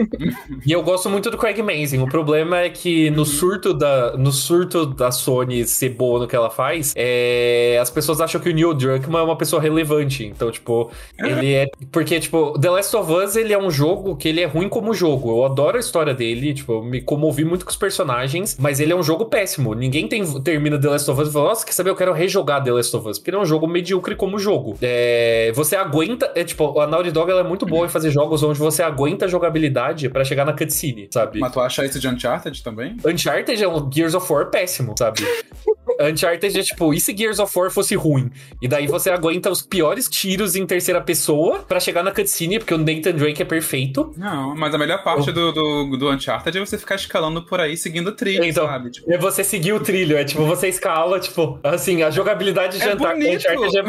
e 0.64 0.72
eu 0.72 0.82
gosto 0.82 1.08
muito 1.08 1.30
do 1.30 1.38
Craig 1.38 1.60
Mazin. 1.62 2.00
O 2.02 2.08
problema 2.08 2.58
é 2.58 2.70
que 2.70 3.10
no 3.10 3.24
surto 3.24 3.74
da, 3.74 4.16
no 4.16 4.32
surto 4.32 4.86
da 4.86 5.10
Sony 5.10 5.66
ser 5.66 5.90
boa 5.90 6.20
no 6.20 6.26
que 6.26 6.36
ela 6.36 6.50
faz, 6.50 6.92
é... 6.96 7.78
as 7.80 7.90
pessoas 7.90 8.20
acham 8.20 8.40
que 8.40 8.48
o 8.48 8.52
Neil 8.52 8.74
Druckmann 8.74 9.20
é 9.20 9.24
uma 9.24 9.36
pessoa 9.36 9.60
relevante. 9.60 10.24
Então, 10.24 10.50
tipo, 10.50 10.90
ele 11.18 11.54
é. 11.54 11.66
Porque, 11.90 12.18
tipo, 12.20 12.58
The 12.58 12.70
Last 12.70 12.96
of 12.96 13.12
Us, 13.12 13.36
ele 13.36 13.52
é 13.52 13.58
um 13.58 13.70
jogo 13.70 14.16
que 14.16 14.28
ele 14.28 14.40
é 14.40 14.46
ruim 14.46 14.68
como 14.68 14.94
jogo. 14.94 15.30
Eu 15.30 15.44
adoro 15.44 15.76
a 15.76 15.80
história 15.80 16.14
dele, 16.14 16.54
tipo, 16.54 16.72
eu 16.72 16.82
me 16.82 17.00
comovi 17.00 17.44
muito 17.44 17.64
com 17.64 17.70
os 17.70 17.76
personagens, 17.76 18.56
mas 18.58 18.80
ele 18.80 18.92
é 18.92 18.96
um 18.96 19.02
jogo 19.02 19.26
péssimo. 19.26 19.74
Ninguém 19.74 20.08
tem... 20.08 20.24
termina 20.42 20.78
The 20.78 20.88
Last 20.88 21.10
of 21.10 21.20
Us 21.20 21.28
e 21.28 21.32
fala, 21.32 21.48
nossa, 21.48 21.66
quer 21.66 21.72
saber? 21.72 21.90
Eu 21.90 21.96
quero 21.96 22.12
rejogar 22.30 22.62
The 22.62 22.72
Last 22.72 22.96
of 22.96 23.08
Us, 23.08 23.18
porque 23.18 23.30
ele 23.30 23.36
é 23.36 23.40
um 23.40 23.44
jogo 23.44 23.66
medíocre 23.66 24.14
como 24.14 24.38
jogo. 24.38 24.78
É, 24.80 25.50
você 25.54 25.74
aguenta, 25.74 26.30
é 26.36 26.44
tipo, 26.44 26.80
a 26.80 26.86
Naughty 26.86 27.10
Dog 27.10 27.30
ela 27.30 27.40
é 27.40 27.44
muito 27.44 27.66
boa 27.66 27.86
em 27.86 27.88
fazer 27.88 28.10
jogos 28.10 28.42
onde 28.42 28.58
você 28.58 28.82
aguenta 28.82 29.24
a 29.24 29.28
jogabilidade 29.28 30.08
para 30.08 30.24
chegar 30.24 30.44
na 30.44 30.52
cutscene, 30.52 31.08
sabe? 31.10 31.40
Mas 31.40 31.52
tu 31.52 31.60
acha 31.60 31.84
isso 31.84 31.98
de 31.98 32.08
Uncharted 32.08 32.62
também? 32.62 32.96
Uncharted 33.04 33.62
é 33.62 33.68
um 33.68 33.90
Gears 33.92 34.14
of 34.14 34.32
War 34.32 34.48
péssimo, 34.50 34.94
sabe? 34.96 35.20
Uncharted 36.00 36.58
é 36.58 36.62
tipo, 36.62 36.94
e 36.94 37.00
se 37.00 37.14
Gears 37.16 37.38
of 37.38 37.58
War 37.58 37.70
fosse 37.70 37.94
ruim? 37.94 38.30
E 38.62 38.68
daí 38.68 38.86
você 38.86 39.10
aguenta 39.10 39.50
os 39.50 39.60
piores 39.60 40.08
tiros 40.08 40.54
em 40.56 40.64
terceira 40.64 41.00
pessoa 41.00 41.58
para 41.58 41.80
chegar 41.80 42.02
na 42.02 42.10
cutscene, 42.10 42.58
porque 42.58 42.72
o 42.72 42.78
Nathan 42.78 43.12
Drake 43.12 43.42
é 43.42 43.44
perfeito. 43.44 44.12
Não, 44.16 44.54
mas 44.54 44.74
a 44.74 44.78
melhor 44.78 45.02
parte 45.02 45.32
do, 45.32 45.52
do, 45.52 45.96
do, 45.96 46.10
Uncharted 46.10 46.56
é 46.56 46.60
você 46.60 46.78
ficar 46.78 46.94
escalando 46.94 47.42
por 47.42 47.60
aí 47.60 47.76
seguindo 47.76 48.08
o 48.08 48.12
trilho, 48.12 48.44
então, 48.44 48.66
sabe? 48.66 48.90
Tipo... 48.90 49.12
É 49.12 49.18
você 49.18 49.44
seguir 49.44 49.72
o 49.72 49.80
trilho, 49.80 50.16
é 50.16 50.24
tipo, 50.24 50.44
você 50.44 50.68
escala, 50.68 51.18
tipo, 51.18 51.58
assim, 51.62 52.02
a 52.02 52.09
jogabilidade 52.10 52.78
de 52.78 52.88
é 52.88 52.94
Uncharted 52.94 53.78
é... 53.78 53.82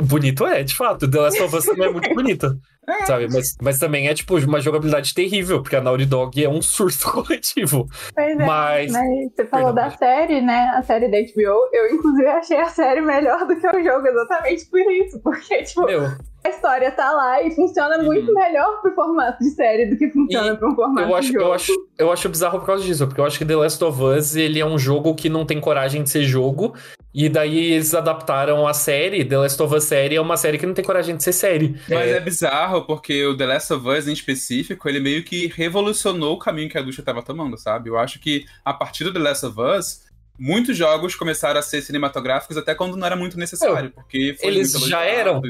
Bonito 0.02 0.46
é, 0.46 0.62
de 0.62 0.74
fato. 0.74 1.08
The 1.10 1.18
Last 1.18 1.42
of 1.42 1.56
Us 1.56 1.64
também 1.64 1.88
é 1.88 1.90
muito 1.92 2.14
bonito. 2.14 2.58
É. 2.88 3.06
Sabe? 3.06 3.28
Mas, 3.30 3.56
mas 3.60 3.78
também 3.78 4.08
é, 4.08 4.14
tipo, 4.14 4.38
uma 4.38 4.60
jogabilidade 4.60 5.12
terrível, 5.12 5.60
porque 5.62 5.76
a 5.76 5.80
Naughty 5.80 6.06
Dog 6.06 6.42
é 6.42 6.48
um 6.48 6.62
surto 6.62 7.12
coletivo. 7.12 7.86
Pois 8.14 8.30
é, 8.30 8.34
mas... 8.34 8.92
mas 8.92 9.32
você 9.34 9.44
falou 9.46 9.74
Perdão, 9.74 9.90
da 9.90 9.96
série, 9.96 10.40
né? 10.40 10.72
A 10.74 10.82
série 10.82 11.08
da 11.08 11.18
HBO. 11.18 11.68
Eu, 11.72 11.94
inclusive, 11.94 12.26
achei 12.28 12.58
a 12.58 12.68
série 12.68 13.02
melhor 13.02 13.46
do 13.46 13.56
que 13.56 13.66
o 13.66 13.84
jogo, 13.84 14.06
exatamente 14.06 14.64
por 14.66 14.80
isso. 14.80 15.20
Porque, 15.20 15.62
tipo, 15.64 15.84
Meu. 15.84 16.04
a 16.44 16.48
história 16.48 16.90
tá 16.90 17.12
lá 17.12 17.42
e 17.42 17.50
funciona 17.50 17.98
uhum. 17.98 18.06
muito 18.06 18.32
melhor 18.32 18.80
pro 18.80 18.94
formato 18.94 19.38
de 19.42 19.50
série 19.50 19.86
do 19.86 19.96
que 19.96 20.08
funciona 20.10 20.54
e 20.54 20.56
pro 20.56 20.74
formato 20.74 21.08
eu 21.08 21.14
acho, 21.14 21.28
de 21.28 21.34
jogo. 21.34 21.44
Eu 21.44 21.52
acho, 21.52 21.72
eu 21.98 22.12
acho 22.12 22.28
bizarro 22.28 22.58
por 22.60 22.66
causa 22.66 22.84
disso, 22.84 23.06
porque 23.06 23.20
eu 23.20 23.26
acho 23.26 23.38
que 23.38 23.44
The 23.44 23.56
Last 23.56 23.84
of 23.84 24.02
Us, 24.02 24.36
ele 24.36 24.58
é 24.58 24.66
um 24.66 24.78
jogo 24.78 25.14
que 25.14 25.28
não 25.28 25.44
tem 25.44 25.60
coragem 25.60 26.02
de 26.02 26.10
ser 26.10 26.22
jogo, 26.22 26.74
e 27.12 27.28
daí 27.28 27.72
eles 27.72 27.94
adaptaram 27.94 28.66
a 28.66 28.74
série, 28.74 29.24
The 29.24 29.38
Last 29.38 29.62
of 29.62 29.74
Us 29.74 29.84
série, 29.84 30.14
é 30.14 30.20
uma 30.20 30.36
série 30.36 30.58
que 30.58 30.66
não 30.66 30.74
tem 30.74 30.84
coragem 30.84 31.16
de 31.16 31.22
ser 31.24 31.32
série. 31.32 31.76
Mas 31.88 32.08
é, 32.08 32.10
é 32.12 32.20
bizarro, 32.20 32.77
porque 32.84 33.24
o 33.26 33.36
The 33.36 33.46
Last 33.46 33.72
of 33.72 33.88
Us, 33.88 34.08
em 34.08 34.12
específico, 34.12 34.88
ele 34.88 35.00
meio 35.00 35.22
que 35.24 35.46
revolucionou 35.46 36.34
o 36.34 36.38
caminho 36.38 36.68
que 36.68 36.78
a 36.78 36.80
indústria 36.80 37.02
estava 37.02 37.22
tomando, 37.22 37.56
sabe? 37.58 37.90
Eu 37.90 37.98
acho 37.98 38.18
que 38.18 38.46
a 38.64 38.72
partir 38.72 39.04
do 39.04 39.12
The 39.12 39.18
Last 39.18 39.46
of 39.46 39.60
Us, 39.60 40.04
muitos 40.38 40.76
jogos 40.76 41.14
começaram 41.14 41.58
a 41.58 41.62
ser 41.62 41.82
cinematográficos 41.82 42.56
até 42.56 42.74
quando 42.74 42.96
não 42.96 43.06
era 43.06 43.16
muito 43.16 43.38
necessário, 43.38 43.90
porque 43.90 44.36
eles 44.40 44.72
já 44.72 45.02
eram. 45.02 45.42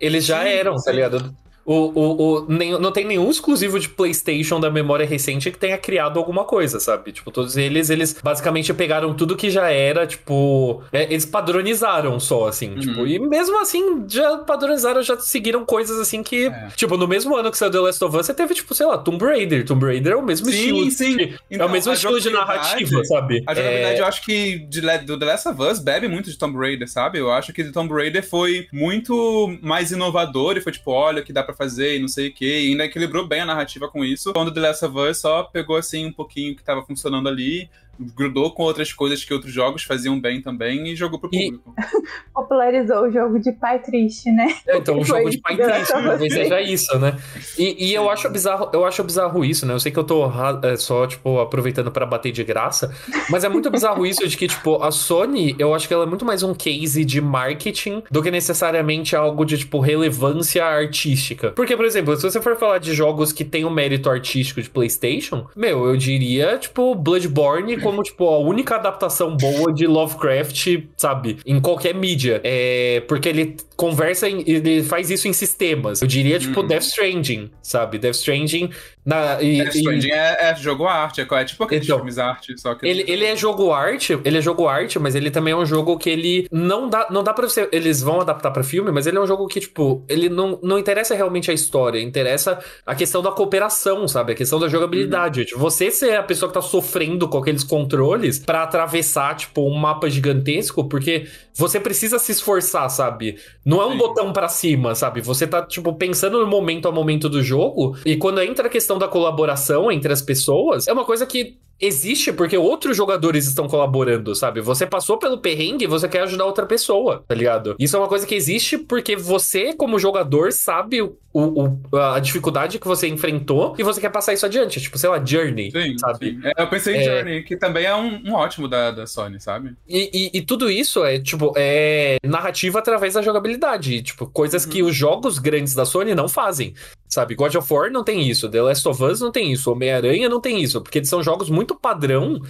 Eles 0.00 0.24
já 0.24 0.42
Sim, 0.42 0.48
eram, 0.48 0.76
tá 0.76 0.92
ligado? 0.92 1.36
O, 1.64 1.74
o, 1.74 2.22
o, 2.22 2.46
nem, 2.48 2.78
não 2.78 2.90
tem 2.90 3.04
nenhum 3.04 3.30
exclusivo 3.30 3.78
de 3.78 3.88
PlayStation 3.88 4.58
da 4.58 4.70
memória 4.70 5.06
recente 5.06 5.50
que 5.50 5.58
tenha 5.58 5.78
criado 5.78 6.18
alguma 6.18 6.44
coisa, 6.44 6.80
sabe? 6.80 7.12
Tipo, 7.12 7.30
todos 7.30 7.56
eles, 7.56 7.90
eles 7.90 8.16
basicamente 8.22 8.72
pegaram 8.74 9.14
tudo 9.14 9.36
que 9.36 9.50
já 9.50 9.70
era, 9.70 10.06
tipo. 10.06 10.82
É, 10.92 11.04
eles 11.04 11.24
padronizaram 11.24 12.18
só, 12.18 12.48
assim. 12.48 12.70
Uhum. 12.70 12.80
Tipo, 12.80 13.06
e 13.06 13.18
mesmo 13.18 13.60
assim, 13.60 14.04
já 14.08 14.38
padronizaram, 14.38 15.02
já 15.02 15.18
seguiram 15.18 15.64
coisas 15.64 15.98
assim 15.98 16.22
que. 16.22 16.46
É. 16.46 16.68
Tipo, 16.74 16.96
no 16.96 17.06
mesmo 17.06 17.36
ano 17.36 17.50
que 17.50 17.58
saiu 17.58 17.70
The 17.70 17.78
Last 17.78 18.04
of 18.04 18.16
Us, 18.16 18.26
você 18.26 18.34
teve, 18.34 18.54
tipo, 18.54 18.74
sei 18.74 18.86
lá, 18.86 18.98
Tomb 18.98 19.24
Raider. 19.24 19.64
Tomb 19.64 19.84
Raider 19.84 20.12
é 20.12 20.16
o 20.16 20.22
mesmo 20.22 20.46
sim, 20.46 20.52
estilo. 20.52 20.90
Sim, 20.90 21.16
de, 21.16 21.22
então, 21.22 21.32
É 21.32 21.36
o 21.36 21.54
então, 21.54 21.68
mesmo 21.68 21.92
estilo 21.92 22.20
de 22.20 22.30
narrativa, 22.30 23.04
sabe? 23.04 23.42
A 23.46 23.54
jogabilidade, 23.54 23.96
é... 23.96 24.00
eu 24.00 24.06
acho 24.06 24.24
que 24.24 24.58
de, 24.60 24.80
do 24.98 25.18
The 25.18 25.24
Last 25.26 25.48
of 25.48 25.62
Us 25.62 25.78
bebe 25.78 26.08
muito 26.08 26.30
de 26.30 26.38
Tomb 26.38 26.58
Raider, 26.58 26.90
sabe? 26.90 27.18
Eu 27.18 27.30
acho 27.30 27.52
que 27.52 27.64
Tomb 27.64 27.92
Raider 27.92 28.26
foi 28.26 28.66
muito 28.72 29.56
mais 29.62 29.90
inovador 29.92 30.56
e 30.56 30.60
foi 30.60 30.72
tipo, 30.72 30.90
olha 30.90 31.22
que 31.22 31.32
dá 31.32 31.42
pra 31.42 31.49
fazer 31.54 31.96
e 31.96 31.98
não 31.98 32.08
sei 32.08 32.28
o 32.28 32.32
que. 32.32 32.44
E 32.44 32.70
ainda 32.70 32.84
equilibrou 32.84 33.26
bem 33.26 33.40
a 33.40 33.46
narrativa 33.46 33.88
com 33.88 34.04
isso. 34.04 34.32
Quando 34.32 34.52
The 34.52 34.60
Last 34.60 34.84
of 34.84 34.98
Us 34.98 35.18
só 35.18 35.42
pegou 35.42 35.76
assim 35.76 36.06
um 36.06 36.12
pouquinho 36.12 36.56
que 36.56 36.62
tava 36.62 36.82
funcionando 36.82 37.28
ali 37.28 37.68
grudou 38.16 38.50
com 38.52 38.62
outras 38.62 38.92
coisas 38.92 39.24
que 39.24 39.32
outros 39.32 39.52
jogos 39.52 39.82
faziam 39.82 40.18
bem 40.18 40.40
também 40.40 40.88
e 40.88 40.96
jogou 40.96 41.18
pro 41.18 41.30
público. 41.30 41.74
E... 41.78 42.00
Popularizou 42.32 43.06
o 43.06 43.10
jogo 43.10 43.38
de 43.38 43.52
pai 43.52 43.78
triste, 43.80 44.30
né? 44.30 44.54
É, 44.66 44.78
então, 44.78 44.98
o 44.98 45.04
jogo 45.04 45.28
de 45.28 45.38
pai 45.38 45.56
triste, 45.56 45.92
talvez 45.92 46.32
seja 46.32 46.60
isso, 46.60 46.98
né? 46.98 47.16
E, 47.58 47.88
e, 47.88 47.94
eu 47.94 48.08
acho 48.08 48.28
bizarro, 48.30 48.70
eu 48.72 48.84
acho 48.84 49.04
bizarro 49.04 49.44
isso, 49.44 49.66
né? 49.66 49.74
Eu 49.74 49.80
sei 49.80 49.92
que 49.92 49.98
eu 49.98 50.04
tô 50.04 50.30
é, 50.62 50.76
só, 50.76 51.06
tipo, 51.06 51.38
aproveitando 51.38 51.90
para 51.90 52.06
bater 52.06 52.32
de 52.32 52.42
graça, 52.42 52.94
mas 53.28 53.44
é 53.44 53.48
muito 53.48 53.70
bizarro 53.70 54.06
isso 54.06 54.26
de 54.26 54.36
que, 54.36 54.48
tipo, 54.48 54.82
a 54.82 54.90
Sony, 54.90 55.54
eu 55.58 55.74
acho 55.74 55.86
que 55.86 55.94
ela 55.94 56.04
é 56.04 56.06
muito 56.06 56.24
mais 56.24 56.42
um 56.42 56.54
case 56.54 57.04
de 57.04 57.20
marketing 57.20 58.02
do 58.10 58.22
que 58.22 58.30
necessariamente 58.30 59.14
algo 59.14 59.44
de, 59.44 59.58
tipo, 59.58 59.80
relevância 59.80 60.64
artística. 60.64 61.50
Porque, 61.50 61.76
por 61.76 61.84
exemplo, 61.84 62.16
se 62.16 62.22
você 62.22 62.40
for 62.40 62.56
falar 62.56 62.78
de 62.78 62.94
jogos 62.94 63.32
que 63.32 63.44
tem 63.44 63.64
o 63.64 63.68
um 63.68 63.70
mérito 63.70 64.08
artístico 64.08 64.62
de 64.62 64.70
PlayStation, 64.70 65.46
meu, 65.54 65.86
eu 65.86 65.96
diria, 65.96 66.58
tipo, 66.58 66.94
Bloodborne 66.94 67.80
com 67.80 67.89
como, 67.90 68.02
tipo, 68.04 68.28
a 68.28 68.38
única 68.38 68.76
adaptação 68.76 69.36
boa 69.36 69.72
de 69.72 69.84
Lovecraft, 69.86 70.84
sabe? 70.96 71.38
Em 71.44 71.60
qualquer 71.60 71.92
mídia. 71.92 72.40
É, 72.44 73.02
porque 73.08 73.28
ele 73.28 73.56
conversa, 73.76 74.28
em, 74.28 74.44
ele 74.46 74.82
faz 74.82 75.10
isso 75.10 75.26
em 75.26 75.32
sistemas. 75.32 76.02
Eu 76.02 76.06
diria, 76.06 76.38
tipo, 76.38 76.60
hum. 76.60 76.66
Death 76.66 76.82
Stranding, 76.82 77.50
sabe? 77.62 77.98
Death 77.98 78.16
Stranding 78.16 78.70
na, 79.04 79.42
e, 79.42 79.62
Death 79.62 79.74
Stranding 79.74 80.08
e... 80.08 80.12
é, 80.12 80.50
é, 80.50 80.56
jogo 80.56 80.86
arte, 80.86 81.20
é, 81.20 81.26
é 81.28 81.44
tipo 81.44 81.64
aqueles 81.64 81.84
então, 81.84 81.96
filmes 81.96 82.18
arte, 82.18 82.60
só 82.60 82.74
que... 82.74 82.86
Ele, 82.86 83.04
ele 83.08 83.24
é 83.24 83.34
jogo 83.34 83.72
arte, 83.72 84.18
ele 84.24 84.38
é 84.38 84.40
jogo 84.40 84.68
arte, 84.68 84.98
mas 84.98 85.14
ele 85.14 85.30
também 85.30 85.52
é 85.52 85.56
um 85.56 85.64
jogo 85.64 85.96
que 85.96 86.10
ele 86.10 86.46
não 86.52 86.88
dá, 86.88 87.08
não 87.10 87.24
dá 87.24 87.32
pra 87.32 87.48
você... 87.48 87.68
Eles 87.72 88.02
vão 88.02 88.20
adaptar 88.20 88.50
pra 88.50 88.62
filme, 88.62 88.92
mas 88.92 89.06
ele 89.06 89.16
é 89.16 89.20
um 89.20 89.26
jogo 89.26 89.46
que, 89.46 89.58
tipo, 89.58 90.04
ele 90.08 90.28
não, 90.28 90.58
não 90.62 90.78
interessa 90.78 91.14
realmente 91.14 91.50
a 91.50 91.54
história, 91.54 92.00
interessa 92.00 92.58
a 92.84 92.94
questão 92.94 93.22
da 93.22 93.32
cooperação, 93.32 94.06
sabe? 94.06 94.32
A 94.32 94.36
questão 94.36 94.60
da 94.60 94.68
jogabilidade. 94.68 95.40
Uhum. 95.40 95.46
Tipo, 95.46 95.58
você 95.58 95.90
ser 95.90 96.16
a 96.16 96.22
pessoa 96.22 96.48
que 96.48 96.54
tá 96.54 96.62
sofrendo 96.62 97.26
com 97.28 97.38
aqueles 97.38 97.64
controles 97.70 98.38
para 98.38 98.64
atravessar, 98.64 99.36
tipo, 99.36 99.62
um 99.62 99.74
mapa 99.74 100.10
gigantesco, 100.10 100.88
porque 100.88 101.28
você 101.54 101.78
precisa 101.78 102.18
se 102.18 102.32
esforçar, 102.32 102.90
sabe? 102.90 103.36
Não 103.64 103.80
é 103.80 103.86
um 103.86 103.92
Sim. 103.92 103.98
botão 103.98 104.32
para 104.32 104.48
cima, 104.48 104.94
sabe? 104.94 105.20
Você 105.20 105.46
tá, 105.46 105.62
tipo, 105.62 105.94
pensando 105.94 106.40
no 106.40 106.46
momento 106.46 106.88
a 106.88 106.92
momento 106.92 107.28
do 107.28 107.42
jogo, 107.42 107.96
e 108.04 108.16
quando 108.16 108.42
entra 108.42 108.66
a 108.66 108.70
questão 108.70 108.98
da 108.98 109.06
colaboração 109.06 109.90
entre 109.90 110.12
as 110.12 110.20
pessoas, 110.20 110.88
é 110.88 110.92
uma 110.92 111.04
coisa 111.04 111.24
que 111.24 111.58
existe 111.80 112.32
porque 112.32 112.56
outros 112.56 112.96
jogadores 112.96 113.46
estão 113.46 113.66
colaborando, 113.66 114.34
sabe? 114.34 114.60
Você 114.60 114.86
passou 114.86 115.18
pelo 115.18 115.38
perrengue 115.38 115.84
e 115.84 115.88
você 115.88 116.08
quer 116.08 116.22
ajudar 116.22 116.44
outra 116.44 116.66
pessoa, 116.66 117.24
tá 117.26 117.34
ligado? 117.34 117.74
Isso 117.78 117.96
é 117.96 117.98
uma 117.98 118.08
coisa 118.08 118.26
que 118.26 118.34
existe 118.34 118.76
porque 118.76 119.16
você, 119.16 119.72
como 119.72 119.98
jogador, 119.98 120.52
sabe 120.52 121.00
o, 121.00 121.16
o, 121.32 121.96
a 121.96 122.18
dificuldade 122.18 122.78
que 122.78 122.86
você 122.86 123.08
enfrentou 123.08 123.74
e 123.78 123.82
você 123.82 124.00
quer 124.00 124.10
passar 124.10 124.32
isso 124.32 124.44
adiante. 124.44 124.80
Tipo, 124.80 124.98
sei 124.98 125.08
lá, 125.08 125.24
Journey, 125.24 125.70
sim, 125.70 125.96
sabe? 125.98 126.30
Sim. 126.30 126.40
É, 126.44 126.62
eu 126.62 126.68
pensei 126.68 126.96
em 126.96 126.98
é... 126.98 127.04
Journey, 127.04 127.42
que 127.42 127.56
também 127.56 127.84
é 127.84 127.94
um, 127.94 128.22
um 128.26 128.34
ótimo 128.34 128.68
da, 128.68 128.90
da 128.90 129.06
Sony, 129.06 129.40
sabe? 129.40 129.74
E, 129.88 130.10
e, 130.12 130.38
e, 130.38 130.42
tudo 130.42 130.70
isso 130.70 131.04
é, 131.04 131.18
tipo, 131.18 131.52
é 131.56 132.18
narrativa 132.24 132.78
através 132.78 133.14
da 133.14 133.22
jogabilidade. 133.22 134.02
Tipo, 134.02 134.26
coisas 134.26 134.64
uhum. 134.64 134.70
que 134.70 134.82
os 134.82 134.94
jogos 134.94 135.38
grandes 135.38 135.74
da 135.74 135.84
Sony 135.84 136.14
não 136.14 136.28
fazem. 136.28 136.74
Sabe, 137.10 137.34
God 137.34 137.56
of 137.56 137.72
War 137.72 137.90
não 137.90 138.04
tem 138.04 138.28
isso, 138.28 138.48
The 138.48 138.62
Last 138.62 138.88
of 138.88 139.02
Us 139.02 139.20
não 139.20 139.32
tem 139.32 139.52
isso, 139.52 139.72
Homem-Aranha 139.72 140.28
não 140.28 140.40
tem 140.40 140.62
isso, 140.62 140.80
porque 140.80 140.98
eles 140.98 141.08
são 141.08 141.22
jogos 141.24 141.50
muito 141.50 141.74
padrão 141.74 142.40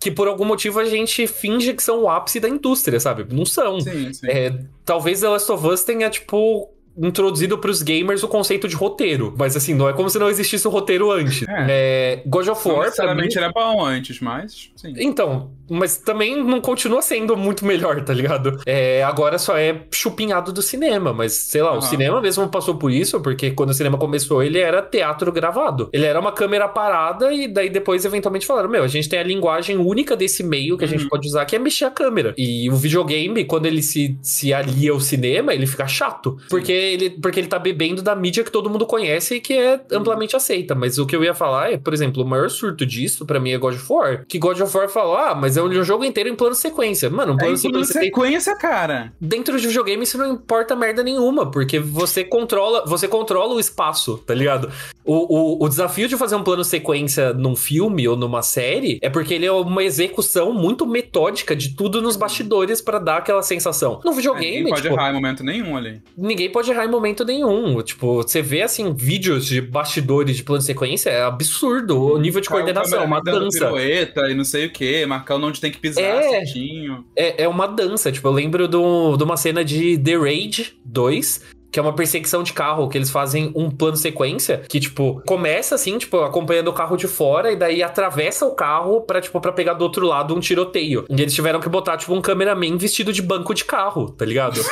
que 0.00 0.10
por 0.10 0.26
algum 0.26 0.44
motivo 0.44 0.80
a 0.80 0.84
gente 0.84 1.26
finge 1.26 1.74
que 1.74 1.82
são 1.82 2.02
o 2.02 2.08
ápice 2.08 2.40
da 2.40 2.48
indústria, 2.48 2.98
sabe? 2.98 3.26
Não 3.32 3.44
são. 3.44 3.80
Sim, 3.80 4.12
sim. 4.12 4.26
É, 4.26 4.58
talvez 4.84 5.20
The 5.20 5.28
Last 5.28 5.52
of 5.52 5.66
Us 5.66 5.84
tenha, 5.84 6.08
tipo, 6.08 6.72
introduzido 7.00 7.58
para 7.58 7.70
os 7.70 7.82
gamers 7.82 8.22
o 8.22 8.28
conceito 8.28 8.68
de 8.68 8.76
roteiro. 8.76 9.34
Mas 9.36 9.56
assim, 9.56 9.74
não 9.74 9.88
é 9.88 9.92
como 9.92 10.08
se 10.10 10.18
não 10.18 10.28
existisse 10.28 10.66
o 10.66 10.70
roteiro 10.70 11.10
antes. 11.10 11.46
É. 11.48 11.66
é 11.68 12.22
God 12.26 12.48
of 12.48 12.68
War. 12.68 12.76
Não 12.76 12.84
necessariamente 12.84 13.36
mim... 13.36 13.42
era 13.42 13.52
bom 13.52 13.84
antes, 13.84 14.20
mas. 14.20 14.70
Sim. 14.76 14.94
Então, 14.96 15.50
mas 15.68 15.96
também 15.96 16.42
não 16.42 16.60
continua 16.60 17.00
sendo 17.00 17.36
muito 17.36 17.64
melhor, 17.64 18.02
tá 18.04 18.12
ligado? 18.12 18.60
É, 18.66 19.02
agora 19.04 19.38
só 19.38 19.56
é 19.56 19.82
chupinhado 19.92 20.52
do 20.52 20.60
cinema, 20.60 21.12
mas 21.12 21.32
sei 21.32 21.62
lá, 21.62 21.72
uhum. 21.72 21.78
o 21.78 21.82
cinema 21.82 22.20
mesmo 22.20 22.48
passou 22.48 22.74
por 22.74 22.90
isso, 22.90 23.20
porque 23.20 23.52
quando 23.52 23.70
o 23.70 23.74
cinema 23.74 23.96
começou, 23.96 24.42
ele 24.42 24.58
era 24.58 24.82
teatro 24.82 25.30
gravado. 25.30 25.88
Ele 25.92 26.04
era 26.04 26.18
uma 26.18 26.32
câmera 26.32 26.68
parada 26.68 27.32
e 27.32 27.46
daí 27.46 27.70
depois 27.70 28.04
eventualmente 28.04 28.46
falaram: 28.46 28.68
Meu, 28.68 28.82
a 28.82 28.88
gente 28.88 29.08
tem 29.08 29.18
a 29.18 29.22
linguagem 29.22 29.76
única 29.78 30.16
desse 30.16 30.42
meio 30.42 30.76
que 30.76 30.84
a 30.84 30.88
gente 30.88 31.04
uhum. 31.04 31.08
pode 31.08 31.28
usar, 31.28 31.44
que 31.44 31.54
é 31.54 31.58
mexer 31.58 31.84
a 31.84 31.90
câmera. 31.90 32.34
E 32.36 32.68
o 32.68 32.76
videogame, 32.76 33.44
quando 33.44 33.66
ele 33.66 33.82
se, 33.82 34.18
se 34.20 34.52
alia 34.52 34.92
ao 34.92 35.00
cinema, 35.00 35.54
ele 35.54 35.66
fica 35.66 35.86
chato. 35.86 36.36
Porque 36.48 36.89
ele, 36.92 37.10
porque 37.10 37.40
ele 37.40 37.48
tá 37.48 37.58
bebendo 37.58 38.02
da 38.02 38.14
mídia 38.14 38.44
que 38.44 38.50
todo 38.50 38.70
mundo 38.70 38.86
conhece 38.86 39.36
e 39.36 39.40
que 39.40 39.54
é 39.54 39.80
amplamente 39.92 40.36
aceita. 40.36 40.74
Mas 40.74 40.98
o 40.98 41.06
que 41.06 41.14
eu 41.14 41.24
ia 41.24 41.34
falar 41.34 41.72
é, 41.72 41.76
por 41.78 41.92
exemplo, 41.92 42.22
o 42.22 42.26
maior 42.26 42.50
surto 42.50 42.84
disso, 42.84 43.24
para 43.24 43.40
mim, 43.40 43.52
é 43.52 43.58
God 43.58 43.74
of 43.74 43.86
War. 43.88 44.24
Que 44.26 44.38
God 44.38 44.60
of 44.60 44.76
War 44.76 44.88
falou: 44.88 45.16
Ah, 45.16 45.34
mas 45.34 45.56
é 45.56 45.62
um 45.62 45.82
jogo 45.82 46.04
inteiro 46.04 46.28
em 46.28 46.34
plano 46.34 46.54
sequência. 46.54 47.10
Mano, 47.10 47.34
um 47.34 47.36
plano 47.36 47.54
é 47.54 47.56
sequência. 47.56 48.00
sequência, 48.00 48.56
cara. 48.56 49.12
Dentro 49.20 49.58
de 49.58 49.66
videogame 49.66 50.02
isso 50.02 50.18
não 50.18 50.32
importa 50.32 50.76
merda 50.76 51.02
nenhuma, 51.02 51.50
porque 51.50 51.78
você 51.78 52.24
controla, 52.24 52.84
você 52.86 53.08
controla 53.08 53.54
o 53.54 53.60
espaço, 53.60 54.18
tá 54.18 54.34
ligado? 54.34 54.70
O, 55.04 55.60
o, 55.60 55.64
o 55.64 55.68
desafio 55.68 56.08
de 56.08 56.16
fazer 56.16 56.36
um 56.36 56.42
plano 56.42 56.62
sequência 56.62 57.32
num 57.32 57.56
filme 57.56 58.06
ou 58.06 58.16
numa 58.16 58.42
série 58.42 58.98
é 59.02 59.08
porque 59.08 59.34
ele 59.34 59.46
é 59.46 59.52
uma 59.52 59.82
execução 59.82 60.52
muito 60.52 60.86
metódica 60.86 61.56
de 61.56 61.74
tudo 61.74 62.00
nos 62.02 62.16
bastidores 62.16 62.80
para 62.80 62.98
dar 62.98 63.18
aquela 63.18 63.42
sensação. 63.42 64.00
No 64.04 64.12
videogame. 64.12 64.46
É, 64.46 64.58
ninguém 64.58 64.70
pode 64.70 64.82
tipo, 64.82 64.94
errar 64.94 65.10
em 65.10 65.14
momento 65.14 65.44
nenhum 65.44 65.76
ali. 65.76 66.02
Ninguém 66.16 66.50
pode 66.50 66.69
errar 66.70 66.84
em 66.84 66.90
momento 66.90 67.24
nenhum. 67.24 67.80
Tipo, 67.82 68.16
você 68.16 68.42
vê 68.42 68.62
assim, 68.62 68.92
vídeos 68.92 69.46
de 69.46 69.60
bastidores 69.60 70.36
de 70.36 70.42
plano 70.42 70.62
sequência, 70.62 71.10
é 71.10 71.22
absurdo. 71.22 72.14
O 72.14 72.18
nível 72.18 72.40
de 72.40 72.48
coordenação, 72.48 73.00
é 73.00 73.04
uma 73.04 73.20
dança. 73.22 73.66
Pirueta 73.66 74.30
e 74.30 74.34
não 74.34 74.44
sei 74.44 74.66
o 74.66 74.70
que, 74.70 75.04
marcando 75.06 75.46
onde 75.46 75.60
tem 75.60 75.70
que 75.70 75.78
pisar 75.78 76.02
é, 76.02 76.30
certinho. 76.30 77.04
É, 77.16 77.44
é 77.44 77.48
uma 77.48 77.66
dança. 77.66 78.10
Tipo, 78.10 78.28
eu 78.28 78.32
lembro 78.32 78.68
do, 78.68 79.16
de 79.16 79.24
uma 79.24 79.36
cena 79.36 79.64
de 79.64 79.98
The 79.98 80.16
Raid 80.16 80.78
2 80.84 81.59
que 81.70 81.78
é 81.78 81.82
uma 81.82 81.94
perseguição 81.94 82.42
de 82.42 82.52
carro, 82.52 82.88
que 82.88 82.98
eles 82.98 83.10
fazem 83.10 83.52
um 83.54 83.70
plano 83.70 83.96
sequência, 83.96 84.62
que, 84.68 84.80
tipo, 84.80 85.22
começa 85.26 85.74
assim, 85.74 85.98
tipo, 85.98 86.18
acompanhando 86.18 86.68
o 86.68 86.72
carro 86.72 86.96
de 86.96 87.06
fora, 87.06 87.52
e 87.52 87.56
daí 87.56 87.82
atravessa 87.82 88.46
o 88.46 88.54
carro 88.54 89.02
pra, 89.02 89.20
tipo, 89.20 89.40
pra 89.40 89.52
pegar 89.52 89.74
do 89.74 89.82
outro 89.82 90.06
lado 90.06 90.34
um 90.34 90.40
tiroteio. 90.40 91.04
E 91.08 91.20
eles 91.20 91.34
tiveram 91.34 91.60
que 91.60 91.68
botar, 91.68 91.96
tipo, 91.96 92.14
um 92.14 92.20
cameraman 92.20 92.76
vestido 92.76 93.12
de 93.12 93.22
banco 93.22 93.54
de 93.54 93.64
carro, 93.64 94.10
tá 94.10 94.24
ligado? 94.24 94.60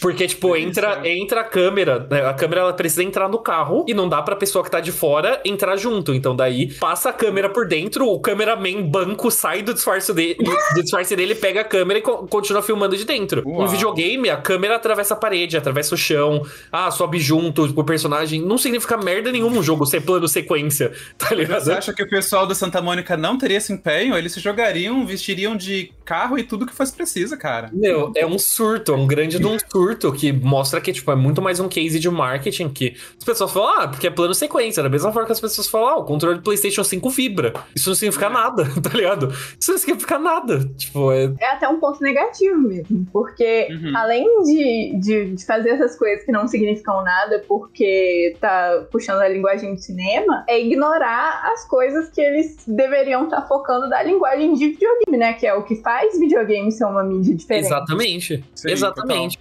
Porque, 0.00 0.26
tipo, 0.26 0.56
entra, 0.56 1.00
entra 1.08 1.40
a 1.40 1.44
câmera, 1.44 2.06
né? 2.10 2.24
a 2.24 2.34
câmera 2.34 2.62
ela 2.62 2.72
precisa 2.72 3.02
entrar 3.02 3.28
no 3.28 3.38
carro 3.38 3.84
e 3.88 3.94
não 3.94 4.08
dá 4.08 4.22
pra 4.22 4.36
pessoa 4.36 4.64
que 4.64 4.70
tá 4.70 4.80
de 4.80 4.92
fora 4.92 5.40
entrar 5.44 5.76
junto. 5.76 6.14
Então, 6.14 6.34
daí 6.34 6.72
passa 6.74 7.10
a 7.10 7.12
câmera 7.12 7.48
por 7.48 7.66
dentro, 7.66 8.08
o 8.08 8.20
cameraman 8.20 8.82
banco 8.82 9.30
sai 9.30 9.62
do 9.62 9.74
disfarce 9.74 10.12
dele, 10.12 10.36
do 10.74 10.82
disfarce 10.82 11.16
dele 11.16 11.34
pega 11.34 11.62
a 11.62 11.64
câmera 11.64 11.98
e 11.98 12.02
continua 12.02 12.62
filmando 12.62 12.96
de 12.96 13.04
dentro. 13.04 13.42
Uau. 13.46 13.62
Um 13.62 13.66
videogame, 13.66 14.30
a 14.30 14.36
câmera 14.36 14.76
atravessa 14.76 15.14
a 15.14 15.16
parede, 15.16 15.56
atravessa 15.56 15.94
o 15.94 15.98
chão, 16.02 16.42
ah, 16.70 16.90
sobe 16.90 17.18
junto 17.18 17.64
o 17.64 17.84
personagem. 17.84 18.42
Não 18.42 18.58
significa 18.58 18.96
merda 18.96 19.30
nenhuma 19.30 19.58
um 19.58 19.62
jogo 19.62 19.86
ser 19.86 20.02
plano 20.02 20.28
sequência, 20.28 20.92
tá 21.16 21.34
ligado? 21.34 21.64
Você 21.64 21.72
acha 21.72 21.92
que 21.92 22.02
o 22.02 22.08
pessoal 22.08 22.46
do 22.46 22.54
Santa 22.54 22.82
Mônica 22.82 23.16
não 23.16 23.38
teria 23.38 23.56
esse 23.56 23.72
empenho? 23.72 24.16
Eles 24.16 24.32
se 24.32 24.40
jogariam, 24.40 25.06
vestiriam 25.06 25.56
de 25.56 25.92
carro 26.04 26.38
e 26.38 26.42
tudo 26.42 26.66
que 26.66 26.74
fosse 26.74 26.92
preciso, 26.92 27.36
cara. 27.38 27.70
Meu, 27.72 28.12
é 28.16 28.26
um 28.26 28.38
surto, 28.38 28.92
é 28.92 28.96
um 28.96 29.06
grande 29.06 29.38
de 29.38 29.46
um 29.46 29.56
surto 29.70 30.12
que 30.12 30.32
mostra 30.32 30.80
que, 30.80 30.92
tipo, 30.92 31.10
é 31.10 31.16
muito 31.16 31.40
mais 31.40 31.60
um 31.60 31.68
case 31.68 31.98
de 31.98 32.10
marketing 32.10 32.68
que 32.68 32.94
as 33.18 33.24
pessoas 33.24 33.52
falam, 33.52 33.80
ah, 33.80 33.88
porque 33.88 34.06
é 34.06 34.10
plano 34.10 34.34
sequência. 34.34 34.82
Da 34.82 34.88
mesma 34.88 35.12
forma 35.12 35.26
que 35.26 35.32
as 35.32 35.40
pessoas 35.40 35.68
falam, 35.68 35.88
ah, 35.88 35.96
o 35.98 36.04
controle 36.04 36.36
do 36.36 36.42
PlayStation 36.42 36.84
5 36.84 37.10
vibra. 37.10 37.52
Isso 37.74 37.88
não 37.88 37.94
significa 37.94 38.28
nada, 38.28 38.68
tá 38.82 38.90
ligado? 38.90 39.32
Isso 39.58 39.70
não 39.70 39.78
significa 39.78 40.18
nada. 40.18 40.68
Tipo, 40.76 41.12
é... 41.12 41.32
é 41.38 41.46
até 41.52 41.68
um 41.68 41.78
ponto 41.78 42.02
negativo 42.02 42.58
mesmo, 42.58 43.06
porque 43.12 43.68
uhum. 43.70 43.96
além 43.96 44.42
de, 44.42 45.00
de, 45.00 45.34
de 45.34 45.46
fazer 45.46 45.70
essas 45.70 45.91
coisas 45.96 46.24
que 46.24 46.32
não 46.32 46.46
significam 46.46 47.02
nada 47.02 47.42
porque 47.48 48.36
tá 48.40 48.86
puxando 48.90 49.20
a 49.20 49.28
linguagem 49.28 49.74
de 49.74 49.82
cinema, 49.82 50.44
é 50.48 50.60
ignorar 50.60 51.50
as 51.52 51.66
coisas 51.66 52.10
que 52.10 52.20
eles 52.20 52.64
deveriam 52.66 53.24
estar 53.24 53.42
tá 53.42 53.48
focando 53.48 53.88
da 53.88 54.02
linguagem 54.02 54.54
de 54.54 54.68
videogame, 54.68 55.18
né? 55.18 55.32
Que 55.32 55.46
é 55.46 55.54
o 55.54 55.62
que 55.62 55.76
faz 55.76 56.02
faz 56.02 56.18
videogame 56.18 56.70
ser 56.72 56.84
uma 56.84 57.02
mídia 57.04 57.34
diferente. 57.34 57.66
Exatamente. 57.66 58.44
Sim, 58.54 58.70
Exatamente. 58.70 59.38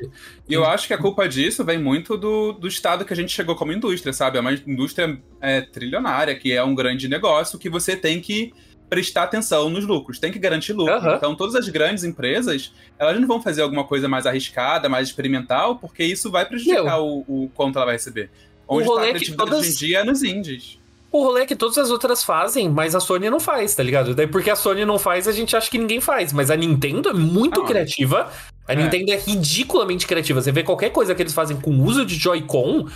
E 0.48 0.54
eu 0.54 0.66
acho 0.66 0.88
que 0.88 0.94
a 0.94 0.98
culpa 0.98 1.28
disso 1.28 1.64
vem 1.64 1.80
muito 1.80 2.18
do, 2.18 2.52
do 2.52 2.68
estado 2.68 3.06
que 3.06 3.14
a 3.14 3.16
gente 3.16 3.32
chegou 3.32 3.56
como 3.56 3.72
indústria, 3.72 4.14
sabe? 4.14 4.38
É 4.38 4.42
uma 4.42 4.54
indústria 4.54 5.18
é, 5.40 5.62
trilionária, 5.62 6.36
que 6.36 6.52
é 6.52 6.64
um 6.64 6.76
grande 6.76 7.08
negócio 7.08 7.58
que 7.58 7.70
você 7.70 7.96
tem 7.96 8.20
que 8.20 8.54
prestar 8.92 9.24
atenção 9.24 9.70
nos 9.70 9.86
lucros, 9.86 10.20
tem 10.20 10.34
que 10.34 10.38
garantir 10.38 10.74
lucro. 10.74 10.94
Aham. 10.94 11.16
Então, 11.16 11.34
todas 11.34 11.56
as 11.56 11.70
grandes 11.70 12.04
empresas, 12.04 12.74
elas 13.00 13.18
não 13.18 13.26
vão 13.26 13.42
fazer 13.42 13.62
alguma 13.62 13.86
coisa 13.86 14.10
mais 14.10 14.26
arriscada, 14.26 14.90
mais 14.90 15.08
experimental, 15.08 15.78
porque 15.78 16.04
isso 16.04 16.30
vai 16.30 16.46
prejudicar 16.46 17.00
o, 17.00 17.20
o 17.26 17.50
quanto 17.56 17.78
ela 17.78 17.86
vai 17.86 17.96
receber. 17.96 18.30
Onde 18.68 18.88
está 18.90 19.00
a 19.02 19.04
criatividade 19.08 19.50
todas- 19.50 19.60
hoje 19.66 19.72
em 19.72 19.88
dia 19.88 20.00
é 20.00 20.04
nos 20.04 20.22
indies. 20.24 20.78
O 21.10 21.24
rolê 21.24 21.42
é 21.42 21.46
que 21.46 21.56
todas 21.56 21.78
as 21.78 21.90
outras 21.90 22.22
fazem, 22.24 22.70
mas 22.70 22.94
a 22.94 23.00
Sony 23.00 23.30
não 23.30 23.40
faz, 23.40 23.74
tá 23.76 23.82
ligado? 23.84 24.14
Daí 24.14 24.28
porque 24.28 24.50
a 24.50 24.56
Sony 24.58 24.84
não 24.86 25.00
faz, 25.00 25.26
a 25.28 25.32
gente 25.32 25.56
acha 25.56 25.70
que 25.72 25.78
ninguém 25.78 26.00
faz. 26.02 26.32
Mas 26.34 26.50
a 26.52 26.56
Nintendo 26.58 27.10
é 27.10 27.14
muito 27.14 27.62
Ah. 27.62 27.66
criativa. 27.66 28.30
A 28.68 28.74
É. 28.74 28.76
Nintendo 28.78 29.12
é 29.12 29.18
ridiculamente 29.18 30.06
criativa. 30.08 30.42
Você 30.42 30.52
vê 30.54 30.64
qualquer 30.64 30.90
coisa 30.92 31.14
que 31.16 31.22
eles 31.22 31.34
fazem 31.34 31.58
com 31.60 31.72
o 31.72 31.84
uso 31.84 32.06
de 32.06 32.16
Joy-Con. 32.16 32.88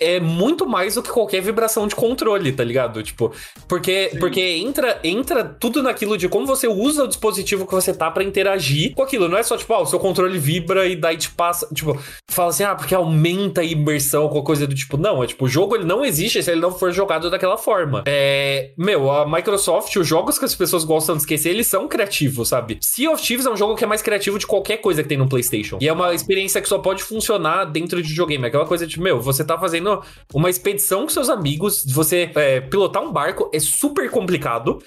É 0.00 0.18
muito 0.18 0.66
mais 0.66 0.94
do 0.94 1.02
que 1.02 1.10
qualquer 1.10 1.42
vibração 1.42 1.86
de 1.86 1.94
controle, 1.94 2.52
tá 2.52 2.64
ligado? 2.64 3.02
Tipo, 3.02 3.32
porque, 3.68 4.10
Sim. 4.10 4.18
porque 4.18 4.40
entra, 4.40 4.98
entra 5.04 5.44
tudo 5.44 5.82
naquilo 5.82 6.16
de 6.16 6.28
como 6.28 6.46
você 6.46 6.66
usa 6.66 7.04
o 7.04 7.08
dispositivo 7.08 7.66
que 7.66 7.74
você 7.74 7.92
tá 7.92 8.10
pra 8.10 8.24
interagir 8.24 8.94
com 8.94 9.02
aquilo. 9.02 9.28
Não 9.28 9.36
é 9.36 9.42
só, 9.42 9.56
tipo, 9.56 9.72
ah, 9.74 9.82
o 9.82 9.86
seu 9.86 9.98
controle 9.98 10.38
vibra 10.38 10.86
e 10.86 10.96
daí 10.96 11.16
te 11.16 11.30
passa. 11.30 11.68
Tipo, 11.74 11.98
fala 12.28 12.48
assim, 12.48 12.64
ah, 12.64 12.74
porque 12.74 12.94
aumenta 12.94 13.60
a 13.60 13.64
imersão, 13.64 14.28
qualquer 14.28 14.46
coisa 14.46 14.66
do 14.66 14.74
tipo. 14.74 14.96
Não, 14.96 15.22
é 15.22 15.26
tipo, 15.26 15.44
o 15.44 15.48
jogo 15.48 15.76
ele 15.76 15.84
não 15.84 16.04
existe 16.04 16.42
se 16.42 16.50
ele 16.50 16.60
não 16.60 16.72
for 16.72 16.92
jogado 16.92 17.30
daquela 17.30 17.58
forma. 17.58 18.02
É. 18.06 18.70
Meu, 18.76 19.10
a 19.10 19.28
Microsoft, 19.28 19.94
os 19.96 20.06
jogos 20.06 20.38
que 20.38 20.44
as 20.44 20.54
pessoas 20.54 20.84
gostam 20.84 21.16
de 21.16 21.22
esquecer, 21.22 21.50
eles 21.50 21.66
são 21.66 21.86
criativos, 21.86 22.48
sabe? 22.48 22.78
Sea 22.80 23.10
of 23.10 23.22
Thieves 23.22 23.46
é 23.46 23.50
um 23.50 23.56
jogo 23.56 23.76
que 23.76 23.84
é 23.84 23.86
mais 23.86 24.02
criativo 24.02 24.38
de 24.38 24.46
qualquer 24.46 24.78
coisa 24.78 25.02
que 25.02 25.08
tem 25.08 25.18
no 25.18 25.28
PlayStation. 25.28 25.78
E 25.80 25.88
é 25.88 25.92
uma 25.92 26.14
experiência 26.14 26.60
que 26.60 26.68
só 26.68 26.78
pode 26.78 27.02
funcionar 27.02 27.64
dentro 27.64 28.02
de 28.02 28.08
videogame. 28.08 28.46
Aquela 28.46 28.66
coisa 28.66 28.86
de, 28.86 29.00
meu, 29.00 29.20
você 29.20 29.44
tá 29.44 29.58
fazendo 29.58 29.89
uma 30.32 30.50
expedição 30.50 31.02
com 31.02 31.08
seus 31.08 31.28
amigos, 31.28 31.84
você 31.86 32.30
é, 32.34 32.60
pilotar 32.60 33.02
um 33.02 33.12
barco 33.12 33.50
é 33.52 33.58
super 33.60 34.10
complicado. 34.10 34.78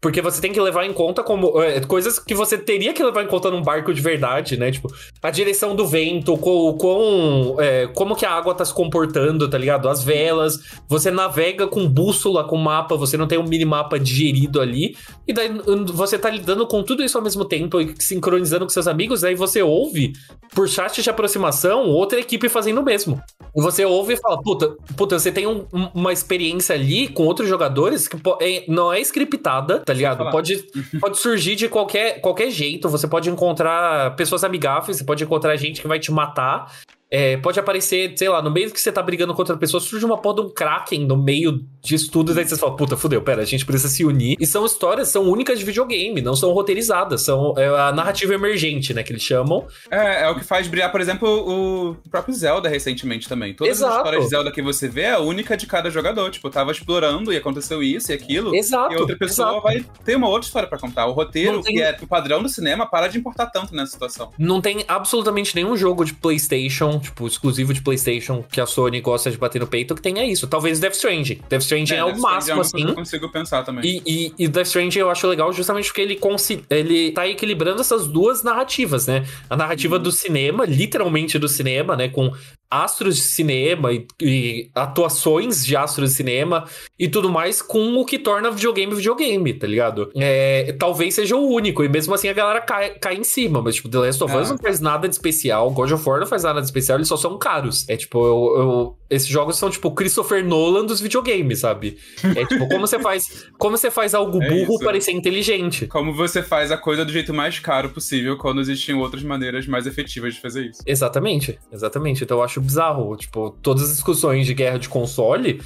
Porque 0.00 0.22
você 0.22 0.40
tem 0.40 0.50
que 0.50 0.60
levar 0.60 0.86
em 0.86 0.92
conta 0.94 1.22
como 1.22 1.60
é, 1.60 1.78
coisas 1.80 2.18
que 2.18 2.34
você 2.34 2.56
teria 2.56 2.94
que 2.94 3.02
levar 3.02 3.22
em 3.22 3.26
conta 3.26 3.50
num 3.50 3.60
barco 3.60 3.92
de 3.92 4.00
verdade, 4.00 4.56
né? 4.56 4.70
Tipo, 4.70 4.88
a 5.22 5.30
direção 5.30 5.76
do 5.76 5.86
vento, 5.86 6.38
com, 6.38 6.72
com 6.78 7.56
é, 7.58 7.86
como 7.88 8.16
que 8.16 8.24
a 8.24 8.30
água 8.32 8.54
tá 8.54 8.64
se 8.64 8.72
comportando, 8.72 9.48
tá 9.48 9.58
ligado? 9.58 9.88
As 9.90 10.02
velas, 10.02 10.58
você 10.88 11.10
navega 11.10 11.66
com 11.66 11.86
bússola, 11.86 12.44
com 12.44 12.56
mapa, 12.56 12.96
você 12.96 13.18
não 13.18 13.26
tem 13.26 13.38
um 13.38 13.46
minimapa 13.46 13.98
digerido 14.00 14.60
ali. 14.60 14.96
E 15.28 15.34
daí 15.34 15.50
você 15.92 16.18
tá 16.18 16.30
lidando 16.30 16.66
com 16.66 16.82
tudo 16.82 17.02
isso 17.04 17.18
ao 17.18 17.22
mesmo 17.24 17.44
tempo 17.44 17.78
e 17.80 17.94
sincronizando 17.98 18.64
com 18.64 18.70
seus 18.70 18.86
amigos, 18.88 19.22
aí 19.22 19.34
você 19.34 19.62
ouve 19.62 20.12
por 20.54 20.66
chat 20.68 21.02
de 21.02 21.10
aproximação 21.10 21.86
outra 21.88 22.18
equipe 22.18 22.48
fazendo 22.48 22.80
o 22.80 22.84
mesmo. 22.84 23.20
E 23.54 23.60
você 23.60 23.84
ouve 23.84 24.14
e 24.14 24.16
fala, 24.16 24.40
puta, 24.40 24.74
puta 24.96 25.18
você 25.18 25.30
tem 25.30 25.46
um- 25.46 25.66
um- 25.72 25.88
uma 25.94 26.12
experiência 26.12 26.74
ali 26.74 27.06
com 27.08 27.24
outros 27.24 27.48
jogadores 27.48 28.08
que 28.08 28.16
é- 28.40 28.64
não 28.66 28.92
é 28.92 29.00
scriptada, 29.00 29.82
tá 29.90 29.94
ligado? 29.94 30.30
Pode, 30.30 30.56
pode 31.00 31.18
surgir 31.18 31.56
de 31.56 31.68
qualquer, 31.68 32.20
qualquer 32.20 32.50
jeito, 32.50 32.88
você 32.88 33.08
pode 33.08 33.28
encontrar 33.28 34.14
pessoas 34.14 34.44
amigáveis, 34.44 34.98
você 34.98 35.04
pode 35.04 35.24
encontrar 35.24 35.56
gente 35.56 35.82
que 35.82 35.88
vai 35.88 35.98
te 35.98 36.12
matar. 36.12 36.72
É, 37.10 37.36
pode 37.38 37.58
aparecer, 37.58 38.12
sei 38.16 38.28
lá, 38.28 38.40
no 38.40 38.50
meio 38.50 38.70
que 38.70 38.80
você 38.80 38.92
tá 38.92 39.02
brigando 39.02 39.34
com 39.34 39.40
outra 39.40 39.56
pessoa, 39.56 39.80
surge 39.80 40.04
uma 40.04 40.16
porra 40.16 40.36
de 40.36 40.40
um 40.42 40.50
Kraken 40.50 41.06
no 41.06 41.16
meio 41.16 41.64
disso 41.82 42.10
tudo, 42.10 42.32
daí 42.32 42.46
você 42.46 42.56
fala, 42.56 42.76
puta, 42.76 42.96
fudeu, 42.96 43.20
pera, 43.20 43.42
a 43.42 43.44
gente 43.44 43.66
precisa 43.66 43.88
se 43.88 44.04
unir. 44.04 44.36
E 44.38 44.46
são 44.46 44.64
histórias, 44.64 45.08
são 45.08 45.24
únicas 45.24 45.58
de 45.58 45.64
videogame, 45.64 46.20
não 46.20 46.36
são 46.36 46.52
roteirizadas, 46.52 47.22
são 47.22 47.54
é 47.56 47.66
a 47.66 47.90
narrativa 47.90 48.34
emergente, 48.34 48.94
né, 48.94 49.02
que 49.02 49.12
eles 49.12 49.22
chamam. 49.22 49.66
É, 49.90 50.24
é 50.24 50.30
o 50.30 50.36
que 50.36 50.44
faz 50.44 50.68
brilhar, 50.68 50.92
por 50.92 51.00
exemplo, 51.00 51.28
o 51.28 51.96
próprio 52.10 52.34
Zelda 52.34 52.68
recentemente 52.68 53.28
também. 53.28 53.54
Todas 53.54 53.78
Exato. 53.78 53.92
as 53.92 53.98
histórias 53.98 54.24
de 54.24 54.30
Zelda 54.30 54.52
que 54.52 54.62
você 54.62 54.88
vê 54.88 55.02
é 55.02 55.12
a 55.12 55.18
única 55.18 55.56
de 55.56 55.66
cada 55.66 55.90
jogador. 55.90 56.30
Tipo, 56.30 56.48
tava 56.50 56.70
explorando 56.70 57.32
e 57.32 57.36
aconteceu 57.36 57.82
isso 57.82 58.12
e 58.12 58.14
aquilo. 58.14 58.54
Exato. 58.54 58.92
E 58.92 58.96
outra 58.96 59.16
pessoa 59.16 59.48
exato. 59.48 59.62
vai 59.62 59.84
ter 60.04 60.16
uma 60.16 60.28
outra 60.28 60.46
história 60.46 60.68
pra 60.68 60.78
contar. 60.78 61.06
O 61.06 61.12
roteiro, 61.12 61.60
tem- 61.60 61.74
que 61.74 61.82
é 61.82 61.96
o 62.00 62.06
padrão 62.06 62.42
do 62.42 62.48
cinema, 62.48 62.86
para 62.86 63.08
de 63.08 63.18
importar 63.18 63.46
tanto 63.46 63.74
nessa 63.74 63.92
situação. 63.92 64.30
Não 64.38 64.60
tem 64.60 64.84
absolutamente 64.86 65.54
nenhum 65.56 65.76
jogo 65.76 66.04
de 66.04 66.14
PlayStation, 66.14 66.99
tipo, 67.00 67.26
exclusivo 67.26 67.74
de 67.74 67.82
PlayStation, 67.82 68.42
que 68.50 68.60
a 68.60 68.66
Sony 68.66 69.00
gosta 69.00 69.30
de 69.30 69.36
bater 69.36 69.58
no 69.60 69.66
peito, 69.66 69.94
que 69.94 70.02
tenha 70.02 70.24
isso. 70.24 70.46
Talvez 70.46 70.78
Death 70.78 70.94
Stranding. 70.94 71.40
Death 71.48 71.62
Stranding 71.62 71.92
é, 71.94 71.96
Death 71.96 72.06
o 72.06 72.16
Stranding 72.16 72.20
máximo, 72.22 72.58
é 72.58 72.60
assim. 72.60 72.82
Eu 72.88 72.94
consigo 72.94 73.28
pensar 73.30 73.62
também. 73.64 73.84
E, 73.84 74.02
e, 74.06 74.44
e 74.44 74.48
Death 74.48 74.66
Stranding 74.66 74.98
eu 74.98 75.10
acho 75.10 75.26
legal 75.26 75.52
justamente 75.52 75.86
porque 75.86 76.00
ele, 76.02 76.16
consi- 76.16 76.64
ele 76.70 77.12
tá 77.12 77.26
equilibrando 77.26 77.80
essas 77.80 78.06
duas 78.06 78.42
narrativas, 78.42 79.06
né? 79.06 79.24
A 79.48 79.56
narrativa 79.56 79.98
do 79.98 80.12
cinema, 80.12 80.64
literalmente 80.64 81.38
do 81.38 81.48
cinema, 81.48 81.96
né? 81.96 82.08
Com 82.08 82.32
astros 82.70 83.16
de 83.16 83.22
cinema 83.22 83.92
e, 83.92 84.06
e 84.22 84.70
atuações 84.74 85.64
de 85.66 85.76
astros 85.76 86.10
de 86.10 86.16
cinema 86.16 86.64
e 86.98 87.08
tudo 87.08 87.28
mais 87.28 87.60
com 87.60 87.96
o 87.96 88.04
que 88.04 88.18
torna 88.18 88.50
videogame 88.50 88.94
videogame, 88.94 89.52
tá 89.54 89.66
ligado? 89.66 90.10
É, 90.16 90.72
talvez 90.78 91.14
seja 91.14 91.36
o 91.36 91.48
único, 91.48 91.82
e 91.82 91.88
mesmo 91.88 92.14
assim 92.14 92.28
a 92.28 92.32
galera 92.32 92.60
cai, 92.60 92.90
cai 92.98 93.16
em 93.16 93.24
cima, 93.24 93.60
mas 93.60 93.74
tipo, 93.74 93.88
The 93.88 93.98
Last 93.98 94.22
of 94.24 94.36
Us 94.36 94.48
Ah. 94.48 94.52
não 94.52 94.58
faz 94.58 94.80
nada 94.80 95.08
de 95.08 95.14
especial, 95.14 95.70
God 95.70 95.90
of 95.92 96.08
War 96.08 96.20
não 96.20 96.26
faz 96.26 96.44
nada 96.44 96.60
de 96.60 96.66
especial, 96.66 96.98
eles 96.98 97.08
só 97.08 97.16
são 97.16 97.36
caros. 97.38 97.88
É 97.88 97.96
tipo, 97.96 98.18
eu, 98.24 98.60
eu- 98.62 98.96
esses 99.10 99.28
jogos 99.28 99.56
são 99.58 99.68
tipo 99.68 99.90
Christopher 99.90 100.44
Nolan 100.44 100.86
dos 100.86 101.00
videogames, 101.00 101.58
sabe? 101.60 101.98
É 102.36 102.46
tipo, 102.46 102.68
como 102.68 102.86
você 102.86 102.98
faz, 102.98 103.46
como 103.58 103.76
você 103.76 103.90
faz 103.90 104.14
algo 104.14 104.40
É 104.42 104.48
burro 104.48 104.74
isso. 104.74 104.84
parecer 104.84 105.10
inteligente. 105.12 105.86
Como 105.88 106.14
você 106.14 106.42
faz 106.42 106.70
a 106.70 106.76
coisa 106.76 107.04
do 107.04 107.12
jeito 107.12 107.34
mais 107.34 107.58
caro 107.58 107.90
possível 107.90 108.38
quando 108.38 108.60
existem 108.60 108.94
outras 108.94 109.22
maneiras 109.22 109.66
mais 109.66 109.86
efetivas 109.86 110.34
de 110.34 110.40
fazer 110.40 110.66
isso. 110.66 110.80
Exatamente, 110.86 111.58
exatamente. 111.72 112.22
Então 112.24 112.38
eu 112.38 112.42
acho 112.44 112.60
bizarro. 112.60 113.16
Tipo, 113.16 113.50
todas 113.60 113.82
as 113.82 113.90
discussões 113.90 114.46
de 114.46 114.54
guerra 114.54 114.78
de 114.78 114.88
console. 114.88 115.60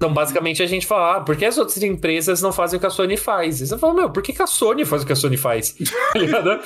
Então, 0.00 0.14
basicamente, 0.14 0.62
a 0.62 0.66
gente 0.66 0.86
fala, 0.86 1.16
ah, 1.16 1.20
por 1.20 1.36
que 1.36 1.44
as 1.44 1.58
outras 1.58 1.82
empresas 1.82 2.40
não 2.40 2.50
fazem 2.50 2.78
o 2.78 2.80
que 2.80 2.86
a 2.86 2.90
Sony 2.90 3.18
faz? 3.18 3.60
E 3.60 3.66
você 3.66 3.76
fala, 3.76 3.92
meu, 3.92 4.08
por 4.08 4.22
que, 4.22 4.32
que 4.32 4.40
a 4.40 4.46
Sony 4.46 4.86
faz 4.86 5.02
o 5.02 5.06
que 5.06 5.12
a 5.12 5.16
Sony 5.16 5.36
faz? 5.36 5.76
Tá 6.14 6.18
ligado? 6.18 6.58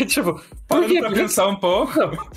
É 0.00 0.04
tipo, 0.04 0.40
por, 0.68 0.84
que, 0.86 1.00
pra 1.00 1.10
pensar 1.10 1.48
um 1.48 1.56
pouco. 1.56 1.92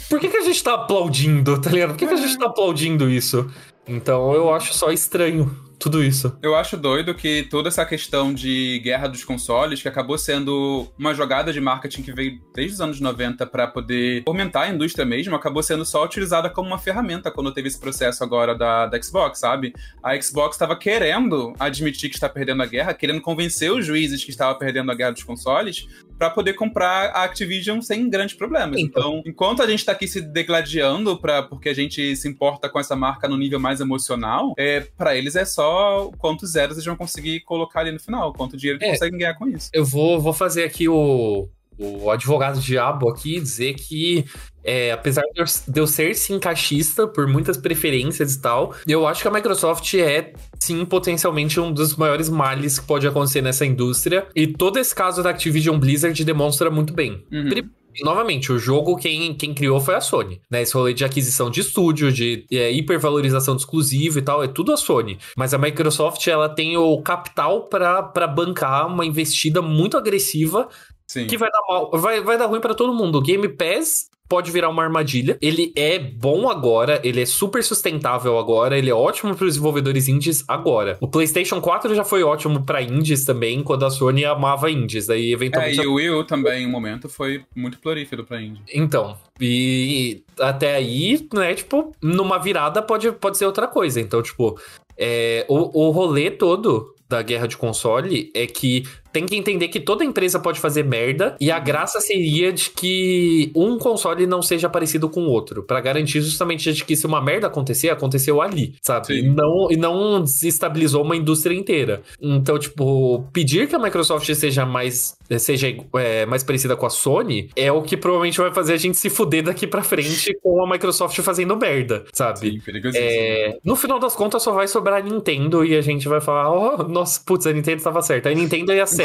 por 0.10 0.20
que, 0.20 0.28
que 0.28 0.38
a 0.38 0.42
gente 0.42 0.64
tá 0.64 0.74
aplaudindo, 0.74 1.62
tá 1.62 1.70
ligado? 1.70 1.90
Por 1.90 1.98
que, 1.98 2.08
que 2.08 2.14
a 2.16 2.18
gente 2.18 2.40
tá 2.40 2.48
aplaudindo 2.48 3.08
isso? 3.08 3.48
Então, 3.88 4.34
eu 4.34 4.52
acho 4.52 4.74
só 4.74 4.92
estranho 4.92 5.56
tudo 5.80 6.04
isso. 6.04 6.38
Eu 6.42 6.56
acho 6.56 6.78
doido 6.78 7.14
que 7.14 7.44
toda 7.44 7.68
essa 7.70 7.86
questão 7.86 8.34
de 8.34 8.80
guerra 8.80 9.08
dos 9.08 9.24
consoles, 9.24 9.82
que 9.82 9.88
acabou 9.88 10.18
sendo 10.18 10.92
uma 10.98 11.14
jogada 11.14 11.52
de 11.52 11.62
marketing 11.62 12.02
que 12.02 12.14
veio 12.14 12.40
desde 12.54 12.76
os 12.76 12.82
anos 12.82 13.00
90 13.00 13.46
para 13.48 13.68
poder 13.68 14.24
aumentar 14.28 14.64
a 14.64 14.70
indústria 14.70 15.06
mesmo, 15.06 15.36
acabou 15.36 15.62
sendo 15.62 15.86
só 15.86 16.04
utilizada 16.04 16.50
como 16.50 16.68
uma 16.68 16.80
ferramenta 16.80 17.32
quando 17.32 17.54
teve 17.54 17.68
esse 17.68 17.80
processo 17.80 18.24
agora 18.24 18.56
da, 18.56 18.86
da 18.88 19.02
Xbox, 19.02 19.40
sabe? 19.40 19.74
A 20.04 20.20
Xbox 20.20 20.56
estava 20.56 20.76
querendo 20.76 21.54
admitir 21.60 22.10
que 22.10 22.16
está 22.16 22.30
perdendo 22.30 22.64
a 22.64 22.66
guerra, 22.66 22.94
querendo 22.94 23.22
convencer 23.22 23.72
os 23.72 23.86
juízes 23.86 24.24
que 24.24 24.32
estava 24.32 24.56
perdendo 24.56 24.92
a 24.92 24.96
guerra 24.96 25.12
dos 25.12 25.24
consoles 25.24 25.88
para 26.18 26.30
poder 26.30 26.54
comprar 26.54 27.10
a 27.12 27.24
Activision 27.24 27.82
sem 27.82 28.10
grandes 28.10 28.36
problemas. 28.36 28.80
Então. 28.80 28.96
Então, 29.20 29.24
enquanto 29.26 29.62
a 29.62 29.68
gente 29.68 29.84
tá 29.84 29.92
aqui 29.92 30.08
se 30.08 30.22
degladiando 30.22 31.18
pra, 31.18 31.44
porque 31.44 31.70
a 31.70 31.74
gente 31.74 32.16
se 32.16 32.28
importa 32.28 32.70
com 32.70 32.80
essa 32.80 32.96
marca 32.96 33.28
no 33.28 33.38
nível 33.38 33.60
mais 33.60 33.82
emocional, 33.82 34.54
é, 34.58 34.82
para 34.98 35.16
eles 35.16 35.36
é 35.36 35.44
só 35.44 36.10
quantos 36.18 36.52
zeros 36.52 36.78
eles 36.78 36.86
vão 36.86 36.96
conseguir 36.96 37.42
colocar 37.42 37.82
ali 37.82 37.92
no 37.92 38.00
final, 38.00 38.32
quanto 38.34 38.56
dinheiro 38.58 38.78
eles 38.80 38.88
É. 38.90 38.92
conseguem 38.94 39.20
ganhar 39.20 39.34
com 39.36 39.48
isso. 39.48 39.70
Eu 39.74 39.84
vou, 39.86 40.20
vou 40.20 40.34
fazer 40.34 40.64
aqui 40.64 40.88
o, 40.88 41.50
o 41.78 42.10
advogado 42.10 42.60
diabo 42.60 43.10
aqui 43.10 43.40
dizer 43.40 43.74
que, 43.74 44.26
é, 44.64 44.92
apesar 44.92 45.24
de 45.68 45.80
eu, 45.80 45.88
ser 45.88 46.16
sim 46.16 46.40
caixista 46.40 47.08
por 47.08 47.28
muitas 47.28 47.58
preferências 47.58 48.34
e 48.34 48.42
tal, 48.42 48.74
eu 48.88 49.06
acho 49.06 49.22
que 49.22 49.28
a 49.28 49.32
Microsoft 49.32 49.94
é 49.96 50.34
sim 50.60 50.86
potencialmente 50.86 51.60
um 51.60 51.72
dos 51.72 51.96
maiores 51.96 52.30
males 52.30 52.80
que 52.80 52.86
pode 52.86 53.08
acontecer 53.08 53.42
nessa 53.42 53.66
indústria. 53.66 54.28
E 54.36 54.48
todo 54.48 54.80
esse 54.80 54.94
caso 54.94 55.22
da 55.22 55.30
Activision 55.30 55.78
Blizzard 55.78 56.24
demonstra 56.24 56.70
muito 56.70 56.94
bem. 56.94 57.24
Uhum. 57.32 57.70
Novamente, 58.02 58.52
o 58.52 58.60
jogo 58.60 58.98
quem, 58.98 59.34
quem 59.36 59.54
criou 59.54 59.80
foi 59.80 59.96
a 59.96 60.02
Sony, 60.02 60.42
né? 60.52 60.62
Esse 60.62 60.74
rolê 60.74 60.94
de 60.94 61.06
aquisição 61.06 61.50
de 61.50 61.62
estúdio, 61.62 62.12
de 62.12 62.46
é, 62.52 62.72
hipervalorização 62.72 63.56
de 63.56 63.62
exclusivo 63.62 64.20
e 64.20 64.22
tal, 64.22 64.44
é 64.44 64.48
tudo 64.48 64.74
a 64.74 64.78
Sony. 64.78 65.18
Mas 65.38 65.54
a 65.54 65.58
Microsoft, 65.58 66.26
ela 66.28 66.50
tem 66.50 66.76
o 66.76 67.02
capital 67.02 67.70
pra 67.70 68.28
bancar 68.28 68.88
uma 68.88 69.06
investida 69.06 69.62
muito 69.62 69.98
agressiva 69.98 70.68
Sim. 71.08 71.28
que 71.28 71.38
vai 71.38 71.50
dar 71.52 71.62
mal, 71.68 71.92
vai, 71.94 72.22
vai 72.22 72.38
dar 72.38 72.48
ruim 72.48 72.60
pra 72.60 72.74
todo 72.74 72.94
mundo. 72.94 73.18
O 73.18 73.22
Game 73.22 73.48
Pass 73.50 74.10
pode 74.28 74.52
virar 74.52 74.70
uma 74.70 74.84
armadilha. 74.84 75.38
Ele 75.42 75.72
é 75.76 76.00
bom 76.00 76.50
agora, 76.50 77.00
ele 77.04 77.22
é 77.22 77.26
super 77.26 77.64
sustentável 77.64 78.38
agora, 78.38 78.78
ele 78.78 78.90
é 78.90 78.94
ótimo 78.94 79.36
para 79.36 79.46
os 79.46 79.54
desenvolvedores 79.54 80.08
indies 80.08 80.44
agora. 80.48 80.98
O 81.00 81.08
PlayStation 81.08 81.62
4 81.62 81.94
já 81.94 82.04
foi 82.04 82.24
ótimo 82.24 82.66
pra 82.66 82.82
indies 82.82 83.26
também, 83.26 83.64
quando 83.64 83.86
a 83.86 83.90
Sony 83.90 84.26
amava 84.26 84.70
indies. 84.70 85.08
Daí 85.08 85.30
É, 85.30 85.34
eventualmente 85.34 85.82
e 85.82 85.88
o 85.88 85.94
Wii 85.94 86.10
U 86.10 86.24
também, 86.24 86.64
em 86.64 86.68
um 86.68 86.72
momento, 86.72 87.08
foi 87.08 87.44
muito 87.56 87.78
prolífero 87.80 88.24
pra 88.24 88.42
indie. 88.42 88.62
então, 88.74 89.18
e 89.40 90.24
até 90.40 90.76
aí, 90.76 91.28
né, 91.34 91.54
tipo, 91.54 91.92
numa 92.02 92.38
virada 92.38 92.82
pode, 92.82 93.12
pode 93.12 93.38
ser 93.38 93.46
outra 93.46 93.68
coisa. 93.68 94.00
Então, 94.02 94.22
tipo, 94.22 94.60
é, 94.98 95.46
o, 95.48 95.88
o 95.88 95.92
rolê 95.92 96.32
todo 96.32 96.94
da 97.08 97.22
guerra 97.22 97.48
de 97.48 97.58
console 97.58 98.32
é 98.34 98.48
que 98.48 98.84
tem 99.16 99.26
que 99.26 99.38
entender 99.38 99.70
que 99.70 99.80
toda 99.80 100.04
empresa 100.04 100.38
pode 100.38 100.60
fazer 100.60 100.84
merda 100.84 101.38
e 101.40 101.50
a 101.50 101.58
graça 101.58 102.02
seria 102.02 102.52
de 102.52 102.70
que 102.70 103.50
um 103.56 103.78
console 103.78 104.28
não 104.28 104.42
seja 104.42 104.68
parecido 104.68 105.08
com 105.08 105.22
o 105.22 105.30
outro, 105.30 105.64
para 105.64 105.80
garantir 105.80 106.20
justamente 106.20 106.74
de 106.74 106.84
que 106.84 106.98
se 106.98 107.06
uma 107.06 107.22
merda 107.22 107.48
acontecer, 107.48 107.88
aconteceu 107.90 108.42
ali, 108.42 108.76
sabe? 108.82 109.20
E 109.20 109.22
não, 109.22 109.72
e 109.72 109.78
não 109.78 110.22
desestabilizou 110.22 111.02
uma 111.02 111.16
indústria 111.16 111.56
inteira. 111.56 112.02
Então, 112.22 112.60
tipo, 112.60 113.26
pedir 113.32 113.70
que 113.70 113.76
a 113.76 113.80
Microsoft 113.80 114.30
seja 114.34 114.66
mais 114.66 115.16
seja 115.40 115.68
é, 115.96 116.26
mais 116.26 116.44
parecida 116.44 116.76
com 116.76 116.86
a 116.86 116.90
Sony 116.90 117.50
é 117.56 117.72
o 117.72 117.82
que 117.82 117.98
provavelmente 117.98 118.38
vai 118.38 118.54
fazer 118.54 118.74
a 118.74 118.78
gente 118.78 118.98
se 118.98 119.10
fuder 119.10 119.44
daqui 119.44 119.66
para 119.66 119.82
frente 119.82 120.38
com 120.44 120.64
a 120.64 120.70
Microsoft 120.70 121.20
fazendo 121.22 121.58
merda, 121.58 122.06
sabe? 122.14 122.62
Sim, 122.62 122.62
é, 122.94 123.58
no 123.64 123.76
final 123.76 123.98
das 123.98 124.16
contas 124.16 124.44
só 124.44 124.52
vai 124.52 124.68
sobrar 124.68 125.00
a 125.00 125.04
Nintendo 125.04 125.66
e 125.66 125.76
a 125.76 125.82
gente 125.82 126.08
vai 126.08 126.22
falar, 126.22 126.52
oh, 126.52 126.84
nossa, 126.84 127.22
putz, 127.26 127.48
a 127.48 127.54
Nintendo 127.54 127.78
estava 127.78 128.02
certa. 128.02 128.30
A 128.30 128.34
Nintendo 128.34 128.74
e 128.74 128.80
a 128.80 128.86
Sega, 128.86 129.05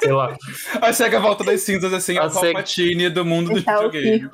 sei 0.00 0.12
lá. 0.12 0.36
A 0.80 0.92
Sega 0.92 1.20
volta 1.20 1.44
das 1.44 1.62
cinzas 1.62 1.92
assim, 1.92 2.16
a, 2.16 2.24
a 2.24 2.30
Palpatine 2.30 3.10
do 3.10 3.24
mundo 3.24 3.50
do 3.50 3.56
videogame. 3.56 4.28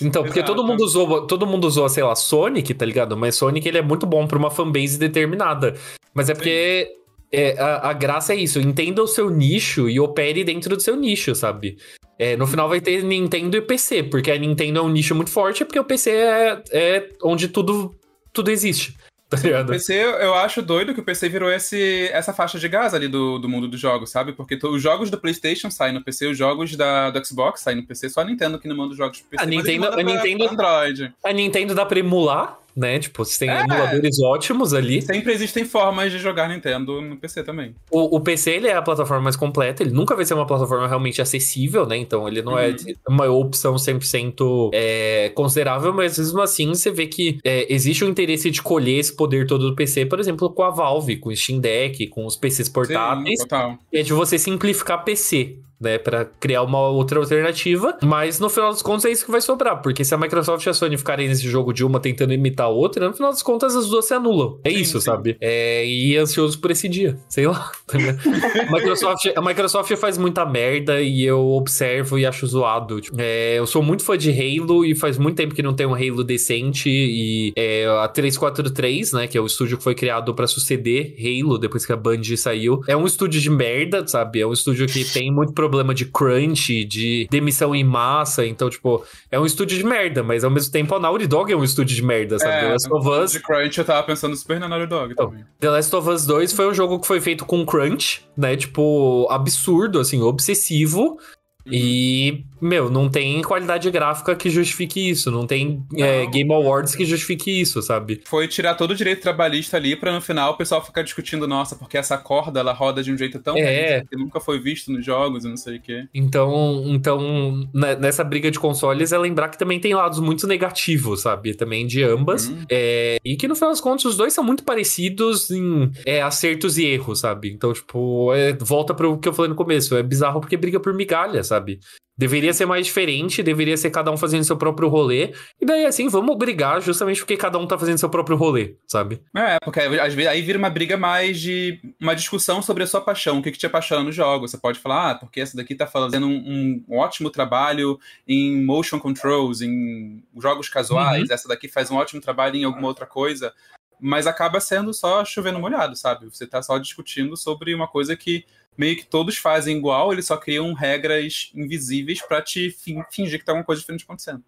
Então, 0.00 0.22
porque 0.22 0.42
todo 0.42 0.64
mundo 0.64 0.84
usou, 0.84 1.26
todo 1.26 1.46
mundo 1.46 1.66
usou, 1.66 1.88
sei 1.88 2.04
lá, 2.04 2.14
Sonic, 2.14 2.72
tá 2.74 2.84
ligado? 2.86 3.16
Mas 3.16 3.36
Sonic 3.36 3.66
ele 3.66 3.78
é 3.78 3.82
muito 3.82 4.06
bom 4.06 4.26
pra 4.26 4.38
uma 4.38 4.50
fanbase 4.50 4.98
determinada. 4.98 5.74
Mas 6.14 6.30
é 6.30 6.34
porque 6.34 6.88
é, 7.32 7.58
a, 7.58 7.90
a, 7.90 7.92
graça 7.92 8.32
é 8.32 8.36
isso, 8.36 8.60
entenda 8.60 9.02
o 9.02 9.08
seu 9.08 9.30
nicho 9.30 9.88
e 9.88 9.98
opere 9.98 10.44
dentro 10.44 10.76
do 10.76 10.82
seu 10.82 10.94
nicho, 10.94 11.34
sabe? 11.34 11.78
É, 12.18 12.36
no 12.36 12.46
final 12.46 12.68
vai 12.68 12.80
ter 12.80 13.02
Nintendo 13.02 13.56
e 13.56 13.62
PC, 13.62 14.04
porque 14.04 14.30
a 14.30 14.38
Nintendo 14.38 14.78
é 14.78 14.82
um 14.82 14.90
nicho 14.90 15.14
muito 15.14 15.30
forte, 15.30 15.64
porque 15.64 15.80
o 15.80 15.84
PC 15.84 16.10
é, 16.10 16.62
é 16.70 17.08
onde 17.22 17.48
tudo, 17.48 17.94
tudo 18.32 18.50
existe. 18.50 18.94
Tá 19.36 19.62
o 19.62 19.66
PC, 19.66 19.94
eu 19.94 20.34
acho 20.34 20.60
doido 20.60 20.92
que 20.92 21.00
o 21.00 21.02
PC 21.02 21.28
virou 21.28 21.50
esse, 21.50 22.10
essa 22.12 22.32
faixa 22.32 22.58
de 22.58 22.68
gás 22.68 22.92
ali 22.92 23.08
do, 23.08 23.38
do 23.38 23.48
mundo 23.48 23.66
dos 23.66 23.80
jogos, 23.80 24.10
sabe? 24.10 24.32
Porque 24.32 24.58
os 24.62 24.82
jogos 24.82 25.10
do 25.10 25.18
PlayStation 25.18 25.70
saem 25.70 25.94
no 25.94 26.02
PC, 26.02 26.26
os 26.26 26.36
jogos 26.36 26.76
da, 26.76 27.10
do 27.10 27.24
Xbox 27.24 27.62
saem 27.62 27.78
no 27.78 27.86
PC, 27.86 28.10
só 28.10 28.20
a 28.20 28.24
Nintendo 28.24 28.58
que 28.58 28.68
não 28.68 28.76
manda 28.76 28.92
os 28.92 28.96
jogos 28.96 29.20
pro 29.20 29.30
PC. 29.30 29.44
A 29.44 29.46
Nintendo, 29.46 29.86
a 29.86 30.02
Nintendo, 30.02 30.48
Android. 30.48 31.14
A 31.24 31.32
Nintendo 31.32 31.74
dá 31.74 31.86
pra 31.86 31.98
emular 31.98 32.58
né? 32.76 32.98
Tipo, 32.98 33.24
você 33.24 33.40
tem 33.40 33.50
é. 33.50 33.62
emuladores 33.62 34.20
ótimos 34.20 34.74
ali. 34.74 35.02
Sempre 35.02 35.32
existem 35.32 35.64
formas 35.64 36.10
de 36.10 36.18
jogar 36.18 36.48
Nintendo 36.48 37.00
no 37.00 37.16
PC 37.16 37.42
também. 37.42 37.74
O, 37.90 38.16
o, 38.16 38.20
PC, 38.20 38.52
ele 38.52 38.68
é 38.68 38.74
a 38.74 38.82
plataforma 38.82 39.22
mais 39.22 39.36
completa, 39.36 39.82
ele 39.82 39.92
nunca 39.92 40.14
vai 40.14 40.24
ser 40.24 40.34
uma 40.34 40.46
plataforma 40.46 40.86
realmente 40.86 41.20
acessível, 41.20 41.86
né? 41.86 41.96
Então, 41.96 42.26
ele 42.26 42.42
não 42.42 42.58
é 42.58 42.70
uhum. 42.70 42.76
é 42.88 43.10
uma 43.10 43.26
opção 43.26 43.74
100% 43.74 44.70
é, 44.72 45.30
considerável, 45.34 45.92
mas 45.92 46.18
mesmo 46.18 46.40
assim, 46.40 46.68
você 46.68 46.90
vê 46.90 47.06
que 47.06 47.38
é, 47.44 47.72
existe 47.72 48.04
o 48.04 48.06
um 48.06 48.10
interesse 48.10 48.50
de 48.50 48.62
colher 48.62 48.98
esse 48.98 49.14
poder 49.14 49.46
todo 49.46 49.70
do 49.70 49.76
PC, 49.76 50.06
por 50.06 50.20
exemplo, 50.20 50.50
com 50.50 50.62
a 50.62 50.70
Valve, 50.70 51.16
com 51.16 51.28
o 51.28 51.36
Steam 51.36 51.60
Deck, 51.60 52.06
com 52.08 52.26
os 52.26 52.36
PCs 52.36 52.68
portáteis. 52.68 53.40
Sim, 53.40 53.48
total. 53.48 53.78
É 53.92 54.02
de 54.02 54.12
você 54.12 54.38
simplificar 54.38 55.04
PC 55.04 55.58
né, 55.82 55.98
para 55.98 56.24
criar 56.24 56.62
uma 56.62 56.80
outra 56.88 57.18
alternativa, 57.18 57.98
mas 58.02 58.38
no 58.38 58.48
final 58.48 58.70
das 58.70 58.80
contas 58.80 59.04
é 59.04 59.10
isso 59.10 59.24
que 59.24 59.30
vai 59.30 59.40
sobrar, 59.40 59.82
porque 59.82 60.04
se 60.04 60.14
a 60.14 60.18
Microsoft 60.18 60.64
e 60.64 60.70
a 60.70 60.74
Sony 60.74 60.96
ficarem 60.96 61.28
nesse 61.28 61.48
jogo 61.48 61.72
de 61.72 61.84
uma 61.84 61.98
tentando 61.98 62.32
imitar 62.32 62.66
a 62.66 62.70
outra, 62.70 63.08
no 63.08 63.14
final 63.14 63.30
das 63.30 63.42
contas 63.42 63.74
as 63.74 63.88
duas 63.88 64.04
se 64.04 64.14
anulam. 64.14 64.58
É 64.62 64.70
sim, 64.70 64.76
isso, 64.76 65.00
sim. 65.00 65.06
sabe? 65.06 65.36
É, 65.40 65.84
e 65.84 66.16
ansioso 66.16 66.58
por 66.58 66.70
esse 66.70 66.88
dia, 66.88 67.18
sei 67.28 67.46
lá. 67.46 67.70
Tá 67.92 67.98
a, 67.98 68.72
Microsoft, 68.72 69.26
a 69.36 69.40
Microsoft 69.42 69.94
faz 69.96 70.16
muita 70.16 70.46
merda 70.46 71.02
e 71.02 71.24
eu 71.24 71.50
observo 71.50 72.18
e 72.18 72.24
acho 72.24 72.46
zoado. 72.46 73.00
Tipo, 73.00 73.16
é, 73.18 73.58
eu 73.58 73.66
sou 73.66 73.82
muito 73.82 74.02
fã 74.02 74.16
de 74.16 74.30
Halo 74.30 74.84
e 74.84 74.94
faz 74.94 75.18
muito 75.18 75.36
tempo 75.36 75.54
que 75.54 75.62
não 75.62 75.74
tem 75.74 75.86
um 75.86 75.94
Halo 75.94 76.24
decente 76.24 76.88
e 76.88 77.52
é, 77.56 77.86
a 78.02 78.08
343, 78.08 79.12
né, 79.12 79.26
que 79.26 79.36
é 79.36 79.40
o 79.40 79.46
estúdio 79.46 79.76
que 79.76 79.84
foi 79.84 79.94
criado 79.94 80.34
para 80.34 80.46
suceder 80.46 81.14
Halo 81.18 81.58
depois 81.58 81.84
que 81.84 81.92
a 81.92 81.96
Band 81.96 82.22
saiu, 82.36 82.80
é 82.86 82.96
um 82.96 83.04
estúdio 83.04 83.40
de 83.40 83.50
merda, 83.50 84.06
sabe? 84.06 84.40
É 84.40 84.46
um 84.46 84.52
estúdio 84.52 84.86
que 84.86 85.04
tem 85.04 85.30
muito 85.30 85.52
problema 85.52 85.71
problema 85.72 85.94
de 85.94 86.04
crunch, 86.04 86.84
de 86.84 87.26
demissão 87.30 87.74
em 87.74 87.82
massa. 87.82 88.44
Então, 88.44 88.68
tipo, 88.68 89.02
é 89.30 89.40
um 89.40 89.46
estúdio 89.46 89.78
de 89.78 89.84
merda, 89.84 90.22
mas 90.22 90.44
ao 90.44 90.50
mesmo 90.50 90.70
tempo 90.70 90.94
a 90.94 91.00
Naughty 91.00 91.26
Dog 91.26 91.50
é 91.50 91.56
um 91.56 91.64
estúdio 91.64 91.96
de 91.96 92.02
merda, 92.02 92.38
sabe? 92.38 92.52
É, 92.52 92.60
The 92.60 92.68
Last 92.68 92.92
of 92.92 93.08
Us. 93.08 93.32
De 93.32 93.40
crunch 93.40 93.78
eu 93.78 93.84
tava 93.84 94.02
pensando 94.02 94.36
super 94.36 94.60
na 94.60 94.68
Naughty 94.68 94.86
Dog 94.86 95.12
então, 95.12 95.30
também. 95.30 95.44
The 95.58 95.70
Last 95.70 95.96
of 95.96 96.08
Us 96.10 96.26
2 96.26 96.52
foi 96.52 96.68
um 96.68 96.74
jogo 96.74 97.00
que 97.00 97.06
foi 97.06 97.20
feito 97.22 97.46
com 97.46 97.64
crunch, 97.64 98.22
né? 98.36 98.54
Tipo, 98.54 99.26
absurdo, 99.30 99.98
assim, 99.98 100.20
obsessivo. 100.20 101.18
Uhum. 101.64 101.72
E, 101.72 102.44
meu, 102.62 102.90
não 102.90 103.08
tem 103.08 103.42
qualidade 103.42 103.90
gráfica 103.90 104.34
que 104.34 104.50
justifique 104.50 105.10
isso, 105.10 105.30
não 105.30 105.46
tem 105.46 105.84
é, 105.96 106.26
Game 106.26 106.52
Awards 106.52 106.94
que 106.94 107.04
justifique 107.04 107.60
isso, 107.60 107.82
sabe? 107.82 108.22
Foi 108.26 108.48
tirar 108.48 108.74
todo 108.74 108.92
o 108.92 108.94
direito 108.94 109.22
trabalhista 109.22 109.76
ali 109.76 109.94
pra 109.94 110.12
no 110.12 110.20
final 110.20 110.52
o 110.52 110.56
pessoal 110.56 110.84
ficar 110.84 111.02
discutindo, 111.02 111.46
nossa, 111.46 111.76
porque 111.76 111.96
essa 111.96 112.16
corda 112.18 112.60
ela 112.60 112.72
roda 112.72 113.02
de 113.02 113.12
um 113.12 113.16
jeito 113.16 113.38
tão 113.38 113.56
é. 113.56 114.02
que 114.08 114.16
nunca 114.16 114.40
foi 114.40 114.58
visto 114.58 114.90
nos 114.90 115.04
jogos 115.04 115.44
e 115.44 115.48
não 115.48 115.56
sei 115.56 115.76
o 115.76 115.80
quê. 115.80 116.06
Então, 116.14 116.82
então, 116.86 117.68
né, 117.72 117.94
nessa 117.96 118.24
briga 118.24 118.50
de 118.50 118.58
consoles 118.58 119.12
é 119.12 119.18
lembrar 119.18 119.48
que 119.48 119.58
também 119.58 119.78
tem 119.78 119.94
lados 119.94 120.18
muito 120.18 120.46
negativos, 120.46 121.22
sabe? 121.22 121.54
Também 121.54 121.86
de 121.86 122.02
ambas. 122.02 122.48
Uhum. 122.48 122.64
É, 122.70 123.18
e 123.24 123.36
que 123.36 123.46
no 123.46 123.54
final 123.54 123.70
das 123.70 123.80
contas 123.80 124.04
os 124.04 124.16
dois 124.16 124.32
são 124.32 124.42
muito 124.42 124.64
parecidos 124.64 125.50
em 125.50 125.90
é, 126.06 126.22
acertos 126.22 126.78
e 126.78 126.86
erros, 126.86 127.20
sabe? 127.20 127.50
Então, 127.50 127.72
tipo, 127.72 128.32
é, 128.34 128.52
volta 128.54 128.94
pro 128.94 129.18
que 129.18 129.28
eu 129.28 129.32
falei 129.32 129.48
no 129.48 129.54
começo, 129.54 129.96
é 129.96 130.02
bizarro 130.02 130.40
porque 130.40 130.56
briga 130.56 130.80
por 130.80 130.94
migalhas 130.94 131.52
sabe? 131.52 131.80
Deveria 132.16 132.52
ser 132.52 132.66
mais 132.66 132.86
diferente, 132.86 133.42
deveria 133.42 133.76
ser 133.76 133.90
cada 133.90 134.10
um 134.10 134.18
fazendo 134.18 134.44
seu 134.44 134.56
próprio 134.56 134.88
rolê. 134.88 135.32
E 135.58 135.64
daí, 135.64 135.86
assim, 135.86 136.08
vamos 136.08 136.36
brigar 136.36 136.80
justamente 136.82 137.20
porque 137.20 137.38
cada 137.38 137.58
um 137.58 137.66
tá 137.66 137.78
fazendo 137.78 137.96
seu 137.96 138.10
próprio 138.10 138.36
rolê, 138.36 138.76
sabe? 138.86 139.22
É, 139.34 139.58
porque 139.64 139.80
às 139.80 140.12
vezes 140.12 140.30
aí 140.30 140.42
vira 140.42 140.58
uma 140.58 140.68
briga 140.68 140.96
mais 140.98 141.40
de 141.40 141.80
uma 141.98 142.14
discussão 142.14 142.60
sobre 142.60 142.82
a 142.82 142.86
sua 142.86 143.00
paixão, 143.00 143.38
o 143.38 143.42
que, 143.42 143.50
que 143.50 143.58
te 143.58 143.64
apaixona 143.64 144.04
no 144.04 144.12
jogo. 144.12 144.46
Você 144.46 144.58
pode 144.58 144.78
falar, 144.78 145.10
ah, 145.10 145.14
porque 145.14 145.40
essa 145.40 145.56
daqui 145.56 145.74
tá 145.74 145.86
fazendo 145.86 146.26
um, 146.26 146.84
um 146.86 146.98
ótimo 146.98 147.30
trabalho 147.30 147.98
em 148.28 148.62
motion 148.62 149.00
controls, 149.00 149.62
em 149.62 150.22
jogos 150.38 150.68
casuais, 150.68 151.28
uhum. 151.28 151.34
essa 151.34 151.48
daqui 151.48 151.66
faz 151.66 151.90
um 151.90 151.96
ótimo 151.96 152.20
trabalho 152.20 152.56
em 152.56 152.64
alguma 152.64 152.88
outra 152.88 153.06
coisa. 153.06 153.54
Mas 153.98 154.26
acaba 154.26 154.60
sendo 154.60 154.92
só 154.92 155.24
chovendo 155.24 155.60
molhado, 155.60 155.96
sabe? 155.96 156.26
Você 156.26 156.46
tá 156.46 156.60
só 156.60 156.76
discutindo 156.76 157.36
sobre 157.36 157.74
uma 157.74 157.88
coisa 157.88 158.16
que 158.16 158.44
meio 158.76 158.96
que 158.96 159.06
todos 159.06 159.36
fazem 159.36 159.76
igual, 159.76 160.12
eles 160.12 160.26
só 160.26 160.36
criam 160.36 160.72
regras 160.72 161.50
invisíveis 161.54 162.20
para 162.22 162.42
te 162.42 162.70
fingir 163.10 163.38
que 163.38 163.44
tá 163.44 163.52
alguma 163.52 163.64
coisa 163.64 163.80
diferente 163.80 164.04
acontecendo. 164.04 164.42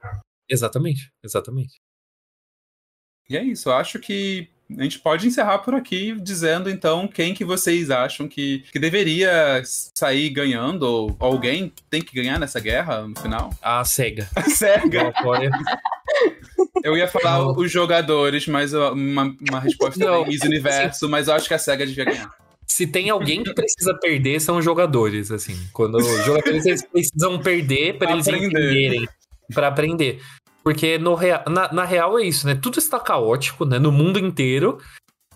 Exatamente, 0.48 1.12
exatamente. 1.22 1.80
E 3.28 3.36
é 3.36 3.42
isso, 3.42 3.70
eu 3.70 3.74
acho 3.74 3.98
que 3.98 4.48
a 4.78 4.82
gente 4.82 4.98
pode 4.98 5.26
encerrar 5.26 5.58
por 5.58 5.74
aqui 5.74 6.14
dizendo 6.20 6.70
então 6.70 7.06
quem 7.06 7.34
que 7.34 7.44
vocês 7.44 7.90
acham 7.90 8.26
que, 8.26 8.60
que 8.72 8.78
deveria 8.78 9.62
sair 9.64 10.30
ganhando 10.30 10.82
ou 10.84 11.16
alguém 11.18 11.72
tem 11.90 12.02
que 12.02 12.14
ganhar 12.14 12.38
nessa 12.38 12.60
guerra 12.60 13.06
no 13.06 13.18
final? 13.18 13.50
A 13.62 13.84
SEGA. 13.84 14.28
A 14.34 14.42
SEGA. 14.42 15.12
Eu 16.82 16.96
ia 16.96 17.08
falar 17.08 17.46
os 17.46 17.70
jogadores, 17.70 18.46
mas 18.46 18.72
uma, 18.72 19.34
uma 19.48 19.60
resposta 19.60 19.98
Não. 19.98 20.26
Miss 20.26 20.42
Universo, 20.42 21.08
mas 21.10 21.28
eu 21.28 21.34
acho 21.34 21.48
que 21.48 21.54
a 21.54 21.58
SEGA 21.58 21.86
devia 21.86 22.04
ganhar 22.04 22.43
se 22.74 22.88
tem 22.88 23.08
alguém 23.08 23.44
que 23.44 23.54
precisa 23.54 23.94
perder, 23.94 24.40
são 24.40 24.56
os 24.56 24.64
jogadores, 24.64 25.30
assim. 25.30 25.56
Quando 25.72 25.96
os 25.96 26.24
jogadores 26.24 26.66
eles 26.66 26.84
precisam 26.84 27.38
perder 27.38 27.96
para 27.98 28.10
eles 28.10 28.26
entenderem, 28.26 29.08
para 29.54 29.68
aprender. 29.68 30.20
Porque 30.64 30.98
no 30.98 31.14
rea... 31.14 31.44
na, 31.48 31.72
na 31.72 31.84
real 31.84 32.18
é 32.18 32.24
isso, 32.24 32.48
né? 32.48 32.56
Tudo 32.56 32.80
está 32.80 32.98
caótico, 32.98 33.64
né? 33.64 33.78
No 33.78 33.92
mundo 33.92 34.18
inteiro. 34.18 34.78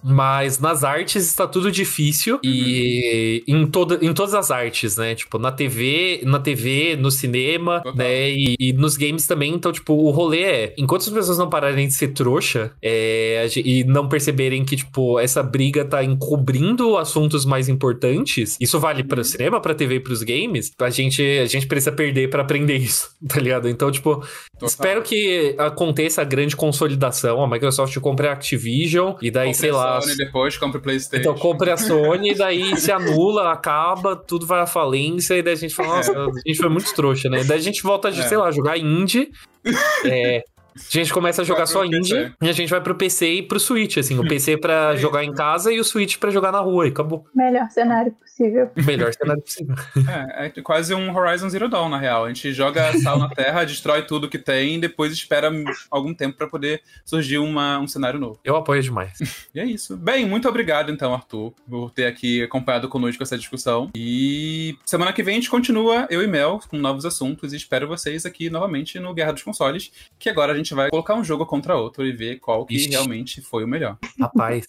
Mas 0.02 0.58
nas 0.58 0.84
artes 0.84 1.26
está 1.26 1.46
tudo 1.46 1.70
difícil 1.70 2.36
uhum. 2.36 2.40
e 2.44 3.44
em, 3.46 3.66
toda, 3.66 3.98
em 4.04 4.12
todas 4.12 4.34
as 4.34 4.50
artes, 4.50 4.96
né? 4.96 5.14
Tipo, 5.14 5.38
na 5.38 5.50
TV, 5.50 6.20
na 6.24 6.38
TV, 6.38 6.96
no 6.96 7.10
cinema, 7.10 7.80
Total. 7.80 7.96
né? 7.96 8.30
E, 8.30 8.56
e, 8.58 8.72
nos 8.72 8.96
games 8.96 9.26
também. 9.26 9.52
Então, 9.52 9.72
tipo, 9.72 9.92
o 9.94 10.10
rolê 10.10 10.42
é, 10.42 10.74
enquanto 10.78 11.02
as 11.02 11.08
pessoas 11.08 11.38
não 11.38 11.48
pararem 11.48 11.86
de 11.88 11.94
ser 11.94 12.08
trouxa 12.08 12.72
é, 12.82 13.46
e 13.56 13.84
não 13.84 14.08
perceberem 14.08 14.64
que, 14.64 14.76
tipo, 14.76 15.18
essa 15.18 15.42
briga 15.42 15.84
tá 15.84 16.02
encobrindo 16.04 16.96
assuntos 16.96 17.44
mais 17.44 17.68
importantes, 17.68 18.56
isso 18.60 18.78
vale 18.78 19.02
para 19.02 19.16
o 19.16 19.18
uhum. 19.18 19.24
cinema, 19.24 19.60
pra 19.60 19.74
TV 19.74 19.96
e 19.96 20.00
pros 20.00 20.22
games, 20.22 20.72
a 20.78 20.90
gente, 20.90 21.22
a 21.22 21.46
gente 21.46 21.66
precisa 21.66 21.92
perder 21.92 22.30
para 22.30 22.42
aprender 22.42 22.76
isso, 22.76 23.10
tá 23.26 23.40
ligado? 23.40 23.68
Então, 23.68 23.90
tipo, 23.90 24.16
Total. 24.16 24.68
espero 24.68 25.02
que 25.02 25.54
aconteça 25.58 26.22
a 26.22 26.24
grande 26.24 26.54
consolidação, 26.54 27.42
a 27.42 27.48
Microsoft 27.48 27.96
compre 27.98 28.28
a 28.28 28.32
Activision 28.32 29.14
e 29.20 29.30
daí, 29.30 29.54
sei 29.54 29.72
lá, 29.72 29.87
Sony 30.00 30.16
depois, 30.16 30.56
compra 30.56 30.78
o 30.78 30.82
PlayStation. 30.82 31.20
Então 31.20 31.34
compre 31.34 31.70
a 31.70 31.76
Sony, 31.76 32.34
daí 32.34 32.76
se 32.76 32.92
anula, 32.92 33.52
acaba, 33.52 34.14
tudo 34.16 34.46
vai 34.46 34.60
à 34.60 34.66
falência, 34.66 35.34
e 35.36 35.42
daí 35.42 35.54
a 35.54 35.56
gente 35.56 35.74
fala, 35.74 35.96
nossa, 35.96 36.12
a 36.12 36.48
gente 36.48 36.58
foi 36.58 36.68
muito 36.68 36.94
trouxa, 36.94 37.28
né? 37.28 37.42
Daí 37.44 37.58
a 37.58 37.62
gente 37.62 37.82
volta 37.82 38.08
a, 38.08 38.10
é. 38.10 38.14
sei 38.28 38.36
lá, 38.36 38.50
jogar 38.50 38.78
indie. 38.78 39.30
É, 40.04 40.42
A 40.74 40.80
gente 40.90 41.12
começa 41.12 41.42
a 41.42 41.44
jogar 41.44 41.66
só 41.66 41.84
indie 41.84 42.14
PC. 42.14 42.32
e 42.40 42.48
a 42.48 42.52
gente 42.52 42.70
vai 42.70 42.80
pro 42.80 42.94
PC 42.94 43.26
e 43.34 43.42
pro 43.42 43.58
Switch, 43.58 43.98
assim. 43.98 44.18
O 44.18 44.26
PC 44.26 44.56
pra 44.56 44.94
jogar 44.96 45.24
em 45.24 45.32
casa 45.34 45.72
e 45.72 45.80
o 45.80 45.84
Switch 45.84 46.16
pra 46.18 46.30
jogar 46.30 46.52
na 46.52 46.60
rua 46.60 46.86
e 46.86 46.90
acabou. 46.90 47.26
Melhor 47.34 47.68
cenário 47.70 48.14
possível. 48.38 48.70
Melhor 48.86 49.12
cenário 49.12 49.42
possível. 49.42 49.74
É, 50.08 50.46
é 50.46 50.62
quase 50.62 50.94
um 50.94 51.14
Horizon 51.14 51.48
Zero 51.48 51.68
Dawn, 51.68 51.88
na 51.88 51.98
real. 51.98 52.24
A 52.24 52.28
gente 52.28 52.52
joga 52.52 52.96
sal 52.98 53.18
na 53.18 53.28
terra, 53.28 53.64
destrói 53.66 54.02
tudo 54.02 54.28
que 54.28 54.38
tem 54.38 54.76
e 54.76 54.80
depois 54.80 55.12
espera 55.12 55.50
algum 55.90 56.14
tempo 56.14 56.36
pra 56.36 56.46
poder 56.46 56.80
surgir 57.04 57.38
uma, 57.38 57.78
um 57.78 57.88
cenário 57.88 58.20
novo. 58.20 58.38
Eu 58.44 58.56
apoio 58.56 58.82
demais. 58.82 59.18
E 59.54 59.60
é 59.60 59.64
isso. 59.64 59.96
Bem, 59.96 60.26
muito 60.26 60.48
obrigado 60.48 60.92
então, 60.92 61.14
Arthur, 61.14 61.54
por 61.68 61.90
ter 61.90 62.06
aqui 62.06 62.42
acompanhado 62.42 62.88
conosco 62.88 63.22
essa 63.22 63.36
discussão. 63.36 63.90
E 63.94 64.76
semana 64.84 65.12
que 65.12 65.22
vem 65.22 65.34
a 65.34 65.36
gente 65.36 65.50
continua, 65.50 66.06
eu 66.10 66.22
e 66.22 66.26
Mel, 66.26 66.60
com 66.68 66.76
novos 66.76 67.06
assuntos 67.06 67.52
e 67.52 67.56
espero 67.56 67.88
vocês 67.88 68.26
aqui 68.26 68.50
novamente 68.50 68.98
no 69.00 69.14
Guerra 69.14 69.32
dos 69.32 69.42
Consoles, 69.42 69.90
que 70.18 70.28
agora 70.28 70.52
a 70.52 70.56
gente 70.56 70.74
vai 70.74 70.90
colocar 70.90 71.14
um 71.14 71.24
jogo 71.24 71.46
contra 71.46 71.76
outro 71.76 72.06
e 72.06 72.12
ver 72.12 72.38
qual 72.40 72.66
que 72.66 72.76
Ixi. 72.76 72.90
realmente 72.90 73.40
foi 73.40 73.64
o 73.64 73.68
melhor. 73.68 73.96
Rapaz. 74.20 74.66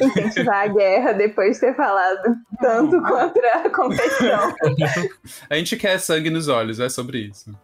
Incentivar 0.00 0.64
a 0.64 0.66
guerra 0.68 1.12
depois 1.12 1.54
de 1.54 1.60
ter 1.60 1.76
falado 1.76 2.36
tanto 2.60 3.02
contra 3.12 3.66
a 3.66 3.70
competição. 3.70 4.54
A 5.48 5.56
gente 5.56 5.76
quer 5.76 5.98
sangue 5.98 6.30
nos 6.30 6.48
olhos, 6.48 6.80
é 6.80 6.88
sobre 6.88 7.18
isso. 7.18 7.54